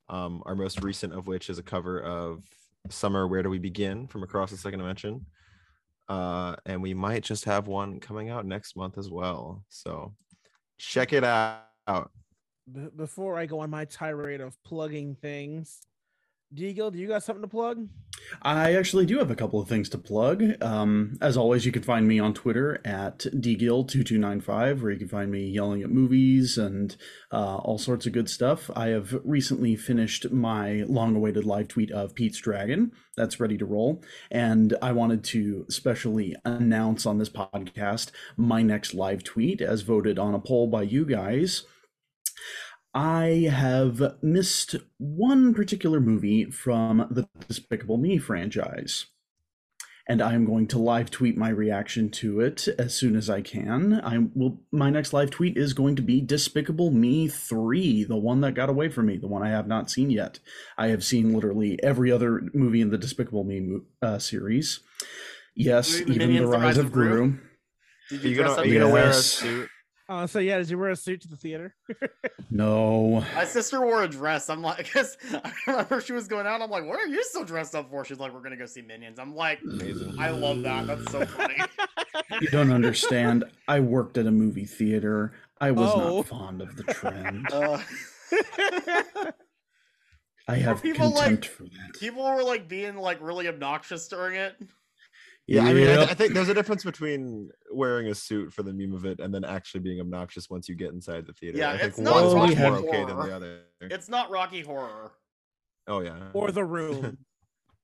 Um, 0.07 0.41
our 0.45 0.55
most 0.55 0.81
recent 0.81 1.11
of 1.11 1.27
which 1.27 1.49
is 1.49 1.59
a 1.59 1.63
cover 1.63 1.99
of 1.99 2.45
Summer 2.89 3.27
Where 3.27 3.43
Do 3.43 3.49
We 3.49 3.59
Begin 3.59 4.07
from 4.07 4.23
Across 4.23 4.51
the 4.51 4.57
Second 4.57 4.79
Dimension. 4.79 5.25
Uh, 6.07 6.55
and 6.65 6.81
we 6.81 6.93
might 6.93 7.23
just 7.23 7.43
have 7.43 7.67
one 7.67 7.99
coming 7.99 8.29
out 8.29 8.45
next 8.45 8.77
month 8.77 8.97
as 8.97 9.09
well. 9.09 9.61
So 9.67 10.13
check 10.77 11.11
it 11.11 11.25
out. 11.25 12.09
Before 12.95 13.37
I 13.37 13.47
go 13.47 13.59
on 13.59 13.69
my 13.69 13.83
tirade 13.83 14.39
of 14.39 14.55
plugging 14.63 15.15
things, 15.15 15.81
DGil, 16.55 16.93
do 16.93 16.97
you 16.97 17.07
got 17.07 17.23
something 17.23 17.41
to 17.41 17.47
plug? 17.47 17.87
I 18.41 18.75
actually 18.75 19.05
do 19.05 19.19
have 19.19 19.29
a 19.29 19.35
couple 19.35 19.59
of 19.59 19.67
things 19.67 19.89
to 19.89 19.97
plug. 19.97 20.61
Um, 20.63 21.17
as 21.21 21.37
always, 21.37 21.65
you 21.65 21.71
can 21.71 21.83
find 21.83 22.07
me 22.07 22.17
on 22.17 22.33
Twitter 22.33 22.81
at 22.85 23.19
dgill2295, 23.19 24.81
where 24.81 24.91
you 24.91 24.99
can 24.99 25.07
find 25.07 25.31
me 25.31 25.47
yelling 25.47 25.83
at 25.83 25.89
movies 25.89 26.57
and 26.57 26.95
uh, 27.31 27.57
all 27.57 27.77
sorts 27.77 28.05
of 28.05 28.13
good 28.13 28.29
stuff. 28.29 28.71
I 28.75 28.87
have 28.87 29.19
recently 29.23 29.75
finished 29.75 30.31
my 30.31 30.83
long 30.87 31.15
awaited 31.15 31.45
live 31.45 31.67
tweet 31.67 31.91
of 31.91 32.15
Pete's 32.15 32.39
Dragon. 32.39 32.91
That's 33.17 33.39
ready 33.39 33.57
to 33.57 33.65
roll. 33.65 34.01
And 34.31 34.75
I 34.81 34.91
wanted 34.93 35.23
to 35.25 35.65
specially 35.69 36.35
announce 36.45 37.05
on 37.05 37.17
this 37.17 37.29
podcast 37.29 38.11
my 38.37 38.61
next 38.61 38.93
live 38.93 39.23
tweet 39.23 39.61
as 39.61 39.81
voted 39.81 40.17
on 40.17 40.33
a 40.33 40.39
poll 40.39 40.67
by 40.67 40.83
you 40.83 41.05
guys. 41.05 41.65
I 42.95 43.49
have 43.51 44.23
missed 44.23 44.77
one 44.97 45.53
particular 45.53 45.99
movie 45.99 46.45
from 46.45 47.05
the 47.11 47.27
Despicable 47.45 47.97
Me 47.97 48.17
franchise. 48.17 49.07
And 50.07 50.21
I 50.21 50.33
am 50.33 50.45
going 50.45 50.67
to 50.67 50.77
live 50.77 51.11
tweet 51.11 51.35
my 51.35 51.49
reaction 51.49 52.09
to 52.11 52.39
it 52.39 52.67
as 52.79 52.93
soon 52.93 53.15
as 53.15 53.29
I 53.29 53.41
can. 53.41 53.99
I 54.01 54.19
will 54.35 54.61
my 54.71 54.91
next 54.91 55.13
live 55.13 55.31
tweet 55.31 55.57
is 55.57 55.73
going 55.73 55.95
to 55.97 56.03
be 56.03 56.21
Despicable 56.21 56.91
Me 56.91 57.27
3, 57.27 58.05
the 58.05 58.15
one 58.15 58.39
that 58.41 58.53
got 58.53 58.69
away 58.69 58.87
from 58.87 59.07
me, 59.07 59.17
the 59.17 59.27
one 59.27 59.43
I 59.43 59.49
have 59.49 59.67
not 59.67 59.89
seen 59.89 60.09
yet. 60.11 60.39
I 60.77 60.87
have 60.87 61.03
seen 61.03 61.33
literally 61.33 61.81
every 61.83 62.11
other 62.11 62.43
movie 62.53 62.81
in 62.81 62.91
the 62.91 62.99
Despicable 62.99 63.43
Me 63.43 63.79
uh, 64.01 64.19
series. 64.19 64.79
Yes, 65.55 65.99
Even 65.99 66.13
even 66.13 66.27
Minions, 66.27 66.51
The 66.51 66.57
Rise 66.59 66.77
of 66.77 66.91
Gru. 66.91 67.39
Did 68.09 68.23
Are 68.23 68.27
you 68.27 68.29
you 68.29 68.35
dress 68.35 68.49
gonna, 68.49 68.61
up 68.61 68.65
are 68.65 68.67
you 68.67 68.79
gonna 68.79 68.93
wear 68.93 69.09
a 69.09 69.13
suit? 69.13 69.69
Oh, 70.07 70.27
so 70.27 70.37
yeah, 70.39 70.59
did 70.59 70.69
you 70.69 70.77
wear 70.77 70.91
a 70.91 70.95
suit 70.95 71.21
to 71.21 71.27
the 71.27 71.35
theater? 71.37 71.75
No. 72.51 73.25
My 73.35 73.43
sister 73.43 73.81
wore 73.81 74.03
a 74.03 74.07
dress. 74.07 74.49
I'm 74.49 74.61
like, 74.61 74.77
because 74.85 75.17
I 75.33 75.51
remember 75.67 75.99
she 75.99 76.13
was 76.13 76.27
going 76.27 76.45
out. 76.45 76.61
I'm 76.61 76.69
like, 76.69 76.85
what 76.85 76.99
are 76.99 77.07
you 77.07 77.21
so 77.23 77.43
dressed 77.43 77.73
up 77.75 77.89
for? 77.89 78.05
She's 78.05 78.19
like, 78.19 78.33
we're 78.33 78.41
gonna 78.41 78.55
go 78.55 78.67
see 78.67 78.81
Minions. 78.83 79.19
I'm 79.19 79.35
like, 79.35 79.59
Amazing. 79.63 80.15
I 80.19 80.29
love 80.29 80.61
that. 80.61 80.87
That's 80.87 81.11
so 81.11 81.25
funny. 81.25 81.57
You 82.41 82.47
don't 82.49 82.71
understand. 82.71 83.43
I 83.67 83.79
worked 83.81 84.17
at 84.17 84.25
a 84.25 84.31
movie 84.31 84.65
theater. 84.65 85.33
I 85.59 85.71
was 85.71 85.91
Oh. 85.93 86.17
not 86.17 86.27
fond 86.27 86.61
of 86.61 86.75
the 86.77 86.83
trend. 86.93 87.47
Uh, 87.51 87.79
I 90.47 90.55
have 90.57 90.81
people, 90.81 91.09
like- 91.09 91.23
contempt 91.25 91.47
for 91.47 91.63
that. 91.63 91.99
people 91.99 92.23
were 92.23 92.43
like 92.43 92.67
being 92.67 92.95
like 92.95 93.17
really 93.21 93.47
obnoxious 93.47 94.07
during 94.07 94.35
it. 94.35 94.55
Yeah, 95.47 95.63
I 95.63 95.73
mean, 95.73 95.87
I, 95.87 95.91
Yep. 95.93 96.09
I 96.09 96.13
think 96.15 96.33
there's 96.33 96.49
a 96.49 96.53
difference 96.55 96.83
between 96.83 97.51
wearing 97.71 98.07
a 98.07 98.15
suit 98.15 98.51
for 98.51 98.63
the 98.63 98.73
meme 98.73 98.93
of 98.93 99.05
it 99.05 99.19
and 99.19 99.33
then 99.33 99.43
actually 99.43 99.81
being 99.81 99.99
obnoxious 99.99 100.49
once 100.49 100.67
you 100.67 100.73
get 100.75 100.91
inside 100.91 101.27
the 101.27 101.33
theater. 101.33 101.57
Yeah, 101.59 101.69
I 101.71 101.77
think 101.77 101.89
it's 101.89 101.99
not 101.99 102.15
one's 102.15 102.33
much 102.35 102.49
Rocky 102.49 102.55
more 102.61 102.69
Horror. 102.71 102.87
okay 102.89 103.05
than 103.05 103.17
the 103.29 103.35
other. 103.35 103.59
It's 103.81 104.09
not 104.09 104.31
Rocky 104.31 104.61
Horror. 104.61 105.11
Oh 105.87 105.99
yeah. 105.99 106.29
or 106.33 106.51
the 106.51 106.63
room? 106.63 107.17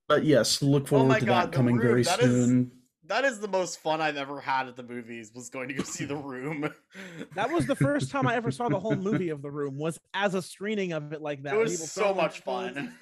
But 0.09 0.25
yes, 0.25 0.61
look 0.61 0.83
oh 0.83 0.85
forward 0.87 1.15
Oh 1.15 1.19
to 1.19 1.25
God, 1.25 1.45
that 1.45 1.51
coming 1.55 1.75
Room, 1.77 1.87
very 1.87 2.03
that 2.03 2.19
is- 2.19 2.45
soon. 2.45 2.71
That 3.05 3.23
is 3.25 3.39
the 3.39 3.47
most 3.47 3.79
fun 3.79 4.01
I've 4.01 4.17
ever 4.17 4.39
had 4.41 4.67
at 4.67 4.75
the 4.75 4.83
movies. 4.83 5.31
Was 5.33 5.49
going 5.49 5.67
to 5.69 5.73
go 5.73 5.83
see 5.83 6.03
The 6.05 6.15
Room. 6.17 6.69
That 7.35 7.49
was 7.51 7.65
the 7.65 7.75
first 7.75 8.09
time 8.11 8.27
I 8.27 8.35
ever 8.35 8.51
saw 8.51 8.67
the 8.69 8.79
whole 8.79 8.95
movie 8.95 9.29
of 9.29 9.41
the 9.41 9.49
room. 9.51 9.77
Was 9.77 9.99
as 10.13 10.33
a 10.33 10.41
screening 10.41 10.91
of 10.93 11.13
it 11.13 11.21
like 11.21 11.43
that. 11.43 11.53
It 11.53 11.57
was 11.57 11.91
so 11.91 12.13
much 12.13 12.41
fun. 12.41 12.93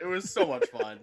It 0.00 0.06
was 0.06 0.30
so 0.32 0.46
much 0.46 0.66
fun. 0.66 0.98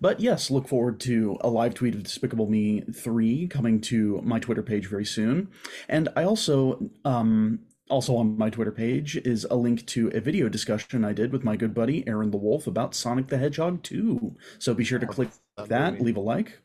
But 0.00 0.20
yes, 0.20 0.50
look 0.50 0.68
forward 0.68 1.00
to 1.00 1.36
a 1.40 1.48
live 1.48 1.74
tweet 1.74 1.94
of 1.94 2.02
Despicable 2.02 2.48
Me 2.48 2.80
3 2.80 3.48
coming 3.48 3.80
to 3.82 4.20
my 4.22 4.38
Twitter 4.38 4.62
page 4.62 4.86
very 4.86 5.04
soon. 5.04 5.48
And 5.88 6.08
I 6.16 6.24
also 6.24 6.90
um 7.04 7.60
also 7.90 8.16
on 8.16 8.38
my 8.38 8.50
Twitter 8.50 8.72
page 8.72 9.16
is 9.16 9.44
a 9.50 9.56
link 9.56 9.86
to 9.86 10.08
a 10.08 10.20
video 10.20 10.48
discussion 10.48 11.04
I 11.04 11.12
did 11.12 11.32
with 11.32 11.44
my 11.44 11.56
good 11.56 11.74
buddy 11.74 12.06
Aaron 12.08 12.30
the 12.30 12.38
Wolf 12.38 12.66
about 12.66 12.94
Sonic 12.94 13.28
the 13.28 13.38
Hedgehog 13.38 13.82
2. 13.82 14.36
So 14.58 14.74
be 14.74 14.84
sure 14.84 14.98
to 14.98 15.06
click 15.06 15.30
that 15.56 15.68
that, 15.68 15.92
movie. 15.92 16.04
leave 16.04 16.16
a 16.16 16.20
like. 16.20 16.60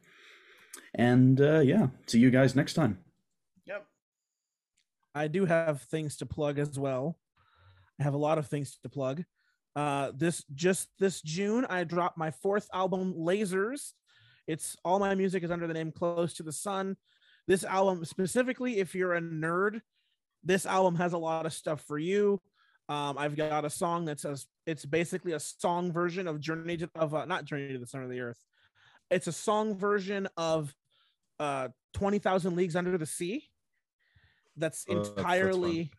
And 0.95 1.39
uh 1.41 1.59
yeah, 1.59 1.87
see 2.07 2.19
you 2.19 2.31
guys 2.31 2.55
next 2.55 2.73
time. 2.73 2.99
Yep. 3.65 3.85
I 5.13 5.27
do 5.27 5.45
have 5.45 5.81
things 5.81 6.15
to 6.17 6.25
plug 6.25 6.59
as 6.59 6.79
well. 6.79 7.17
I 7.99 8.03
have 8.03 8.13
a 8.13 8.17
lot 8.17 8.37
of 8.37 8.47
things 8.47 8.77
to 8.81 8.89
plug. 8.89 9.25
Uh, 9.75 10.11
this 10.15 10.43
just 10.53 10.89
this 10.99 11.21
June, 11.21 11.65
I 11.69 11.83
dropped 11.83 12.17
my 12.17 12.31
fourth 12.31 12.67
album, 12.73 13.13
Lasers. 13.13 13.93
It's 14.47 14.75
all 14.83 14.99
my 14.99 15.13
music 15.15 15.43
is 15.43 15.51
under 15.51 15.67
the 15.67 15.73
name 15.73 15.91
Close 15.91 16.33
to 16.35 16.43
the 16.43 16.51
Sun. 16.51 16.97
This 17.47 17.63
album, 17.63 18.03
specifically, 18.05 18.79
if 18.79 18.93
you're 18.95 19.15
a 19.15 19.21
nerd, 19.21 19.81
this 20.43 20.65
album 20.65 20.95
has 20.95 21.13
a 21.13 21.17
lot 21.17 21.45
of 21.45 21.53
stuff 21.53 21.81
for 21.81 21.97
you. 21.97 22.41
Um, 22.89 23.17
I've 23.19 23.35
got 23.35 23.65
a 23.65 23.69
song 23.69 24.05
that 24.05 24.19
says 24.19 24.47
it's 24.65 24.85
basically 24.85 25.33
a 25.33 25.39
song 25.39 25.91
version 25.91 26.27
of 26.27 26.39
Journey 26.39 26.77
to 26.77 26.89
of 26.95 27.13
uh, 27.13 27.25
not 27.25 27.45
Journey 27.45 27.71
to 27.73 27.79
the 27.79 27.85
Center 27.85 28.05
of 28.05 28.09
the 28.09 28.19
Earth. 28.21 28.43
It's 29.11 29.27
a 29.27 29.31
song 29.31 29.77
version 29.77 30.27
of 30.37 30.73
uh, 31.39 31.69
Twenty 31.93 32.17
Thousand 32.19 32.55
Leagues 32.55 32.75
Under 32.75 32.97
the 32.97 33.05
Sea. 33.05 33.47
That's 34.57 34.85
Oh, 34.89 34.93
that's- 34.95 35.07
that's 35.09 35.19
entirely, 35.19 35.91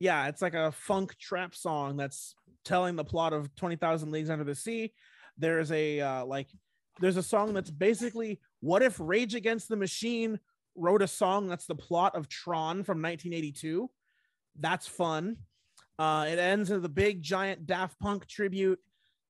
yeah, 0.00 0.28
it's 0.28 0.42
like 0.42 0.54
a 0.54 0.72
funk 0.72 1.16
trap 1.18 1.54
song 1.54 1.96
that's 1.98 2.34
telling 2.64 2.96
the 2.96 3.04
plot 3.04 3.32
of 3.32 3.54
20,000 3.56 4.10
Leagues 4.10 4.30
Under 4.30 4.44
the 4.44 4.54
Sea. 4.54 4.92
There's 5.38 5.72
a 5.72 6.00
uh, 6.00 6.24
like 6.26 6.48
there's 7.00 7.16
a 7.16 7.22
song 7.22 7.54
that's 7.54 7.70
basically 7.70 8.40
what 8.60 8.82
if 8.82 8.96
Rage 9.00 9.34
Against 9.34 9.68
the 9.68 9.76
Machine 9.76 10.38
wrote 10.76 11.02
a 11.02 11.08
song 11.08 11.48
that's 11.48 11.66
the 11.66 11.74
plot 11.74 12.14
of 12.14 12.28
Tron 12.28 12.84
from 12.84 13.02
1982. 13.02 13.90
That's 14.58 14.86
fun. 14.86 15.36
Uh, 15.98 16.26
it 16.28 16.38
ends 16.38 16.70
with 16.70 16.84
a 16.84 16.88
big 16.90 17.22
giant 17.22 17.66
Daft 17.66 17.98
Punk 17.98 18.26
tribute. 18.26 18.78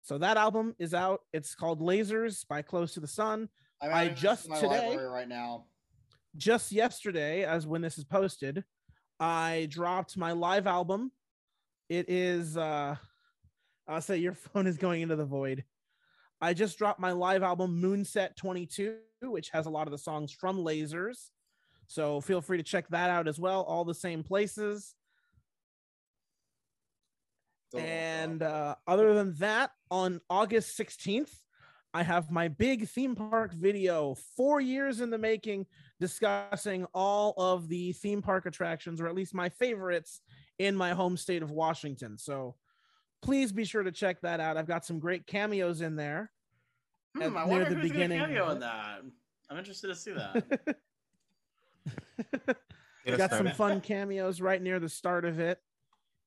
So 0.02 0.18
that 0.18 0.36
album 0.36 0.74
is 0.78 0.94
out. 0.94 1.20
It's 1.32 1.54
called 1.54 1.80
Lasers 1.80 2.46
by 2.48 2.62
Close 2.62 2.94
to 2.94 3.00
the 3.00 3.06
Sun. 3.06 3.48
I 3.80 4.08
just 4.08 4.48
today- 4.54 4.96
right 4.96 5.28
now. 5.28 5.66
Just 6.36 6.72
yesterday, 6.72 7.44
as 7.44 7.66
when 7.66 7.82
this 7.82 7.98
is 7.98 8.04
posted, 8.04 8.64
I 9.20 9.66
dropped 9.70 10.16
my 10.16 10.32
live 10.32 10.66
album. 10.66 11.12
It 11.90 12.08
is 12.08 12.56
uh 12.56 12.96
I'll 13.88 14.00
say 14.00 14.18
your 14.18 14.32
phone 14.52 14.66
is 14.66 14.76
going 14.76 15.02
into 15.02 15.16
the 15.16 15.24
void. 15.24 15.64
I 16.40 16.54
just 16.54 16.76
dropped 16.76 16.98
my 16.98 17.12
live 17.12 17.42
album 17.42 17.80
Moonset 17.80 18.34
22, 18.36 18.96
which 19.22 19.50
has 19.50 19.66
a 19.66 19.70
lot 19.70 19.86
of 19.86 19.92
the 19.92 19.98
songs 19.98 20.32
from 20.32 20.58
Lasers. 20.58 21.30
So 21.86 22.20
feel 22.20 22.40
free 22.40 22.56
to 22.56 22.64
check 22.64 22.88
that 22.88 23.10
out 23.10 23.28
as 23.28 23.38
well. 23.38 23.62
All 23.62 23.84
the 23.84 23.94
same 23.94 24.24
places. 24.24 24.94
And 27.74 28.42
uh, 28.42 28.74
other 28.86 29.14
than 29.14 29.34
that, 29.36 29.70
on 29.90 30.20
August 30.28 30.78
16th, 30.78 31.32
I 31.94 32.02
have 32.02 32.30
my 32.30 32.48
big 32.48 32.88
theme 32.88 33.14
park 33.14 33.52
video, 33.52 34.16
four 34.36 34.60
years 34.60 35.00
in 35.00 35.10
the 35.10 35.18
making, 35.18 35.66
discussing 36.00 36.86
all 36.94 37.34
of 37.36 37.68
the 37.68 37.92
theme 37.92 38.22
park 38.22 38.46
attractions, 38.46 39.00
or 39.00 39.06
at 39.06 39.14
least 39.14 39.34
my 39.34 39.48
favorites 39.50 40.22
in 40.58 40.74
my 40.74 40.92
home 40.92 41.16
state 41.16 41.42
of 41.42 41.50
Washington. 41.50 42.16
So 42.16 42.56
please 43.22 43.52
be 43.52 43.64
sure 43.64 43.82
to 43.82 43.92
check 43.92 44.20
that 44.22 44.40
out. 44.40 44.56
I've 44.56 44.66
got 44.66 44.84
some 44.84 44.98
great 44.98 45.26
cameos 45.26 45.80
in 45.80 45.96
there. 45.96 46.30
Hmm, 47.16 47.22
at- 47.22 47.28
I 47.36 47.44
near 47.44 47.46
wonder 47.46 47.64
the 47.70 47.74
who's 47.76 47.90
gonna 47.90 47.92
beginning 48.08 48.18
cameo 48.18 48.44
of 48.44 48.50
in 48.52 48.56
it. 48.58 48.60
that. 48.60 49.00
I'm 49.50 49.58
interested 49.58 49.88
to 49.88 49.94
see 49.94 50.12
that. 50.12 50.76
Yeah, 53.04 53.16
got 53.16 53.30
Snyder. 53.30 53.48
some 53.48 53.56
fun 53.56 53.80
cameos 53.80 54.40
right 54.40 54.62
near 54.62 54.78
the 54.78 54.88
start 54.88 55.24
of 55.24 55.40
it. 55.40 55.58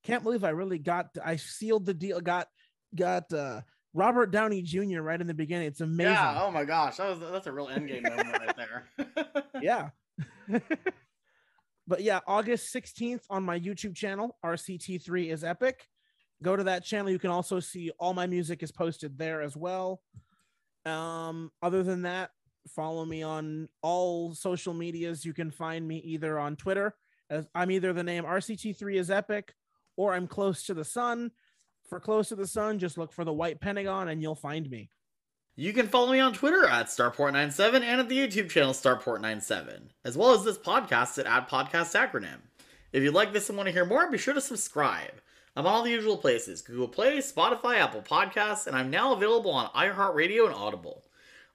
Can't 0.03 0.23
believe 0.23 0.43
I 0.43 0.49
really 0.49 0.77
got 0.77 1.07
I 1.23 1.37
sealed 1.37 1.85
the 1.85 1.93
deal. 1.93 2.19
Got 2.19 2.49
got 2.93 3.31
uh 3.31 3.61
Robert 3.93 4.31
Downey 4.31 4.61
Jr. 4.61 4.99
right 4.99 5.21
in 5.21 5.25
the 5.25 5.33
beginning. 5.33 5.67
It's 5.67 5.79
amazing. 5.79 6.11
Yeah. 6.11 6.41
Oh 6.43 6.51
my 6.51 6.65
gosh, 6.65 6.97
that 6.97 7.09
was 7.09 7.19
that's 7.31 7.47
a 7.47 7.53
real 7.53 7.67
endgame 7.67 8.03
moment 8.03 8.37
right 8.39 8.57
there. 8.57 8.83
yeah. 9.61 9.89
but 11.87 12.01
yeah, 12.01 12.19
August 12.27 12.75
16th 12.75 13.21
on 13.29 13.43
my 13.43 13.57
YouTube 13.57 13.95
channel, 13.95 14.37
RCT3 14.43 15.31
is 15.31 15.45
epic. 15.45 15.87
Go 16.43 16.55
to 16.55 16.63
that 16.65 16.83
channel. 16.83 17.11
You 17.11 17.19
can 17.19 17.31
also 17.31 17.59
see 17.59 17.91
all 17.99 18.13
my 18.13 18.27
music 18.27 18.61
is 18.63 18.71
posted 18.71 19.17
there 19.17 19.41
as 19.41 19.55
well. 19.55 20.01
Um, 20.85 21.51
other 21.61 21.81
than 21.81 22.03
that, 22.03 22.31
follow 22.67 23.05
me 23.05 23.23
on 23.23 23.69
all 23.81 24.33
social 24.33 24.73
medias. 24.73 25.25
You 25.25 25.33
can 25.33 25.51
find 25.51 25.87
me 25.87 25.97
either 25.97 26.37
on 26.37 26.55
Twitter 26.55 26.95
as 27.29 27.47
I'm 27.55 27.71
either 27.71 27.93
the 27.93 28.03
name 28.03 28.23
RCT3 28.23 28.95
is 28.95 29.09
epic 29.09 29.55
or 29.97 30.13
I'm 30.13 30.27
close 30.27 30.63
to 30.65 30.73
the 30.73 30.85
sun. 30.85 31.31
For 31.89 31.99
close 31.99 32.29
to 32.29 32.35
the 32.35 32.47
sun, 32.47 32.79
just 32.79 32.97
look 32.97 33.11
for 33.11 33.23
the 33.23 33.33
white 33.33 33.61
pentagon 33.61 34.09
and 34.09 34.21
you'll 34.21 34.35
find 34.35 34.69
me. 34.69 34.89
You 35.55 35.71
can 35.71 35.87
follow 35.87 36.11
me 36.11 36.19
on 36.19 36.33
Twitter 36.33 36.65
at 36.65 36.87
Starport97 36.87 37.75
and 37.75 38.01
at 38.01 38.09
the 38.09 38.17
YouTube 38.17 38.49
channel 38.49 38.73
Starport97, 38.73 39.83
as 40.03 40.17
well 40.17 40.33
as 40.33 40.43
this 40.43 40.57
podcast 40.57 41.17
at 41.17 41.27
Ad 41.27 41.47
Podcast 41.47 41.95
Acronym. 41.95 42.39
If 42.91 43.03
you 43.03 43.11
like 43.11 43.31
this 43.31 43.47
and 43.47 43.57
want 43.57 43.67
to 43.67 43.73
hear 43.73 43.85
more, 43.85 44.09
be 44.11 44.17
sure 44.17 44.33
to 44.33 44.41
subscribe. 44.41 45.21
I'm 45.57 45.65
on 45.65 45.73
all 45.73 45.83
the 45.83 45.91
usual 45.91 46.17
places 46.17 46.61
Google 46.61 46.89
Play, 46.89 47.19
Spotify, 47.19 47.79
Apple 47.79 48.01
Podcasts, 48.01 48.67
and 48.67 48.75
I'm 48.75 48.89
now 48.89 49.13
available 49.13 49.51
on 49.51 49.69
iHeartRadio 49.69 50.47
and 50.47 50.53
Audible. 50.53 51.03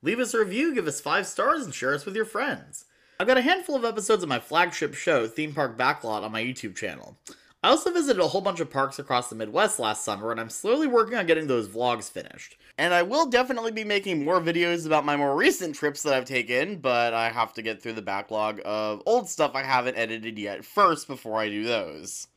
Leave 0.01 0.19
us 0.19 0.33
a 0.33 0.39
review, 0.39 0.75
give 0.75 0.87
us 0.87 1.03
five 1.03 1.27
stars, 1.27 1.67
and 1.67 1.75
share 1.75 1.93
us 1.93 2.07
with 2.07 2.17
your 2.17 2.25
friends. 2.25 2.87
I've 3.19 3.27
got 3.27 3.37
a 3.37 3.43
handful 3.43 3.77
of 3.77 3.85
episodes 3.85 4.23
of 4.23 4.29
my 4.31 4.41
flagship 4.41 4.95
show, 4.95 5.27
Theme 5.27 5.53
Park 5.53 5.77
Backlot, 5.77 6.23
on 6.23 6.33
my 6.33 6.43
YouTube 6.43 6.77
channel. 6.77 7.19
I 7.63 7.69
also 7.69 7.93
visited 7.93 8.23
a 8.23 8.29
whole 8.29 8.41
bunch 8.41 8.61
of 8.61 8.71
parks 8.71 8.99
across 8.99 9.29
the 9.29 9.37
Midwest 9.37 9.79
last 9.79 10.03
summer, 10.03 10.31
and 10.31 10.41
I'm 10.41 10.49
slowly 10.49 10.87
working 10.87 11.19
on 11.19 11.27
getting 11.27 11.47
those 11.47 11.69
vlogs 11.69 12.11
finished. 12.11 12.57
And 12.79 12.95
I 12.95 13.03
will 13.03 13.27
definitely 13.27 13.73
be 13.73 13.85
making 13.85 14.25
more 14.25 14.41
videos 14.41 14.87
about 14.87 15.05
my 15.05 15.15
more 15.15 15.37
recent 15.37 15.75
trips 15.75 16.03
that 16.05 16.15
I've 16.15 16.25
taken, 16.25 16.77
but 16.77 17.13
I 17.13 17.29
have 17.29 17.53
to 17.53 17.61
get 17.61 17.83
through 17.83 17.93
the 17.93 18.01
backlog 18.01 18.63
of 18.65 19.03
old 19.05 19.29
stuff 19.29 19.55
I 19.55 19.63
haven't 19.63 19.99
edited 19.99 20.39
yet 20.39 20.65
first 20.65 21.07
before 21.07 21.39
I 21.39 21.51
do 21.51 21.65
those. 21.65 22.29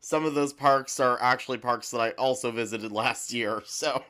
Some 0.00 0.24
of 0.24 0.34
those 0.34 0.52
parks 0.52 1.00
are 1.00 1.20
actually 1.20 1.58
parks 1.58 1.90
that 1.90 2.00
I 2.00 2.10
also 2.10 2.50
visited 2.50 2.92
last 3.04 3.32
year, 3.32 3.62
so. 3.66 4.04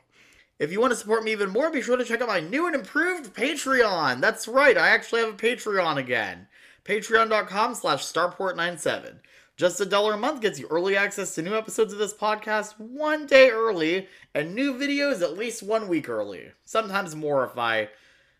If 0.59 0.73
you 0.73 0.81
want 0.81 0.91
to 0.91 0.97
support 0.97 1.23
me 1.23 1.31
even 1.31 1.51
more, 1.51 1.71
be 1.71 1.81
sure 1.81 1.95
to 1.95 2.03
check 2.03 2.21
out 2.21 2.27
my 2.27 2.41
new 2.41 2.67
and 2.67 2.75
improved 2.75 3.33
Patreon. 3.33 4.19
That's 4.19 4.47
right, 4.47 4.77
I 4.77 4.89
actually 4.89 5.21
have 5.21 5.33
a 5.33 5.37
Patreon 5.37 5.97
again. 5.97 6.47
Patreon.com 6.83 7.75
slash 7.75 8.03
Starport97. 8.03 9.19
Just 9.55 9.81
a 9.81 9.85
dollar 9.85 10.13
a 10.13 10.17
month 10.17 10.41
gets 10.41 10.59
you 10.59 10.67
early 10.69 10.95
access 10.95 11.35
to 11.35 11.41
new 11.41 11.53
episodes 11.53 11.91
of 11.93 11.99
this 11.99 12.13
podcast 12.13 12.79
one 12.79 13.25
day 13.25 13.49
early, 13.49 14.07
and 14.33 14.55
new 14.55 14.73
videos 14.73 15.21
at 15.21 15.37
least 15.37 15.63
one 15.63 15.87
week 15.87 16.09
early. 16.09 16.51
Sometimes 16.65 17.15
more 17.15 17.45
if 17.45 17.57
I 17.57 17.89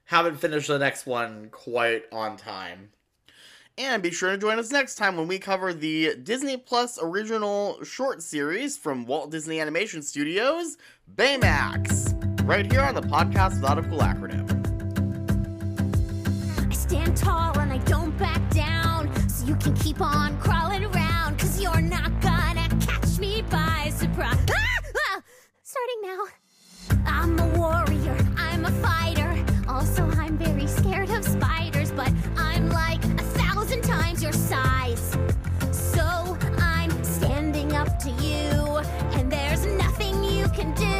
haven't 0.05 0.39
finished 0.39 0.69
the 0.69 0.79
next 0.79 1.05
one 1.05 1.49
quite 1.51 2.03
on 2.11 2.37
time. 2.37 2.89
And 3.79 4.03
be 4.03 4.11
sure 4.11 4.31
to 4.31 4.37
join 4.37 4.59
us 4.59 4.73
next 4.73 4.95
time 4.95 5.15
when 5.15 5.25
we 5.29 5.39
cover 5.39 5.73
the 5.73 6.15
Disney 6.21 6.57
Plus 6.57 6.99
original 7.01 7.81
short 7.85 8.21
series 8.21 8.77
from 8.77 9.05
Walt 9.05 9.31
Disney 9.31 9.61
Animation 9.61 10.01
Studios, 10.01 10.75
Baymax, 11.15 12.13
right 12.45 12.69
here 12.69 12.81
on 12.81 12.93
the 12.93 13.01
podcast 13.01 13.61
without 13.61 13.77
a 13.77 13.83
cool 13.83 13.99
acronym. 13.99 14.45
I 16.69 16.73
stand 16.73 17.15
tall 17.15 17.57
and 17.57 17.71
I 17.71 17.77
don't 17.77 18.17
back 18.17 18.49
down, 18.49 19.29
so 19.29 19.45
you 19.45 19.55
can 19.55 19.73
keep 19.75 20.01
on 20.01 20.37
crawling 20.41 20.83
around, 20.83 21.39
cause 21.39 21.61
you're 21.61 21.81
not 21.81 22.19
gonna 22.19 22.67
catch 22.81 23.17
me 23.17 23.43
by 23.43 23.93
surprise. 23.95 24.35
Ah! 24.51 24.79
Ah! 25.07 25.21
Starting 25.63 26.01
now. 26.01 26.25
I'm 27.05 27.39
a 27.39 27.47
warrior, 27.57 28.17
I'm 28.35 28.65
a 28.65 28.71
fighter, 28.71 29.45
also, 29.69 30.03
I'm 30.17 30.37
very 30.37 30.67
scared. 30.67 31.08
to 38.09 38.23
you, 38.23 38.77
and 39.17 39.31
there's 39.31 39.65
nothing 39.65 40.23
you 40.23 40.47
can 40.49 40.73
do. 40.73 40.98